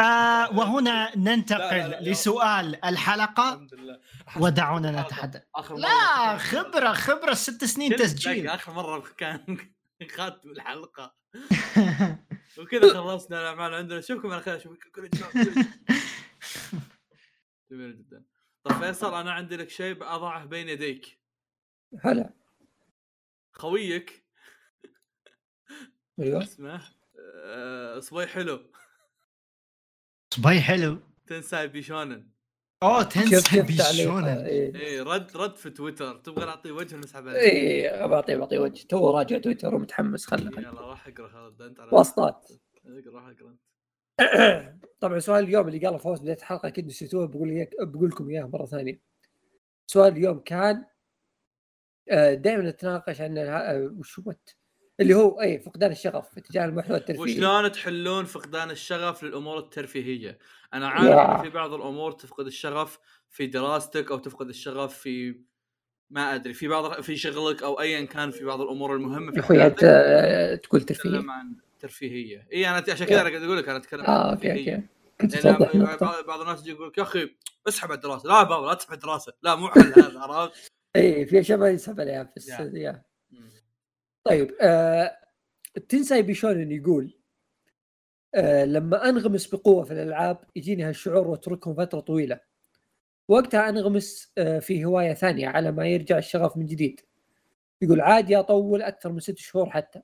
آه 0.00 0.58
وهنا 0.58 1.16
ننتقل 1.16 1.76
لا، 1.76 1.88
لا، 1.88 2.00
لا. 2.00 2.10
لسؤال 2.10 2.78
لله. 3.72 3.98
ودعونا 4.40 5.02
نتحدث. 5.02 5.42
لا 5.70 6.36
خبرة 6.38 6.92
خبرة 6.92 7.34
ست 7.34 7.64
سنين 7.64 7.96
تسجيل. 7.96 8.48
آخر 8.48 8.72
مرة 8.72 9.04
كان 9.16 9.58
خاتم 10.16 10.50
الحلقة. 10.50 11.14
وكذا 12.58 12.94
خلصنا 12.94 13.40
الأعمال 13.40 13.74
عندنا. 13.74 13.98
أشوفكم 13.98 14.30
على 14.32 14.42
خير. 14.42 14.56
اشوفكم 14.56 14.90
كل. 14.90 15.08
جميل 17.70 17.98
جدا. 17.98 18.24
طيب 18.64 18.78
فيصل 18.78 19.14
أنا 19.14 19.32
عندي 19.32 19.56
لك 19.56 19.70
شيء 19.70 19.96
اضعه 20.02 20.44
بين 20.44 20.68
يديك. 20.68 21.18
هلا 22.00 22.34
خويك. 23.52 24.24
أيوه. 26.20 26.42
اسمه؟ 26.42 26.82
آه، 27.18 28.00
صبي 28.00 28.26
حلو. 28.26 28.70
صبي 30.34 30.60
حلو. 30.60 30.98
تنساي 31.26 31.68
بيشونن 31.68 32.33
اوه 32.84 33.02
شوف 33.08 33.48
تعليق؟ 33.48 33.66
بيشونن 33.66 34.24
إيه. 34.26 34.74
إيه 34.74 35.02
رد 35.02 35.36
رد 35.36 35.56
في 35.56 35.70
تويتر. 35.70 36.16
تبغى 36.16 36.46
نعطيه 36.46 36.72
وجه 36.72 36.96
ونسحب 36.96 37.28
عليه؟ 37.28 37.38
إيه 37.40 38.06
بعطيه 38.06 38.36
بعطيه 38.36 38.58
وجه. 38.58 38.86
تو 38.86 39.10
راجع 39.10 39.38
تويتر 39.38 39.74
ومتحمس 39.74 40.26
خله 40.26 40.60
يلا 40.60 40.80
راح 40.80 41.08
اقرأ 41.08 41.28
خالد 41.28 41.62
أنت 41.62 41.80
على 41.80 41.88
واسطات. 41.92 42.48
اقرأ 42.86 43.14
راح 43.14 43.24
اقرأ. 43.28 43.54
انت 44.20 44.84
طبعا 45.00 45.18
سؤال 45.18 45.44
اليوم 45.44 45.68
اللي 45.68 45.78
قاله 45.86 45.98
فوز 45.98 46.20
بداية 46.20 46.36
الحلقة 46.36 46.66
أكيد 46.68 46.86
نسيتوه 46.86 47.26
بقول 47.26 47.66
بقول 47.80 48.08
لكم 48.08 48.28
إياه 48.30 48.44
مرة 48.44 48.66
ثانية. 48.66 49.00
سؤال 49.86 50.12
اليوم 50.12 50.38
كان 50.38 50.84
دائما 52.34 52.70
نتناقش 52.70 53.20
عن 53.20 53.38
آه، 53.38 53.92
وش 53.98 54.18
هو 54.20 54.30
الت- 54.30 54.56
اللي 55.00 55.14
هو 55.14 55.40
اي 55.40 55.58
فقدان 55.58 55.90
الشغف 55.90 56.38
تجاه 56.38 56.64
المحتوى 56.64 56.96
الترفيهي. 56.96 57.22
وشلون 57.22 57.72
تحلون 57.72 58.24
فقدان 58.24 58.70
الشغف 58.70 59.22
للأمور 59.22 59.58
الترفيهية؟ 59.58 60.38
أنا 60.74 60.88
عارف 60.88 61.42
في 61.42 61.50
بعض 61.50 61.72
الأمور 61.72 62.12
تفقد 62.12 62.46
الشغف 62.46 62.98
في 63.30 63.46
دراستك 63.46 64.10
أو 64.10 64.18
تفقد 64.18 64.48
الشغف 64.48 64.98
في 64.98 65.40
ما 66.10 66.34
أدري 66.34 66.54
في 66.54 66.68
بعض 66.68 67.00
في 67.00 67.16
شغلك 67.16 67.62
أو 67.62 67.80
ايا 67.80 68.04
كان 68.04 68.30
في 68.30 68.44
بعض 68.44 68.60
الأمور 68.60 68.94
المهمة 68.96 69.32
في 69.32 69.38
يا 69.38 69.44
أخوي 69.44 69.66
أنت 69.66 69.84
حياتك 69.84 70.64
تقول 70.64 70.80
ترفيه 70.80 71.10
تتكلم 71.10 71.30
عن 71.30 71.54
ترفيهية. 71.80 72.48
إي 72.52 72.68
أنا 72.68 72.84
عشان 72.88 73.06
كذا 73.06 73.20
أنا 73.20 73.30
قاعد 73.30 73.42
أقول 73.42 73.58
لك 73.58 73.68
أنا 73.68 73.78
أتكلم 73.78 74.04
آه 74.04 74.30
okay 74.30 74.48
ترفيهية. 74.48 74.90
okay. 75.22 76.22
بعض 76.26 76.40
الناس 76.40 76.60
يجي 76.60 76.70
يقول 76.70 76.88
لك 76.88 76.98
يا 76.98 77.02
أخي 77.02 77.30
اسحب 77.68 77.88
على 77.88 77.96
الدراسة. 77.96 78.28
لا 78.28 78.42
بابا 78.42 78.66
لا 78.66 78.74
تسحب 78.74 78.90
على 78.90 78.98
الدراسة. 78.98 79.32
لا 79.42 79.54
مو 79.54 79.68
حل 79.68 79.80
هذا 79.80 80.20
عرفت؟ 80.20 80.72
إي 80.96 81.26
في 81.26 81.40
اشياء 81.40 81.58
ما 81.58 81.68
ينسحب 81.68 82.00
عليها 82.00 82.32
بس 82.36 82.48
يا. 82.48 83.04
طيب 84.24 84.54
آه 84.60 85.18
تنساي 85.88 86.22
بيشونن 86.22 86.72
يقول 86.72 87.18
آه 88.34 88.64
لما 88.64 89.08
أنغمس 89.08 89.46
بقوة 89.46 89.84
في 89.84 89.92
الألعاب 89.92 90.38
يجيني 90.56 90.84
هالشعور 90.84 91.28
وأتركهم 91.28 91.74
فترة 91.74 92.00
طويلة. 92.00 92.40
وقتها 93.28 93.68
أنغمس 93.68 94.32
آه 94.38 94.58
في 94.58 94.84
هواية 94.84 95.14
ثانية 95.14 95.48
على 95.48 95.72
ما 95.72 95.86
يرجع 95.86 96.18
الشغف 96.18 96.56
من 96.56 96.66
جديد. 96.66 97.00
يقول 97.82 98.00
عادي 98.00 98.36
أطول 98.38 98.82
أكثر 98.82 99.12
من 99.12 99.20
ست 99.20 99.38
شهور 99.38 99.70
حتى. 99.70 100.02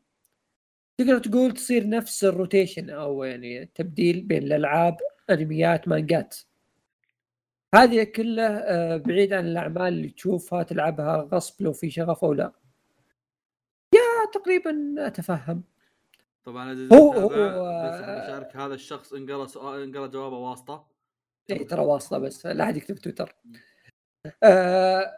تقدر 0.99 1.19
تقول 1.19 1.53
تصير 1.53 1.89
نفس 1.89 2.25
ال 2.24 2.32
rotation 2.32 2.91
أو 2.91 3.25
يعني 3.25 3.67
تبديل 3.75 4.21
بين 4.23 4.43
الألعاب 4.43 4.97
أنميات 5.31 5.89
مانجات. 5.89 6.37
هذه 7.75 8.03
كله 8.05 8.47
آه، 8.47 8.97
بعيد 8.97 9.33
عن 9.33 9.47
الأعمال 9.47 9.89
اللي 9.89 10.09
تشوفها 10.09 10.63
تلعبها 10.63 11.29
غصب 11.33 11.63
لو 11.63 11.73
في 11.73 11.91
شغف 11.91 12.25
أو 12.25 12.33
لا. 12.33 12.53
تقريبا 14.35 14.94
أتفهم. 15.07 15.62
طبعا 16.44 16.89
هو- 16.93 17.12
هو- 17.12 17.28
بشارك 17.28 18.57
هذا 18.57 18.74
الشخص 18.74 19.12
انقرا 19.12 19.47
سؤال 19.47 19.82
انقرا 19.82 20.07
جوابه 20.07 20.36
واسطة. 20.36 20.86
اي 21.51 21.65
ترى 21.65 21.81
واصله 21.81 22.19
بس 22.19 22.47
لا 22.47 22.65
أحد 22.65 22.77
يكتب 22.77 22.94
تويتر. 22.94 23.36
آه 24.43 25.16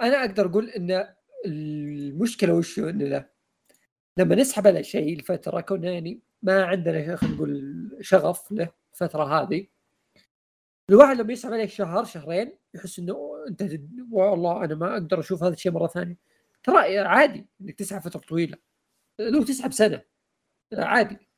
أنا 0.00 0.20
أقدر 0.20 0.46
أقول 0.46 0.68
إن 0.70 1.14
المشكلة 1.46 2.54
وش 2.54 2.80
هو؟ 2.80 2.88
إن 2.88 2.98
لا 2.98 3.30
لما 4.18 4.34
نسحب 4.34 4.66
على 4.66 4.82
شيء 4.84 5.18
لفترة 5.20 5.60
كنا 5.60 5.90
يعني 5.90 6.20
ما 6.42 6.64
عندنا 6.64 7.16
خلينا 7.16 7.34
نقول 7.36 7.98
شغف 8.00 8.52
له 8.52 8.68
الفترة 8.92 9.24
هذه. 9.24 9.66
الواحد 10.90 11.16
لما 11.16 11.32
يسحب 11.32 11.52
عليه 11.52 11.66
شهر 11.66 12.04
شهرين 12.04 12.58
يحس 12.74 12.98
إنه 12.98 13.44
أنت 13.48 13.80
والله 14.12 14.64
أنا 14.64 14.74
ما 14.74 14.92
أقدر 14.92 15.20
أشوف 15.20 15.42
هذا 15.42 15.52
الشيء 15.52 15.72
مرة 15.72 15.86
ثانية. 15.86 16.16
ترى 16.66 16.98
عادي 16.98 17.46
إنك 17.60 17.74
تسحب 17.78 18.00
فترة 18.00 18.20
طويلة. 18.20 18.58
لو 19.20 19.42
تسحب 19.42 19.72
سنه 19.72 20.02
عادي. 20.72 21.28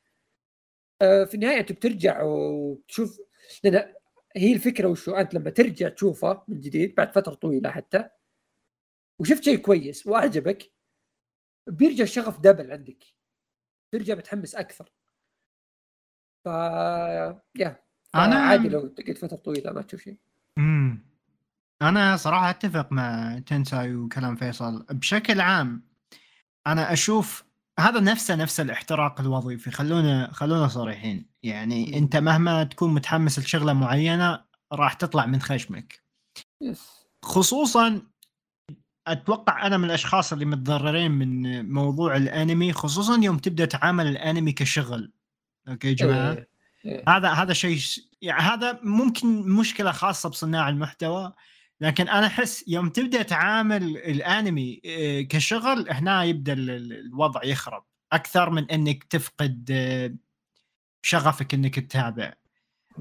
آه، 1.03 1.25
في 1.25 1.35
النهاية 1.35 1.61
أنت 1.61 1.73
بترجع 1.73 2.23
وتشوف 2.23 3.21
لأن 3.65 3.95
هي 4.37 4.53
الفكرة 4.53 4.89
وشو؟ 4.89 5.15
أنت 5.15 5.35
لما 5.35 5.51
ترجع 5.51 5.89
تشوفه 5.89 6.43
من 6.49 6.61
جديد 6.61 6.95
بعد 6.95 7.13
فترة 7.13 7.35
طويلة 7.35 7.71
حتى 7.71 8.09
وشفت 9.21 9.43
شيء 9.45 9.57
كويس 9.59 10.07
وأعجبك 10.07 10.73
بيرجع 11.67 12.05
الشغف 12.05 12.41
دبل 12.41 12.73
عندك. 12.73 13.05
ترجع 13.93 14.15
متحمس 14.15 14.55
أكثر. 14.55 14.93
ف 16.45 16.47
يا. 17.57 17.83
أنا- 18.17 18.19
عادي 18.19 18.69
لو 18.69 18.87
تقعد 18.89 19.19
فترة 19.19 19.37
طويلة 19.37 19.73
ما 19.73 19.83
تشوف 19.83 20.01
شيء. 20.03 20.17
امم 20.59 21.08
أنا 21.83 22.17
صراحة 22.17 22.51
أتفق 22.51 22.93
مع 22.93 23.39
تنساي 23.47 23.95
وكلام 23.95 24.37
فيصل. 24.37 24.87
بشكل 24.91 25.41
عام 25.41 25.83
أنا 26.67 26.93
أشوف 26.93 27.45
هذا 27.81 28.01
نفسه 28.01 28.35
نفس 28.35 28.61
الاحتراق 28.61 29.21
الوظيفي. 29.21 29.71
خلونا 29.71 30.31
خلونا 30.33 30.69
صريحين. 30.69 31.27
يعني 31.43 31.99
أنت 31.99 32.17
مهما 32.17 32.65
تكون 32.65 32.95
متحمس 32.95 33.39
لشغلة 33.39 33.73
معينة 33.73 34.45
راح 34.73 34.93
تطلع 34.93 35.27
من 35.27 35.41
خشمك. 35.41 36.03
خصوصا 37.23 38.03
أتوقع 39.07 39.67
أنا 39.67 39.77
من 39.77 39.85
الأشخاص 39.85 40.33
اللي 40.33 40.45
متضررين 40.45 41.11
من 41.11 41.73
موضوع 41.73 42.17
الأنمي 42.17 42.73
خصوصا 42.73 43.21
يوم 43.23 43.39
تبدأ 43.39 43.65
تعامل 43.65 44.07
الأنمي 44.07 44.53
كشغل. 44.53 45.13
okay 45.69 45.95
جماعة؟ 45.95 46.33
إيه. 46.33 46.49
إيه. 46.85 47.05
هذا 47.09 47.29
هذا 47.29 47.53
شيء 47.53 47.79
يعني 48.23 48.43
هذا 48.43 48.81
ممكن 48.83 49.49
مشكلة 49.49 49.93
خاصة 49.93 50.29
بصناع 50.29 50.69
المحتوى. 50.69 51.33
لكن 51.81 52.09
أنا 52.09 52.27
أحس 52.27 52.65
يوم 52.69 52.89
تبدأ 52.89 53.23
تعامل 53.23 53.83
الأنمي 53.97 54.81
إيه، 54.85 55.29
كشغل 55.29 55.91
هنا 55.91 56.25
يبدأ 56.25 56.53
ال- 56.53 56.71
ال- 56.71 56.93
الوضع 56.93 57.45
يخرب. 57.45 57.85
أكثر 58.13 58.51
من 58.51 58.71
إنك 58.71 59.05
تفقد 59.05 59.69
آه، 59.73 60.15
شغفك 61.03 61.55
إنك 61.55 61.79
تتابع. 61.81 62.33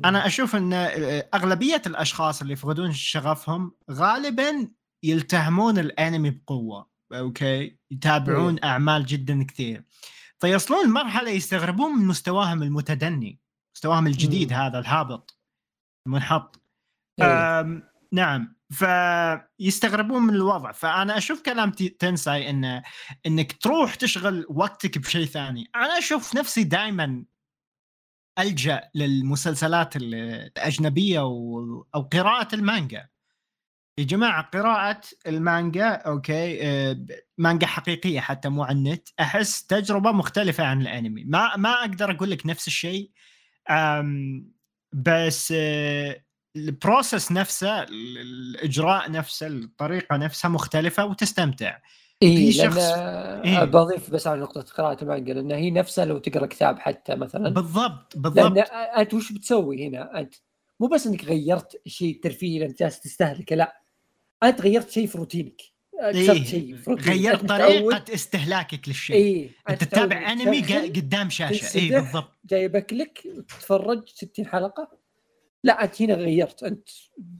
أنا 0.05 0.25
أشوف 0.27 0.55
إن 0.55 0.73
آه، 0.73 1.29
أغلبية 1.33 1.81
الأشخاص 1.87 2.41
اللي 2.41 2.53
يفقدون 2.53 2.93
شغفهم 2.93 3.71
غالبا 3.91 4.67
يلتهمون 5.03 5.79
الأنمي 5.79 6.29
بقوة 6.29 6.89
okay؟ 7.13 7.77
يتابعون 7.91 8.63
أعمال 8.63 9.05
جدا 9.05 9.43
كثير. 9.43 9.83
فيصلون 10.39 10.85
لمرحلة 10.85 11.29
يستغربون 11.29 11.91
من 11.91 12.05
مستواهم 12.07 12.63
المتدني 12.63 13.39
مستواهم 13.75 14.07
الجديد. 14.07 14.53
هذا 14.53 14.79
الهابط 14.79 15.37
المنحط. 16.07 16.61
إيه. 17.21 17.83
نعم. 18.11 18.56
فيستغربون 18.69 20.21
من 20.23 20.33
الوضع. 20.33 20.71
فأنا 20.71 21.17
أشوف 21.17 21.41
كلام 21.41 21.71
تنساي 21.71 22.49
ان 22.49 22.81
إنك 23.25 23.51
تروح 23.61 23.95
تشغل 23.95 24.45
وقتك 24.49 24.97
بشيء 24.97 25.25
ثاني. 25.25 25.69
أنا 25.75 25.97
أشوف 25.97 26.35
نفسي 26.35 26.63
دائما 26.63 27.25
ألجأ 28.39 28.89
للمسلسلات 28.95 29.95
ال- 29.95 30.15
الأجنبية 30.57 31.19
أو 31.19 32.01
قراءة 32.13 32.55
المانجا. 32.55 33.07
يا 33.99 34.03
جماعة 34.03 34.43
قراءة 34.43 35.01
المانجا 35.27 35.87
okay 35.89 36.67
آه، 36.67 37.05
مانجا 37.37 37.67
حقيقية 37.67 38.19
حتى 38.19 38.49
مو 38.49 38.63
على 38.63 38.77
النت. 38.77 39.09
أحس 39.19 39.65
تجربة 39.65 40.11
مختلفة 40.11 40.65
عن 40.65 40.81
الأنمي. 40.81 41.23
ما 41.23 41.55
ما 41.55 41.69
أقدر 41.69 42.11
أقول 42.11 42.31
لك 42.31 42.45
نفس 42.45 42.67
الشيء 42.67 43.11
بس 44.93 45.53
آه، 45.57 46.23
ال 46.57 46.66
process 46.66 47.31
نفسه 47.31 47.83
ال- 47.83 48.17
الإجراء 48.17 49.11
نفسه 49.11 49.47
الطريقة 49.47 50.17
نفسها 50.17 50.49
مختلفة 50.49 51.05
وتستمتع. 51.05 51.77
اي 52.23 52.51
شخص- 52.51 52.77
إيه؟ 52.77 53.43
إيه. 53.59 53.63
بضيف 53.63 54.09
بس 54.09 54.27
على 54.27 54.41
نقطة 54.41 54.61
قراءة 54.61 55.03
المانجا 55.03 55.33
لأن 55.33 55.51
هي 55.51 55.71
نفسها 55.71 56.05
لو 56.05 56.17
تقرأ 56.17 56.45
كتاب 56.45 56.79
حتى 56.79 57.15
مثلا. 57.15 57.49
بالضبط 57.49 58.17
بالضبط. 58.17 58.51
لأن 58.57 58.65
أنت 58.97 59.13
وش 59.13 59.31
بتسوي 59.31 59.87
هنا؟ 59.87 60.19
أنت 60.19 60.35
مو 60.79 60.87
بس 60.87 61.07
إنك 61.07 61.25
غيرت 61.25 61.81
شيء 61.87 62.19
ترفيهي 62.23 62.65
انت 62.65 62.79
جالس 62.79 62.99
تستهلكه 62.99 63.55
لا. 63.55 63.81
أنت 64.43 64.61
غيرت 64.61 64.89
شيء 64.89 65.07
في 65.07 65.17
روتينك. 65.17 65.61
إيه. 66.03 66.43
شيء 66.43 66.75
في 66.75 66.89
روتينك. 66.89 67.07
غيرت 67.07 67.39
أنت 67.41 67.49
طريقة 67.49 68.13
استهلاكك 68.13 68.87
للشيء. 68.87 69.15
اي 69.15 69.49
أنت 69.69 69.83
تتابع 69.83 70.31
أنمي 70.31 70.61
قدام 70.87 71.29
شاشة. 71.29 71.77
اي. 71.79 71.89
بالضبط. 71.89 72.37
جايبك 72.45 72.93
لك 72.93 73.23
تتفرج 73.47 74.09
60 74.09 74.45
حلقة. 74.45 74.96
لا 75.67 75.83
انت 75.83 76.01
هنا 76.01 76.13
غيرت 76.13 76.63
انت 76.63 76.89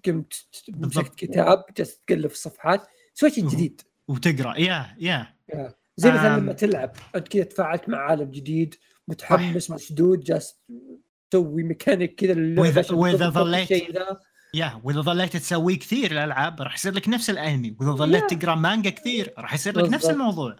قمت. 0.05 0.33
مسكت 0.69 1.15
كتاب 1.15 1.65
جالس 1.77 1.97
تقلب 1.99 2.25
الصفحات 2.31 2.87
سويت 3.13 3.33
شيء. 3.33 3.47
جديد 3.49 3.81
وتقرأ 4.07 4.57
yeah 4.59 4.95
yeah 4.99 5.33
زي 5.97 6.11
مثلا. 6.11 6.37
لما 6.37 6.53
تلعب 6.53 6.91
انت 7.15 7.27
كذا 7.27 7.43
تفاعلت 7.43 7.89
مع 7.89 7.97
عالم 7.97 8.31
جديد 8.31 8.75
متحمس 9.07 9.71
مشدود 9.71 10.19
جالس 10.19 10.55
تسوي 11.29 11.63
ميكانيك 11.63 12.15
كذا 12.15 12.61
وإذا 12.61 12.81
تضبط 12.81 13.33
ظليت- 13.33 13.71
yeah 14.53 14.81
وإذا 14.83 15.01
ظليت 15.01 15.37
تسوي 15.37 15.75
كثير 15.75 16.11
الألعاب 16.11 16.61
راح 16.61 16.75
يصير 16.75 16.93
لك 16.93 17.09
نفس 17.09 17.29
الأنمي 17.29 17.75
وإذا 17.79 17.91
ظليت. 17.91 18.33
تقرأ 18.33 18.55
مانجا 18.55 18.89
كثير 18.89 19.33
راح 19.37 19.53
يصير 19.53 19.79
لك 19.79 19.89
نفس. 19.93 20.09
الموضوع 20.09 20.55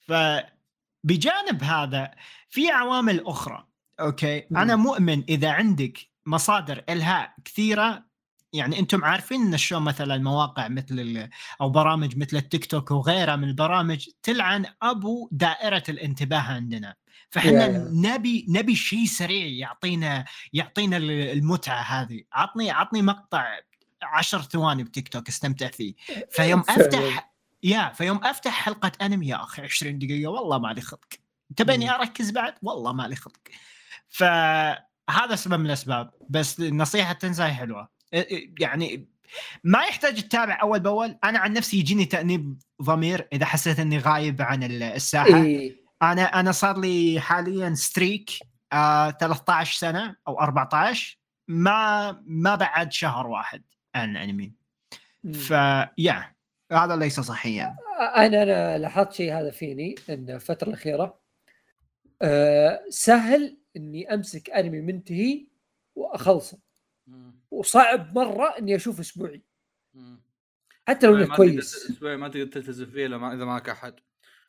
فبجانب 0.00 1.62
هذا 1.62 2.10
في 2.48 2.70
عوامل 2.70 3.26
أخرى 3.26 3.66
okay 4.00 4.44
مم. 4.50 4.56
أنا 4.56 4.76
مؤمن 4.76 5.22
إذا 5.28 5.50
عندك 5.50 5.98
مصادر 6.26 6.84
إلهاء 6.88 7.34
كثيرة. 7.44 8.10
يعني 8.52 8.78
أنتم 8.78 9.04
عارفين 9.04 9.40
إن 9.42 9.54
الشو 9.54 9.80
مثلا 9.80 10.18
مواقع 10.18 10.68
مثل 10.68 11.28
أو 11.60 11.70
برامج 11.70 12.16
مثل 12.16 12.36
التيك 12.36 12.64
توك 12.66 12.90
وغيرها 12.90 13.36
من 13.36 13.48
البرامج 13.48 14.08
تلعن 14.22 14.66
أبو 14.82 15.28
دائرة 15.32 15.82
الانتباه 15.88 16.38
عندنا. 16.40 16.94
فإحنا. 17.30 17.68
نبي 17.92 18.46
نبي 18.48 18.74
شيء 18.76 19.04
سريع 19.06 19.46
يعطينا 19.46 20.24
يعطينا 20.52 20.96
ال- 20.96 21.10
المتعة 21.10 21.80
هذه. 21.82 22.22
عطني 22.32 22.70
عطني 22.70 23.02
مقطع 23.02 23.58
عشر 24.02 24.42
ثواني 24.42 24.84
بتيك 24.84 25.08
توك 25.08 25.28
استمتع 25.28 25.68
فيه. 25.68 25.94
فيوم. 26.30 26.60
أفتح 26.68 27.32
يا 27.62 27.92
فيوم 27.94 28.24
أفتح 28.24 28.50
حلقة 28.52 28.92
أنمي 29.02 29.26
يا 29.28 29.42
أخي 29.44 29.62
20 29.62 29.98
دقيقة 29.98 30.30
والله 30.30 30.58
ما 30.58 30.68
لي 30.72 30.80
خلق 30.80 31.04
تبيني. 31.56 31.90
أركز 31.90 32.30
بعد؟ 32.30 32.54
والله 32.62 32.92
ما 32.92 33.02
لي 33.08 33.16
خلق 33.16 33.36
فهذا 35.10 35.36
سبب 35.36 35.54
من 35.60 35.66
الأسباب 35.66 36.10
بس 36.28 36.60
نصيحه 36.60 37.12
تنزاي 37.12 37.52
حلوة. 37.52 37.88
يعني 38.60 39.08
ما 39.64 39.78
يحتاج 39.84 40.22
تتابع 40.22 40.58
أول 40.62 40.80
بأول. 40.80 41.18
أنا 41.24 41.38
عن 41.38 41.52
نفسي 41.52 41.78
يجيني 41.78 42.04
تأنيب 42.04 42.58
ضمير 42.82 43.28
إذا 43.32 43.44
حسيت 43.46 43.78
إني 43.80 43.98
غايب 43.98 44.42
عن 44.42 44.62
ال- 44.62 44.82
الساحة. 44.82 45.36
إي. 45.42 45.76
أنا 46.02 46.22
أنا 46.22 46.52
صار 46.52 46.78
لي 46.78 47.20
حاليا 47.20 47.74
ستريك 47.74 48.30
آه 48.72 49.10
13 49.10 49.78
سنة 49.78 50.16
أو 50.28 50.40
14 50.40 51.18
ما 51.48 52.12
ما 52.26 52.54
بعد 52.54 52.92
شهر 52.92 53.26
واحد 53.26 53.62
عن 53.94 54.16
انمي 54.16 54.52
فيا 55.32 56.34
هذا 56.72 56.96
ليس 56.96 57.20
صحيا. 57.20 57.76
أنا 58.16 58.42
أنا 58.42 58.78
لاحظت 58.78 59.12
شيء 59.12 59.32
هذا 59.34 59.50
فيني 59.50 59.94
إن 60.10 60.30
الفترة 60.30 60.68
الأخيرة 60.68 61.20
أه 62.22 62.80
سهل 62.88 63.59
إني 63.76 64.14
أمسك 64.14 64.50
انمي 64.50 64.80
منتهي 64.80 65.46
وأخلصه. 65.94 66.58
وصعب 67.50 68.18
مرة 68.18 68.44
إني 68.58 68.76
أشوف 68.76 69.00
أسبوعي. 69.00 69.42
حتى 70.88 71.06
لو 71.06 71.12
إنه 71.16 71.20
ما 71.20 71.26
تقدر- 71.26 71.36
كويس. 71.36 71.90
أسبوع 71.90 72.16
ما 72.16 72.28
تقدر 72.28 72.46
تلتزم 72.46 72.86
فيه 72.86 73.06
لما 73.06 73.34
إذا 73.34 73.44
معك 73.44 73.68
أحد. 73.68 73.94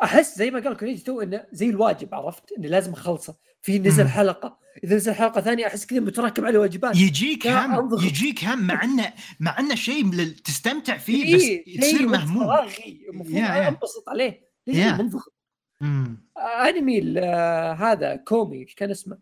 أحس 0.03 0.37
زي 0.37 0.51
ما 0.51 0.59
قال 0.59 0.77
كوريجي 0.77 1.03
تو 1.03 1.21
إنه 1.21 1.45
زي 1.51 1.69
الواجب 1.69 2.15
عرفت؟ 2.15 2.51
اني 2.57 2.67
لازم 2.67 2.93
أخلصه. 2.93 3.35
في 3.61 3.79
نزل 3.79 4.03
مم. 4.03 4.09
حلقة. 4.09 4.59
إذا 4.83 4.95
نزل 4.95 5.13
حلقة 5.13 5.41
ثانية 5.41 5.67
أحس 5.67 5.85
كذا 5.85 5.99
متراكم 5.99 6.45
عليه 6.45 6.59
واجبات. 6.59 6.95
يجيك 6.95 7.47
هم. 7.47 7.93
يجيك 8.03 8.43
هم 8.43 8.67
مع 8.67 8.83
انه 8.83 9.13
مع 9.39 9.59
إنه 9.59 9.75
شيء 9.75 10.11
لل- 10.13 10.35
تستمتع 10.35 10.97
فيه 10.97 11.35
بس 11.35 11.41
إيه، 11.41 11.79
تصير 11.79 12.07
مهموم. 12.07 12.43
فراغي 12.43 13.05
المفروض. 13.09 13.37
أنبسط 13.37 14.09
عليه. 14.09 14.51
ليش. 14.67 14.77
منضغط 14.77 15.33
امم 15.81 16.17
آه، 16.37 16.69
أنمي 16.69 16.99
ال- 16.99 17.17
آه، 17.17 17.73
هذا 17.73 18.15
كومي 18.15 18.57
إيش 18.57 18.75
كان 18.75 18.91
اسمه؟ 18.91 19.17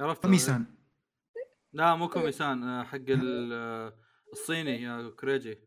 عرفت 0.00 0.22
كوميسان 0.22 0.64
لا 1.72 1.94
مو 1.94 2.08
كوميسان 2.08 2.62
آه، 2.64 2.82
حق 2.84 2.94
ال- 3.08 3.52
آه، 3.52 3.92
الصيني 4.32 4.82
يا 4.82 5.12
كريجي 5.20 5.58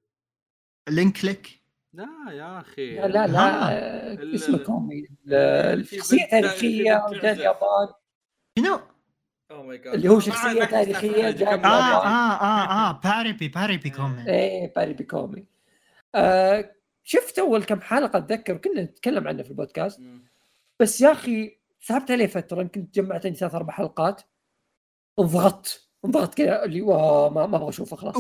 Link 0.90 1.26
Click 1.26 1.62
لا 1.94 2.08
يا 2.32 2.60
أخي 2.60 2.96
لا 2.96 3.08
لا. 3.08 3.28
لا 3.28 3.72
آه، 3.72 4.36
اسمه 4.36 4.58
كومي 4.58 5.00
ال- 5.00 5.34
اللي 5.34 5.84
في 5.84 5.96
الشخصيه 5.96 6.18
بنت- 6.22 6.32
تاريخية 6.32 6.94
في 7.08 7.14
بنت 7.14 7.20
وجاء. 7.24 7.34
اليابان 7.34 7.88
شنو؟ 8.60 8.80
جاد 9.52 9.94
اللي 9.94 10.10
هو 10.10 10.20
شخصية 10.20 10.64
تاريخية 10.64 11.32
جاء 11.32 11.50
آه 11.50 11.56
اليابان. 11.56 11.72
آه 11.72 12.34
آه 12.42 12.90
آه 12.90 13.02
باريبي 13.04 13.48
باريبي 13.48 13.90
كومي 13.90 14.28
إيه 14.30 14.74
باريبي 14.76 14.94
كومي 14.94 15.46
آه 16.16 16.76
شفت 17.12 17.40
أول 17.40 17.64
كم 17.64 17.82
حلقة 17.82 18.18
أتذكر 18.18 18.58
كنا 18.58 18.84
نتكلم 18.84 19.28
عنه 19.28 19.44
في 19.44 19.50
البودكاست. 19.50 20.02
بس 20.80 21.02
يا 21.02 21.12
أخي 21.12 21.58
سحبت 21.80 22.12
عليه 22.12 22.28
فترة 22.28 22.62
يمكن 22.62 22.88
جمعت 22.94 23.26
عندي 23.26 23.38
ثلاث 23.38 23.56
أربع 23.56 23.74
حلقات. 23.74 24.22
انضغطت 25.20 25.88
انضغطت 26.06 26.38
كذا 26.38 26.64
اللي 26.64 26.82
واه 26.82 27.30
ما, 27.30 27.48
ما 27.48 27.58
أبغى 27.58 27.70
أشوفه 27.70 27.96
خلاص. 27.96 28.16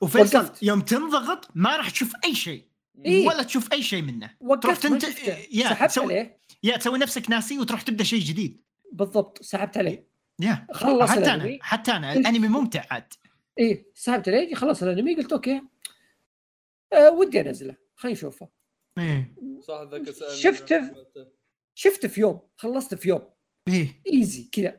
وفيصل. 0.00 0.50
يوم 0.62 0.80
تنضغط 0.80 1.48
ما 1.54 1.76
راح 1.76 1.90
تشوف 1.90 2.12
أي 2.24 2.34
شيء 2.34 2.64
إيه. 3.04 3.26
ولا 3.26 3.42
تشوف 3.42 3.72
أي 3.72 3.82
شيء 3.82 4.02
منه. 4.02 4.30
وقفت 4.40 4.62
تروح 4.62 4.78
تنت-. 4.78 5.04
يا، 5.52 5.68
سحبت 5.68 5.90
تسوي- 5.90 6.04
عليه. 6.04 6.38
يا 6.62 6.76
تسوي 6.76 6.98
نفسك 6.98 7.30
ناسي 7.30 7.58
وتروح 7.58 7.82
تبدأ 7.82 8.04
شيء 8.04 8.20
جديد. 8.20 8.62
بالضبط 8.92 9.42
سحبت 9.42 9.78
عليه. 9.78 10.08
يا 10.40 10.66
خلص 10.72 11.10
حتى 11.10 11.34
أنا 11.34 11.58
حتى 11.60 11.92
أنا 11.92 12.12
الأنمي 12.12 12.48
ممتع 12.48 12.84
عاد. 12.90 13.12
إيه 13.58 13.86
سحبت 13.94 14.28
عليه 14.28 14.54
خلص 14.54 14.82
الأنمي 14.82 15.14
قلت 15.14 15.32
أوكي. 15.32 15.62
آه 16.92 17.10
ودي 17.10 17.40
أنزله. 17.40 17.87
خلينا 17.98 18.18
نشوفه 18.18 18.48
إيه. 18.98 19.34
صح 19.60 19.82
ذاك 19.90 20.10
شفته. 20.34 20.94
شفته 21.74 22.08
في 22.08 22.20
يوم 22.20 22.40
خلصته 22.56 22.96
في 22.96 23.08
يوم. 23.08 23.22
إيه. 23.68 24.02
إيزي 24.12 24.48
كذا. 24.52 24.76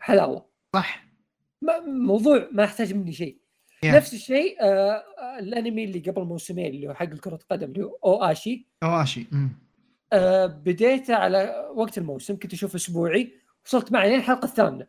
حلاوه 0.00 0.50
صح. 0.76 1.04
ما 1.62 1.80
موضوع 1.80 2.48
ما 2.52 2.62
يحتاج 2.62 2.94
مني 2.94 3.12
شيء. 3.12 3.40
يا. 3.82 3.92
نفس 3.92 4.14
الشيء 4.14 4.62
آه 4.62 5.04
آه، 5.18 5.38
الأنمي 5.38 5.84
اللي 5.84 5.98
قبل 5.98 6.22
موسمين 6.22 6.66
اللي 6.66 6.88
هو 6.88 6.94
حق 6.94 7.04
كرة 7.04 7.34
القدم 7.34 7.70
اللي 7.70 7.84
هو 7.84 7.98
أو 8.04 8.24
اشي 8.24 8.68
أوآشي 8.82 9.26
أمم. 9.32 9.50
آه 10.12 10.46
بديته 10.46 11.14
على 11.14 11.70
وقت 11.74 11.98
الموسم 11.98 12.38
كنت 12.38 12.52
أشوف 12.52 12.74
أسبوعي 12.74 13.32
وصلت 13.66 13.92
معي 13.92 14.16
الحلقة 14.16 14.44
الثامنة. 14.44 14.86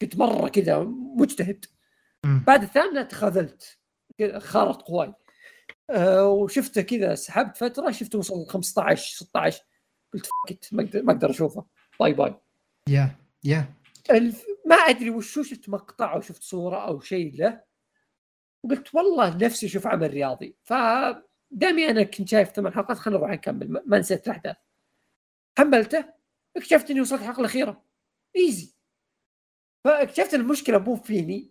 كنت 0.00 0.16
مرة 0.16 0.48
كذا 0.48 0.78
مجتهد. 1.16 1.64
بعد 2.24 2.62
الثامنة 2.62 3.02
تخاذلت 3.02 3.78
خارط 4.38 4.82
قواي. 4.82 5.12
آه 5.90 6.28
وشفته 6.28 6.82
كذا 6.82 7.14
سحبت 7.14 7.56
فترة 7.56 7.90
شفته 7.90 8.18
وصل 8.18 8.46
15 8.46 9.16
16 9.16 9.62
قلت 10.14 10.26
fuck 10.48 10.61
it 10.61 10.68
ما 10.74 11.12
أقدر 11.12 11.30
أشوفه. 11.30 11.64
bye 12.00 12.12
bye. 12.12 12.34
yeah 12.88 13.10
yeah. 13.44 13.74
الف... 14.10 14.44
ما 14.66 14.76
أدري 14.76 15.10
وشو 15.10 15.42
شفت 15.42 15.68
مقطع 15.68 16.14
أو 16.14 16.20
شفت 16.20 16.42
صورة 16.42 16.76
أو 16.86 17.00
شيء 17.00 17.34
له. 17.38 17.60
وقلت 18.62 18.94
والله 18.94 19.36
نفسي 19.36 19.66
أشوف 19.66 19.86
عمل 19.86 20.10
رياضي. 20.10 20.56
ف 20.64 20.72
دامي 21.50 21.90
أنا 21.90 22.02
كنت 22.02 22.28
شايف 22.28 22.48
ثمان 22.48 22.72
حلقات 22.72 22.98
خلينا 22.98 23.18
نروح 23.20 23.30
نكمل. 23.32 23.82
ما- 23.86 23.98
نسيت 23.98 24.26
الاحداث 24.26 24.56
حملته. 25.58 26.04
اكتشفت 26.56 26.90
إني 26.90 27.00
وصلت 27.00 27.20
الحلقة 27.20 27.40
الأخيرة. 27.40 27.82
easy 28.36 28.72
فاكتشفت 29.84 30.34
المشكلة 30.34 30.78
مو 30.78 30.96
فيني 30.96 31.50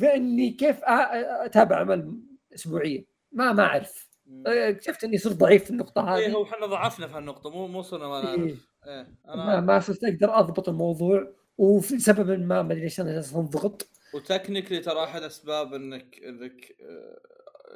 فإني 0.00 0.50
كيف 0.50 0.76
أتابع 0.84 1.76
عمل 1.76 2.20
اسبوعيا. 2.54 3.04
ما 3.32 3.52
ما 3.52 3.62
أعرف. 3.62 4.08
اكتشفت 4.46 5.04
إني 5.04 5.18
صرت 5.18 5.36
ضعيف 5.36 5.64
في 5.64 5.70
النقطة 5.70 6.16
إيه 6.16 6.26
هذه. 6.26 6.32
هو 6.32 6.44
إحنا 6.44 6.66
ضعفنا 6.66 7.06
في 7.08 7.14
هالنقطة 7.14 7.50
مو 7.50 7.66
مو 7.66 7.82
صرنا 7.82 8.08
ما 8.08 8.30
إيه. 8.30 8.36
نعرف. 8.36 8.68
إيه. 8.86 9.14
ما, 9.26 9.34
أنا 9.34 9.60
ما 9.60 9.80
صرت 9.80 10.04
أقدر 10.04 10.38
أضبط 10.38 10.68
الموضوع 10.68 11.34
وفي 11.58 11.98
سبب 11.98 12.30
ما 12.30 12.62
ما 12.62 12.72
أدري 12.72 12.80
ليش 12.80 13.00
أنا 13.00 13.12
جالس 13.12 13.34
انضغط 13.34 13.88
وتكنيكلي 14.14 14.80
ترى 14.80 15.04
أحد 15.04 15.22
أسباب 15.22 15.74
انك 15.74 16.18
إنك 16.24 16.76
آه، 16.82 17.20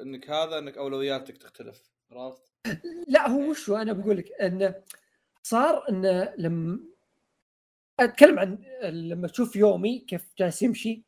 إنك 0.02 0.30
هذا 0.30 0.58
إنك 0.58 0.78
أولوياتك 0.78 1.36
تختلف 1.36 1.82
عرفت؟ 2.12 2.42
لا 3.08 3.28
هو 3.28 3.50
وشو 3.50 3.76
أنا 3.76 3.92
بقول 3.92 4.16
لك 4.16 4.32
انه 4.40 4.74
صار 5.42 5.88
انه 5.88 6.34
لما 6.38 6.80
أتكلم 8.00 8.38
عن 8.38 8.58
لما 8.82 9.28
تشوف 9.28 9.56
يومي 9.56 9.98
كيف 9.98 10.32
جالس 10.38 10.62
يمشي. 10.62 11.04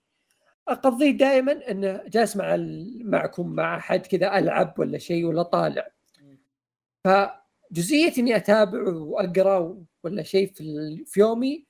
أقضيه 0.69 1.11
دائما 1.11 1.70
انه 1.70 2.03
جالس 2.07 2.36
مع 2.36 2.57
معكم 3.01 3.51
مع 3.51 3.77
أحد 3.77 4.07
كذا 4.07 4.39
ألعب 4.39 4.74
ولا 4.78 4.99
شيء 4.99 5.24
ولا 5.24 5.43
طالع 5.43 5.91
فجزئية 7.05 8.12
إني 8.19 8.36
أتابع 8.36 8.89
وأقرأ 8.89 9.85
ولا 10.03 10.23
شيء 10.23 10.53
في, 10.53 11.05
في 11.07 11.20
يومي 11.20 11.66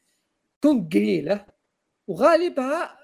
تكون 0.60 0.88
قليلة 0.88 1.46
وغالبها 2.06 2.98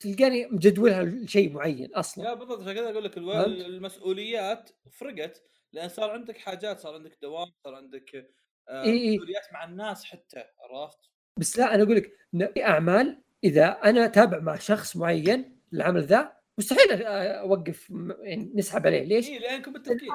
تلقاني 0.00 0.46
مجدولها 0.46 1.04
لشيء 1.04 1.52
معين 1.52 1.94
أصلا 1.94 2.24
لا 2.24 2.34
بالضبط 2.34 2.60
عشان 2.60 2.72
كذا 2.72 2.90
أقول 2.90 3.04
لك؟ 3.04 3.18
المسؤوليات 3.18 4.70
فرقت 4.92 5.42
لأن 5.72 5.88
صار 5.88 6.10
عندك 6.10 6.36
حاجات 6.36 6.80
صار 6.80 6.94
عندك 6.94 7.18
دوام 7.22 7.52
صار 7.64 7.74
عندك 7.74 8.30
آه، 8.68 8.82
إيه 8.82 8.92
إيه. 8.92 9.16
مسؤوليات 9.16 9.52
مع 9.52 9.64
الناس 9.64 10.04
حتى 10.04 10.44
عرفت؟ 10.58 10.98
بس 11.36 11.58
لا 11.58 11.74
أنا 11.74 11.82
أقول 11.82 11.96
لك 11.96 12.12
في 12.54 12.64
أعمال 12.64 13.22
إذا 13.44 13.66
أنا 13.66 14.04
أتابع 14.04 14.38
مع 14.38 14.56
شخص 14.56 14.96
معين 14.96 15.60
العمل 15.72 16.02
ذا 16.02 16.32
مستحيل 16.58 17.02
أوقف 17.02 17.90
يعني 18.20 18.52
نسحب 18.54 18.86
عليه. 18.86 19.02
ليش؟ 19.02 19.28
اي 19.28 19.38
لأنكم 19.38 19.72
متفقين 19.72 20.08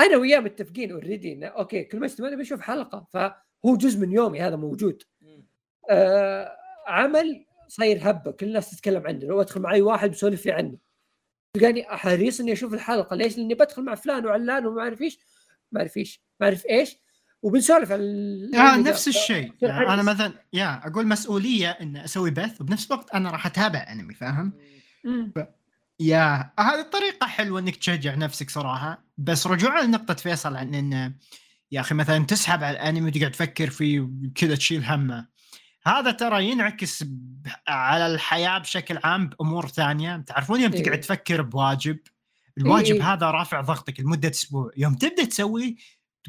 أنا 0.00 0.16
وياه 0.16 0.40
متفقين 0.40 0.92
already 0.92 1.46
okay 1.46 1.84
كل 1.84 2.00
ما 2.00 2.08
ثمانية 2.08 2.36
بشوف 2.36 2.60
حلقة 2.60 3.06
فهو 3.12 3.76
جزء 3.76 3.98
من 3.98 4.12
يومي 4.12 4.40
هذا 4.40 4.56
موجود. 4.56 5.02
آه 5.90 6.56
عمل 6.86 7.46
صاير 7.68 8.10
هبة 8.10 8.30
كل 8.30 8.46
الناس 8.46 8.70
تتكلم 8.70 9.06
عنه. 9.06 9.26
لو 9.26 9.40
أدخل 9.40 9.60
معي 9.60 9.82
واحد 9.82 10.10
بيسولف 10.10 10.46
لي 10.46 10.52
عنه. 10.52 10.78
تلقاني 11.54 11.84
حريص 11.84 12.40
إني 12.40 12.52
أشوف 12.52 12.74
الحلقة 12.74 13.16
ليش؟ 13.16 13.38
لأني 13.38 13.54
بدخل 13.54 13.82
مع 13.82 13.94
فلان 13.94 14.26
وعلان 14.26 14.66
وما 14.66 14.82
أعرف 14.82 15.02
إيش. 15.02 15.18
ما 15.72 15.80
أعرف 15.80 15.96
إيش. 15.96 16.22
ما 16.40 16.46
أعرف 16.46 16.66
إيش. 16.66 16.98
وبنسولف 17.42 17.92
عن 17.92 18.50
آه. 18.54 18.76
نفس 18.76 19.08
الشيء 19.08 19.52
يعني 19.62 19.94
أنا. 19.94 20.02
مثلا 20.02 20.32
يا 20.52 20.86
أقول 20.86 21.06
مسؤولية 21.06 21.70
إن 21.70 21.96
أسوي 21.96 22.30
بث 22.30 22.60
وبنفس 22.60 22.86
الوقت 22.86 23.10
أنا 23.14 23.30
راح 23.30 23.46
أتابع 23.46 23.86
أنمي 23.92 24.14
فاهم؟ 24.14 24.52
مم. 25.04 25.32
يا 26.00 26.52
هذه 26.58 26.80
الطريقة 26.80 27.26
حلوة 27.26 27.60
إنك 27.60 27.76
تشجع 27.76 28.14
نفسك 28.14 28.50
صراحة 28.50 29.04
بس 29.18 29.46
رجوعا 29.46 29.82
لنقطة 29.82 30.14
فيصل 30.14 30.56
عن 30.56 30.74
إن 30.74 31.14
يا 31.72 31.80
أخي 31.80 31.94
مثلا 31.94 32.24
تسحب 32.24 32.64
على 32.64 32.76
الأنمي 32.76 33.10
وتقعد 33.10 33.30
تفكر 33.30 33.70
فيه 33.70 34.08
كذا 34.34 34.54
تشيل 34.54 34.84
همه 34.84 35.26
هذا 35.86 36.10
ترى 36.10 36.44
ينعكس 36.44 37.04
على 37.68 38.06
الحياة 38.06 38.58
بشكل 38.58 38.98
عام 39.04 39.28
بأمور 39.28 39.68
ثانية 39.68 40.16
تعرفون 40.16 40.60
يوم 40.60 40.72
إيه. 40.72 40.82
تقعد 40.82 41.00
تفكر 41.00 41.42
بواجب 41.42 41.98
الواجب 42.58 42.94
إيه. 42.94 43.12
هذا 43.12 43.30
رافع 43.30 43.60
ضغطك 43.60 44.00
لمدة 44.00 44.30
أسبوع 44.30 44.70
يوم 44.76 44.94
تبدأ 44.94 45.24
تسويه 45.24 45.74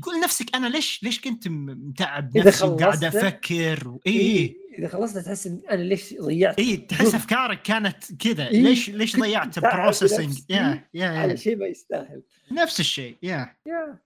تقول 0.02 0.18
لنفسك 0.18 0.56
أنا 0.56 0.68
ليش 0.68 1.04
ليش 1.04 1.22
كنت 1.22 1.48
متعب 1.48 2.38
نفسي 2.38 2.66
وقاعد 2.66 3.04
أفكر؟ 3.04 3.88
و- 3.88 4.02
اي 4.08 4.12
إيه. 4.12 4.56
إذا 4.80 4.88
خلصت 4.88 5.18
تحس 5.18 5.48
إن 5.48 5.62
أنا 5.72 5.82
ليش 5.82 6.14
ضيعت؟ 6.22 6.60
اي 6.60 6.78
تحس 6.78 7.16
أفكارك 7.16 7.62
كانت 7.62 8.14
كذا. 8.20 8.48
إيه. 8.48 8.62
ليش 8.64 8.90
ليش 8.90 9.20
ضيعت 9.20 9.60
processing 9.60 10.28
نفسي. 10.30 10.46
yeah 10.50 10.90
yeah 10.94 11.06
yeah. 11.06 11.20
على 11.20 11.38
شيء 11.38 11.56
ما 11.56 11.66
يستاهل. 11.66 12.24
نفس 12.52 12.80
الشيء 12.80 13.18
yeah. 13.24 13.56
يا 13.66 14.00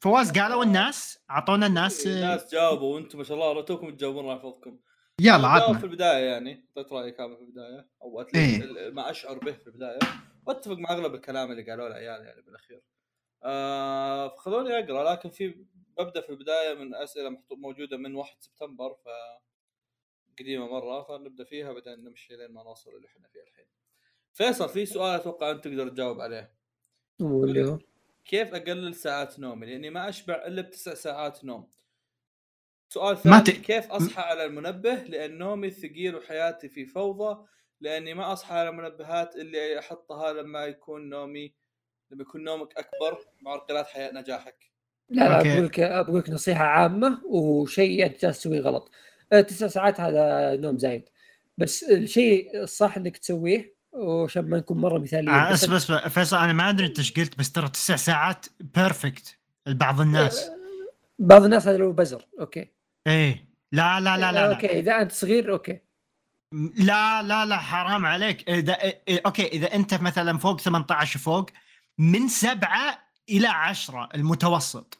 فواز 0.00 0.30
قالوا 0.30 0.64
الناس 0.64 1.18
أعطونا 1.30 1.66
الناس 1.66 2.06
آه، 2.06 2.10
الناس 2.14 2.52
جاوبوا 2.52 2.94
وأنتم 2.94 3.18
ما 3.18 3.24
شاء 3.24 3.50
الله 3.50 3.62
توكم 3.62 3.90
تجاوبون 3.90 4.24
الله 4.24 4.36
يحفظكم 4.36 4.78
يلا 5.20 5.38
جاوب 5.38 5.42
في 5.58 5.76
عطنا 5.76 5.84
البداية 5.84 6.24
يعني 6.24 6.66
اعطيت 6.76 6.92
رأيي 6.92 7.10
كامل 7.10 7.36
في 7.36 7.42
البداية. 7.42 7.88
أو 8.02 8.20
إيه. 8.34 8.90
ما 8.90 9.10
أشعر 9.10 9.38
به 9.38 9.52
في 9.52 9.66
البداية. 9.66 9.98
واتفق 10.46 10.78
مع 10.78 10.90
أغلب 10.92 11.14
الكلام 11.14 11.50
اللي 11.50 11.62
قالوه 11.70 11.86
العيال 11.86 12.24
يعني 12.24 12.42
بالأخير. 12.42 12.80
آه 13.44 14.28
خلوني 14.36 14.78
أقرأ 14.78 15.12
لكن 15.12 15.30
في 15.30 15.54
ببدا 15.98 16.20
في 16.20 16.30
البداية 16.30 16.74
من 16.74 16.94
أسئلة 16.94 17.38
موجودة 17.50 17.96
من 17.96 18.14
1 18.14 18.36
سبتمبر 18.40 18.94
ف 18.94 19.08
قديمة 20.38 20.66
مرة 20.66 21.02
فنبدأ 21.02 21.44
فيها 21.44 21.72
بعدين 21.72 22.04
نمشي 22.04 22.36
لين 22.36 22.52
ما 22.52 22.62
نوصل 22.62 22.90
اللي 22.96 23.06
إحنا 23.08 23.28
فيه 23.28 23.40
الحين. 23.40 23.64
فيصل 24.32 24.68
في 24.68 24.86
سؤال 24.86 25.20
أتوقع 25.20 25.50
أنت 25.50 25.64
تقدر 25.64 25.88
تجاوب 25.88 26.20
عليه. 26.20 26.52
كيف 28.24 28.54
أقلل 28.54 28.94
ساعات 28.94 29.38
نومي؟ 29.40 29.66
لأني 29.66 29.90
ما 29.90 30.08
أشبع 30.08 30.34
إلا 30.46 30.62
بتسع 30.62 30.94
ساعات 30.94 31.44
نوم. 31.44 31.70
سؤال 32.88 33.16
ثاني 33.18 33.40
ت- 33.40 33.50
كيف 33.50 33.90
أصحى 33.92 34.22
على 34.22 34.44
المنبه؟ 34.44 34.94
لأن 34.94 35.38
نومي 35.38 35.70
ثقيل 35.70 36.16
وحياتي 36.16 36.68
في 36.68 36.86
فوضى 36.86 37.46
لأني 37.80 38.14
ما 38.14 38.32
أصحى 38.32 38.54
على 38.54 38.68
المنبهات 38.68 39.36
اللي 39.36 39.78
أحطها 39.78 40.32
لما 40.32 40.64
يكون 40.64 41.08
نومي 41.08 41.54
لما 42.12 42.22
يكون 42.22 42.44
نومك 42.44 42.68
أكبر 42.76 43.18
معرقلات 43.42 43.86
حياة 43.86 44.12
نجاحك. 44.12 44.72
لا 45.10 45.28
لا. 45.28 45.42
بقول 45.42 45.64
لك 45.64 45.80
بقول 45.80 46.18
لك 46.18 46.30
نصيحة 46.30 46.64
عامة 46.64 47.20
وشيء 47.24 48.06
أنت 48.06 48.22
جالس 48.22 48.38
تسويه 48.38 48.60
غلط. 48.60 48.90
آه، 49.32 49.40
تسع 49.40 49.66
ساعات 49.66 50.00
هذا 50.00 50.56
نوم 50.56 50.78
زايد. 50.78 51.08
بس 51.58 51.82
الشيء 51.82 52.62
الصح 52.62 52.96
إنك 52.96 53.16
تسويه 53.16 53.74
وعشان 53.92 54.50
ما 54.50 54.56
نكون 54.56 54.78
مرة 54.78 54.98
مثاليين. 54.98 55.34
آه، 55.34 55.52
بس 55.52 55.64
بس 55.64 55.90
بس 55.90 56.12
فيصل 56.12 56.36
أنا 56.36 56.52
ما 56.52 56.70
أدري 56.70 56.86
إنت 56.86 56.98
إيش 56.98 57.12
قلت 57.12 57.38
بس 57.38 57.52
ترى 57.52 57.68
تسع 57.68 57.96
ساعات 57.96 58.46
perfect 58.60 59.38
لبعض 59.66 60.00
الناس. 60.00 60.50
بعض 61.18 61.44
الناس 61.44 61.68
هذا 61.68 61.76
لو 61.76 61.92
بزر. 61.92 62.26
أوكي. 62.40 62.68
إيه. 63.06 63.48
لا 63.72 64.00
لا 64.00 64.16
لا 64.16 64.32
لا, 64.32 64.32
لا. 64.32 64.54
okay. 64.54 64.78
إذا 64.78 65.00
أنت 65.00 65.12
صغير 65.12 65.52
okay. 65.52 65.78
لا 66.76 67.22
لا 67.22 67.46
لا 67.46 67.56
حرام 67.56 68.06
عليك. 68.06 68.50
اذا 68.50 68.82
إيه 68.82 69.20
okay. 69.26 69.46
إذا 69.46 69.74
أنت 69.74 69.94
مثلا 69.94 70.38
فوق 70.38 70.60
18 70.60 71.18
فوق 71.18 71.50
من 72.02 72.28
سبعة 72.28 72.98
إلى 73.28 73.48
عشرة 73.48 74.08
المتوسط. 74.14 74.98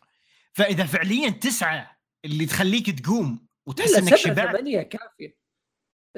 فإذا 0.53 0.85
فعليا 0.85 1.31
تسعة 1.31 1.97
اللي 2.25 2.47
تخليك 2.47 3.01
تقوم 3.01 3.47
وتحس 3.67 3.95
إنك 3.95 4.15
شبعت. 4.15 4.49
ثمانية 4.49 4.83
كافية. 4.83 5.43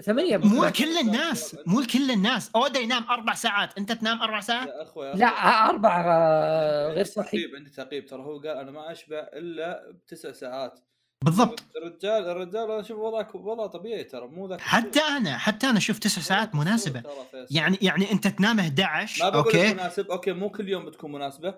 ثمانية 0.02 0.36
مو 0.36 0.70
كل 0.70 0.98
الناس 0.98 1.56
مو 1.66 1.82
كل 1.93 2.11
الناس. 2.11 2.51
أودا 2.57 2.81
ينام 2.81 3.05
أربع 3.11 3.35
ساعات. 3.35 3.78
أنت 3.78 3.93
تنام 3.93 4.23
أربع 4.23 4.40
ساعات؟ 4.40 4.69
يا 4.69 4.82
أخوي 4.82 5.12
لا 5.12 5.27
أربعة 5.70 6.05
آه، 6.06 6.93
غير 6.93 7.05
صحي. 7.05 7.24
تعقيب 7.24 7.56
عندي 7.56 7.70
تعقيب 7.70 8.06
ترى 8.06 8.23
هو 8.23 8.39
قال 8.39 8.48
أنا 8.48 8.70
ما 8.70 8.93
أشبع 8.93 9.28
إلا 9.32 9.90
بتسع 9.90 10.32
ساعات. 10.32 10.81
بالضبط. 11.25 11.65
الرجال 11.77 12.29
الرجال 12.31 12.71
أنا 12.71 12.81
أشوف 12.81 12.99
وضعك 12.99 13.35
وضع 13.35 13.67
طبيعي 13.67 14.05
ترى 14.05 14.27
مو 14.27 14.49
ذاك 14.49 14.61
حتى 14.61 15.01
أنا 15.01 15.39
حتى 15.39 15.67
أنا 15.67 15.79
أشوف 15.79 15.99
تسع 15.99 16.21
ساعات 16.21 16.55
مناسبة. 16.55 17.03
يعني 17.51 17.79
يعني 17.83 18.13
أنت 18.13 18.27
تنام 18.27 18.57
ما 18.57 18.63
11 18.63 19.31
بقول 19.31 19.41
لك 19.41 19.47
okay؟ 19.47 19.75
مناسب. 19.75 20.11
okay 20.11 20.33
مو 20.33 20.51
كل 20.51 20.69
يوم 20.69 20.85
بتكون 20.85 21.13
مناسبة. 21.13 21.55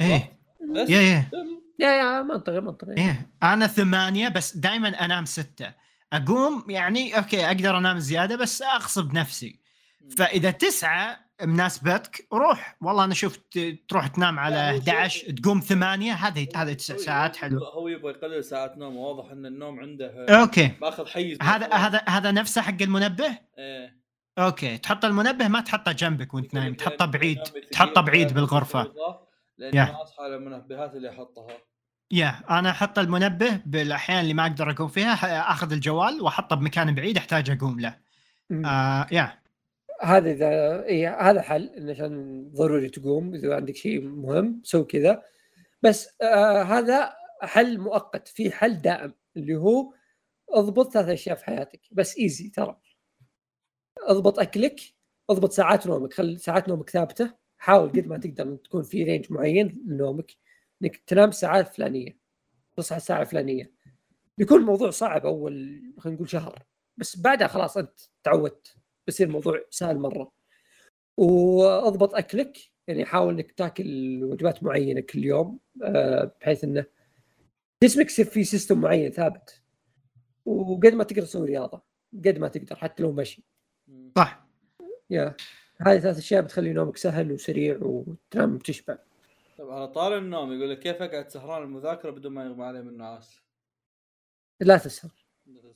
إيه. 0.00 0.38
بس. 0.74 0.90
yeah 0.90 1.00
yeah. 1.00 1.30
yeah 1.78 1.90
yeah 1.90 2.22
منطقي 2.22 2.60
منطقي. 2.60 2.96
إيه. 2.98 3.30
أنا 3.42 3.66
ثمانية 3.66 4.28
بس 4.28 4.56
دائما 4.56 5.04
أنام 5.04 5.24
ستة. 5.24 5.74
أقوم 6.12 6.64
يعني 6.68 7.16
okay 7.16 7.46
أقدر 7.46 7.78
أنام 7.78 7.98
زيادة 7.98 8.36
بس 8.36 8.62
أغصب 8.62 9.14
نفسي. 9.14 9.60
فإذا 10.16 10.50
تسعة 10.50 11.20
مناسبتك 11.44 12.26
روح. 12.32 12.76
والله 12.80 13.04
أنا 13.04 13.14
شفت 13.14 13.58
تروح 13.88 14.06
تنام 14.06 14.38
على 14.38 14.54
لا، 14.54 14.70
هو 14.70 14.76
شوف- 14.78 14.88
11 14.88 15.30
تقوم 15.30 15.60
ثمانية 15.60 16.12
هذه 16.12 16.48
هذه 16.56 16.72
تسع 16.72 16.96
ساعات 16.96 17.36
حلو 17.36 17.64
هو 17.64 17.88
يبغى 17.88 18.12
يقلل 18.12 18.44
ساعات 18.44 18.78
نوم 18.78 18.96
واضح 18.96 19.30
إن 19.30 19.46
النوم 19.46 19.80
عنده 19.80 20.26
okay. 20.40 20.70
مأخذ 20.82 21.06
حيز 21.06 21.38
هذا. 21.42 21.74
هذا 21.74 22.02
هذا 22.08 22.30
نفسه 22.30 22.62
حق 22.62 22.82
المنبه؟ 22.82 23.38
إيه. 23.58 24.02
okay. 24.38 24.78
تحط 24.78 25.04
المنبه 25.04 25.48
ما 25.48 25.60
تحطه 25.60 25.92
جنبك 25.92 26.34
وأنت 26.34 26.54
نايم. 26.54 26.74
تحطه 26.74 27.04
بعيد. 27.04 27.42
تحطه 27.72 28.00
بعيد 28.00 28.28
فوضى، 28.64 29.18
لاني 29.58 29.76
yeah. 29.76 29.84
ما 29.84 30.02
أصحى 30.02 30.22
على 30.22 30.36
المنبهات 30.36 30.94
اللي 30.94 31.10
أحطها. 31.10 31.58
يا. 32.10 32.40
أنا 32.50 32.70
أحط 32.70 32.98
المنبه 32.98 33.60
بالأحيان 33.66 34.20
اللي 34.20 34.34
ما 34.34 34.42
أقدر 34.42 34.70
أقوم 34.70 34.88
فيها 34.88 35.50
أخذ 35.52 35.72
الجوال 35.72 36.20
وأحطه 36.20 36.56
بمكان 36.56 36.94
بعيد 36.94 37.16
أحتاج 37.16 37.50
أقوم 37.50 37.80
له. 37.80 37.96
آه 38.64 39.06
yeah. 39.12 39.41
هذا 40.02 40.30
إذا 40.30 40.82
إيه 40.84 41.20
هذا 41.30 41.42
حل 41.42 41.90
عشان 41.90 42.42
ضروري 42.54 42.88
تقوم 42.90 43.34
إذا 43.34 43.56
عندك 43.56 43.76
شيء 43.76 44.00
مهم 44.00 44.60
سوي 44.64 44.84
كذا. 44.84 45.22
بس 45.82 46.22
آه 46.22 46.62
هذا 46.62 47.14
حل 47.42 47.78
مؤقت 47.78 48.28
في 48.28 48.50
حل 48.50 48.74
دائم 48.82 49.14
اللي 49.36 49.56
هو 49.56 49.94
اضبط 50.50 50.92
ثلاث 50.92 51.08
أشياء 51.08 51.36
في 51.36 51.44
حياتك. 51.44 51.80
بس 51.92 52.18
easy 52.18 52.48
ترى. 52.50 52.80
اضبط 54.08 54.38
أكلك 54.38 54.80
اضبط 55.30 55.52
ساعات 55.52 55.86
نومك. 55.86 56.14
خلي 56.14 56.38
ساعات 56.38 56.68
نومك 56.68 56.90
ثابتة. 56.90 57.34
حاول 57.58 57.88
قد 57.88 58.06
ما 58.06 58.18
تقدر 58.18 58.44
إن 58.44 58.62
تكون 58.62 58.82
في 58.82 59.04
range 59.04 59.32
معين 59.32 59.82
لنومك. 59.86 60.32
إنك 60.82 60.96
تنام 60.96 61.28
الساعات 61.28 61.68
الفلانيه 61.68 62.18
تصحى 62.76 62.96
الساعة 62.96 63.20
الفلانيه 63.20 63.72
بيكون 64.38 64.60
الموضوع 64.60 64.90
صعب 64.90 65.26
أول 65.26 65.82
خلينا 65.98 66.16
نقول 66.16 66.30
شهر. 66.30 66.62
بس 66.96 67.18
بعدها 67.20 67.48
خلاص 67.48 67.76
أنت 67.76 68.00
تعودت. 68.22 68.81
بيصير 69.06 69.26
الموضوع 69.26 69.64
سهل 69.70 69.98
مرة. 69.98 70.32
وأضبط 71.16 72.14
أكلك 72.14 72.58
يعني 72.88 73.04
حاول 73.04 73.34
إنك 73.34 73.52
تاكل 73.52 74.20
وجبات 74.24 74.62
معينة 74.62 75.00
كل 75.00 75.24
يوم 75.24 75.58
آه، 75.82 76.32
بحيث 76.40 76.64
إنه 76.64 76.84
جسمك 77.82 78.06
يصير 78.06 78.24
في 78.24 78.44
سيستم 78.44 78.80
معين 78.80 79.10
ثابت. 79.10 79.62
وقد 80.46 80.94
ما 80.94 81.04
تقدر 81.04 81.22
تسوي 81.22 81.46
رياضة 81.46 81.82
قد 82.26 82.38
ما 82.38 82.48
تقدر 82.48 82.76
حتى 82.76 83.02
لو 83.02 83.12
مشي. 83.12 83.42
صح. 84.16 84.46
يا. 85.10 85.36
هذه 85.80 85.98
ثلاث 85.98 86.18
أشياء 86.18 86.42
بتخلي 86.42 86.72
نومك 86.72 86.96
سهل 86.96 87.32
وسريع 87.32 87.78
وتنام 87.82 88.58
تشبع 88.58 88.98
طب 89.58 89.70
على 89.70 89.88
طار 89.88 90.18
النوم 90.18 90.52
يقول 90.52 90.70
لك 90.70 90.78
كيف 90.78 91.02
أقعد 91.02 91.28
سهران 91.28 91.62
المذاكرة 91.62 92.10
بدون 92.10 92.32
ما 92.32 92.44
يغمى 92.44 92.64
علي 92.64 92.82
من 92.82 92.88
النعاس؟ 92.88 93.40
لا 94.60 94.78
تسهر. 94.78 95.21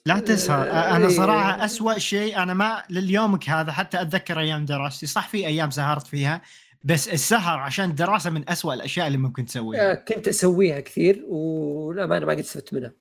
لا 0.07 0.19
تسهر 0.19 0.71
آه، 0.71 0.97
أنا 0.97 1.07
إيه. 1.07 1.17
صراحة 1.17 1.65
أسوأ 1.65 1.99
شيء 1.99 2.43
أنا 2.43 2.55
ما 2.55 2.83
لليومك 2.91 3.49
هذا 3.49 3.73
حتى 3.73 4.01
أتذكر 4.01 4.41
أيام 4.41 4.65
دراستي 4.65 5.07
صح 5.07 5.29
في 5.29 5.47
أيام 5.47 5.71
سهرت 5.71 6.07
فيها 6.07 6.43
بس 6.85 7.09
السهر 7.09 7.59
عشان 7.59 7.91
الدراسة 7.91 8.31
من 8.31 8.49
أسوأ 8.49 8.75
الأشياء 8.75 9.07
اللي 9.07 9.19
ممكن 9.19 9.43
آه، 9.43 9.47
تسويها 9.47 9.95
كنت 9.95 10.29
أسويها 10.29 10.81
كثير 10.81 11.25
والامانه 11.29 12.27
ما 12.27 12.33
قد 12.33 12.39
استفدت 12.39 12.75
منها 12.75 12.93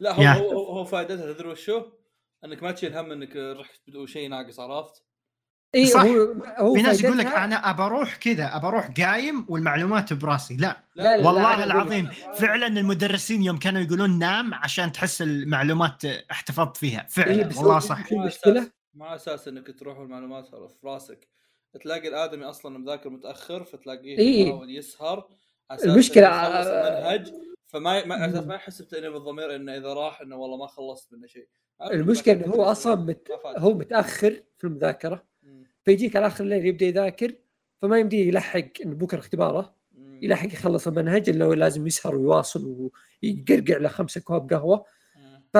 لا 0.00 0.14
هو 0.14 0.22
يا. 0.22 0.32
هو, 0.32 0.50
هو, 0.50 0.78
هو 0.78 0.84
فائدتها 0.84 1.32
تدري 1.32 1.48
وشو؟ 1.48 1.82
أنك 2.44 2.62
ما 2.62 2.72
تشيل 2.72 2.96
هم 2.96 3.12
أنك 3.12 3.36
رحت 3.36 3.80
بدون 3.88 4.06
شيء 4.06 4.28
ناقص 4.28 4.60
عرفت؟ 4.60 5.02
اي 5.74 5.86
صح. 5.86 6.00
هو 6.00 6.32
هو 6.58 6.74
في 6.74 6.82
ناس 6.82 7.04
يقول 7.04 7.18
لك 7.18 7.26
أنا 7.26 7.70
ابى 7.70 7.82
أروح 7.82 8.16
كذا 8.16 8.56
ابى 8.56 8.66
أروح 8.66 8.90
قايم 9.00 9.46
والمعلومات 9.48 10.12
براسي 10.12 10.56
لا 10.56 10.82
لا، 10.94 11.16
لا، 11.16 11.26
والله 11.26 11.56
أقول- 11.56 11.60
العظيم 11.60 12.06
فعلا 12.34 12.66
المدرسين 12.66 13.42
يوم 13.42 13.58
كانوا 13.58 13.80
يقولون 13.80 14.18
نام 14.18 14.54
عشان 14.54 14.92
تحس 14.92 15.22
المعلومات 15.22 16.04
احتفظت 16.04 16.76
فيها 16.76 17.00
إيه، 17.00 17.06
فعلا 17.08 17.42
بس 17.42 17.56
والله 17.56 17.78
صح 17.78 18.08
شو 18.08 18.14
المشكلة؟ 18.14 18.70
مع 18.94 19.14
أساس 19.14 19.48
إنك 19.48 19.78
تروح 19.78 19.98
والمعلومات 19.98 20.46
في 20.46 20.76
راسك 20.84 21.28
تلاقي 21.80 22.08
الآدمي 22.08 22.44
أصلا 22.44 22.78
مذاكر 22.78 23.10
متأخر 23.10 23.64
فتلاقيه 23.64 24.18
إيه. 24.18 24.46
يحاول 24.48 24.70
يسهر 24.76 25.28
يخلص 25.72 26.16
المنهج 26.16 27.32
فما 27.66 28.04
ما 28.04 28.26
أساس 28.26 28.44
ما 28.44 28.54
يحس 28.54 28.82
بتأنيب 28.82 29.16
الضمير 29.16 29.56
إنه 29.56 29.76
إذا 29.76 29.92
راح 29.94 30.20
إنه 30.20 30.36
والله 30.36 30.56
ما 30.56 30.66
خلصت 30.66 31.12
منه 31.12 31.26
شيء 31.26 31.48
المشكلة 31.92 32.34
إنه 32.44 32.54
هو 32.54 32.62
أصلا 32.64 32.94
مت... 32.94 33.28
ما. 33.44 33.58
هو 33.58 33.74
متأخر 33.74 34.42
في 34.58 34.64
المذاكرة. 34.64 35.27
فيجيك 35.88 36.16
على 36.16 36.26
آخر 36.26 36.44
الليل 36.44 36.66
يبدأ 36.66 36.86
يذاكر 36.86 37.34
فما 37.82 37.98
يمديه 37.98 38.28
يلحق 38.28 38.68
انه 38.84 38.94
بكرة 38.94 39.18
اختباره. 39.18 39.74
يلحق 40.22 40.46
يخلص 40.46 40.86
المنهج 40.86 41.28
إلا 41.28 41.54
لازم 41.54 41.86
يسهر 41.86 42.16
ويواصل 42.16 42.90
ويقرقع 43.22 43.76
له 43.76 43.88
خمسة 43.88 44.20
كواب 44.20 44.52
قهوة. 44.52 44.84
ف 45.52 45.56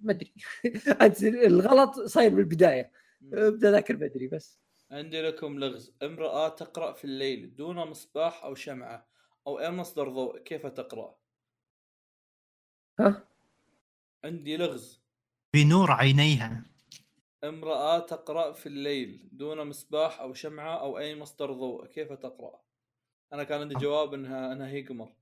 ما 0.00 0.10
أدري 0.10 0.34
أنت 1.02 1.22
الغلط 1.22 2.00
صاير 2.00 2.30
من 2.30 2.38
البدايه. 2.38 2.92
أبدأ 3.32 3.70
ذاكر 3.70 3.96
بدري 3.96 4.28
بس 4.28 4.60
عندي 4.90 5.22
لكم 5.22 5.58
لغز 5.58 5.94
امرأة 6.02 6.48
تقرأ 6.48 6.92
في 6.92 7.04
الليل 7.04 7.56
دون 7.56 7.76
مصباح 7.76 8.44
أو 8.44 8.54
شمعة 8.54 9.08
أو 9.46 9.60
أي 9.60 9.70
مصدر 9.70 10.08
ضوء 10.08 10.38
كيف 10.38 10.66
تقرأ؟ 10.66 11.14
ها 13.00 13.28
عندي 14.24 14.56
لغز 14.56 15.00
بنور 15.54 15.92
عينيها 15.92 16.70
امرأة 17.44 17.98
تقرأ 17.98 18.52
في 18.52 18.66
الليل 18.66 19.28
دون 19.32 19.68
مصباح 19.68 20.20
أو 20.20 20.34
شمعة 20.34 20.80
أو 20.80 20.98
أي 20.98 21.18
مصدر 21.20 21.52
ضوء 21.52 21.86
كيف 21.86 22.12
تقرأ؟ 22.12 22.60
أنا 23.32 23.44
كان 23.44 23.60
عندي 23.60 23.74
جواب 23.74 24.14
إنها 24.14 24.52
إنها 24.52 24.68
هي 24.68 24.82
قمر. 24.82 25.12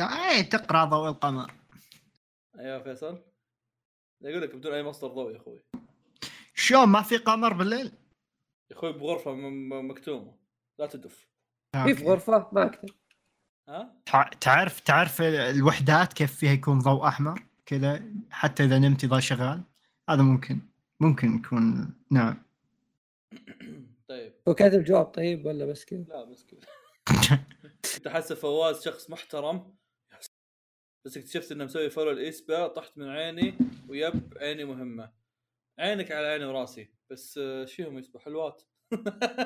اي 0.00 0.42
تقرأ 0.42 0.84
ضوء 0.84 1.08
القمر. 1.08 1.52
أيوة 2.58 2.82
فيصل. 2.82 3.18
يقول 4.20 4.42
لك 4.42 4.54
بدون 4.54 4.72
أي 4.72 4.82
مصدر 4.82 5.08
ضوء 5.08 5.32
يا 5.32 5.36
أخوي. 5.36 5.62
شلون 6.54 6.88
ما 6.88 7.02
في 7.02 7.16
قمر 7.16 7.52
بالليل؟ 7.52 7.92
يا 8.70 8.76
أخوي 8.76 8.92
بغرفة 8.92 9.32
م- 9.34 9.68
م- 9.68 9.90
مكتومة. 9.90 10.36
لا 10.78 10.86
تدف. 10.86 11.28
في 11.84 11.94
في 11.94 12.04
غرفة؟ 12.04 12.48
ما 12.52 12.66
أكثر 12.66 12.94
ها؟ 13.68 13.94
تع- 14.06 14.30
تعرف 14.40 14.80
تعرف 14.80 15.20
الوحدات 15.22 16.12
كيف 16.12 16.36
فيها 16.36 16.52
يكون 16.52 16.78
ضوء 16.78 17.08
أحمر؟ 17.08 17.42
كذا 17.66 18.02
حتى 18.30 18.64
إذا 18.64 18.78
نمت 18.78 19.04
يظل 19.04 19.22
شغال. 19.22 19.62
هذا 20.10 20.22
ممكن. 20.22 20.60
ممكن 21.00 21.36
يكون 21.36 21.94
نعم. 22.10 22.42
طيب. 24.08 24.32
هو 24.48 24.54
كاتب 24.54 24.84
جواب 24.84 25.06
طيب 25.06 25.46
ولا 25.46 25.66
بس 25.66 25.84
كذا؟ 25.84 26.04
لا 26.08 26.24
بس 26.24 26.44
كذا. 26.44 26.60
كنت 27.94 28.06
احس 28.06 28.32
فواز 28.32 28.84
شخص 28.84 29.10
محترم؟ 29.10 29.74
بس 31.04 31.16
اكتشفت 31.16 31.52
إنه 31.52 31.64
مسوي 31.64 31.90
follow 31.90 32.10
ل 32.10 32.19
aespa 32.19 32.66
طحت 32.66 32.98
من 32.98 33.08
عيني 33.08 33.54
ويب 33.88 34.34
عيني 34.36 34.64
مهمة. 34.64 35.12
عينك 35.78 36.12
على 36.12 36.26
عيني 36.26 36.44
وراسي. 36.44 36.88
بس 37.10 37.38
آه، 37.38 37.64
شفيهم 37.64 37.98
aespa 37.98 38.18
حلوات. 38.18 38.62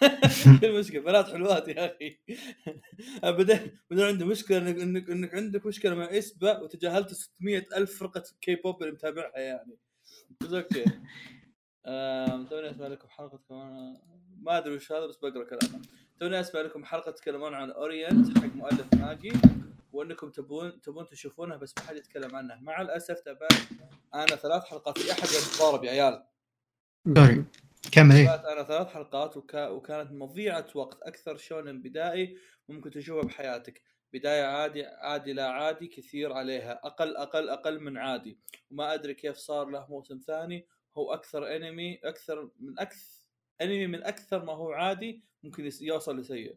المشكلة؟ 0.64 1.00
بنات 1.00 1.28
حلوات 1.28 1.68
يا 1.68 1.86
أخي. 1.86 2.18
ابدا 3.24 3.78
بدون 3.90 4.04
عندي 4.04 4.24
مشكلة 4.24 4.58
إنك 4.58 4.80
إنك 4.80 5.10
إنك 5.10 5.34
عندك 5.34 5.66
مشكلة 5.66 5.94
مع 5.94 6.04
aespa 6.04 6.60
وتجاهلت 6.60 7.12
600 7.12 7.66
ألف 7.76 7.98
فرقة 7.98 8.22
كي 8.40 8.54
بوب 8.54 8.82
اللي 8.82 8.92
متابعها 8.92 9.38
يعني. 9.38 9.78
بس 10.40 10.52
okay 10.52 10.84
توني 12.50 12.70
أسمع 12.70 12.86
لكم 12.86 13.08
حلقة 13.08 13.40
كمان. 13.48 13.96
ما 14.42 14.58
أدري 14.58 14.74
وش 14.74 14.92
هذا 14.92 15.06
بس 15.06 15.16
بقرأ 15.16 15.44
كلامه. 15.44 15.82
توني 16.20 16.40
أسمع 16.40 16.60
لكم 16.60 16.84
حلقة 16.84 17.10
تتكلمون 17.10 17.54
عن 17.54 17.70
Orient 17.70 18.38
حق 18.38 18.54
مؤلف 18.54 18.94
Magi 18.94 19.32
وأنكم 19.92 20.30
تبون 20.30 20.80
تبون 20.80 21.06
تشوفونها 21.06 21.56
بس 21.56 21.74
ما 21.78 21.84
حد 21.84 21.96
يتكلم 21.96 22.36
عنها 22.36 22.56
مع 22.56 22.80
الأسف 22.80 23.20
تابعت 23.20 23.52
أنا 24.14 24.26
ثلاث 24.26 24.64
حلقات 24.64 24.98
في 24.98 25.12
أحد 25.12 25.24
يتضارب 25.24 25.84
يا 25.84 25.90
عيال. 25.90 26.24
سوري 27.16 27.44
كمل 27.92 28.14
إيه 28.14 28.34
أنا 28.34 28.62
ثلاث 28.62 28.88
حلقات 28.88 29.36
وكا 29.36 29.68
وكانت 29.68 30.12
مضيعة 30.12 30.66
وقت. 30.74 31.02
أكثر 31.02 31.36
شونن 31.36 31.82
بدائي 31.82 32.36
ممكن 32.68 32.90
تشوفها 32.90 33.22
بحياتك. 33.22 33.82
بداية 34.12 34.44
عادي 34.44 34.84
عادي 34.84 35.32
لا 35.32 35.48
عادي 35.48 35.86
كثير 35.86 36.32
عليها. 36.32 36.80
أقل 36.84 37.16
أقل 37.16 37.48
أقل 37.48 37.80
من 37.80 37.98
عادي. 37.98 38.38
وما 38.70 38.94
أدري 38.94 39.14
كيف 39.14 39.36
صار 39.36 39.68
له 39.68 39.86
موسم 39.90 40.18
ثاني. 40.18 40.66
هو 40.96 41.14
أكثر 41.14 41.56
انمي 41.56 42.00
أكثر 42.04 42.50
من 42.60 42.78
أكثر 42.78 43.20
انمي 43.62 43.86
من 43.86 44.04
أكثر 44.04 44.44
ما 44.44 44.52
هو 44.52 44.72
عادي 44.72 45.22
ممكن 45.42 45.70
يوصل 45.80 46.18
لسيء 46.18 46.56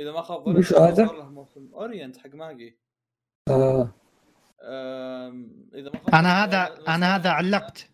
إذا 0.00 0.12
ما 0.12 0.22
خاب 0.22 0.44
ظني؟ 0.44 0.62
صار 0.62 1.16
له 1.16 1.30
موسم 1.30 1.70
اورينت 1.74 2.16
حق 2.16 2.34
ماجي. 2.34 2.78
آه. 3.48 3.94
إذا 5.74 5.90
ما 5.90 5.98
خاب 5.98 6.14
أنا 6.14 6.46
ظني 6.46 6.54
هذا 6.54 6.68
موسم 6.68 6.90
أنا 6.90 7.16
هذا. 7.16 7.30
علقت. 7.30 7.90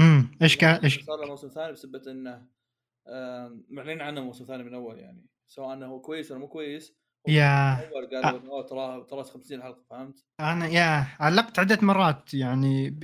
امم 0.00 0.38
إيش 0.42 0.56
كان 0.56 0.80
إيش؟ 0.80 1.04
صار 1.04 1.20
له 1.20 1.26
موسم 1.26 1.48
ثاني 1.48 1.72
بسبب 1.72 2.08
إنه 2.08 2.46
معلن 3.68 4.00
عنه 4.00 4.20
موسم 4.20 4.44
ثاني 4.44 4.62
من 4.62 4.74
أول 4.74 4.98
يعني. 4.98 5.26
سواء 5.46 5.72
إنه 5.72 5.86
هو 5.86 6.00
كويس 6.00 6.30
ولا 6.30 6.40
مو 6.40 6.48
كويس. 6.48 6.96
يا 7.28 7.74
قالوا 8.22 8.40
انه 8.40 8.62
تراه 8.62 9.02
تراه 9.02 9.22
50 9.22 9.62
حلقة 9.62 9.82
فهمت؟ 9.90 10.24
أنا 10.40 10.66
يا 10.66 11.06
علقت 11.20 11.58
عدة 11.58 11.78
مرات 11.82 12.34
يعني 12.34 12.98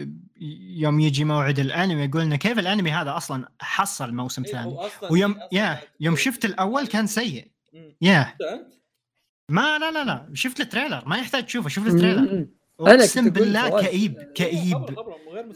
يوم 0.76 1.00
يجي 1.00 1.24
موعد 1.24 1.58
الأنمي 1.58 2.04
يقول 2.04 2.22
لنا 2.22 2.36
كيف 2.36 2.58
الأنمي 2.58 2.90
هذا 2.90 3.16
أصلا 3.16 3.48
حصل 3.60 4.14
موسم 4.14 4.44
إيه، 4.44 4.52
ثاني 4.52 4.78
ويوم 5.10 5.40
يا 5.52 5.80
يوم. 6.00 6.16
شفت 6.16 6.44
الأول 6.44 6.86
كان 6.86 7.06
سيء. 7.06 7.50
يا 8.00 8.20
أنت 8.20 8.72
ما 9.48 9.78
لا 9.78 9.90
لا 9.90 10.04
لا 10.04 10.30
شفت 10.34 10.60
ال 10.60 10.65
trailer 10.66 11.02
ما 11.06 11.16
يحتاج 11.16 11.46
تشوفه 11.46 11.68
شوف 11.68 11.86
ال 11.86 11.94
trailer 11.94 12.46
أقسم 12.80 13.30
بالله 13.30 13.82
كئيب 13.82 14.22
كئيب 14.22 14.86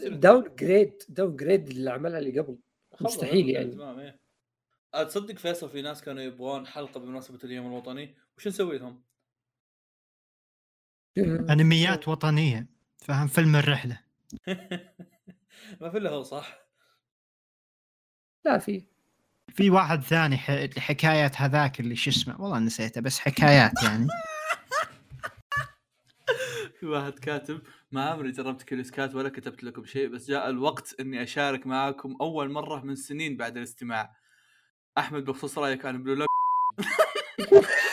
downgrade 0.07 0.93
downgrade 1.09 1.69
اللي 1.69 1.91
عملها 1.91 2.19
اللي 2.19 2.41
قبل 2.41 2.59
مستحيل 3.01 3.49
يعني. 3.49 4.01
إيه. 4.03 4.21
أتصدق 4.95 5.39
فيصل 5.39 5.71
في 5.71 5.83
ناس 5.83 6.03
كانوا 6.03 6.23
يبغون 6.23 6.67
حلقة 6.67 7.01
بمناسبة 7.01 7.39
اليوم 7.45 7.67
الوطني 7.67 8.15
وش 8.39 8.49
نسوي 8.49 8.79
لهم؟ 8.79 9.03
أنميات 11.51 12.09
وطنية 12.09 12.67
فاهم؟ 12.99 13.27
فيلم 13.27 13.57
الرحلة. 13.57 14.01
ما 15.81 15.91
في 15.91 15.99
الا 15.99 16.11
هو 16.11 16.23
صح؟ 16.23 16.59
لا 18.45 18.59
في. 18.59 18.87
في 19.55 19.71
واحد 19.71 20.01
ثاني 20.03 20.37
ح- 20.37 20.79
حكاية 20.79 21.33
هذاك 21.37 21.81
اللي 21.81 21.97
شو 21.97 22.11
اسمه؟ 22.11 22.41
والله 22.41 22.59
نسيته 22.59 23.01
بس 23.01 23.19
حكايات 23.19 23.83
يعني. 23.83 24.07
في 26.81 26.87
واحد 26.87 27.19
كاتب 27.19 27.63
ما 27.93 28.05
عمري 28.05 28.31
جربت 28.31 28.63
كيلوسكات 28.63 29.15
ولا 29.15 29.29
كتبت 29.29 29.65
لكم 29.65 29.85
شيء 29.85 30.09
بس 30.09 30.29
جاء 30.29 30.51
الوقت 30.51 30.95
إني 31.01 31.23
أشارك 31.23 31.67
معاكم 31.67 32.17
أول 32.21 32.51
مرة 32.53 32.81
من 32.85 32.97
سنين 32.97 33.37
بعد 33.37 33.57
الاستماع. 33.57 34.17
أحمد 34.99 35.25
بخصوص 35.25 35.59
رأيك 35.59 35.87
عن 35.87 36.03
بلو 36.03 36.27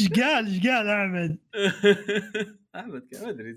إيش 0.00 0.08
قال؟ 0.08 0.46
إيش 0.46 0.66
قال 0.66 0.88
أحمد؟ 0.88 1.38
أحمد 2.76 3.08
ما 3.22 3.30
أدري 3.30 3.54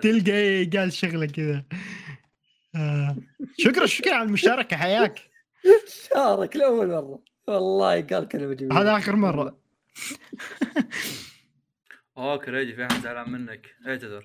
تلقى 0.00 0.32
إيه؟ 0.32 0.70
قال 0.70 0.92
شغلة 0.92 1.26
كذا. 1.26 1.64
آه. 2.74 3.16
شكرا 3.58 3.86
شكرا 3.86 4.14
على 4.14 4.26
المشاركة 4.26 4.76
حياك. 4.76 5.18
شارك 6.14 6.56
لأول 6.56 6.88
مرة. 6.88 7.22
والله 7.48 8.02
قال 8.02 8.28
كلمة 8.28 8.54
جميلة. 8.54 8.80
هذا 8.80 8.96
آخر 8.96 9.16
مرة. 9.16 9.58
اوه 12.18 12.36
كريجي 12.36 12.74
في 12.74 12.86
أحد 12.86 13.02
زعلان 13.02 13.30
منك؟ 13.30 13.66
اعتذر. 13.86 14.24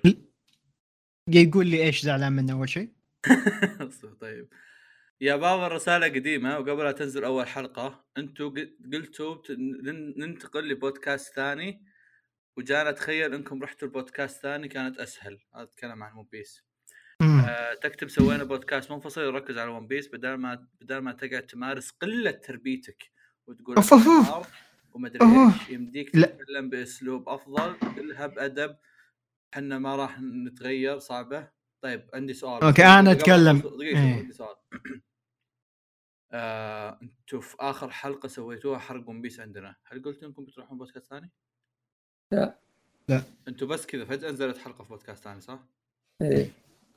يقول 1.28 1.66
لي 1.66 1.82
إيش 1.82 2.02
زعلان 2.02 2.32
منه 2.32 2.52
أول 2.52 2.68
شيء؟ 2.68 2.92
طيب. 4.20 4.48
يا 5.20 5.36
بابا 5.36 5.66
الرسالة 5.66 6.06
قديمة 6.06 6.58
وقبل 6.58 6.84
لا 6.84 6.92
تنزل 6.92 7.24
أول 7.24 7.46
حلقة 7.48 8.04
أنتوا 8.18 8.50
قلتوا 8.92 9.36
ننتقل 10.18 10.68
لبودكاست 10.68 11.34
ثاني 11.34 11.84
وجانا 12.56 12.90
أتخيل 12.90 13.34
أنكم 13.34 13.62
رحتوا 13.62 13.88
البودكاست 13.88 14.42
ثاني 14.42 14.68
كانت 14.68 14.98
أسهل 14.98 15.38
هذا 15.54 15.62
أتكلم 15.62 16.02
عن 16.02 16.16
One 16.18 16.26
Piece. 16.32 16.64
آه 17.22 17.74
تكتب 17.74 18.08
سوينا 18.08 18.44
بودكاست 18.44 18.90
منفصل 18.90 19.20
يركز 19.20 19.58
على 19.58 19.70
One 19.70 19.86
Piece 19.86 20.08
بدل 20.08 20.34
ما 20.34 20.66
بدل 20.80 20.98
ما 20.98 21.12
تقعد 21.12 21.42
تمارس 21.42 21.90
قلة 21.90 22.30
تربيتك 22.30 23.10
وتقول 23.46 23.76
ومدري. 24.94 25.18
إيش 25.26 25.68
يمديك. 25.70 26.10
تتكلم 26.10 26.70
بأسلوب 26.70 27.28
أفضل 27.28 27.72
قلها 27.96 28.26
بادب 28.26 28.76
إحنا 29.54 29.78
ما 29.78 29.96
راح 29.96 30.20
نتغير 30.20 30.98
صعبة 30.98 31.48
طيب 31.82 32.08
عندي 32.14 32.32
سؤال 32.34 32.62
okay، 32.62 32.84
أنا 32.84 32.98
قبل- 33.10 33.20
أتكلم. 33.20 33.58
دقيقة 33.58 34.04
إيه. 34.06 34.14
عندي 34.18 34.32
سؤال 34.32 34.56
آه، 36.32 36.98
أنتوا 37.02 37.40
في 37.40 37.56
آخر 37.60 37.90
حلقة 37.90 38.28
سويتوها 38.28 38.78
حرق 38.78 39.08
One 39.08 39.22
Piece 39.22 39.40
عندنا 39.40 39.76
هل 39.84 40.02
قلتوا 40.02 40.28
إنكم 40.28 40.44
بتروحون 40.44 40.78
بودكاست 40.78 41.06
ثاني؟ 41.06 41.30
لا. 42.32 42.58
لا. 43.08 43.22
أنتوا 43.48 43.68
بس 43.68 43.86
كذا 43.86 44.04
فجأة 44.04 44.30
نزلت 44.30 44.58
حلقة 44.58 44.84
في 44.84 44.88
بودكاست 44.90 45.24
ثاني 45.24 45.40
صح؟ 45.40 45.58
إيه. 46.22 46.50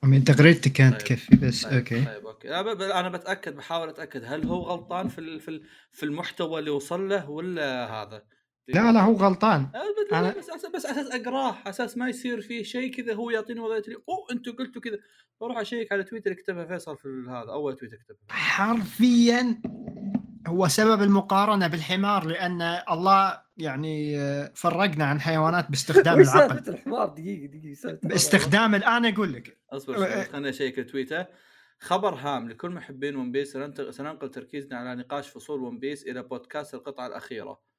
من 0.03 0.23
تغريدتي 0.23 0.69
كانت 0.69 0.95
طيب. 0.95 1.03
تكفي 1.07 1.35
بس 1.35 1.63
طيب 1.65 1.73
okay 1.73 2.05
طيب 2.05 2.25
okay 2.27 2.49
أنا 2.49 2.61
ب- 2.73 2.77
ب- 2.77 2.81
أنا 2.81 3.09
بتأكد 3.09 3.55
بحاول 3.55 3.89
أتأكد 3.89 4.23
هل 4.25 4.45
هو 4.45 4.61
غلطان 4.61 5.07
في 5.07 5.19
ال- 5.19 5.39
في 5.39 5.47
ال- 5.47 5.63
في 5.91 6.03
المحتوى 6.03 6.59
اللي 6.59 6.69
وصل 6.71 7.09
له 7.09 7.29
ولا 7.29 7.89
هذا؟ 7.89 8.23
لا 8.67 8.91
لا 8.91 9.01
هو 9.01 9.13
غلطان. 9.13 9.61
آه، 9.75 9.79
بس, 9.79 10.13
أنا- 10.33 10.37
بس, 10.37 10.49
بس, 10.49 10.65
بس 10.75 10.85
أساس 10.85 11.11
أقراه 11.11 11.55
أساس 11.67 11.97
ما 11.97 12.09
يصير 12.09 12.41
فيه 12.41 12.63
شيء 12.63 12.93
كذا 12.93 13.13
هو 13.13 13.29
يعطيني 13.29 13.59
وضعية 13.59 13.83
لي 13.87 13.95
أوه 13.95 14.25
أنتم 14.31 14.51
قلتوا 14.51 14.81
كذا. 14.81 14.97
بروح 15.41 15.57
أشيك 15.57 15.91
على 15.91 16.03
تويتر 16.03 16.33
كتبها 16.33 16.65
فيصل 16.65 16.97
في 16.97 17.25
هذا 17.29 17.51
أول 17.51 17.75
تويتر 17.75 17.95
كتبها 17.97 18.17
حرفيا 18.29 19.61
هو 20.47 20.67
سبب 20.67 21.01
المقارنة 21.01 21.67
بالحمار 21.67 22.25
لأن 22.27 22.61
الله 22.91 23.41
يعني 23.57 24.19
آه، 24.19 24.51
فرقنا 24.55 25.05
عن 25.05 25.21
حيوانات 25.21 25.69
باستخدام 25.69 26.19
العقل. 26.21 26.69
الحمار 26.73 27.07
دقيقة 27.09 27.45
دقيقة. 27.45 27.99
باستخدام 28.03 28.75
ال- 28.75 28.83
أنا 28.83 29.09
أقول 29.09 29.33
لك. 29.33 29.57
أصبر 29.71 29.95
شوي 29.95 30.23
خليني 30.23 30.49
أشيك 30.49 30.91
تويته 30.91 31.25
خبر 31.79 32.13
هام 32.15 32.49
لكل 32.49 32.69
محبين 32.69 33.15
One 33.15 33.31
Piece 33.31 33.51
سننقل 33.89 34.29
تركيزنا 34.31 34.77
على 34.77 34.95
نقاش 34.95 35.29
فصول 35.29 35.61
One 35.63 35.79
Piece 35.79 36.03
إلى 36.07 36.23
بودكاست 36.23 36.73
القطعة 36.73 37.07
الأخيرة. 37.07 37.70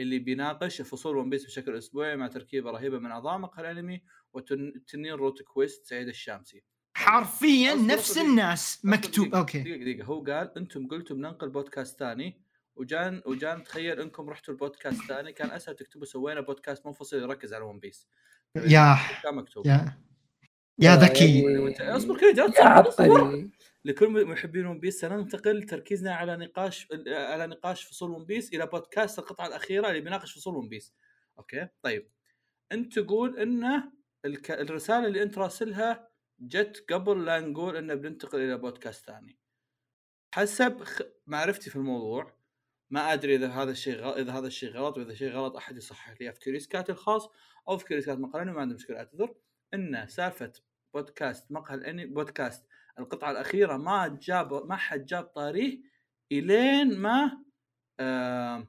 اللي 0.00 0.18
بيناقش 0.18 0.82
فصول 0.82 1.16
One 1.16 1.30
Piece 1.30 1.46
بشكل 1.46 1.76
أسبوعي 1.76 2.16
مع 2.16 2.26
تركيبة 2.28 2.70
رهيبة 2.70 2.98
من 2.98 3.10
اعضاء 3.10 3.38
مقهى 3.38 3.70
الأنمي 3.70 4.02
وتنين 4.32 5.12
روت 5.12 5.42
كويست 5.42 5.86
سعيد 5.86 6.08
الشامسي. 6.08 6.62
حرفيا 6.96 7.74
نفس. 7.74 8.18
الناس 8.18 8.80
مكتوب 8.84 9.24
دقيقة، 9.26 9.38
أوكي. 9.38 9.60
دقيقة 9.60 9.78
دقيقة. 9.78 10.04
هو 10.04 10.24
قال 10.24 10.52
أنتم 10.58 10.88
قلتوا 10.88 11.16
بننقل 11.16 11.48
بودكاست 11.48 11.98
ثاني 11.98 12.40
وجان 12.76 13.22
وجان 13.26 13.62
تخيل 13.64 14.00
أنكم 14.00 14.30
رحتوا 14.30 14.54
البودكاست 14.54 15.02
ثاني 15.08 15.32
كان 15.32 15.50
أسهل 15.50 15.76
تكتبوا 15.76 16.04
سوينا 16.06 16.40
بودكاست 16.40 16.86
منفصل 16.86 17.16
يركز 17.16 17.54
على 17.54 17.64
ون 17.64 17.78
بيس 17.78 18.08
يا 18.56 18.96
كان 19.22 19.34
مكتوب. 19.34 19.66
يا 19.66 19.98
يا 20.78 20.96
ذكي. 20.96 21.42
يعني- 21.42 21.96
أصبر 21.96 22.18
كذا 22.18 22.46
لكل 23.86 24.26
محبين 24.26 24.66
ون 24.66 24.80
بيس 24.80 25.00
سننتقل 25.00 25.62
تركيزنا 25.62 26.14
على 26.14 26.36
نقاش 26.36 26.88
على 27.08 27.46
نقاش 27.46 27.84
فصول 27.84 28.10
ون 28.10 28.24
بيس 28.24 28.54
إلى 28.54 28.66
بودكاست 28.66 29.18
القطعة 29.18 29.46
الأخيرة 29.46 29.88
اللي 29.88 30.00
بيناقش 30.00 30.32
فصول 30.32 30.56
ون 30.56 30.68
بيس 30.68 30.94
okay؟ 31.38 31.68
طيب. 31.82 32.10
أنت 32.72 32.98
تقول 32.98 33.38
انه 33.38 33.92
الك... 34.24 34.50
الرسالة 34.50 35.06
اللي 35.06 35.22
أنت 35.22 35.38
راسلها 35.38 36.08
جت 36.40 36.84
قبل 36.92 37.24
لا 37.24 37.40
نقول 37.40 37.76
انه 37.76 37.94
بننتقل 37.94 38.40
إلى 38.40 38.58
بودكاست 38.58 39.06
ثاني. 39.06 39.38
حسب 40.34 40.84
خ... 40.84 41.02
معرفتي 41.26 41.70
في 41.70 41.76
الموضوع 41.76 42.36
ما 42.90 43.12
أدري 43.12 43.34
إذا 43.36 43.48
هذا 43.48 43.70
الشيء 43.70 43.96
غ... 43.96 44.18
إذا 44.18 44.32
هذا 44.32 44.46
الشيء 44.46 44.70
غلط 44.70 44.98
وإذا 44.98 45.14
شيء 45.14 45.30
غلط 45.30 45.56
أحد 45.56 45.76
يصحح 45.76 46.20
لي. 46.20 46.32
في 46.32 46.40
CuriousCat 46.40 46.90
الخاص 46.90 47.28
أو 47.68 47.78
في 47.78 47.84
CuriousCat 47.84 48.18
مقهى 48.18 48.33
الأنمي 48.33 48.52
ما 48.52 48.60
عندي 48.60 48.74
مشكلة 48.74 48.98
أعتذر. 48.98 49.34
إن 49.74 50.06
سالفة 50.08 50.52
بودكاست 50.94 51.52
مقهى 51.52 51.74
الأنمي 51.74 52.06
بودكاست 52.06 52.66
القطعة 52.98 53.30
الأخيرة 53.30 53.76
ما 53.76 54.18
جاب 54.22 54.66
ما 54.66 54.76
حد 54.76 55.06
جاب 55.06 55.24
طاريه 55.24 55.80
إلين 56.32 56.98
ما 56.98 57.42
آه 58.00 58.68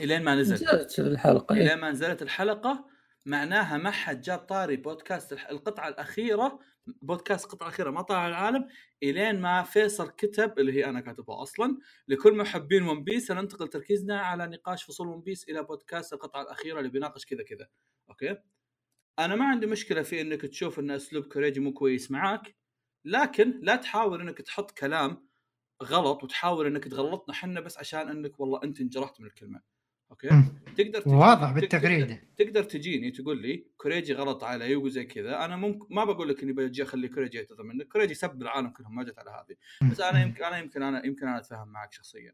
إلين 0.00 0.22
ما 0.22 0.34
نزل. 0.34 0.54
نزلت 0.54 0.98
الحلقة 0.98 1.56
إيه. 1.56 1.62
إلين 1.62 1.78
ما 1.78 1.90
نزلت 1.90 2.22
الحلقة 2.22 2.86
معناها 3.26 3.76
ما 3.76 3.90
حد 3.90 4.20
جاب 4.20 4.38
طاري 4.38 4.76
بودكاست 4.76 5.32
القطعة 5.32 5.88
الأخيرة 5.88 6.60
بودكاست 6.86 7.44
القطعه 7.44 7.66
الاخيره 7.66 7.90
ما 7.90 8.02
طلع 8.02 8.28
العالم 8.28 8.68
إلين 9.02 9.40
ما 9.40 9.62
فيصل 9.62 10.10
كتب 10.10 10.58
اللي 10.58 10.72
هي 10.72 10.84
أنا 10.84 11.00
كاتبها 11.00 11.42
أصلا 11.42 11.78
لكل 12.08 12.36
محبين 12.36 12.82
One 12.82 13.04
Piece 13.04 13.26
سننتقل 13.26 13.68
تركيزنا 13.68 14.20
على 14.20 14.46
نقاش 14.46 14.84
فصول 14.84 15.08
One 15.08 15.20
Piece 15.20 15.48
إلى 15.48 15.62
بودكاست 15.62 16.12
القطعة 16.12 16.42
الأخيرة 16.42 16.78
اللي 16.78 16.90
بيناقش 16.90 17.24
كذا 17.24 17.42
كذا. 17.42 17.68
okay؟ 18.10 18.36
أنا 19.18 19.36
ما 19.36 19.44
عندي 19.44 19.66
مشكلة 19.66 20.02
في 20.02 20.20
إنك 20.20 20.40
تشوف 20.40 20.78
إن 20.78 20.90
أسلوب 20.90 21.24
كوريجي 21.24 21.60
مو 21.60 21.72
كويس 21.72 22.10
معاك. 22.10 22.56
لكن 23.04 23.60
لا 23.62 23.76
تحاول 23.76 24.20
إنك 24.20 24.38
تحط 24.38 24.70
كلام 24.70 25.28
غلط 25.82 26.24
وتحاول 26.24 26.66
إنك 26.66 26.84
تغلطنا 26.84 27.34
حنا 27.34 27.60
بس 27.60 27.78
عشان 27.78 28.08
إنك 28.08 28.40
والله 28.40 28.60
أنت 28.64 28.80
انجرحت 28.80 29.20
من 29.20 29.26
الكلمة. 29.26 29.60
okay. 30.10 30.28
تقدر 30.76 31.00
تجي- 31.00 31.14
واضح 31.14 31.52
بالتغريده 31.52 32.14
تقدر, 32.14 32.44
تقدر 32.50 32.62
تجيني 32.64 33.10
تقول 33.10 33.42
لي 33.42 33.66
كوريجي 33.76 34.12
غلط 34.14 34.44
علي 34.44 34.76
وزي 34.76 35.04
كذا 35.04 35.44
أنا 35.44 35.56
ممكن 35.56 35.94
ما 35.94 36.04
بقول 36.04 36.28
لك 36.28 36.42
إني 36.42 36.52
بجي 36.52 36.82
أخلي 36.82 37.08
كوريجي 37.08 37.38
يعتذر 37.38 37.62
منك 37.62 37.88
كوريجي 37.88 38.14
سب 38.14 38.42
العالم 38.42 38.68
كلهم 38.68 38.94
ما 38.94 39.04
جت 39.04 39.18
على 39.18 39.30
هذه. 39.30 39.56
بس 39.90 40.00
أنا 40.00 40.22
يمكن 40.22 40.44
أنا 40.44 40.58
يمكن 40.58 40.82
أنا 40.82 41.06
يمكن 41.06 41.28
أنا 41.28 41.38
أتفاهم 41.38 41.68
معك 41.68 41.92
شخصيا. 41.92 42.32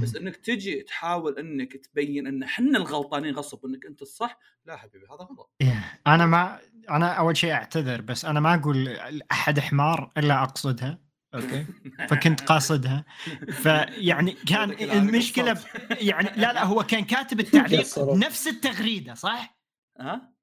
بس 0.00 0.16
إنك 0.16 0.36
تجي 0.36 0.82
تحاول 0.82 1.38
إنك 1.38 1.76
تبين 1.76 2.26
إن 2.26 2.42
إحنا 2.42 2.78
الغلطانين 2.78 3.34
غصب 3.34 3.66
إنك 3.66 3.86
أنت 3.86 4.02
الصح 4.02 4.38
لا 4.64 4.76
حبيبي 4.76 5.06
هذا 5.06 5.24
غلط 5.24 5.50
إيه. 5.60 6.00
أنا 6.06 6.26
ما 6.26 6.60
أنا 6.90 7.12
أول 7.12 7.36
شيء 7.36 7.52
أعتذر 7.52 8.00
بس 8.00 8.24
أنا 8.24 8.40
ما 8.40 8.54
أقول 8.54 8.88
أحد 9.32 9.60
حمار 9.60 10.12
إلا 10.16 10.42
أقصدها 10.42 10.98
okay 11.34 11.66
فكنت 12.10 12.40
قاصدها 12.40 13.04
فيعني 13.50 14.30
كان 14.50 14.70
المشكلة 14.70 15.50
قصرت. 15.52 16.02
يعني 16.10 16.28
لا 16.36 16.52
لا 16.52 16.64
هو 16.64 16.82
كان 16.82 17.04
كاتب 17.04 17.40
التعليق. 17.40 17.98
بنفس 17.98 18.48
التغريدة 18.48 19.14
صح؟ 19.14 19.58
ها 20.00 20.38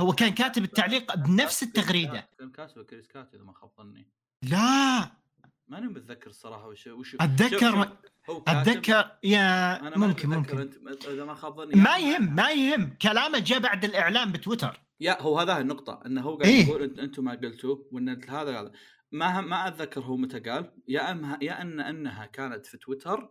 هو 0.00 0.12
كان 0.12 0.34
كاتب 0.34 0.64
التعليق 0.64 1.14
بنفس 1.14 1.62
التغريدة 1.62 2.28
كان 2.38 2.50
كاتب 2.50 2.82
CuriousCat 2.82 3.34
إذا 3.34 3.42
ما 3.42 3.52
خاب 3.52 3.70
ظني 3.78 4.08
لا 4.42 5.10
ماني 5.68 5.86
متذكر 5.86 6.30
الصراحة 6.30 6.68
وش 6.68 6.86
وش 6.86 7.16
أتذكر 7.20 7.96
هو 8.30 8.42
اتذكر 8.48 9.10
yeah 9.24 9.80
ممكن 9.98 10.28
ممكن. 10.28 10.58
أنت 10.58 11.04
إذا 11.06 11.24
ما 11.24 11.34
خاب 11.34 11.56
ظني. 11.56 11.82
ما 11.82 11.96
يهم 11.96 12.34
ما 12.34 12.50
يهم. 12.50 12.96
كلامه 13.02 13.38
جاء 13.38 13.58
بعد 13.58 13.84
الإعلان 13.84 14.32
بتويتر. 14.32 14.80
yeah 15.00 15.22
هو 15.22 15.38
هذا 15.38 15.58
النقطة 15.58 16.02
إنه 16.06 16.22
هو 16.22 16.36
قاعد 16.36 16.52
إيه. 16.52 16.66
يقول 16.66 16.82
انت 16.82 16.98
أنتم 16.98 17.24
ما 17.24 17.32
قلتوا 17.32 17.76
وإن 17.92 18.08
هذا 18.08 18.60
هذا. 18.60 18.72
ما 19.12 19.40
ما 19.40 19.68
أتذكر 19.68 20.00
هو 20.00 20.16
متى 20.16 20.38
قال. 20.40 20.72
يا 20.88 21.10
اما 21.10 21.38
يا 21.42 21.62
ان 21.62 21.80
أنها 21.80 22.26
كانت 22.26 22.66
في 22.66 22.76
تويتر 22.76 23.30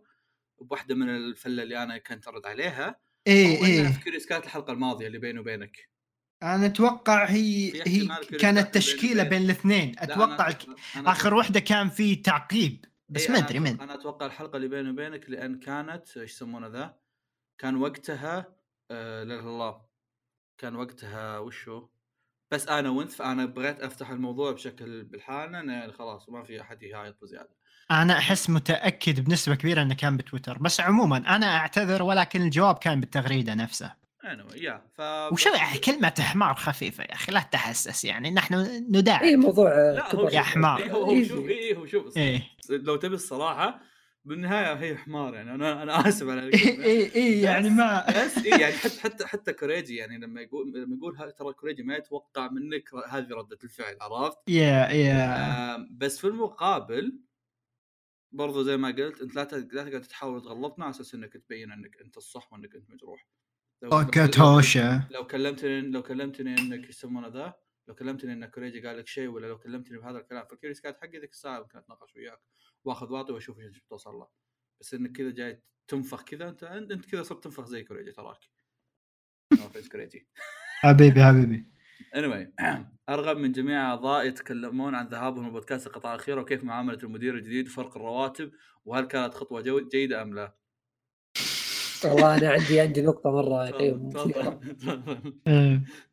بواحدة 0.60 0.94
من 0.94 1.08
الفلة 1.08 1.62
اللي 1.62 1.82
أنا 1.82 1.98
كنت 1.98 2.28
أرد 2.28 2.46
عليها. 2.46 3.00
اي 3.26 3.56
في 3.56 3.66
اي 3.66 3.92
CuriousCat 3.92 4.44
الحلقة 4.44 4.72
الماضية 4.72 5.06
اللي 5.06 5.18
بيني 5.18 5.38
وبينك. 5.38 5.88
أنا 6.42 6.66
أتوقع 6.66 7.24
هي 7.24 7.70
في 7.70 7.82
هي 7.86 8.08
كانت 8.38 8.62
بين 8.62 8.70
تشكيلة 8.70 9.22
الاثنين. 9.22 9.28
بين 9.28 9.42
الاثنين. 9.42 9.92
لا، 9.94 10.04
أتوقع 10.04 10.54
أنا 10.96 11.10
آخر 11.10 11.34
واحدة 11.34 11.60
كان 11.60 11.88
في 11.88 12.16
تعقيب. 12.16 12.84
بس 13.08 13.26
إيه، 13.26 13.32
ما 13.32 13.38
أدري 13.38 13.58
من 13.58 13.80
أنا 13.80 13.94
أتوقع 13.94 14.26
الحلقة 14.26 14.56
اللي 14.56 14.68
بيني 14.68 14.90
وبينك 14.90 15.30
لأن 15.30 15.58
كانت 15.58 16.16
إيش 16.16 16.32
يسمونه 16.32 16.66
ذا؟ 16.66 16.98
كان 17.58 17.76
وقتها 17.76 18.56
آه 18.90 19.24
لا 19.24 19.40
الله. 19.40 19.86
كان 20.58 20.76
وقتها 20.76 21.38
وشو؟ 21.38 21.88
بس 22.50 22.68
أنا 22.68 22.90
وانت 22.90 23.12
فانا 23.12 23.44
بغيت 23.44 23.80
أفتح 23.80 24.10
الموضوع 24.10 24.52
بشكل 24.52 25.04
بالحانه 25.04 25.60
أنا 25.60 25.92
خلاص 25.92 26.28
ما 26.28 26.42
في 26.42 26.60
أحد 26.60 26.82
يهايط 26.82 27.22
بزيادة. 27.22 27.56
أنا 27.90 28.18
أحس 28.18 28.50
متأكد 28.50 29.20
بنسبة 29.20 29.54
كبيرة 29.54 29.82
إنه 29.82 29.94
كان 29.94 30.16
بتويتر. 30.16 30.58
بس 30.58 30.80
عموما 30.80 31.16
أنا 31.16 31.56
أعتذر 31.56 32.02
ولكن 32.02 32.42
الجواب 32.42 32.78
كان 32.78 33.00
بالتغريدة 33.00 33.54
نفسها 33.54 33.96
anyway 34.34 34.62
يا 34.62 34.82
ف 34.94 35.00
أخي 35.00 35.78
كلمة 35.78 36.14
حمار 36.20 36.54
خفيفة 36.54 37.04
يا 37.04 37.12
أخي 37.14 37.32
لا 37.32 37.40
تحسس 37.52 38.04
يعني 38.04 38.30
نحن 38.30 38.54
نداعي 38.90 39.28
اي 39.28 39.36
موضوع 39.36 39.68
لا 39.92 40.14
هو 40.14 40.22
كبر. 40.22 40.32
يا 40.34 40.40
حمار. 40.40 40.82
إيه 40.82 40.92
هو 40.92 41.04
هو. 41.04 41.22
شوف 41.24 41.48
إيه 41.48 41.76
هو 41.76 41.86
شوف 41.86 42.16
إيه 42.16 42.42
لو 42.70 42.96
تبي 42.96 43.14
الصراحة 43.14 43.80
بالنهاية 44.24 44.74
هي 44.74 44.96
حمار 44.96 45.34
يعني 45.34 45.54
أنا 45.54 45.82
أنا 45.82 46.08
آسف 46.08 46.28
على 46.28 46.48
إيه 46.54 47.14
إيه 47.14 47.44
يعني 47.44 47.70
ما 47.70 48.06
بس 48.24 48.38
إيه 48.38 48.60
يعني 48.60 48.72
حتى 48.72 49.00
حتى 49.00 49.26
حتى 49.26 49.52
كوريجي 49.52 49.96
يعني 49.96 50.18
لما 50.18 50.40
يقول 50.40 50.72
لما 50.72 50.96
يقول 50.96 51.16
ها- 51.16 51.30
ترى 51.30 51.52
كوريجي 51.52 51.82
ما 51.82 51.96
يتوقع 51.96 52.48
منك 52.50 52.90
هذه 53.08 53.28
ردة 53.30 53.58
الفعل 53.64 53.96
عرفت؟ 54.00 54.38
yeah 54.48 54.88
yeah 54.88 55.86
بس 55.90 56.18
في 56.18 56.26
المقابل 56.26 57.20
برضو 58.32 58.62
زي 58.62 58.76
ما 58.76 58.88
قلت 58.88 59.20
أنت 59.20 59.34
لا 59.34 59.44
ت- 59.44 59.54
لا 59.72 59.84
تقعد 59.84 60.00
تحاول 60.02 60.42
تغلطنا 60.42 60.84
على 60.84 60.90
أساس 60.94 61.14
إنك 61.14 61.32
تبين 61.32 61.72
إنك 61.72 61.96
أنت 62.00 62.16
الصح 62.16 62.52
وإنك 62.52 62.74
أنت 62.74 62.90
مجروح. 62.90 63.26
لو- 63.82 63.90
أوكي 63.92 64.20
لو- 65.10 65.26
كلمتني 65.26 65.80
لو 65.80 66.02
كلمتني 66.02 66.58
إنك 66.58 66.88
يسمونه 66.88 67.28
ذا 67.28 67.54
لو 67.88 67.94
كلمتني 67.94 68.32
إن 68.32 68.46
كوريجي 68.46 68.86
قال 68.86 68.98
لك 68.98 69.06
شيء 69.06 69.28
ولا 69.28 69.46
لو 69.46 69.58
كلمتني 69.58 69.98
بهذا 69.98 70.18
الكلام 70.18 70.46
فالكيوريس 70.46 70.80
كانت 70.80 70.96
حقي 70.96 71.18
ذيك 71.18 71.30
الساعة 71.32 71.60
ممكن 71.60 71.78
أتناقش 71.78 72.16
وياك 72.16 72.40
وآخذ 72.84 73.12
وأعطي 73.12 73.32
وأشوف 73.32 73.58
إيش 73.60 73.78
بتوصل 73.78 74.14
له. 74.14 74.28
بس 74.80 74.94
إنك 74.94 75.12
كذا 75.16 75.30
جاي 75.30 75.62
تنفخ 75.88 76.22
كذا 76.22 76.48
انت 76.48 76.64
انت 76.64 77.04
كذا 77.06 77.22
صرت 77.22 77.44
تنفخ 77.44 77.64
زي 77.66 77.84
كوريجي 77.84 78.12
تراك. 78.12 78.38
كوريجي. 79.92 80.28
حبيبي 80.80 81.24
حبيبي. 81.24 81.70
Anyway 82.16 82.46
أرغب 83.08 83.36
من 83.36 83.52
جميع 83.52 83.88
أعضاء 83.90 84.26
يتكلمون 84.26 84.94
عن 84.94 85.06
ذهابهم 85.08 85.48
لبودكاست 85.48 85.86
القطاع 85.86 86.14
الاخيره 86.14 86.40
وكيف 86.40 86.64
معاملة 86.64 86.98
المدير 87.02 87.34
الجديد 87.34 87.66
وفرق 87.68 87.96
الرواتب 87.96 88.52
وهل 88.84 89.04
كانت 89.04 89.34
خطوة 89.34 89.88
جيدة 89.92 90.22
أم 90.22 90.34
لا؟ 90.34 90.54
والله 92.12 92.36
أنا 92.38 92.50
عندي 92.50 92.80
عندي 92.80 93.02
نقطة 93.02 93.30
مرة. 93.30 93.64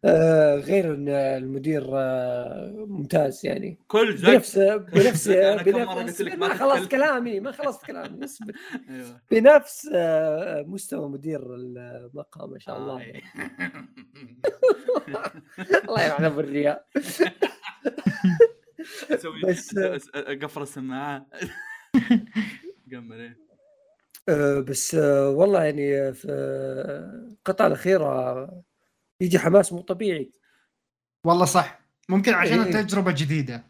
آه 0.05 0.55
غير 0.55 0.93
إن 0.95 1.09
المدير 1.09 1.83
آه 1.93 2.85
ممتاز 2.87 3.45
يعني. 3.45 3.77
كل 3.87 4.17
زق. 4.17 4.29
بنفس 4.31 4.57
بنفس 4.57 5.27
أنا 5.53 5.63
كم 5.63 5.71
مرة 5.71 5.93
بنفس 6.01 6.21
قلت 6.21 6.31
لك 6.31 6.39
ما 6.39 6.53
خلصت. 6.53 6.91
كلامي 6.91 7.39
ما 7.39 7.51
خلصت 7.51 7.85
كلامي. 7.85 8.25
اصبر 8.25 8.53
أيوه. 8.89 9.21
بنفس 9.31 9.89
آه 9.93 10.61
مستوى 10.67 11.09
مدير 11.09 11.55
المقهى 11.55 12.47
ما 12.47 12.59
شاء 12.59 12.77
الله. 12.77 13.01
آه،. 13.01 13.21
الله 15.89 16.05
يلعن 16.05 16.25
أبو 16.25 16.39
الرياء. 16.39 16.85
بس- 19.43 19.69
أقفل 20.15 20.61
السماعه 20.61 21.25
كمل 22.91 23.35
بس 24.67 24.95
آه، 24.95 25.29
والله 25.29 25.63
يعني 25.63 26.13
في 26.13 26.27
القطعه 27.31 27.67
الأخيرة 27.67 28.63
يجي 29.21 29.39
حماس 29.39 29.73
مو 29.73 29.81
طبيعي. 29.81 30.31
والله 31.25 31.45
صح. 31.45 31.79
ممكن 32.09 32.33
عشان 32.33 32.61
إيه. 32.61 32.71
تجربه 32.81 33.11
جديدة. 33.11 33.63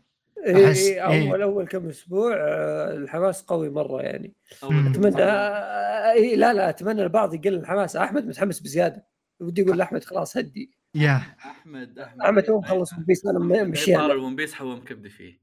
إيه 0.46 0.74
أحس- 0.74 0.78
إيه 0.78 1.08
إيه. 1.12 1.30
أول 1.32 1.42
أول 1.42 1.68
كم 1.68 1.90
أسبوع 1.90 2.36
آه، 2.38 2.94
الحماس 2.94 3.42
قوي 3.42 3.70
مرة 3.70 4.02
يعني. 4.02 4.34
أول 4.64 4.88
أتمنى 4.88 5.24
آه، 5.24 6.12
إيه 6.12 6.36
لا 6.36 6.54
لا 6.54 6.70
أتمنى 6.70 7.04
البعض 7.04 7.34
يقل 7.34 7.54
الحماس. 7.54 7.96
أحمد 7.96 8.26
متحمس 8.26 8.60
بزيادة. 8.60 9.08
ودي 9.40 9.62
يقول 9.62 9.78
لأحمد 9.78 10.04
خلاص 10.04 10.38
هدي. 10.38 10.72
يا 10.96 11.16
أحمد 11.40 12.00
أحمد. 12.00 12.22
أحمد 12.22 12.44
تو 12.44 12.60
مخلص 12.60 12.94
One 12.94 13.04
Piece 13.04 13.26
أنا 13.26 13.40
م- 13.40 13.70
مشيها 13.70 13.98
طار 13.98 14.08
له. 14.08 14.14
ال 14.14 14.19
One 14.19 14.36
Piece 14.36 14.54
حوم 14.54 14.84
كبدي 14.84 15.10
فيه. 15.10 15.43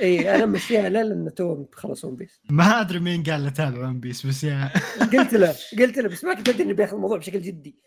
إي 0.00 0.34
أنا 0.34 0.46
مشيها 0.46 0.88
له 0.88 1.02
لأنه 1.02 1.30
تو 1.30 1.66
مخلص 1.72 2.04
ون 2.04 2.16
بيس 2.16 2.40
ما 2.50 2.80
أدري 2.80 2.98
مين 3.00 3.22
قال 3.22 3.44
له 3.44 3.50
تابع 3.50 3.78
One 3.88 4.00
Piece 4.00 4.26
بس 4.26 4.44
يا 4.44 4.72
قلت 5.12 5.32
له 5.32 5.54
قلت 5.78 5.98
له 5.98 6.08
بس 6.08 6.24
ما 6.24 6.34
كنت 6.34 6.48
ادري 6.48 6.62
انه 6.62 6.74
بياخذ 6.74 6.94
الموضوع 6.94 7.18
بشكل 7.18 7.42
جدي. 7.42 7.76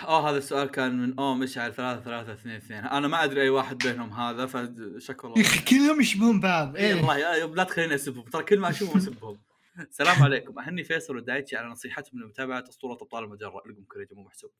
آه 0.00 0.30
هذا 0.30 0.38
السؤال 0.38 0.68
كان 0.70 0.98
من 1.02 1.18
أو 1.18 1.34
مشعل 1.34 1.74
ثلاثة 1.74 2.00
ثلاثة 2.00 2.32
اثنين 2.32 2.56
اثنين. 2.56 2.84
أنا 2.84 3.08
ما 3.08 3.24
أدري 3.24 3.42
أي 3.42 3.48
واحد 3.48 3.78
بينهم 3.78 4.12
هذا 4.12 4.46
فشكر 4.46 5.28
يا 5.28 5.34
الله 5.34 5.46
أخي 5.46 5.60
كلهم 5.64 6.00
يشبهون 6.00 6.40
بعض. 6.40 6.76
إيه. 6.76 6.86
إيه 6.86 6.94
والله 6.94 7.18
يا- 7.18 7.46
لا 7.46 7.64
تخليني 7.64 7.94
أسبهم. 7.94 8.24
ترى 8.24 8.42
كل 8.42 8.58
ما 8.58 8.70
أشوفهم 8.70 8.96
أسبهم. 8.96 9.38
السلام 9.90 10.22
عليكم. 10.22 10.58
أهني 10.58 10.84
فيصل 10.84 11.16
ودايتشي 11.16 11.56
على 11.56 11.68
نصيحتهم 11.68 12.20
لمتابعة 12.20 12.64
أسطورة 12.68 12.92
أبطال 12.92 13.24
المجرة. 13.24 13.62
لكم 13.66 13.84
كريج 13.88 14.08
مو 14.12 14.22
محسوب. 14.22 14.50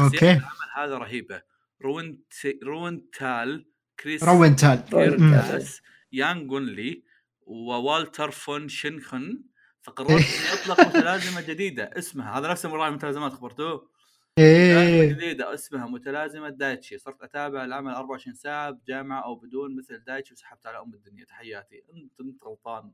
أوكي. 0.00 0.30
العمل 0.30 0.42
هذا 0.76 0.98
رهيبة. 0.98 1.42
روين 1.82 2.22
روين 2.64 3.10
تال 3.10 3.66
كريس 4.00 4.24
روينتال 4.24 4.84
كيرتاس 4.90 5.82
يان 6.12 6.46
جونلي 6.46 7.04
ووالتر 7.46 8.30
فون 8.30 8.68
شنخن 8.68 9.42
فقررت 9.82 10.10
إني 10.10 10.52
أطلق 10.52 10.80
متلازمة 10.88 11.40
جديدة. 11.40 11.90
اسمها 11.98 12.38
هذا 12.38 12.50
نفس 12.50 12.66
مراعي 12.66 12.90
متلازمات 12.90 13.32
خبرتوه؟ 13.32 13.90
إيه. 14.38 15.08
جديدة 15.12 15.54
اسمها 15.54 15.86
متلازمة 15.86 16.48
دايتشي. 16.48 16.98
صرت 16.98 17.22
أتابع 17.22 17.64
العمل 17.64 17.92
24 17.92 18.34
ساعة 18.34 18.70
بجامعة 18.70 19.24
أو 19.24 19.34
بدون 19.34 19.76
مثل 19.76 20.04
دايتشي 20.04 20.34
وسحبت 20.34 20.66
على 20.66 20.78
أم 20.78 20.94
الدنيا. 20.94 21.24
تحياتي. 21.24 21.82
انت 21.94 22.20
أنت 22.20 22.44
غلطان. 22.44 22.92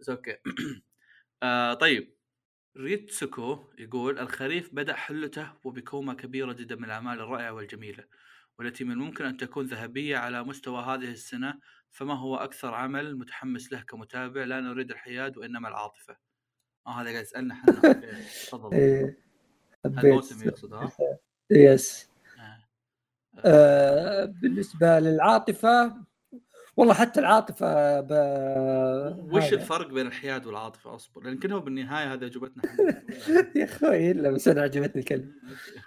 بس 0.00 0.08
أوكي. 0.08 0.36
آه 1.42 1.74
طيب. 1.74 2.16
ريتسوكو 2.76 3.64
يقول 3.78 4.18
الخريف 4.18 4.74
بدأ 4.74 4.94
حلته 4.94 5.52
وبكومة 5.64 6.14
كبيرة 6.14 6.52
جدا 6.52 6.76
من 6.76 6.84
الأعمال 6.84 7.20
الرائعة 7.20 7.52
والجميلة. 7.52 8.04
والتي 8.58 8.84
من 8.84 8.92
الممكن 8.92 9.24
أن 9.24 9.36
تكون 9.36 9.66
ذهبية 9.66 10.16
على 10.16 10.44
مستوى 10.44 10.82
هذه 10.82 11.10
السنة 11.10 11.58
فما 11.90 12.14
هو 12.14 12.36
أكثر 12.36 12.74
عمل 12.74 13.18
متحمس 13.18 13.72
له 13.72 13.80
كمتابع؟ 13.80 14.44
لا 14.44 14.60
نريد 14.60 14.90
الحياد 14.90 15.38
وإنما 15.38 15.68
العاطفة. 15.68 16.16
آه 16.86 17.00
هذا 17.00 17.10
قاعد 17.10 17.22
يسألنا 17.22 17.54
أوكي، 17.84 18.22
تفضل. 18.50 18.76
إيه، 18.76 19.18
الموسم 19.86 20.48
يقصد 20.48 20.74
ها؟ 20.74 20.92
yes 21.50 22.08
آه. 22.38 22.58
آه، 23.44 24.24
بالنسبة 24.24 24.98
للعاطفة 25.00 25.96
والله 26.76 26.94
حتى 26.94 27.20
العاطفة 27.20 28.00
ب... 28.00 28.10
وش. 29.32 29.52
الفرق 29.52 29.88
بين 29.88 30.06
الحياد 30.06 30.46
والعاطفة؟ 30.46 30.94
أصبر 30.94 31.22
لأن 31.22 31.38
كلهم 31.38 31.60
بالنهاية 31.60 32.12
هذا 32.12 32.26
أجوبتنا 32.26 32.62
يا 33.56 33.64
أخوي 33.64 34.10
إلا 34.10 34.30
بس 34.30 34.48
أنا 34.48 34.62
عجبتني 34.62 35.00
الكلمة 35.00 35.32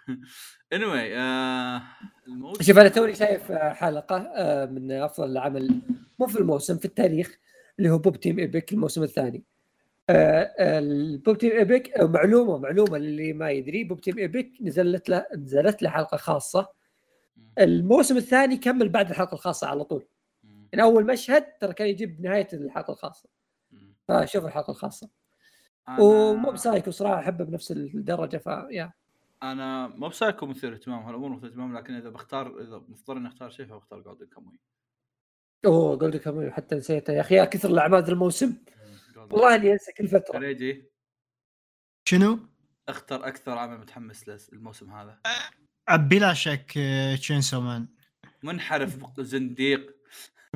anyway 0.75 1.09
آه 1.17 1.81
الموسم 2.27 2.63
شوف 2.63 2.77
أنا 2.77 2.89
توني 2.89 3.15
شايف 3.15 3.51
آه، 3.51 3.73
حلقة 3.73 4.17
آه، 4.17 4.65
من 4.65 4.91
أفضل 4.91 5.31
العمل 5.31 5.81
مو 6.19 6.27
في 6.27 6.39
الموسم 6.39 6.77
في 6.77 6.85
التاريخ 6.85 7.39
اللي 7.79 7.89
هو 7.89 7.97
Pop 7.97 8.19
Team 8.19 8.39
Epic 8.39 8.73
الموسم 8.73 9.03
الثاني. 9.03 9.43
آه، 10.09 10.53
ال 10.59 10.79
Pop 10.79 11.37
Team 11.37 11.51
Epic 11.51 11.99
معلومة 11.99 12.57
معلومة 12.57 12.97
اللي 12.97 13.33
ما 13.33 13.51
يدري 13.51 13.83
Pop 13.83 14.01
Team 14.01 14.17
Epic 14.17 14.51
نزلت 14.61 15.09
له 15.09 15.25
نزلت 15.35 15.81
له 15.83 15.89
حلقة 15.89 16.17
خاصة. 16.17 16.69
الموسم 17.59 18.17
الثاني 18.17 18.57
كمل 18.57 18.89
بعد 18.89 19.09
الحلقة 19.09 19.33
الخاصة 19.35 19.67
على 19.67 19.83
طول. 19.83 20.05
يعني 20.43 20.83
أول 20.83 21.05
مشهد 21.05 21.45
ترى 21.59 21.73
كان 21.73 21.87
يجيب 21.87 22.21
نهاية 22.21 22.47
الحلقة 22.53 22.91
الخاصة. 22.91 23.29
فشوف 24.07 24.45
الحلقة 24.45 24.71
الخاصة. 24.71 25.09
و 25.99 26.12
Mob 26.12 26.51
Psycho 26.51 26.91
صراحة 26.91 27.19
أحبه 27.19 27.45
بنفس 27.45 27.71
الدرجة 27.71 28.37
فيا 28.37 28.91
أنا 29.43 29.87
Mob 29.87 30.07
Psycho 30.07 30.45
مثير 30.45 30.73
اهتمام 30.73 31.03
هالامور 31.03 31.29
مثير 31.29 31.49
اهتمام 31.49 31.77
لكن 31.77 31.93
إذا 31.93 32.09
بختار 32.09 32.61
إذا 32.61 32.77
مضطر 32.87 33.17
إني 33.17 33.27
أختار 33.27 33.49
شيء 33.49 33.65
فبختار 33.65 33.99
Golden 34.01 34.25
Kamuy 34.25 34.59
أوه 35.65 35.95
Golden 35.95 36.17
Kamuy 36.17 36.51
حتى 36.51 36.75
نسيته 36.75 37.13
يا 37.13 37.21
أخي 37.21 37.35
يا 37.35 37.45
كثر 37.45 37.69
الأعمال 37.69 38.03
ذا 38.03 38.11
الموسم. 38.11 38.57
والله 39.15 39.55
إني 39.55 39.73
أنسى 39.73 39.91
كل 39.91 40.07
فترة. 40.07 40.33
فريجي 40.33 40.89
شنو؟ 42.07 42.39
اختر 42.89 43.27
أكثر 43.27 43.57
عمل 43.57 43.77
متحمس 43.77 44.27
له 44.27 44.39
الموسم 44.53 44.91
هذا. 44.91 45.19
بلا 45.89 46.33
شك 46.33 46.79
Chainsaw 47.19 47.61
Man 47.61 47.87
منحرف 48.43 49.19
زنديق. 49.19 49.95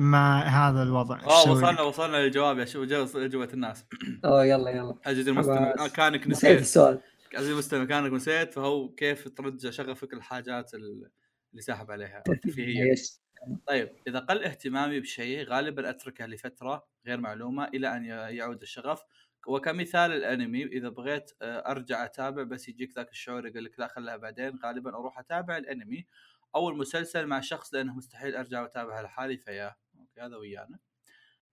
مع 0.00 0.42
هذا 0.42 0.82
الوضع. 0.82 1.20
آه 1.20 1.50
وصلنا؟ 1.50 1.80
وصلنا 1.80 2.16
للجواب 2.16 2.58
يا 2.58 2.64
شو 2.64 2.84
جو- 2.84 3.06
اجوبه 3.14 3.52
الناس. 3.52 3.86
أوه 4.24 4.44
يلا 4.44 4.70
يلا. 4.70 4.94
عزيزي 5.06 5.30
المستمع. 5.30 5.74
آه، 5.78 5.88
كانك 5.88 6.28
نسيت. 6.28 6.60
السؤال. 6.60 7.00
عزيزي 7.36 7.52
المستمع 7.52 7.84
كانك 7.84 8.12
نسيت 8.12 8.54
فهو 8.54 8.88
كيف 8.94 9.28
ترجع 9.28 9.70
شغفك 9.70 10.12
الحاجات 10.12 10.74
ال- 10.74 11.10
اللي 11.52 11.62
ساحب 11.62 11.90
عليها؟ 11.90 12.22
الترفيهيه 12.28 12.94
طيب 13.68 13.90
إذا 14.08 14.18
قل 14.18 14.44
اهتمامي 14.44 15.00
بشيء 15.00 15.44
غالبا 15.44 15.90
أتركه 15.90 16.26
لفترة 16.26 16.86
غير 17.06 17.20
معلومة 17.20 17.64
إلى 17.68 17.96
أن 17.96 18.04
يعود 18.34 18.62
الشغف. 18.62 19.02
وكمثال 19.46 20.12
الأنمي 20.12 20.64
إذا 20.64 20.88
بغيت 20.88 21.30
آه، 21.42 21.70
أرجع 21.70 22.04
أتابع 22.04 22.42
بس 22.42 22.68
يجيك 22.68 22.96
ذاك 22.96 23.10
الشعور 23.10 23.46
يقول 23.46 23.64
لك 23.64 23.78
لا 23.80 23.88
خلها 23.88 24.16
بعدين 24.16 24.58
غالبا 24.64 24.90
أروح 24.90 25.18
أتابع 25.18 25.56
الأنمي 25.56 26.06
أو 26.54 26.68
المسلسل 26.68 27.26
مع 27.26 27.40
شخص 27.40 27.74
لأنه 27.74 27.94
مستحيل 27.94 28.36
أرجع 28.36 28.62
واتابعها 28.62 29.02
لحالي 29.02 29.36
فيا. 29.36 29.74
أوكي 29.98 30.20
هذا 30.20 30.36
ويانا. 30.36 30.78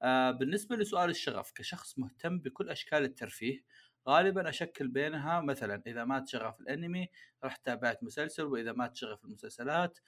آه 0.02 0.32
بالنسبة 0.32 0.76
لسؤال 0.76 1.10
الشغف 1.10 1.52
كشخص 1.56 2.00
مهتم 2.00 2.40
بكل 2.40 2.70
أشكال 2.70 3.04
الترفيه 3.04 3.64
غالبا 4.08 4.50
أشكل 4.50 4.88
بينها 4.88 5.42
مثلا 5.42 5.84
إذا 5.88 6.06
مات 6.06 6.28
شغف 6.28 6.62
الأنمي 6.62 7.08
رحت 7.44 7.66
تابعت 7.66 8.04
مسلسل 8.04 8.44
وإذا 8.44 8.72
مات 8.74 8.96
شغف 8.96 9.26
المسلسلات 9.26 10.00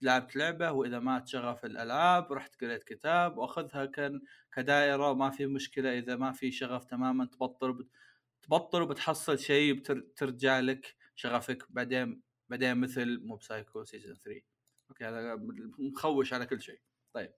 لعبت 0.00 0.36
لعبة 0.36 0.72
وإذا 0.72 0.98
مات 0.98 1.28
شغف 1.28 1.64
الألعاب 1.64 2.32
رحت 2.32 2.64
قريت 2.64 2.84
كتاب 2.84 3.38
وأخذها 3.38 3.86
كان 3.86 4.20
كدائرة 4.52 5.10
وما 5.10 5.30
في 5.30 5.46
مشكلة 5.46 5.98
إذا 5.98 6.16
ما 6.16 6.32
في 6.32 6.50
شغف 6.50 6.84
تماما 6.84 7.26
تبطل 7.26 7.88
تبطل 8.42 8.82
وبتحصل 8.82 9.38
شيء 9.38 9.72
بترجع 9.72 10.60
لك 10.60 10.96
شغفك 11.16 11.72
بعدين 11.72 12.22
بعدين 12.48 12.78
مثل 12.78 13.20
Mob 13.24 13.42
Psycho 13.42 13.84
season 13.84 14.14
3 14.16 14.40
أوكي 14.90 15.04
هذا 15.04 15.38
مخوش 15.78 16.32
على 16.32 16.46
كل 16.46 16.62
شيء. 16.62 16.80
طيب. 17.12 17.32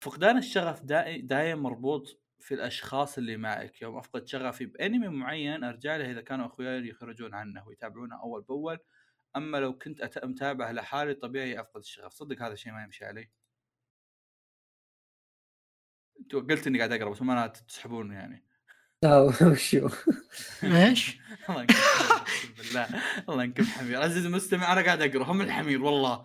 فقدان 0.00 0.38
الشغف 0.38 0.82
دائم 0.82 1.26
دايم 1.26 1.58
مربوط 1.62 2.19
في 2.42 2.54
الأشخاص 2.54 3.18
اللي 3.18 3.36
معك 3.36 3.82
يوم 3.82 3.96
أفقد 3.96 4.28
شغفي 4.28 4.66
بأنمي 4.66 5.08
معين 5.08 5.64
أرجع 5.64 5.96
له 5.96 6.10
إذا 6.10 6.20
كانوا 6.20 6.46
أخوياي 6.46 6.88
يخرجون 6.88 7.34
عنه 7.34 7.68
ويتابعونه 7.68 8.20
أول 8.22 8.42
بأول. 8.42 8.78
أما 9.36 9.58
لو 9.58 9.78
كنت 9.78 10.02
أت- 10.02 10.24
متابعه 10.24 10.72
لحالي 10.72 11.14
طبيعي 11.14 11.60
أفقد 11.60 11.80
الشغف. 11.80 12.12
صدق 12.12 12.42
هذا 12.42 12.52
الشيء 12.52 12.72
ما 12.72 12.82
يمشي 12.82 13.04
علي. 13.04 13.30
قلت 16.32 16.66
إني 16.66 16.78
قاعد 16.78 16.92
أقرأ 16.92 17.10
بس 17.10 17.22
ما 17.22 17.46
تسحبون 17.46 18.12
يعني. 18.12 18.46
آه، 19.04 19.24
وشو؟ 19.42 19.88
إيش؟ 20.64 21.18
الله 21.48 21.60
ينكب 21.60 21.74
حمير، 21.74 22.16
أقسم 22.16 22.54
بالله. 22.58 23.02
الله 23.28 23.44
ينكب 23.44 23.64
حمير 23.64 24.02
عزيزي 24.02 24.28
المستمع 24.28 24.72
أنا 24.72 24.80
قاعد 24.82 25.02
أقرأ 25.02 25.24
هم 25.24 25.40
الحمير 25.40 25.82
والله. 25.82 26.24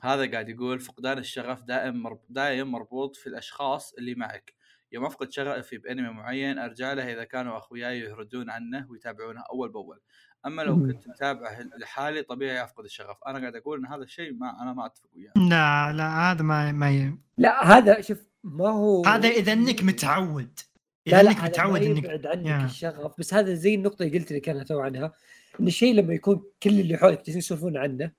هذا 0.00 0.30
قاعد 0.30 0.48
يقول 0.48 0.80
فقدان 0.80 1.18
الشغف 1.18 1.62
دائم 1.62 2.02
مرب... 2.02 2.20
دائم 2.28 2.72
مربوط 2.72 3.16
في 3.16 3.26
الأشخاص 3.26 3.92
اللي 3.92 4.14
معك. 4.14 4.53
يوم 4.94 5.04
أفقد 5.04 5.32
شغفي 5.32 5.78
بأنمي 5.78 6.08
معين 6.08 6.58
أرجع 6.58 6.92
له 6.92 7.12
إذا 7.12 7.24
كانوا 7.24 7.58
أخوياي 7.58 8.00
يهردون 8.00 8.50
عنه 8.50 8.86
ويتابعونه 8.90 9.42
أول 9.52 9.68
بأول. 9.68 10.00
أما 10.46 10.62
لو. 10.62 10.76
كنت 10.76 11.08
متابعه 11.08 11.62
لحالي 11.78 12.22
طبيعي 12.22 12.64
أفقد 12.64 12.84
الشغف. 12.84 13.16
أنا 13.26 13.38
قاعد 13.38 13.56
أقول 13.56 13.78
إن 13.78 13.86
هذا 13.86 14.02
الشيء 14.02 14.32
ما 14.32 14.62
أنا 14.62 14.72
ما 14.72 14.86
أتفق 14.86 15.08
وياه. 15.16 15.32
لا 15.36 15.92
لا 15.92 16.32
هذا 16.32 16.42
ما 16.42 16.72
ما 16.72 16.90
ي... 16.90 17.18
لا 17.38 17.66
هذا 17.66 18.00
شوف 18.00 18.18
ما 18.44 18.68
هو 18.68 19.04
هذا 19.04 19.28
إذا 19.28 19.52
إنك 19.52 19.82
متعود. 19.82 20.58
لا 21.06 21.20
إذا 21.20 21.22
لا 21.22 21.30
إنك 21.30 21.38
هذا 21.38 21.48
متعود 21.48 21.82
انك 21.82 22.04
يبعد 22.04 22.26
عنك 22.26 22.46
يا. 22.46 22.64
الشغف. 22.64 23.12
بس 23.18 23.34
هذا 23.34 23.54
زي 23.54 23.74
النقطة 23.74 24.02
اللي 24.02 24.18
قلت 24.18 24.32
لك 24.32 24.48
أنا 24.48 24.64
تو 24.64 24.80
عنها 24.80 25.12
إن 25.60 25.66
الشيء 25.66 25.94
لما 25.94 26.14
يكون 26.14 26.44
كل 26.62 26.80
اللي 26.80 26.96
حولك 26.96 27.16
جالسين 27.16 27.38
يسولفون 27.38 27.76
عنه 27.76 28.12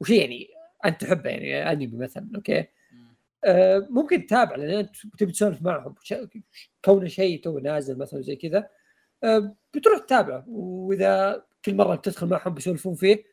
وشيء 0.00 0.20
يعني 0.20 0.48
أنت 0.84 1.00
تحبه 1.00 1.30
يعني 1.30 1.72
أنمي 1.72 1.96
مثلا 1.96 2.30
أوكي؟ 2.36 2.64
ممكن 3.90 4.26
تتابع 4.26 4.56
لأن 4.56 4.70
أنت 4.78 4.96
تبي 5.18 5.32
تسولف 5.32 5.62
معهم. 5.62 5.94
كونه 6.84 7.08
شيء 7.08 7.42
تو 7.42 7.58
نازل 7.58 7.98
مثلا 7.98 8.20
زي 8.20 8.36
كذا 8.36 8.70
آه 9.24 9.56
بتروح 9.74 9.98
تتابعه. 9.98 10.44
وإذا 10.48 11.46
كل 11.64 11.74
مرة 11.74 11.94
بتدخل 11.96 12.26
معهم 12.26 12.54
بيسولفون 12.54 12.94
فيه 12.94 13.24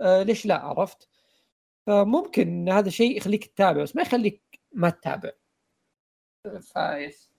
آه 0.00 0.22
ليش 0.22 0.46
لا؟ 0.46 0.58
عرفت؟ 0.58 1.08
فممكن 1.86 2.68
هذا 2.68 2.90
شيء 2.90 3.16
يخليك 3.16 3.46
تتابع 3.46 3.82
بس 3.82 3.96
ما 3.96 4.02
يخليك 4.02 4.42
ما 4.72 4.90
تتابع. 4.90 5.32
فايز. 6.74 7.30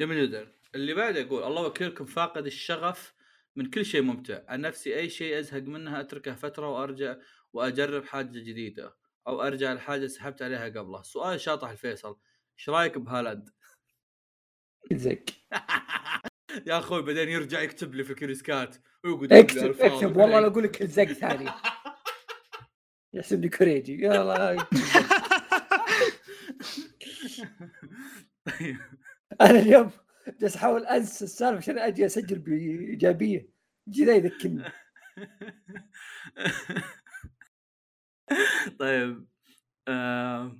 جميل 0.00 0.28
جدا. 0.28 0.52
اللي 0.74 0.94
بعده 0.94 1.20
يقول 1.20 1.42
الله 1.42 1.66
وكيلكم 1.66 2.04
فاقد 2.04 2.46
الشغف 2.46 3.14
من 3.56 3.70
كل 3.70 3.84
شيء 3.84 4.02
ممتع. 4.02 4.40
عن 4.48 4.60
نفسي 4.60 4.96
أي 4.96 5.08
شيء 5.08 5.38
أزهق 5.38 5.62
منها 5.62 6.00
أتركه 6.00 6.34
فترة 6.34 6.68
وأرجع 6.68 7.16
وأجرب 7.52 8.04
حاجة 8.04 8.38
جديدة. 8.38 8.99
أو 9.26 9.42
أرجع 9.42 9.72
لحاجة 9.72 10.06
سحبت 10.06 10.42
عليها 10.42 10.64
قبله 10.64 11.02
سؤال 11.02 11.40
شاطح 11.40 11.68
الفيصل. 11.68 12.18
إيش 12.58 12.68
رأيك 12.68 12.98
بهالاند؟ 12.98 13.50
زق 14.92 15.24
يا 16.66 16.78
أخوي 16.78 17.02
بعدين 17.02 17.28
يرجع 17.28 17.60
يكتب 17.60 17.94
لي 17.94 18.04
في 18.04 18.14
كريسكات 18.14 18.76
ويقعد 19.04 19.32
اكتب 19.32 19.80
اكتب. 19.80 20.16
والله 20.16 20.40
لا 20.40 20.46
أقول 20.46 20.64
لك 20.64 20.82
زق 20.82 21.04
ثاني. 21.04 21.50
يحسبني 23.14 23.48
كوريجي. 23.48 24.04
يلا. 24.04 24.66
طيب 28.46 28.76
أنا 29.40 29.58
اليوم 29.58 29.90
جالس 30.40 30.56
أحاول 30.56 30.86
أنسى 30.86 31.24
السالفة 31.24 31.56
عشان 31.56 31.78
أجي 31.78 32.06
أسجل 32.06 32.38
بإيجابية. 32.38 33.50
جي 33.88 34.04
ذا 34.04 34.14
يذكرني. 34.14 34.72
طيب 38.80 39.26
آه... 39.88 40.56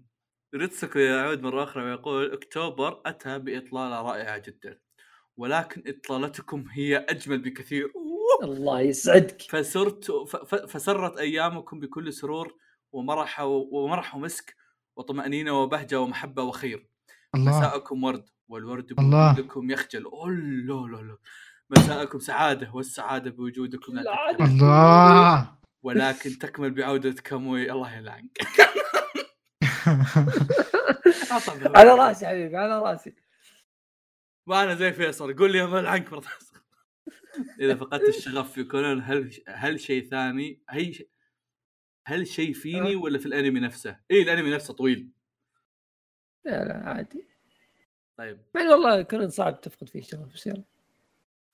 ريتسكو 0.55 0.99
يعود 0.99 1.43
مرة 1.43 1.65
أخرى 1.65 1.85
ويقول 1.85 2.33
أكتوبر 2.33 3.03
أتى 3.07 3.39
بإطلالة 3.39 4.03
رائعة 4.03 4.39
جدا 4.39 4.79
ولكن 5.37 5.83
إطلالتكم 5.87 6.65
هي 6.71 6.97
أجمل 6.97 7.39
بكثير 7.39 7.93
الله 8.43 8.81
يسعدك 8.81 9.43
فسرت. 9.43 10.11
فسرت 10.69 11.19
أيامكم 11.19 11.81
بكل 11.81 12.13
سرور 12.13 12.55
ومرح. 12.93 13.41
ومرح 13.41 14.15
ومسك 14.15 14.57
وطمأنينة 14.97 15.63
وبهجة 15.63 16.01
ومحبة 16.01 16.43
وخير 16.43 16.89
الله 17.35 17.59
مساءكم 17.59 18.05
ورد 18.05 18.25
والورد 18.49 18.93
الله. 18.99 19.33
بوجودكم 19.33 19.71
يخجل 19.71 20.05
أوه 20.05 20.31
لا 20.31 20.97
لا 20.97 21.03
لا 21.03 21.19
مساءكم 21.71 22.19
سعادة 22.19 22.71
والسعادة 22.75 23.31
بوجودكم 23.31 23.95
لا. 23.95 24.31
الله 24.41 25.60
ولكن 25.83 26.39
تكمل 26.39 26.71
بعودة 26.71 27.23
كاموي 27.23 27.73
الله 27.73 27.97
يلعنك. 27.97 28.39
على 31.77 31.91
رأسي 31.91 32.27
حبيبي 32.27 32.57
على 32.57 32.79
رأسي. 32.79 33.15
ما 34.47 34.63
أنا 34.63 34.75
زي 34.75 34.93
فيصل 34.93 35.37
قول 35.37 35.53
لي 35.53 35.59
يا 35.59 35.67
ملعنك 35.67 36.13
مرة. 36.13 36.25
إذا 37.61 37.75
فقدت 37.75 38.09
الشغف 38.09 38.53
في 38.53 38.65
كونان 38.65 39.01
هل 39.01 39.43
هل 39.49 39.81
شيء 39.81 40.09
ثاني 40.09 40.63
هي 40.71 40.93
هل 42.07 42.27
شيء 42.27 42.53
فيني 42.53 42.97
ولا 42.97 43.19
في 43.19 43.27
الأنمي 43.27 43.61
نفسه؟ 43.61 44.01
اي 44.11 44.23
الأنمي 44.23 44.51
نفسه 44.51 44.75
طويل. 44.75 45.11
لا 46.45 46.65
لا 46.65 46.89
عادي. 46.89 47.29
طيب. 48.17 48.41
يعني 48.55 48.69
والله 48.69 49.03
كان 49.03 49.29
صعب 49.29 49.61
تفقد 49.61 49.89
فيه 49.89 50.03
شغف 50.03 50.35
بس 50.35 50.47
يلا. 50.47 50.65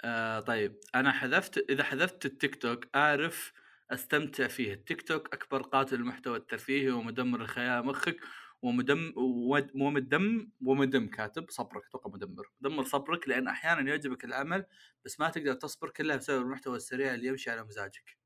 آه 0.04 0.40
طيب. 0.40 0.80
أنا 0.94 1.12
حذفت 1.12 1.70
إذا 1.70 1.84
حذفت 1.84 2.26
التيك 2.26 2.62
توك 2.62 2.86
أعرف 2.94 3.52
أستمتع 3.90 4.46
فيه. 4.48 4.72
التيك 4.72 5.02
توك 5.02 5.34
أكبر 5.34 5.62
قاتل 5.62 5.94
المحتوى 5.94 6.36
الترفيهي 6.36 6.90
ومدمر 6.90 7.40
الخيال 7.40 7.86
مخك 7.86 8.16
ومدم 8.62 9.12
ومد- 9.16 9.70
ومدم 9.74 10.48
ومدم 10.64 11.06
كاتب 11.06 11.50
صبرك 11.50 11.82
أتوقع 11.86 12.10
مدمر. 12.10 12.50
مدمر 12.60 12.84
صبرك 12.84 13.28
لأن 13.28 13.48
أحيانا 13.48 13.90
يعجبك 13.90 14.24
العمل 14.24 14.66
بس 15.04 15.20
ما 15.20 15.28
تقدر 15.30 15.54
تصبر 15.54 15.90
كلها 15.90 16.16
بسبب 16.16 16.42
المحتوى 16.42 16.76
السريع 16.76 17.14
اللي 17.14 17.26
يمشي 17.26 17.50
على 17.50 17.64
مزاجك. 17.64 18.18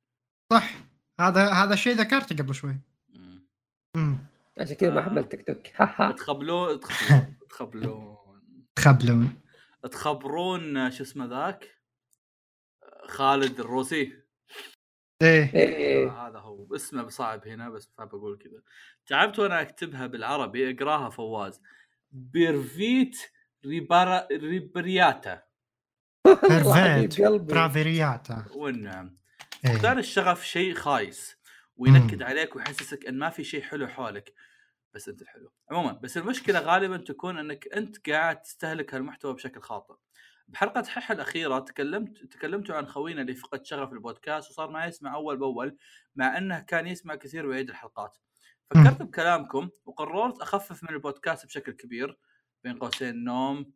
صح. 0.52 0.74
هذا 1.20 1.48
هذا 1.50 1.74
الشيء 1.74 1.94
ذكرته 1.94 2.36
قبل 2.36 2.54
شوي. 2.54 2.80
مم. 3.08 3.46
امم 3.96 4.18
عشان 4.60 4.74
كذا 4.76 4.90
ما. 4.90 5.02
حملت 5.02 5.30
تيك 5.30 5.46
توك. 5.46 5.66
تخبلون 6.18 6.80
تخبلون. 7.50 8.16
تخبلون. 8.76 9.40
تخبرون 9.92 10.90
شو 10.90 11.02
اسمه 11.02 11.26
ذاك؟ 11.26 11.68
خالد 13.08 13.60
الروسي. 13.60 14.19
إيه. 15.22 15.54
إيه. 15.54 16.10
هذا 16.10 16.38
هو. 16.38 16.74
اسمه 16.76 17.08
صعب 17.08 17.48
هنا 17.48 17.70
بس 17.70 17.88
بقول 17.98 18.38
كذا. 18.38 18.62
تعبت 19.06 19.38
وأنا 19.38 19.60
أكتبها 19.60 20.06
بالعربي 20.06 20.70
أقراها 20.70 21.10
فواز. 21.10 21.60
perfect 22.10 23.18
ريبارا 23.66 24.26
ريبرياتا 24.32 25.42
perfect 26.48 27.20
برافيرياتا 27.20 28.44
والنعم 28.54 29.16
إيه. 29.64 29.72
فقدان 29.72 29.98
الشغف 29.98 30.44
شيء 30.44 30.74
خايس. 30.74 31.36
وينكد. 31.76 32.22
عليك 32.22 32.56
ويحسسك 32.56 33.06
إن 33.06 33.18
ما 33.18 33.30
في 33.30 33.44
شيء 33.44 33.62
حلو 33.62 33.88
حولك. 33.88 34.34
بس 34.94 35.08
أنت 35.08 35.22
الحلو. 35.22 35.52
عموما 35.70 35.92
بس 35.92 36.16
المشكلة 36.16 36.58
غالبا 36.58 36.96
تكون 36.96 37.38
إنك 37.38 37.68
أنت 37.76 38.10
قاعد 38.10 38.42
تستهلك 38.42 38.94
هالمحتوى 38.94 39.34
بشكل 39.34 39.60
خاطئ. 39.60 39.94
بحلقة 40.50 40.82
حح 40.82 41.10
الأخيرة 41.10 41.58
تكلمت 41.58 42.18
تكلمتوا 42.18 42.74
عن 42.74 42.86
خوينا 42.86 43.22
اللي 43.22 43.34
فقد 43.34 43.64
شغف 43.64 43.92
البودكاست 43.92 44.50
وصار 44.50 44.70
ما 44.70 44.86
يسمع 44.86 45.14
أول 45.14 45.36
بأول 45.36 45.76
مع 46.16 46.38
إنه 46.38 46.60
كان 46.60 46.86
يسمع 46.86 47.14
كثير 47.14 47.46
ويعيد 47.46 47.68
الحلقات. 47.70 48.18
فكرت 48.70 49.02
بكلامكم 49.02 49.68
وقررت 49.84 50.40
أخفف 50.40 50.82
من 50.82 50.88
البودكاست 50.90 51.46
بشكل 51.46 51.72
كبير 51.72 52.18
بين 52.64 52.78
قوسين 52.78 53.24
نوم 53.24 53.72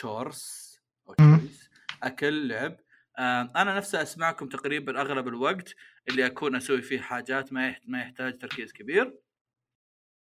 كورس 0.00 0.76
أو 1.08 1.14
مم. 1.20 1.36
تشويس 1.36 1.70
أكل 2.02 2.48
لعب. 2.48 2.76
أنا 3.56 3.76
نفسي 3.76 4.02
أسمعكم 4.02 4.48
تقريبا 4.48 5.00
أغلب 5.00 5.28
الوقت 5.28 5.74
اللي 6.08 6.26
أكون 6.26 6.56
أسوي 6.56 6.82
فيه 6.82 7.00
حاجات 7.00 7.52
ما 7.52 7.76
ما 7.86 8.00
يحتاج 8.00 8.38
تركيز 8.38 8.72
كبير. 8.72 9.18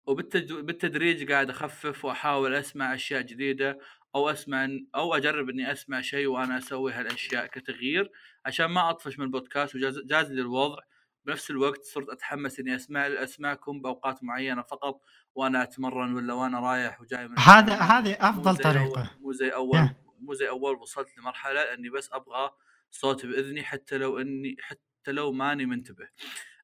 وبالتدريج 0.06 1.32
قاعد 1.32 1.50
أخفف 1.50 2.04
وأحاول 2.04 2.54
أسمع 2.54 2.94
أشياء 2.94 3.22
جديدة 3.22 3.78
أو 4.14 4.30
أسمع 4.30 4.68
أو 4.94 5.14
أجرب 5.14 5.48
إني 5.48 5.72
أسمع 5.72 6.00
شيء 6.00 6.26
وأنا 6.26 6.58
أسوي 6.58 6.92
هالأشياء 6.92 7.46
كتغيير 7.46 8.10
عشان 8.46 8.66
ما 8.66 8.90
أطفش 8.90 9.18
من 9.18 9.24
البودكاست 9.24 9.74
وجاز 9.74 9.98
جاز 9.98 10.32
لي 10.32 10.40
الوضع 10.40 10.78
بنفس 11.24 11.50
الوقت 11.50 11.84
صرت 11.84 12.08
أتحمس 12.08 12.60
إني 12.60 12.74
أسمع 12.76 13.06
أسمعكم 13.06 13.82
بأوقات 13.82 14.24
معينة 14.24 14.62
فقط 14.62 15.00
وأنا 15.34 15.62
أتمرن 15.62 16.14
ولا 16.14 16.34
وأنا 16.34 16.60
رايح 16.60 17.00
وجاي 17.00 17.28
من 17.28 17.38
هذا. 17.38 17.74
هذه 17.74 18.16
أفضل 18.20 18.56
طريقة 18.56 19.10
مو 19.20 19.32
زي 19.32 19.48
اول. 19.48 19.88
مو 20.20 20.34
زي 20.34 20.48
أول 20.48 20.74
وصلت 20.76 21.18
لمرحلة 21.18 21.60
إني 21.60 21.90
بس 21.90 22.12
أبغى 22.12 22.50
صوت 22.90 23.26
بإذني 23.26 23.62
حتى 23.62 23.98
لو 23.98 24.18
اني 24.18 24.56
حتى 24.60 25.12
لو 25.12 25.32
ماني 25.32 25.66
منتبه 25.66 26.08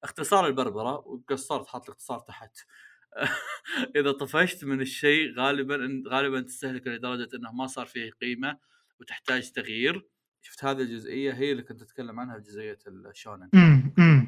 اختصار 0.05 0.47
البربرة 0.47 0.95
وقصرت 0.95 1.67
حاط 1.67 1.85
الاختصار 1.85 2.19
تحت 2.19 2.57
اذا 3.97 4.13
طفشت 4.13 4.65
من 4.65 4.81
الشيء 4.81 5.35
غالبا 5.35 6.03
غالبا 6.09 6.41
تستهلك 6.41 6.87
لدرجة 6.87 7.29
إنه 7.37 7.53
ما 7.53 7.67
صار 7.67 7.87
فيه 7.87 8.11
قيمة 8.11 8.59
وتحتاج 9.01 9.51
تغيير. 9.51 10.07
شفت 10.43 10.65
هذه 10.65 10.83
الجزئية؟ 10.83 11.33
هي 11.33 11.53
اللي 11.53 11.63
كنت 11.63 11.83
أتكلم 11.83 12.21
عنها 12.21 12.35
في 12.35 12.41
جزئية 12.41 12.79
الشونن. 12.87 13.49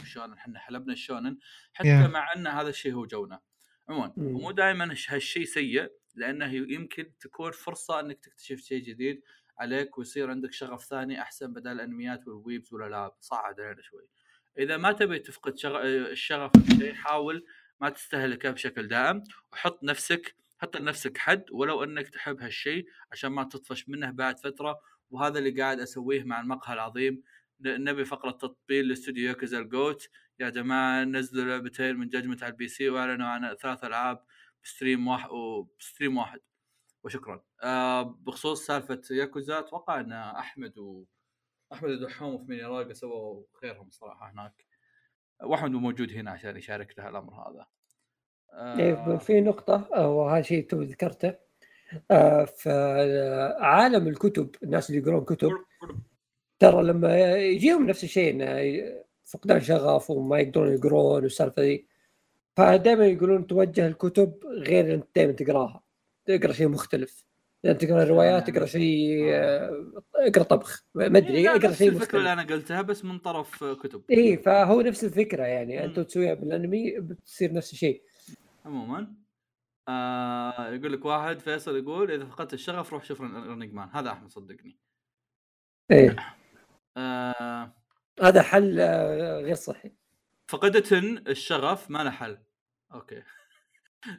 الشونن 0.01 0.33
إحنا 0.33 0.59
حلبنا 0.59 0.93
الشونن 0.93 1.39
حتى 1.73 1.89
Yeah. 1.89 2.11
مع 2.11 2.33
إن 2.37 2.47
هذا 2.47 2.69
الشيء 2.69 2.93
هو 2.93 3.07
جونا. 3.07 3.41
عموما. 3.89 4.13
ومو 4.17 4.51
دائما 4.51 4.95
هالشيء 5.09 5.45
سيء 5.45 5.93
لأنه 6.15 6.55
يمكن 6.55 7.13
تكون 7.21 7.53
فرصة 7.53 8.01
إنك 8.01 8.19
تكتشف 8.19 8.59
شيء 8.61 8.83
جديد 8.83 9.23
عليك 9.59 9.99
ويصير 9.99 10.31
عندك 10.31 10.53
شغف 10.53 10.85
ثاني 10.85 11.21
أحسن 11.23 11.53
بدل 11.53 11.73
الانميات 11.73 12.29
وال 12.29 12.41
weebs 12.41 12.73
والألعاب. 12.73 13.13
صعد 13.21 13.61
علينا 13.61 13.83
شوي. 13.83 14.09
إذا 14.59 14.77
ما 14.77 14.93
تبي 14.93 15.19
تفقد 15.19 15.59
شغ... 15.59 15.81
الشغف 15.87 16.51
في 16.59 16.77
شيء 16.77 16.95
حاول 16.95 17.45
ما 17.81 17.91
تستهلكه 17.91 18.51
بشكل 18.51 18.89
دائم 18.89 19.23
وحط 19.53 19.85
نفسك 19.85 20.37
حط 20.59 20.77
لنفسك 20.77 21.19
حد 21.19 21.45
ولو 21.53 21.85
أنك 21.85 22.09
تحب 22.09 22.41
هالشيء 22.41 22.87
عشان 23.13 23.33
ما 23.33 23.45
تطفش 23.45 23.89
منه 23.89 24.11
بعد 24.11 24.39
فترة. 24.39 24.81
وهذا 25.11 25.39
اللي 25.39 25.63
قاعد 25.63 25.81
أسويه 25.81 26.25
مع 26.25 26.41
المقهى 26.41 26.75
العظيم. 26.75 27.23
نبي 27.61 28.05
فقرة 28.05 28.31
تطبيل 28.31 28.89
لاستوديو 28.89 29.29
ياكوزا 29.29 29.59
ال 29.59 29.67
GOAT. 29.67 30.09
يا 30.41 30.51
جماعة 30.51 31.05
نزلوا 31.05 31.45
لعبتين 31.45 31.97
من 31.97 32.09
Judgment 32.09 32.43
على 32.43 32.53
ال 32.53 32.69
PC 32.69 32.89
وأعلنوا 32.89 33.27
عن 33.27 33.55
ثلاث 33.55 33.85
ألعاب 33.85 34.25
ب 34.65 34.71
stream 34.71 35.09
واحد 35.09 35.31
وب 35.31 35.53
stream 35.53 36.19
واحد. 36.19 36.41
وشكرا. 37.05 37.45
آه 37.63 38.03
بخصوص 38.03 38.67
سالفة 38.67 39.01
ياكوزا 39.11 39.59
أتوقع 39.59 40.01
أن 40.01 40.13
أحمد 40.13 40.79
و 40.79 41.05
أحمد 41.73 41.91
الدحوم 41.91 42.35
وفي 42.35 42.45
ميني 42.45 42.63
راقه 42.63 42.93
سووا 42.93 43.45
خيرهم 43.61 43.91
صراحة 43.91 44.31
هناك. 44.31 44.70
واحمد 45.43 45.71
مو 45.71 45.79
موجود 45.79 46.13
هنا 46.13 46.31
عشان 46.31 46.57
يشاركنا 46.57 47.09
الامر 47.09 47.35
هذا. 47.35 47.67
إيه، 48.79 48.95
آه. 48.95 49.17
في 49.17 49.41
نقطة 49.41 49.89
آه، 49.95 50.11
وهذا 50.11 50.43
شيء 50.43 50.67
تو 50.67 50.83
ذكرته. 50.83 51.35
آه، 52.11 52.45
في 52.45 52.71
عالم 53.61 54.09
الكتب 54.09 54.51
الناس 54.63 54.91
اللي 54.91 55.01
يقرون 55.01 55.25
كتب 55.25 55.51
ترى 56.59 56.83
لما 56.83 57.37
يجيهم 57.37 57.87
نفس 57.87 58.05
الشيء 58.05 58.31
إنه 58.31 59.01
فقدان 59.25 59.61
شغف 59.61 60.11
وما 60.11 60.39
يقدرون 60.39 60.73
يقرون 60.73 61.23
والسالفة 61.23 61.63
ذي. 61.63 61.87
فدائما 62.57 63.07
يقولون 63.07 63.47
توجه 63.47 63.87
الكتب 63.87 64.45
غير 64.45 64.95
انت 64.95 65.07
دائما 65.17 65.33
تقراها. 65.33 65.83
تقرأ 66.27 66.53
شيء 66.53 66.69
مختلف. 66.69 67.25
تقرأ 67.63 68.05
روايات 68.05 68.51
تقرأ 68.51 68.67
شيء 68.67 69.25
آه، 69.29 69.93
اقرأ 70.15 70.43
طبخ. 70.43 70.85
ما 70.95 71.07
أدري 71.07 71.37
إيه، 71.37 71.45
لا، 71.45 71.57
اقرأ 71.57 71.73
شيء 71.73 71.89
الفكرة 71.89 72.19
اللي 72.19 72.33
أنا 72.33 72.43
قلتها 72.43 72.83
بس 72.83 73.05
من 73.05 73.19
طرف 73.19 73.65
كتب. 73.65 74.05
اي 74.11 74.37
فهو 74.37 74.81
نفس 74.81 75.05
الفكرة 75.05 75.43
يعني. 75.43 75.85
أنت 75.85 76.01
تسويها 76.01 76.35
بالأنمي 76.35 77.01
بتصير 77.01 77.53
نفس 77.53 77.73
الشيء. 77.73 78.03
عموما 78.65 79.15
آه 79.89 80.69
يقول 80.69 80.93
لك 80.93 81.05
واحد 81.05 81.41
فيصل 81.41 81.77
يقول 81.77 82.11
إذا 82.11 82.25
فقدت 82.25 82.55
الشغف 82.55 82.93
روح 82.93 83.05
شوف 83.05 83.21
Running 83.21 83.73
Man. 83.73 83.89
هذا 83.93 84.11
أحمد 84.11 84.31
صدقني. 84.31 84.77
إيه. 85.91 86.17
آه. 86.97 87.73
هذا 88.23 88.43
حل 88.43 88.81
آه، 88.81 89.41
غير 89.41 89.55
صحي 89.55 89.93
فقدت 90.49 90.93
الشغف 91.29 91.91
ما 91.91 92.05
له 92.05 92.11
حل. 92.11 92.39
okay. 92.95 93.23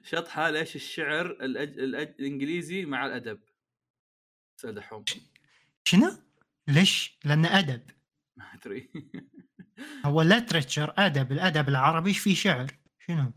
شطحه 0.03 0.49
ليش 0.49 0.75
الشعر 0.75 1.25
الأج... 1.25 1.79
الأج... 1.79 2.15
الإنجليزي 2.19 2.85
مع 2.85 3.05
الأدب 3.05 3.39
سأل 4.57 4.75
دحوم 4.75 5.03
شنو؟ 5.85 6.11
ليش؟ 6.67 7.19
لأنه 7.25 7.59
أدب 7.59 7.81
ما 8.37 8.45
أدري 8.53 8.91
هو 10.05 10.21
literature 10.21 10.93
أدب 10.97 11.31
الأدب 11.31 11.69
العربي 11.69 12.09
إيش 12.09 12.19
فيه 12.19 12.35
شعر؟ 12.35 12.67
شنو؟ 12.99 13.31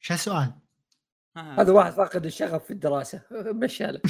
شو 0.00 0.14
السؤال؟ 0.14 0.52
هذا 1.36 1.72
واحد 1.72 1.92
فاقد 1.92 2.26
الشغف 2.26 2.64
في 2.64 2.70
الدراسة 2.70 3.22
مشاله 3.62 4.00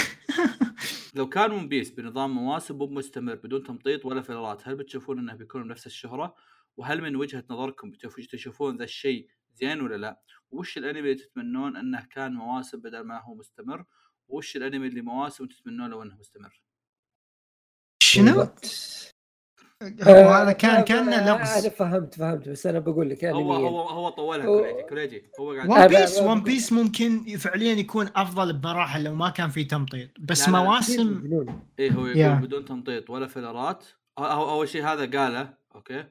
لو 1.16 1.28
كان 1.28 1.52
One 1.52 1.68
Piece 1.68 1.90
بنظام 1.90 2.30
مواسم 2.30 2.78
مو 2.78 2.86
مستمر 2.86 3.34
بدون 3.34 3.62
تمطيط 3.62 4.04
ولا 4.04 4.22
فيلرات 4.22 4.68
هل 4.68 4.76
بتشوفون 4.76 5.18
إنه 5.18 5.34
بيكون 5.34 5.62
بنفس 5.62 5.86
الشهرة؟ 5.86 6.34
وهل 6.76 7.02
من 7.02 7.16
وجهة 7.16 7.44
نظركم 7.50 7.92
تشوفون 8.30 8.76
ذا 8.76 8.84
الشيء 8.84 9.28
زين 9.56 9.80
ولا 9.80 9.96
لا؟ 9.96 10.20
وش 10.50 10.78
الانمي 10.78 11.00
اللي 11.00 11.14
تتمنون 11.14 11.76
انه 11.76 12.06
كان 12.10 12.32
مواسم 12.34 12.80
بدل 12.80 13.00
ما 13.00 13.20
هو 13.20 13.34
مستمر؟ 13.34 13.84
وش 14.28 14.56
الانمي 14.56 14.86
اللي 14.86 15.00
مواسم 15.00 15.46
تتمنون 15.46 15.90
لو 15.90 16.02
انه 16.02 16.16
مستمر؟ 16.16 16.62
شنو؟ 18.02 18.48
هو 19.82 20.08
آه، 20.08 20.42
هذا 20.42 20.52
كان 20.52 20.84
كان 20.84 21.12
أنا 21.12 21.30
لغز 21.30 21.66
فهمت 21.66 22.14
فهمت 22.14 22.48
بس 22.48 22.66
أنا 22.66 22.78
بقول 22.78 23.10
لك 23.10 23.22
يعني 23.22 23.36
هو. 23.36 23.54
هو 23.54 23.80
هو 23.80 24.08
طولها 24.08 24.46
كوليجي 24.46 24.82
كوليجي 24.82 25.30
هو 25.40 25.52
قاعد 25.52 25.70
One 25.70 25.86
Piece 26.00 26.18
ون 26.18 26.42
بيس 26.42 26.72
ممكن 26.72 27.36
فعليا 27.36 27.72
يكون 27.72 28.10
أفضل 28.16 28.52
بمراحل 28.52 29.04
لو 29.04 29.14
ما 29.14 29.30
كان 29.30 29.48
في 29.48 29.64
تمطيط 29.64 30.10
بس 30.18 30.48
مواسم. 30.48 31.22
إيه 31.78 31.92
هو 31.92 32.06
يقول 32.06 32.16
يا. 32.16 32.34
بدون 32.34 32.64
تمطيط 32.64 33.10
ولا 33.10 33.26
فيلرات 33.26 33.84
هو 34.18 34.50
أول 34.50 34.68
شيء 34.68 34.84
هذا 34.84 35.18
قاله 35.20 35.54
okay 35.74 36.04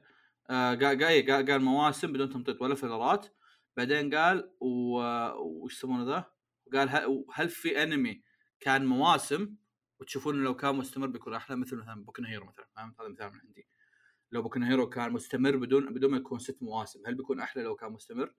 آه 0.50 0.74
قال 0.74 1.04
قال 1.04 1.30
قال 1.30 1.50
قال 1.50 1.62
مواسم 1.62 2.12
بدون 2.12 2.30
تمطيط 2.30 2.62
ولا 2.62 2.74
فيلرات 2.74 3.26
بعدين 3.76 4.14
قال 4.14 4.50
و- 4.60 5.30
وش 5.64 5.74
يسمونه 5.74 6.04
ذا؟ 6.04 6.24
قال 6.78 6.88
هل, 6.88 7.24
هل 7.34 7.48
في 7.48 7.82
انمي 7.82 8.22
كان 8.60 8.86
مواسم؟ 8.86 9.54
وتشوفون 10.00 10.44
لو 10.44 10.56
كان 10.56 10.74
مستمر 10.76 11.06
بيكون 11.06 11.34
أحلى 11.34 11.56
مثل 11.56 11.76
مثلا 11.76 12.04
Boku 12.04 12.17
no 12.17 12.24
Hero 12.24 12.46
مثلا 12.46 12.66
فهمت؟ 12.76 13.00
هذا 13.00 13.08
مثال 13.08 13.26
من 13.32 13.40
عندي. 13.46 13.68
لو 14.32 14.42
Boku 14.42 14.55
no 14.55 14.62
Hero 14.62 14.88
كان 14.88 15.12
مستمر 15.12 15.56
بدون 15.56 15.94
بدون 15.94 16.10
ما 16.10 16.16
يكون 16.16 16.38
ست 16.38 16.58
مواسم 16.62 17.00
هل 17.06 17.14
بيكون 17.14 17.40
أحلى 17.40 17.62
لو 17.62 17.76
كان 17.76 17.92
مستمر؟ 17.92 18.34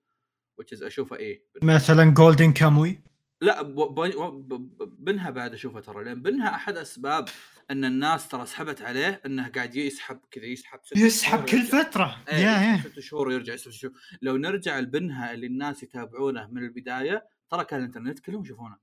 which 0.57 0.76
is 0.76 0.83
أشوفه 0.83 1.15
إيه. 1.15 1.43
مثلا 1.63 2.13
Golden 2.13 2.53
Kamuy 2.53 3.01
لا 3.41 3.61
ب- 3.61 3.75
ب- 3.75 4.53
ب- 4.53 5.05
BNHA 5.05 5.29
بعد 5.29 5.53
أشوفها 5.53 5.81
ترى 5.81 6.03
لأن 6.03 6.21
BNHA 6.21 6.55
أحد 6.55 6.77
أسباب 6.77 7.25
أن 7.71 7.85
الناس 7.85 8.27
ترى 8.27 8.45
سحبت 8.45 8.81
عليه 8.81 9.21
أنه 9.25 9.47
قاعد 9.49 9.75
يسحب 9.75 10.19
كذا 10.31 10.45
يسحب 10.45 10.79
ست 10.83 10.97
يسحب 10.97 11.45
كل. 11.45 11.63
فترة. 11.63 12.23
إيه، 12.29 12.35
yeah 12.35 12.61
yeah. 12.61 12.81
ست 12.89 12.99
شهور 12.99 13.27
ويرجع 13.27 13.53
يسحب 13.53 13.71
ست 13.71 13.77
شهور. 13.79 13.93
لو 14.21 14.37
نرجع 14.37 14.79
ل 14.79 14.90
BNHA 14.90 15.33
اللي 15.33 15.47
الناس 15.47 15.83
يتابعونه 15.83 16.47
من 16.47 16.63
البداية 16.63 17.27
ترى 17.49 17.65
كان 17.65 17.79
الإنترنت 17.79 18.19
كلهم 18.19 18.41
يشوفونه. 18.43 18.77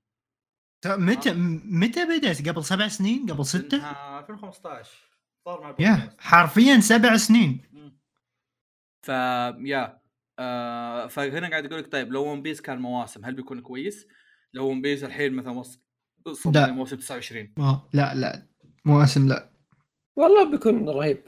متى 0.87 1.33
م- 1.35 1.63
متى 1.65 2.05
بدأت؟ 2.05 2.49
قبل 2.49 2.65
سبع 2.65 2.89
سنين؟ 2.89 3.31
قبل 3.31 3.45
BNHA 3.55 4.21
2015 4.21 4.91
صار 5.45 5.61
مع 5.63 5.77
yeah 5.79 6.17
حرفيا 6.19 6.81
سبع 6.81 7.17
سنين. 7.17 7.61
ف 9.03 9.09
yeah 9.65 9.99
آه 10.39 11.07
فهنا 11.07 11.51
قاعد 11.51 11.67
أقول 11.67 11.79
لك 11.79 11.93
طيب 11.93 12.13
لو 12.13 12.25
One 12.25 12.43
Piece 12.43 12.61
كان 12.61 12.79
مواسم 12.79 13.25
هل 13.25 13.35
بيكون 13.35 13.61
كويس؟ 13.61 14.07
لو 14.53 14.69
One 14.69 14.83
Piece 14.83 15.05
الحين 15.05 15.33
مثلا 15.33 15.53
وصل. 15.53 15.81
موسم 16.73 16.97
29 16.97 17.55
آه، 17.59 17.89
لا 17.93 18.15
لا. 18.15 18.47
مواسم 18.85 19.29
لا. 19.29 19.49
والله 20.17 20.51
بيكون 20.51 20.89
رهيب. 20.89 21.23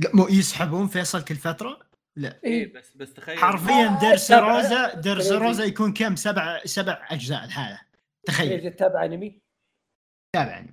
لا، 0.00 0.10
مو 0.14 0.28
يسحبون 0.28 0.86
فيصل 0.86 1.24
كل 1.24 1.36
فترة؟ 1.36 1.80
لا. 2.16 2.40
إيه. 2.44 2.50
إيه. 2.50 2.72
بس 2.74 2.96
بس 2.96 3.14
تخيل. 3.14 3.38
حرفيا 3.38 3.98
درس 4.02 4.28
سبعة. 4.28 4.56
روزا 4.56 4.94
درس 4.94 5.28
كريزي. 5.28 5.44
روزا 5.46 5.64
يكون 5.64 5.92
كم؟ 5.92 6.16
سبع 6.16 6.60
سبع 6.64 7.08
أجزاء 7.10 7.44
الحالة. 7.44 7.80
تخيل. 8.26 8.60
إيه، 8.60 8.68
تتابع 8.68 9.04
أنمي؟ 9.04 9.40
تابع 10.36 10.64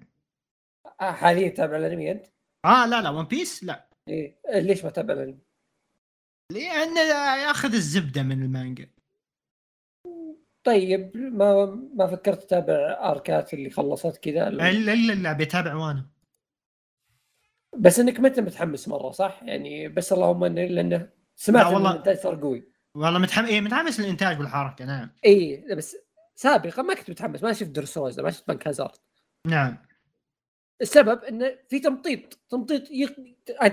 آه، 1.01 1.11
حاليا 1.11 1.49
تتابع 1.49 1.77
الأنمي 1.77 2.11
أنت؟ 2.11 2.25
آه 2.65 2.85
لا 2.85 3.01
لا 3.01 3.09
ون 3.09 3.25
بيس 3.25 3.63
لا. 3.63 3.87
إيه. 4.09 4.35
آه، 4.49 4.59
ليش 4.59 4.83
ما 4.83 4.89
تتابع 4.89 5.13
الأنمي؟ 5.13 5.39
لأنه 6.51 7.01
ياخذ 7.43 7.73
الزبدة 7.73 8.23
من 8.23 8.43
المانجا. 8.43 8.89
طيب 10.65 11.17
ما 11.17 11.65
ما 11.95 12.07
فكرت 12.07 12.43
تتابع 12.43 12.97
آركات 13.11 13.53
اللي 13.53 13.69
خلصت 13.69 14.17
كذا؟ 14.17 14.47
الا 14.47 14.93
الا 14.93 15.13
لا 15.13 15.33
بيتابع 15.33 15.75
وأنا. 15.75 16.05
بس 17.77 17.99
إنك 17.99 18.19
ما 18.19 18.27
أنت 18.27 18.39
متحمس 18.39 18.87
مرة 18.87 19.11
صح؟ 19.11 19.39
يعني 19.43 19.87
بس 19.87 20.13
اللهم 20.13 20.43
انه 20.43 20.65
لأنه 20.65 21.09
سمعت 21.35 21.73
والله. 21.73 21.91
الإنتاج 21.91 22.17
صار 22.17 22.41
قوي. 22.41 22.67
والله 22.95 23.19
متحمس 23.19 23.49
إيه 23.49 23.61
متحمس 23.61 23.99
للإنتاج 23.99 24.39
والحركة 24.39 24.85
نعم. 24.85 25.09
اي 25.25 25.65
بس 25.75 25.97
سابقا 26.35 26.81
ما 26.81 26.93
كنت 26.93 27.09
متحمس 27.09 27.43
ما 27.43 27.53
شفت 27.53 27.69
Dressrosa 27.69 28.23
ما 28.23 28.31
شفت 28.31 28.47
Punk 28.47 28.67
Hazard. 28.67 28.97
نعم. 29.47 29.77
السبب 30.81 31.23
انه 31.23 31.55
في 31.69 31.79
تمطيط 31.79 32.39
تمطيط 32.49 32.91
يق... 32.91 33.15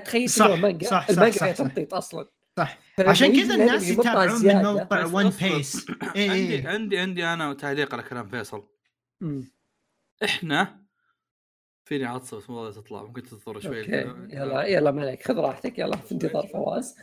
تخيل 0.04 0.30
صح، 0.30 0.46
مانجا 0.46 0.86
صح، 0.88 1.02
صح، 1.02 1.10
المانجا 1.10 1.38
صح، 1.38 1.44
فيها 1.44 1.54
صح. 1.54 1.64
تمطيط 1.64 1.94
أصلا. 1.94 2.28
صح. 2.58 2.78
عشان 2.98 3.36
كذا 3.36 3.54
الناس 3.54 3.88
يتابعون 3.88 4.46
من 4.46 4.62
موقع 4.62 5.04
ون. 5.04 5.30
بيس 5.30 5.86
اي 6.16 6.30
عندي 6.30 6.54
اي 6.54 6.66
عندي 6.66 6.98
عندي 6.98 7.26
أنا 7.26 7.54
تعليق 7.54 7.94
على 7.94 8.02
كلام 8.02 8.28
فيصل. 8.28 8.68
مم. 9.20 9.52
إحنا 10.24 10.82
فيني 11.84 12.04
عطسة 12.04 12.36
بس 12.36 12.50
راضية 12.50 12.80
تطلع 12.80 13.02
ممكن 13.02 13.22
تنتظر 13.22 13.60
شوي. 13.60 13.80
okay. 13.80 14.36
يلا 14.36 14.64
يلا 14.64 14.90
مالك 14.90 15.22
خذ 15.22 15.34
راحتك. 15.34 15.78
يلا 15.78 15.96
في 16.06 16.12
انتظار 16.12 16.46
فواز. 16.46 16.96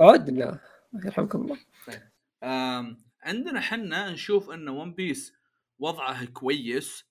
عدنا. 0.00 0.60
يرحمكم 1.04 1.40
الله. 1.42 1.58
آم، 2.42 2.96
عندنا 3.22 3.60
حنا 3.60 4.10
نشوف 4.10 4.50
إن 4.50 4.68
One 4.68 4.94
Piece 4.94 5.34
وضعه 5.78 6.24
كويس. 6.24 7.04
آه، 7.04 7.07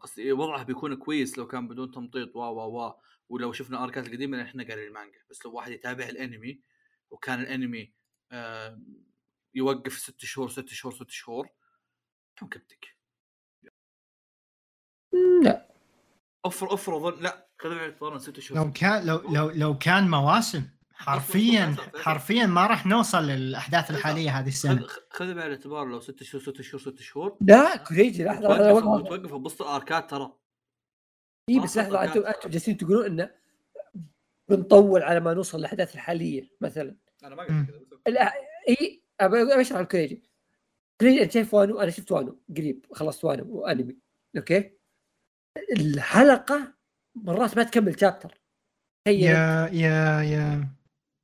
قصدي 0.00 0.32
وضعه 0.32 0.62
بيكون 0.62 0.94
كويس 0.94 1.38
لو 1.38 1.46
كان 1.46 1.68
بدون 1.68 1.90
تمطيط 1.90 2.36
وا 2.36 2.46
وا 2.46 2.64
وا 2.64 2.92
ولو 3.28 3.52
شفنا 3.52 3.84
آركات 3.84 4.06
القديمه 4.06 4.42
إحنا 4.42 4.68
قارين 4.68 4.88
المانجا. 4.88 5.18
بس 5.30 5.46
لو 5.46 5.52
واحد 5.52 5.72
يتابع 5.72 6.08
الأنمي 6.08 6.60
وكان 7.10 7.40
الأنمي 7.40 7.92
آه، 8.32 8.80
يوقف 9.54 9.98
ست 9.98 10.20
شهور 10.20 10.48
ست 10.48 10.68
شهور 10.68 10.94
ست 10.94 11.10
شهور 11.10 11.48
كم 12.36 12.48
كبتك. 12.48 12.96
لا. 15.42 15.70
أفرض 16.44 16.72
افرض 16.72 17.22
لا 17.22 17.48
بالاعتبار 17.64 18.14
إن 18.14 18.18
ست 18.18 18.40
شهور 18.40 18.64
لو 18.64 18.72
كان 18.72 19.06
لو 19.06 19.34
لو 19.34 19.50
لو 19.50 19.78
كان 19.78 20.10
مواسم. 20.10 20.68
حرفيا 21.00 21.76
حرفيا 21.96 22.46
ما 22.46 22.66
راح 22.66 22.86
نوصل 22.86 23.22
للأحداث 23.22 23.90
الحالية 23.90 24.30
هذه 24.30 24.48
السنة. 24.48 24.86
خذ 25.10 25.34
بعين 25.34 25.46
الاعتبار 25.46 25.86
لو 25.86 26.00
ست 26.00 26.22
شهور 26.22 26.44
ست 26.44 26.60
شهور 26.60 26.80
ست 26.80 27.00
شهور. 27.00 27.36
لا 27.40 27.76
كوريجي 27.76 28.24
لحظة 28.24 28.48
لحظة 28.48 28.80
توقف 28.80 29.34
بوسط 29.34 29.62
الاركات 29.62 30.10
ترى. 30.10 30.32
إي 31.48 31.60
بس 31.60 31.78
لحظة 31.78 32.04
أنتم 32.04 32.26
أنتم 32.26 32.50
جالسين 32.50 32.76
تقولون 32.76 33.06
انه 33.06 33.30
بنطول 34.48 35.02
على 35.02 35.20
ما 35.20 35.34
نوصل 35.34 35.58
للأحداث 35.58 35.94
الحالية 35.94 36.50
مثلا. 36.60 36.96
أنا 37.24 37.34
ما. 37.34 37.42
قلت 37.42 38.02
كذا 38.04 38.32
إي 38.68 39.02
أبى 39.20 39.60
اشرح 39.60 39.78
الكوريجي 39.78 40.22
كوريجي 41.00 41.22
أنت 41.22 41.32
شايف 41.32 41.54
وانو؟ 41.54 41.80
أنا 41.80 41.90
شفت 41.90 42.12
وانو 42.12 42.40
قريب 42.56 42.86
خلصت 42.92 43.24
وانو 43.24 43.44
وأنمي. 43.48 43.96
okay؟ 44.36 44.72
الحلقة 45.76 46.74
مرات 47.14 47.56
ما 47.56 47.62
تكمل 47.62 48.00
chapter 48.00 48.40
تخيل. 49.04 49.22
يا 49.22 49.68
يا 49.72 50.22
يا 50.22 50.79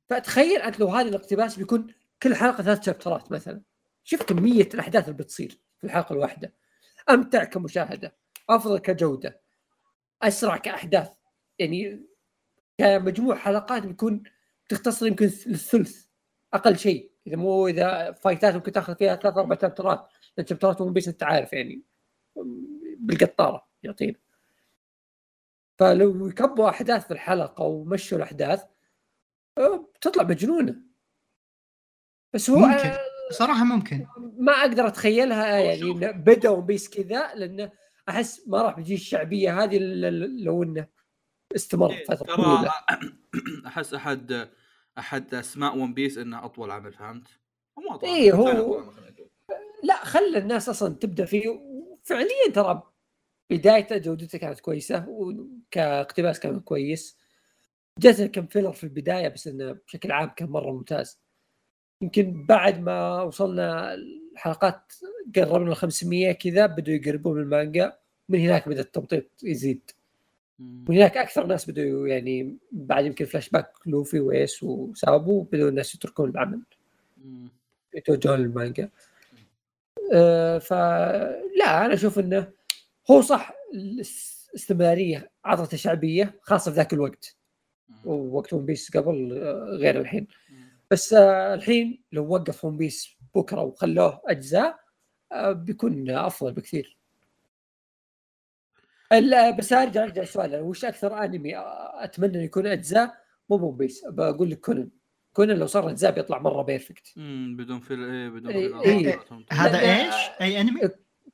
فتخيل 0.09 0.61
أنت 0.61 0.79
لو 0.79 0.87
هذا 0.87 1.09
الاقتباس 1.09 1.59
بيكون 1.59 1.87
كل 2.23 2.35
حلقة 2.35 2.63
ثلاث 2.63 2.85
شابترات 2.85 3.31
مثلا. 3.31 3.61
شوف 4.03 4.23
كمية 4.23 4.69
الأحداث 4.73 5.03
اللي 5.03 5.17
بتصير 5.17 5.59
في 5.77 5.83
الحلقة 5.83 6.13
الواحدة. 6.13 6.53
أمتع 7.09 7.43
كمشاهدة 7.43 8.15
أفضل 8.49 8.79
كجودة 8.79 9.41
أسرع 10.21 10.57
كأحداث. 10.57 11.09
يعني 11.59 12.05
كمجموع 12.77 13.35
حلقات 13.35 13.83
بيكون 13.83 14.23
تختصر 14.69 15.07
يمكن 15.07 15.25
للثلث 15.25 16.05
أقل 16.53 16.77
شيء. 16.77 17.11
إذا 17.27 17.35
مو 17.35 17.67
إذا 17.67 18.11
فايتات 18.11 18.55
ممكن 18.55 18.71
تأخذ 18.71 18.95
فيها 18.95 19.15
ثلاث 19.15 19.37
أربع 19.37 19.57
شابترات 19.61 20.07
لأن 20.37 20.47
شابترات 20.47 20.81
ون 20.81 20.93
بيس 20.93 21.07
أنت 21.07 21.23
عارف 21.23 21.53
يعني 21.53 21.81
بالقطارة 22.97 23.67
يعطينا. 23.83 24.15
فلو 25.79 26.27
يكبوا 26.27 26.69
أحداث 26.69 27.07
في 27.07 27.11
الحلقة 27.13 27.63
ومشوا 27.63 28.17
الأحداث 28.17 28.63
بتطلع 30.07 30.23
مجنونه 30.23 30.75
بس 32.33 32.49
هو 32.49 32.57
ممكن. 32.57 32.91
صراحة 33.31 33.63
ممكن 33.63 34.07
ما 34.37 34.51
أقدر 34.51 34.87
أتخيلها 34.87 35.57
يعني. 35.57 35.81
إنه 35.81 36.11
بدأوا 36.11 36.61
بيس 36.61 36.89
كذا 36.89 37.35
لأنه 37.35 37.71
أحس 38.09 38.47
ما 38.47 38.61
راح 38.61 38.75
بيجي 38.75 38.93
الشعبية 38.93 39.63
هذه 39.63 39.77
لو 40.43 40.63
إنه 40.63 40.87
استمر 41.55 41.95
فترة 42.07 42.15
ترى 42.15 42.35
طويلة 42.35 42.71
أحس 43.67 43.93
أحد 43.93 44.49
أحد 44.97 45.35
أسماء 45.35 45.77
ون 45.77 45.93
بيس 45.93 46.17
إنه 46.17 46.45
أطول 46.45 46.71
عمل 46.71 46.93
فهمت؟ 46.93 47.27
مو 47.77 47.95
أطول 47.95 48.09
إيه، 48.09 48.33
عمل، 48.33 48.57
هو-. 48.57 48.83
لا 49.83 49.95
خلى 50.05 50.37
الناس 50.37 50.69
أصلا 50.69 50.95
تبدأ 50.95 51.25
فيه 51.25 51.49
وفعليا 51.49 52.51
ترى 52.53 52.83
بدايته 53.49 53.97
جودته 53.97 54.37
كانت 54.37 54.59
كويسة 54.59 55.05
وكاقتباس 55.07 56.39
كان 56.39 56.59
كويس 56.59 57.16
جاته 57.99 58.25
كم 58.27 58.45
filler 58.45 58.71
في 58.71 58.83
البداية 58.83 59.27
بس 59.27 59.47
إنه 59.47 59.77
بشكل 59.87 60.11
عام 60.11 60.29
كان 60.29 60.49
مرة 60.49 60.71
ممتاز. 60.71 61.19
يمكن 62.01 62.45
بعد 62.45 62.79
ما 62.79 63.21
وصلنا 63.21 63.93
الحلقات 63.93 64.93
قربنا 65.35 65.71
ال 65.71 65.75
500 65.75 66.31
كذا 66.31 66.65
بدوا 66.65 66.93
يقربون 66.93 67.37
من 67.37 67.43
المانجا 67.43 67.97
من 68.29 68.39
هناك 68.39 68.69
بدأ 68.69 68.81
التمطيط 68.81 69.25
يزيد. 69.43 69.91
من 70.59 70.95
هناك 70.95 71.17
أكثر 71.17 71.45
ناس 71.45 71.69
بدوا 71.69 72.07
يعني 72.07 72.57
بعد 72.71 73.05
يمكن 73.05 73.25
فلاش 73.25 73.49
باك 73.49 73.71
لوفي 73.85 74.19
وإيس 74.19 74.63
وسابو 74.63 75.41
بدوا 75.41 75.69
الناس 75.69 75.95
يتركون 75.95 76.29
العمل. 76.29 76.61
يتوجهون 77.93 78.39
للمانجا. 78.39 78.89
أه 80.13 80.57
فلا 80.57 81.85
أنا 81.85 81.93
أشوف 81.93 82.19
إنه 82.19 82.47
هو 83.11 83.21
صح 83.21 83.53
الاستمرارية 83.73 85.31
عطته 85.45 85.77
شعبية 85.77 86.39
خاصة 86.41 86.71
في 86.71 86.77
ذاك 86.77 86.93
الوقت. 86.93 87.35
ووقت 88.05 88.53
One 88.53 88.65
Piece 88.65 88.97
قبل 88.97 89.37
آه، 89.43 89.77
غير 89.77 89.99
الحين. 90.01 90.27
بس 90.91 91.13
آه، 91.13 91.53
الحين 91.53 92.03
لو 92.11 92.27
وقف 92.33 92.65
One 92.65 92.77
Piece 92.77 93.17
بكرة 93.35 93.61
وخلوه 93.61 94.21
أجزاء 94.25 94.79
آه، 95.31 95.51
بيكون 95.51 96.09
أفضل 96.09 96.51
بكثير 96.53 96.97
ال- 99.13 99.57
بس 99.57 99.73
أرجع 99.73 100.03
أرجع 100.03 100.23
سؤال 100.23 100.61
وش 100.61 100.85
أكثر 100.85 101.23
أنمي 101.23 101.53
أتمنى 102.03 102.35
انه 102.37 102.43
يكون 102.43 102.67
أجزاء 102.67 103.13
مو 103.49 103.55
One 103.55 103.77
Piece 103.77 104.05
بقول 104.09 104.49
لك 104.51 104.59
كونن 104.59 104.89
كونن 105.33 105.51
لو 105.57 105.65
صار 105.65 105.89
أجزاء 105.89 106.11
بيطلع 106.11 106.39
مرة 106.39 106.61
perfect 106.61 107.13
مم. 107.15 107.55
بدون 107.59 107.79
filler 107.79 108.03
إيه 108.03 108.29
بدون 108.29 108.51
إيه، 108.51 108.67
filler 108.81 109.07
إيه. 109.07 109.19
هذا 109.51 109.79
إيش؟ 109.79 110.15
أي 110.41 110.61
أنمي؟ 110.61 110.81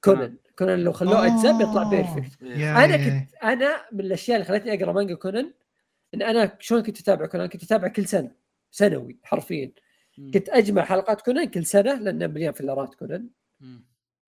كونن 0.03 0.38
كونن 0.59 0.80
لو 0.80 0.91
خلوه 0.91 1.25
أجزاء 1.25 1.57
بيطلع. 1.57 1.84
perfect 1.84 2.41
يا- 2.41 2.85
أنا 2.85 2.97
كنت 2.97 3.34
أنا 3.43 3.85
من 3.91 3.99
الأشياء 3.99 4.38
اللي 4.38 4.47
خلتني 4.47 4.73
أقرأ 4.84 4.91
مانجا 4.93 5.15
كونن 5.15 5.53
إن 6.14 6.22
أنا 6.22 6.57
شلون 6.60 6.84
كنت 6.84 6.99
أتابع 6.99 7.26
كونن 7.26 7.45
كنت 7.45 7.64
أتابع 7.64 7.88
كل 7.88 8.06
سنة 8.06 8.31
سنوي 8.72 9.19
حرفيا. 9.23 9.72
كنت 10.34 10.49
أجمع 10.49 10.84
حلقات 10.85 11.22
كونن 11.22 11.45
كل 11.45 11.65
سنة 11.65 11.94
لأنه 11.94 12.27
مليان 12.27 12.53
filler 12.53 12.90
ات 12.90 12.95
كونن 12.95 13.30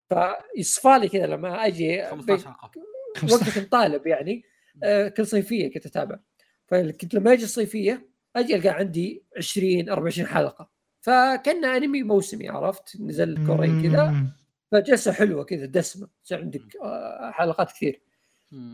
فيصفى 0.08 0.98
لي 1.00 1.08
كذا 1.08 1.26
لما 1.26 1.66
أجي 1.66 2.06
15 2.06 2.44
حلقة. 2.52 2.70
وقت 3.32 3.58
كنت 3.58 3.72
طالب 3.72 4.06
يعني 4.06 4.44
آه، 4.82 5.08
كل 5.08 5.26
صيفية 5.26 5.72
كنت 5.72 5.86
أتابع. 5.86 6.18
فكنت 6.66 7.14
لما 7.14 7.32
أجي 7.32 7.44
الصيفية 7.44 8.08
أجي 8.36 8.56
ألقى 8.56 8.68
عندي 8.68 9.24
20 9.36 9.90
24 9.90 10.28
حلقة. 10.28 10.70
فكأن 11.00 11.64
أنمي 11.64 12.02
موسمي 12.02 12.48
عرفت؟ 12.48 13.00
نزل 13.00 13.46
كوري 13.46 13.82
كذا. 13.82 14.26
فجلسة 14.72 15.12
حلوة 15.12 15.44
كذا 15.44 15.66
دسمة. 15.66 16.08
عندك 16.32 16.76
آه، 16.82 17.30
حلقات 17.30 17.72
كثير. 17.72 18.00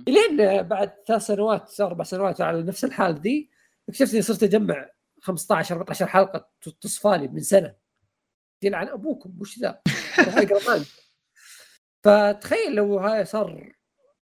إلين 0.08 0.62
بعد 0.62 0.92
ثلاث 1.06 1.22
سنوات 1.22 1.80
أربع 1.80 2.04
سنوات 2.04 2.40
على 2.40 2.62
نفس 2.62 2.84
الحال 2.84 3.20
دي 3.20 3.50
اكتشفت 3.88 4.12
إني 4.12 4.22
صرت 4.22 4.42
أجمع 4.42 4.90
15 5.20 5.76
14 5.76 6.06
حلقة 6.06 6.48
تصفى 6.80 7.18
لي 7.18 7.28
من 7.28 7.40
سنة. 7.40 7.74
يلعن 8.62 8.88
أبوكم 8.88 9.40
وش 9.40 9.58
ذا؟ 9.58 9.82
فتخيل 12.04 12.74
لو 12.74 12.98
هاي 12.98 13.24
صار 13.24 13.72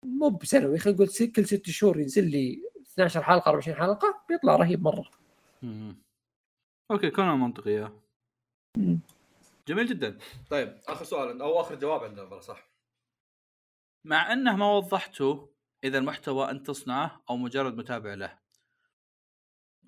مو 0.03 0.29
بسنوي 0.29 0.79
خلينا 0.79 0.97
نقول 1.03 1.31
كل 1.35 1.45
ست 1.45 1.69
شهور 1.69 1.99
ينزل 1.99 2.23
لي 2.31 2.61
12 2.93 3.23
حلقة 3.23 3.49
24 3.49 3.77
حلقة 3.77 4.23
بيطلع 4.29 4.55
رهيب 4.55 4.83
مرة. 4.83 5.09
مم. 5.61 6.01
okay 6.91 7.11
كونان 7.11 7.39
منطقية. 7.39 7.93
جميل 9.67 9.87
جدا. 9.87 10.17
طيب 10.49 10.77
آخر 10.87 11.05
سؤال 11.05 11.41
أو 11.41 11.61
آخر 11.61 11.75
جواب 11.75 12.03
عندنا 12.03 12.39
صح. 12.39 12.74
مع 14.05 14.33
أنه 14.33 14.55
ما 14.55 14.71
وضحتوا 14.71 15.47
إذا 15.83 15.97
المحتوى 15.97 16.51
انت 16.51 16.67
تصنعه 16.67 17.23
أو 17.29 17.37
مجرد 17.37 17.77
متابع 17.77 18.13
له. 18.13 18.39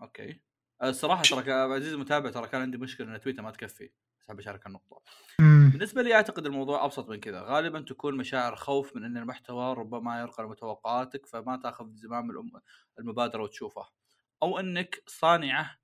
okay. 0.02 0.42
الصراحه 0.84 1.22
ترى 1.24 1.44
ك- 1.44 1.50
عزيزي 1.50 1.96
المتابع 1.96 2.30
ترى 2.30 2.48
كان 2.48 2.62
عندي 2.62 2.78
مشكلة 2.78 3.16
إن 3.16 3.20
تويتر 3.20 3.42
ما 3.42 3.52
تكفي. 3.52 3.86
بس 4.20 4.28
حاب 4.28 4.40
أشارك 4.40 4.68
النقطة. 4.68 5.02
بالنسبة 5.72 6.02
لي 6.02 6.14
أعتقد 6.14 6.46
الموضوع 6.46 6.86
أبسط 6.86 7.10
من 7.10 7.20
كذا. 7.20 7.42
غالبا 7.42 7.82
تكون 7.82 8.18
مشاعر 8.18 8.56
خوف 8.56 8.96
من 8.96 9.04
أن 9.04 9.18
المحتوى 9.18 9.74
ربما 9.74 10.22
يرقى 10.22 10.50
متوقعاتك 10.50 11.26
فما 11.26 11.58
تأخذ 11.58 11.86
زمام 11.94 12.52
المبادرة 13.00 13.44
وتشوفه. 13.44 13.90
أو 14.44 14.60
أنك 14.60 15.04
صانعة 15.08 15.78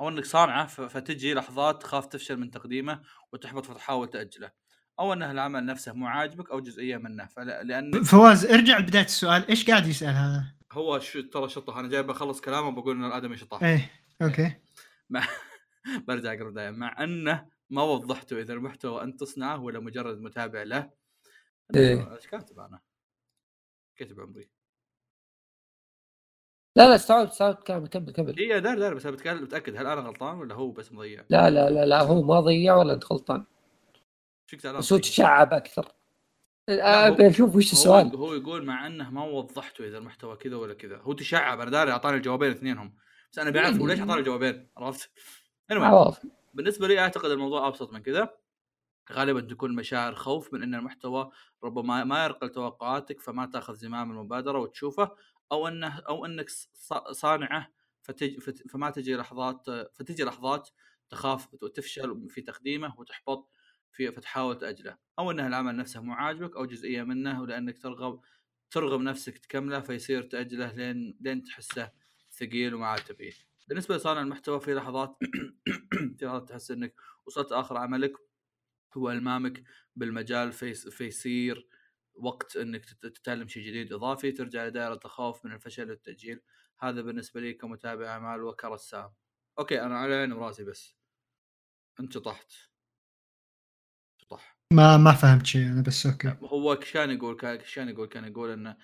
أو 0.00 0.08
أنك 0.08 0.24
صانعة 0.24 0.66
فتجي 0.66 1.34
لحظات 1.34 1.82
تخاف 1.82 2.06
تفشل 2.06 2.36
من 2.36 2.50
تقديمه 2.50 3.02
وتحبط 3.32 3.66
فتحاول 3.66 4.10
تأجله. 4.10 4.52
أو 5.00 5.12
انه 5.12 5.30
العمل 5.30 5.66
نفسه 5.66 5.92
مو 5.92 6.06
عاجبك 6.06 6.50
أو 6.50 6.60
جزئية 6.60 6.96
منه. 6.96 7.26
فلا 7.26 7.62
لأن 7.62 8.02
فواز 8.02 8.46
ارجع 8.46 8.78
لبداية 8.78 9.04
السؤال. 9.04 9.48
إيش 9.48 9.70
قاعد 9.70 9.86
يسأل 9.86 10.08
هذا؟ 10.08 10.44
هو 10.72 10.98
شو 10.98 11.20
ترى 11.20 11.48
شطح. 11.48 11.76
أنا 11.76 11.88
جاي 11.88 12.02
بخلص 12.02 12.40
كلامه 12.40 12.70
بقول 12.70 12.96
إن 12.96 13.04
الآدمي 13.04 13.36
شطح. 13.36 13.62
إيه 13.62 13.90
okay. 14.22 14.52
مع 15.10 15.26
برجع 16.08 16.32
اقرا 16.32 16.50
دايم 16.50 16.74
مع 16.74 17.04
أنه 17.04 17.46
ما 17.70 17.82
وضحتوا 17.82 18.40
إذا 18.40 18.54
المحتوى 18.54 19.02
انت 19.02 19.20
تصنعه 19.20 19.62
ولا 19.62 19.80
مجرد 19.80 20.20
متابع 20.20 20.62
له. 20.62 20.90
إيه. 21.74 22.14
إيش 22.16 22.26
كاتب 22.26 22.60
أنا؟ 22.60 22.80
كاتب 23.96 24.20
عمري. 24.20 24.50
لا 26.76 26.88
لا 26.88 26.94
استوعبت 26.94 27.30
استوعبت 27.30 27.66
كمل 27.66 27.88
كمل 27.88 28.12
كمل. 28.12 28.38
اي 28.38 28.60
دار 28.60 28.78
دار 28.78 28.94
بس 28.94 29.06
أنا 29.06 29.14
بتكلم 29.14 29.44
بتاكد 29.44 29.76
هل 29.76 29.86
أنا 29.86 30.00
غلطان 30.00 30.38
ولا 30.38 30.54
هو 30.54 30.70
بس 30.70 30.92
مضيع؟ 30.92 31.24
لا 31.30 31.50
لا 31.50 31.70
لا 31.70 31.86
لا 31.86 32.02
هو 32.02 32.22
ما 32.22 32.40
ضيع 32.40 32.76
ولا 32.76 32.94
أنت 32.94 33.12
غلطان. 33.12 33.44
زعلان 34.56 34.78
بس 34.80 34.92
هو 34.92 34.98
تشعب 34.98 35.52
أكثر. 35.52 35.84
هو- 36.70 36.74
أبي 36.80 37.28
أشوف 37.28 37.56
وش 37.56 37.72
السؤال. 37.72 38.16
هو 38.16 38.34
يقول 38.34 38.64
مع 38.66 38.86
إنه 38.86 39.10
ما 39.10 39.24
وضحتوا 39.24 39.86
إذا 39.86 39.98
المحتوى 39.98 40.36
كذا 40.36 40.56
ولا 40.56 40.74
كذا. 40.74 40.96
هو 40.96 41.12
تشعب 41.12 41.60
أنا 41.60 41.70
داري 41.70 41.90
أعطاني 41.92 42.16
الجوابين 42.16 42.50
اثنينهم. 42.50 42.94
بس 43.32 43.38
أنا 43.38 43.50
بعرف 43.50 43.76
ليش 43.76 44.00
أعطاني 44.00 44.20
الجوابين 44.20 44.68
عرفت؟ 44.76 45.10
anyway 45.72 45.76
عواف 45.76 46.26
بالنسبة 46.54 46.88
لي 46.88 46.98
أعتقد 46.98 47.30
الموضوع 47.30 47.68
أبسط 47.68 47.92
من 47.92 48.02
كذا. 48.02 48.34
غالبا 49.12 49.40
تكون 49.40 49.74
مشاعر 49.74 50.14
خوف 50.14 50.54
من 50.54 50.62
إن 50.62 50.74
المحتوى 50.74 51.30
ربما 51.64 52.04
ما 52.04 52.24
يرقى 52.24 52.46
لتوقعاتك 52.46 53.20
فما 53.20 53.46
تأخذ 53.46 53.74
زمام 53.74 54.10
المبادرة 54.10 54.58
وتشوفه 54.58 55.10
أو 55.52 55.68
انه 55.68 55.98
أو 56.08 56.26
إنك 56.26 56.46
صانعه 57.12 57.68
فتج 58.02 58.38
فما 58.70 58.90
تجي 58.90 59.16
لحظات 59.16 59.66
فتجي 59.94 60.24
لحظات 60.24 60.68
تخاف 61.10 61.48
وتفشل 61.62 62.26
في 62.28 62.40
تقديمه 62.40 62.94
وتحبط 62.98 63.48
في 63.92 64.12
فتحاول 64.12 64.58
تاجله 64.58 64.98
أو 65.18 65.30
انه 65.30 65.46
العمل 65.46 65.76
نفسه 65.76 66.00
مو 66.02 66.12
عاجبك 66.12 66.56
أو 66.56 66.64
جزئية 66.64 67.02
منه 67.02 67.42
ولأنك 67.42 67.78
ترغب 67.78 68.20
ترغب 68.70 69.00
نفسك 69.00 69.38
تكمله 69.38 69.80
فيصير 69.80 70.22
تأجله 70.22 70.72
لين 70.72 71.18
لين 71.20 71.42
تحسه 71.44 71.92
ثقيل 72.32 72.74
وما 72.74 72.86
عاد 72.86 73.04
تبيه. 73.04 73.32
بالنسبة 73.68 73.96
لصانع 73.96 74.20
المحتوى 74.22 74.60
في 74.60 74.74
لحظات 74.74 75.16
في 76.18 76.24
لحظات 76.26 76.48
تحس 76.48 76.70
إنك 76.70 76.94
وصلت 77.26 77.52
آخر 77.52 77.76
عملك 77.76 78.12
هو 78.96 79.10
إلمامك 79.10 79.62
بالمجال 79.96 80.52
في 80.52 80.74
فيصير 80.74 81.68
وقت 82.14 82.56
إنك 82.56 82.84
تت- 82.84 83.06
تتعلم 83.06 83.48
شيء 83.48 83.62
جديد 83.62 83.92
إضافي 83.92 84.32
ترجع 84.32 84.66
لدائرة 84.66 85.00
الخوف 85.04 85.44
من 85.46 85.52
الفشل 85.52 85.90
والتأجيل. 85.90 86.40
هذا 86.80 87.00
بالنسبة 87.02 87.40
لي 87.40 87.52
كمتابع 87.54 88.06
أعمال 88.06 88.42
وكرسام. 88.42 89.14
okay 89.58 89.82
أنا 89.82 89.98
على 89.98 90.14
عيني 90.14 90.34
وراسي 90.34 90.64
بس. 90.64 90.96
انت 92.00 92.12
شطحت 92.12 92.52
شطح 94.28 94.56
ما 94.72 94.96
ما 94.96 95.12
فهمت 95.12 95.46
شيء 95.46 95.66
أنا 95.66 95.82
بس 95.82 96.06
okay. 96.06 96.36
هو 96.42 96.76
كان 96.76 97.10
يقول 97.10 97.36
كان 97.36 97.88
يقول 97.88 98.08
كان 98.08 98.24
يقول 98.24 98.50
إنه 98.50 98.76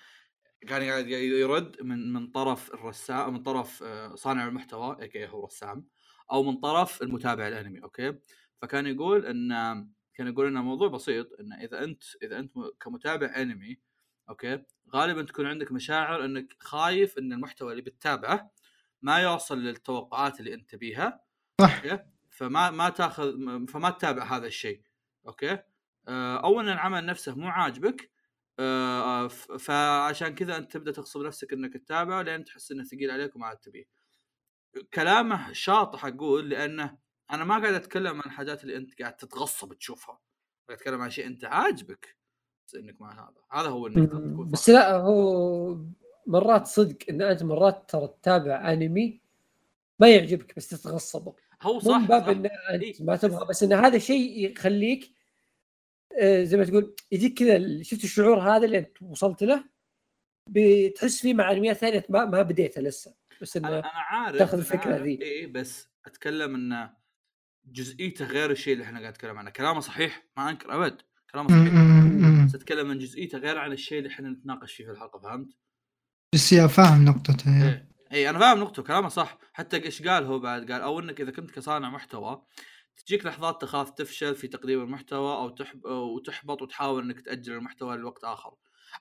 كان 0.67 0.83
قاعد 0.83 1.07
يرد 1.07 1.81
من 1.81 2.13
من 2.13 2.27
طرف 2.27 2.73
الرسام 2.73 3.33
من 3.33 3.43
طرف 3.43 3.83
آه، 3.83 4.15
صانع 4.15 4.47
المحتوى 4.47 4.97
اي 5.01 5.27
هو 5.27 5.45
رسام 5.45 5.87
أو 6.31 6.43
من 6.43 6.57
طرف 6.57 7.01
المتابع 7.01 7.47
الأنمي 7.47 7.83
okay؟ 7.83 8.13
فكان 8.61 8.87
يقول 8.87 9.25
إن 9.25 9.49
كان 10.13 10.27
يقول 10.27 10.47
ان 10.47 10.57
الموضوع 10.57 10.87
بسيط 10.87 11.39
إن 11.39 11.53
إذا 11.53 11.83
أنت 11.83 12.03
إذا 12.23 12.39
أنت 12.39 12.53
كمتابع 12.79 13.33
أنمي 13.35 13.79
okay؟ 14.29 14.63
غالبا 14.93 15.21
تكون 15.21 15.45
عندك 15.45 15.71
مشاعر 15.71 16.25
إنك 16.25 16.55
خايف 16.59 17.17
إن 17.17 17.33
المحتوى 17.33 17.71
اللي 17.71 17.81
بتتابعه 17.81 18.51
ما 19.01 19.17
يوصل 19.17 19.59
للتوقعات 19.59 20.39
اللي 20.39 20.53
أنت 20.53 20.75
بيها 20.75 21.21
صح. 21.61 21.81
فما 22.29 22.71
ما 22.71 22.89
تاخذ 22.89 23.33
فما 23.67 23.89
تتابع 23.89 24.23
هذا 24.37 24.47
الشيء. 24.47 24.81
okay 25.27 25.59
آه، 26.07 26.37
أو 26.37 26.61
ان 26.61 26.69
العمل 26.69 27.05
نفسه 27.05 27.35
مو 27.35 27.47
عاجبك 27.47 28.11
آه، 28.59 29.27
فعشان 29.59 30.35
كذا 30.35 30.57
أنت 30.57 30.71
تبدأ 30.71 30.91
تغصب 30.91 31.21
نفسك 31.21 31.53
إنك 31.53 31.73
تتابعه 31.73 32.21
لين 32.21 32.43
تحس 32.43 32.71
إنه 32.71 32.83
ثقيل 32.83 33.11
عليك 33.11 33.35
وما 33.35 33.45
عاد 33.45 33.57
تبيه 33.57 33.85
كلامه 34.93 35.53
شاطح 35.53 36.05
أقول 36.05 36.49
لأنه 36.49 36.97
أنا 37.31 37.43
ما 37.43 37.59
قاعد 37.59 37.73
أتكلم 37.73 38.15
عن 38.15 38.25
الحاجات 38.25 38.63
اللي 38.63 38.77
أنت 38.77 39.01
قاعد 39.01 39.15
تتغصب 39.15 39.73
تشوفها 39.73 40.19
قاعد 40.67 40.79
أتكلم 40.79 41.01
عن 41.01 41.09
شيء 41.09 41.27
أنت 41.27 41.45
عاجبك 41.45 42.17
بس 42.67 42.75
إنك 42.75 43.01
ما 43.01 43.13
هذا 43.13 43.41
هذا 43.51 43.69
هو 43.69 43.87
انك 43.87 44.09
تكون 44.09 44.49
بس 44.49 44.69
لا 44.69 44.95
هو 44.95 45.77
مرات 46.27 46.67
صدق 46.67 46.97
إن 47.09 47.21
أنت 47.21 47.43
مرات 47.43 47.89
ترى 47.89 48.07
تتابع 48.07 48.73
أنمي 48.73 49.21
ما 49.99 50.09
يعجبك 50.09 50.55
بس 50.55 50.67
تتغصبه 50.67 51.33
هو 51.61 51.79
صح, 51.79 51.97
من 51.97 52.05
باب 52.05 52.21
صح. 52.21 52.27
إن 52.27 52.45
إيه. 52.45 52.89
انت 52.89 53.01
ما 53.01 53.15
تبغى 53.15 53.45
بس 53.45 53.63
إن 53.63 53.73
هذا 53.73 53.97
شيء 53.97 54.51
يخليك 54.51 55.14
زي 56.23 56.57
ما 56.57 56.63
تقول 56.63 56.95
يجيك 57.11 57.39
كذا 57.39 57.83
شفت 57.83 58.03
الشعور 58.03 58.39
هذا 58.39 58.65
اللي 58.65 58.77
انت 58.77 59.01
وصلت 59.01 59.43
له 59.43 59.63
بتحس 60.49 61.21
فيه 61.21 61.33
مع 61.33 61.51
أنميات 61.51 61.77
ثانية 61.77 62.05
ما 62.09 62.25
ما 62.25 62.41
بديتها 62.41 62.81
لسه 62.81 63.15
بس 63.41 63.57
أنا 63.57 63.67
إنه 63.67 63.79
أنا 63.79 63.89
عارف 63.93 64.37
تاخذ 64.37 64.77
عارف، 64.77 65.01
ذي. 65.03 65.23
اي 65.23 65.45
بس 65.47 65.89
أتكلم 66.05 66.55
انه 66.55 66.93
جزئيته 67.65 68.25
غير 68.25 68.51
الشيء 68.51 68.73
اللي 68.73 68.83
إحنا 68.83 68.99
قاعد 68.99 69.13
نتكلم 69.13 69.37
عنه 69.37 69.49
كلامه 69.49 69.79
صحيح 69.79 70.27
ما 70.37 70.49
أنكر 70.49 70.75
أبد 70.75 71.01
كلامه 71.31 71.49
صحيح. 71.49 72.45
بس 72.45 72.55
أتكلم 72.55 72.91
عن 72.91 72.99
جزئيته 72.99 73.37
غير 73.37 73.57
عن 73.57 73.71
الشيء 73.71 73.97
اللي 73.97 74.09
إحنا 74.09 74.29
نتناقش 74.29 74.73
فيه 74.73 74.85
في 74.85 74.91
الحلقة 74.91 75.19
فهمت؟ 75.19 75.47
بس 76.33 76.53
يا 76.53 76.67
فاهم 76.67 77.05
نقطته 77.05 77.59
يا. 77.59 77.67
إيه 77.67 77.89
اي 78.11 78.29
أنا 78.29 78.39
فاهم 78.39 78.59
نقطه 78.59 78.83
كلامه 78.83 79.09
صح 79.09 79.37
حتى 79.53 79.83
إيش 79.83 80.01
قال 80.01 80.23
هو 80.25 80.39
بعد 80.39 80.71
قال 80.71 80.81
أو 80.81 80.99
إنك 80.99 81.21
إذا 81.21 81.31
كنت 81.31 81.51
كصانع 81.51 81.89
محتوى 81.89 82.45
تجيك 82.97 83.25
لحظات 83.25 83.61
تخاف 83.61 83.89
تفشل 83.89 84.35
في 84.35 84.47
تقديم 84.47 84.81
المحتوى 84.81 85.35
أو 85.35 85.49
تحب 85.49 85.85
أو 85.87 86.19
تحبط 86.19 86.61
وتحاول 86.61 87.03
إنك 87.03 87.21
تأجل 87.21 87.53
المحتوى 87.53 87.97
لوقت 87.97 88.23
آخر 88.23 88.53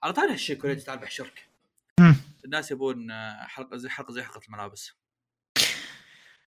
على 0.03 0.13
طاري 0.13 0.33
هالشيء 0.33 0.57
كوريجي 0.57 0.81
تعال 0.81 0.99
بحشرك. 0.99 1.49
الناس 2.45 2.71
يبون 2.71 3.11
آه، 3.11 3.47
حلقة 3.47 3.77
زي 3.77 3.89
حلقة 3.89 4.13
زي 4.13 4.23
حلقة 4.23 4.41
الملابس 4.49 4.93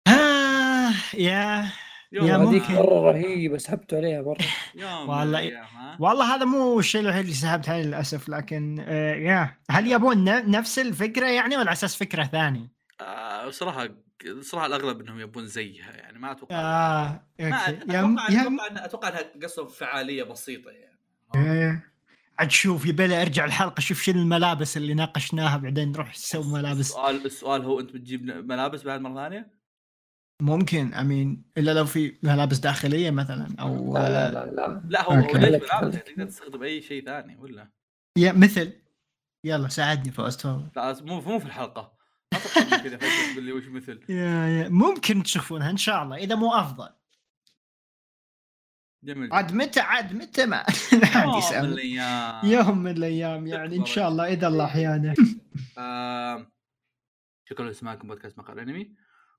آه 0.09 0.91
يا 1.15 1.71
يا 2.12 2.37
هذيك. 2.37 2.71
مرة 2.71 3.11
رهيبة 3.12 3.59
سحبت 3.59 3.95
عليها 3.95 4.23
مرة 4.23 4.39
والله؟ 5.01 5.41
والله 6.01 6.35
هذا 6.35 6.45
مو 6.45 6.79
الشيء 6.79 7.01
الوحيد 7.01 7.21
اللي 7.21 7.35
سحبت 7.35 7.69
عليه 7.69 7.83
للأسف 7.83 8.29
لكن 8.29 8.85
آه 8.89 9.15
يا 9.15 9.59
هل 9.71 9.93
يبون 9.93 10.25
ن- 10.25 10.51
نفس 10.51 10.79
الفكرة 10.79 11.27
يعني 11.27 11.57
ولا 11.57 11.66
على 11.66 11.73
أساس 11.73 11.97
فكرة 11.97 12.25
ثانية؟ 12.25 12.73
آه 13.01 13.51
صراحة 13.51 13.89
صراحة 14.41 14.66
الأغلب 14.66 15.01
إنهم 15.01 15.21
يبون 15.21 15.47
زيها 15.47 15.93
يعني 15.93 16.19
ما 16.19 16.33
أتوقع 16.33 16.57
آه 16.57 17.25
ما 17.41 17.47
يا 17.89 18.01
أتوقع 18.01 18.29
إن- 18.29 18.83
أتوقع 18.83 19.09
انها 19.09 19.23
قصدهم 19.43 19.66
فعالية 19.69 20.23
بسيطة 20.23 20.71
يعني 20.71 20.99
إيه. 21.37 21.95
عاد 22.39 22.51
شوف 22.51 22.87
يبي 22.87 23.23
ارجع 23.23 23.45
الحلقة 23.45 23.81
شوف 23.81 24.03
شنو 24.03 24.21
الملابس 24.23 24.77
اللي 24.77 24.95
ناقشناها 24.95 25.57
بعدين 25.57 25.93
نروح 25.93 26.11
نسوي 26.11 26.53
ملابس 26.53 26.81
السؤال 26.81 27.27
السؤال 27.27 27.62
هو 27.65 27.81
أنت 27.81 27.93
بتجيب 27.93 28.23
ملابس 28.25 28.83
بعد 28.83 29.01
مرة 29.01 29.15
ثانية؟ 29.15 29.55
ممكن 30.43 30.95
امين 30.95 31.43
إلا 31.59 31.71
لو 31.75 31.85
في 31.85 32.15
ملابس 32.23 32.59
داخلية 32.59 33.11
مثلا 33.11 33.49
أو 33.61 33.95
لا 33.95 34.09
لا 34.09 34.31
لا 34.31 34.51
لا 34.51 34.83
لا 34.89 35.03
هو. 35.05 35.12
ليش 35.21 35.62
ملابس. 35.62 35.99
تقدر 35.99 36.25
تستخدم 36.25 36.62
أي 36.62 36.83
شيء 36.83 37.05
ثاني 37.05 37.37
ولا؟ 37.37 37.71
يا 38.19 38.33
مثل 38.33 38.73
يلا 39.45 39.69
ساعدني 39.69 40.12
فوز 40.12 40.37
تفضل 40.37 40.69
لا 40.77 40.97
مو 41.03 41.21
مو 41.21 41.39
في 41.39 41.47
الحلقة 41.47 41.94
ما 42.70 42.77
كذا 42.77 42.97
فجاه 42.97 43.32
تقول 43.32 43.44
لي 43.44 43.52
وش 43.52 43.66
مثل. 43.66 44.01
يا 44.09 44.48
يا 44.48 44.69
ممكن 44.69 45.23
تشوفونها 45.23 45.70
إن 45.70 45.77
شاء 45.77 46.02
الله 46.02 46.16
إذا 46.16 46.35
مو 46.35 46.55
أفضل. 46.55 46.89
جميل. 49.05 49.32
عاد 49.32 49.52
متى 49.52 49.81
عاد 49.81 50.12
متى 50.12 50.47
ما؟ 50.47 50.56
عاد 51.15 51.24
يوم 51.24 51.32
من 51.32 51.39
يسأل 51.39 51.73
الأيام. 51.73 52.47
يوم 52.47 52.78
من 52.78 52.90
الأيام 52.90 53.47
يعني 53.47 53.77
إن 53.77 53.85
شاء 53.85 54.09
الله 54.09 54.32
إذا 54.32 54.48
الله 54.48 54.65
أحيانا. 54.65 55.15
شكرا 57.48 57.70
لسماعكم 57.70 58.09
بودكاست 58.09 58.39
مقال 58.39 58.59
انمي 58.59 58.94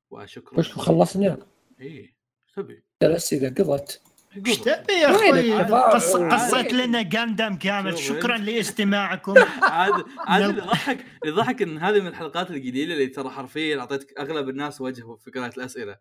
وشكرا 0.09 0.59
وش 0.59 0.71
خلصنا 0.71 1.37
إيه 1.79 2.15
تبي؟ 2.55 2.83
الاسئله 3.03 3.49
قضت. 3.49 4.01
إيش 4.47 4.57
تبي 4.57 4.93
يا 4.93 5.15
أخوي؟ 5.15 5.53
قص- 5.93 6.15
قصيت؟ 6.15 6.73
لنا 6.73 7.01
جاندم 7.01 7.55
كامل. 7.55 7.97
شكرا. 7.97 8.37
لاستماعكم. 8.37 9.33
عاد 9.63 10.03
عاد 10.27 10.41
اللي 10.49 10.61
ضحك 10.61 11.05
اللي 11.23 11.35
ضحك 11.35 11.61
إن 11.61 11.77
هذه 11.77 11.99
من 12.01 12.07
الحلقات 12.07 12.51
القليلة 12.51 12.93
اللي 12.93 13.07
ترى 13.07 13.29
حرفيا 13.29 13.79
أعطيتك 13.79 14.19
أغلب 14.19 14.49
الناس 14.49 14.81
وجهوا 14.81 15.17
في 15.17 15.31
قراءه 15.31 15.57
الأسئلة. 15.57 15.97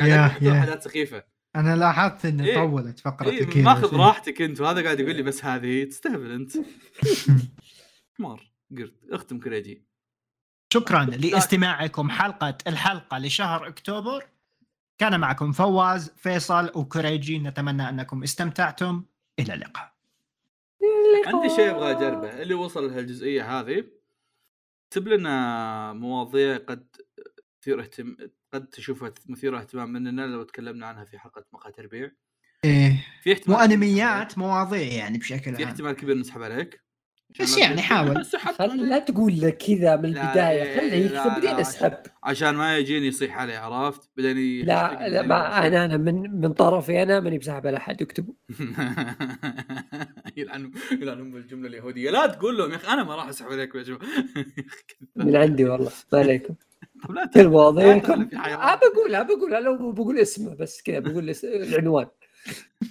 قاعد. 0.00 0.30
حاجات 0.30 0.82
سخيفة. 0.82 1.22
أنا 1.56 1.76
لاحظت 1.76 2.24
إنه 2.24 2.44
إيه. 2.44 2.54
طولت 2.54 2.98
فقرة 2.98 3.30
إيه 3.30 3.40
الكيمياء 3.40 3.74
ماخذ. 3.74 3.96
راحتك 3.96 4.42
أنت 4.42 4.60
وهذا 4.60 4.82
قاعد 4.84 5.00
يقول 5.00 5.14
لي 5.16 5.22
بس 5.22 5.44
هذه 5.44 5.84
تستهبل 5.84 6.30
أنت. 6.32 6.52
حمار 8.18 8.50
قرد 8.78 8.94
اختم 9.10 9.38
كريجي. 9.40 9.84
شكرا 10.72 11.04
لاستماعكم 11.04 12.10
حلقه 12.10 12.58
الحلقة 12.66 13.18
لشهر 13.18 13.68
أكتوبر. 13.68 14.24
كان 15.00 15.20
معكم 15.20 15.52
فواز 15.52 16.12
فيصل 16.16 16.70
وكريجي 16.74 17.38
نتمنى 17.38 17.88
أنكم 17.88 18.22
استمتعتم. 18.22 19.04
إلى 19.38 19.54
اللقاء. 19.54 19.92
عندي 21.26 21.48
شيء 21.48 21.70
أبغى 21.70 21.90
أجربه. 21.90 22.42
اللي 22.42 22.54
وصل 22.54 22.90
لهالجزئيه 22.90 23.60
هذه 23.60 23.84
اكتب 24.86 25.08
لنا 25.08 25.92
مواضيع 25.92 26.56
قد 26.56 26.86
تثير 27.60 27.80
اهتم 27.80 28.16
قد 28.54 28.66
تشوفها 28.66 29.12
مثيرة 29.26 29.58
اهتمام 29.58 29.92
مننا 29.92 30.22
لو 30.22 30.42
تكلمنا 30.42 30.86
عنها 30.86 31.04
في 31.04 31.18
حلقة 31.18 31.44
مقهى 31.52 31.72
تربيع 31.72 32.10
إيه. 32.64 33.06
في 33.22 33.32
احتمال 33.32 33.56
مو 33.58 33.64
انميات 33.64 34.38
مواضيع 34.38 34.92
يعني 34.92 35.18
بشكل 35.18 35.54
في 35.54 35.62
عام. 35.62 35.72
احتمال 35.72 35.92
كبير 35.92 36.16
نسحب 36.16 36.42
عليك. 36.42 36.80
بس 37.40 37.54
لا 37.58 37.60
يعني 37.60 37.74
تقول- 37.74 38.24
حاول. 38.58 38.88
لا 38.88 38.98
تقول 38.98 39.40
له 39.40 39.50
كذا 39.50 39.96
من 39.96 40.04
البداية. 40.04 40.80
لا، 40.80 40.94
يكتب 40.94 41.16
بعدين 41.30 41.50
لا. 41.50 41.60
أسحب. 41.60 41.92
عشان 42.24 42.54
ما 42.54 42.78
يجيني 42.78 43.06
يصيح 43.06 43.38
علي 43.38 43.56
عرفت؟ 43.56 44.10
بعدين 44.16 44.66
لا 44.66 45.08
لا 45.08 45.22
ما 45.22 45.66
أنا 45.66 45.84
أنا 45.84 45.96
من 45.96 46.40
من 46.40 46.52
طرفي 46.52 47.02
أنا 47.02 47.20
ماني 47.20 47.38
بسحب 47.38 47.66
على 47.66 47.76
أحد 47.76 48.02
اكتبوا. 48.02 48.34
يلعن 50.36 50.70
يلعن 50.92 51.20
ام 51.20 51.36
الجمله 51.36 51.68
اليهودية. 51.68 52.10
لا 52.10 52.26
تقول 52.26 52.58
لهم 52.58 52.70
يا 52.70 52.76
أخي 52.76 52.92
أنا 52.92 53.04
ما 53.04 53.14
راح 53.14 53.28
أسحب 53.28 53.48
عليك 53.52 53.74
يا 53.74 53.82
جماعة. 53.82 54.00
من 55.16 55.36
عندي 55.36 55.64
والله 55.64 55.90
ما 56.12 56.18
عليكم. 56.18 56.54
كل 58.14 58.28
في 58.30 58.38
حيوان. 58.38 58.60
آه 58.60 58.74
بقولها 58.94 59.22
بقولها 59.22 59.60
لو 59.60 59.92
بقول 59.92 60.18
اسمه 60.18 60.54
بس 60.54 60.82
كذا 60.82 60.98
بقول 60.98 61.34
العنوان. 61.44 62.06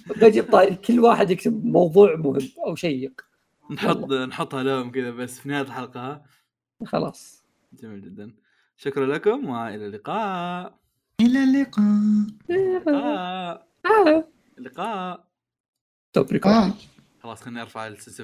بجيب 0.06 0.44
طاري 0.52 0.74
كل 0.74 1.00
واحد 1.00 1.30
يكتب 1.30 1.64
موضوع 1.64 2.16
مهم 2.16 2.48
أو 2.66 2.74
شيق. 2.74 3.29
نحط 3.70 4.12
نحطها 4.12 4.62
لهم 4.62 4.90
كذا 4.90 5.10
بس 5.10 5.40
في 5.40 5.48
نهاية 5.48 5.62
الحلقة. 5.62 6.00
ها 6.00 6.24
خلاص. 6.86 7.44
جميل 7.72 8.02
جدا. 8.02 8.36
شكرا 8.76 9.06
لكم 9.06 9.48
وإلى 9.48 9.86
اللقاء. 9.86 10.78
إلى 11.20 11.44
اللقاء. 11.44 11.84
اللقاء 12.50 13.68
آه. 13.86 14.28
اللقاء 14.58 15.28
توب 16.12 16.32
ريكورد 16.32 16.54
آه. 16.54 16.72
خلاص 17.22 17.42
خليني 17.42 17.62
أرفع 17.62 17.86
السلسلة. 17.86 18.14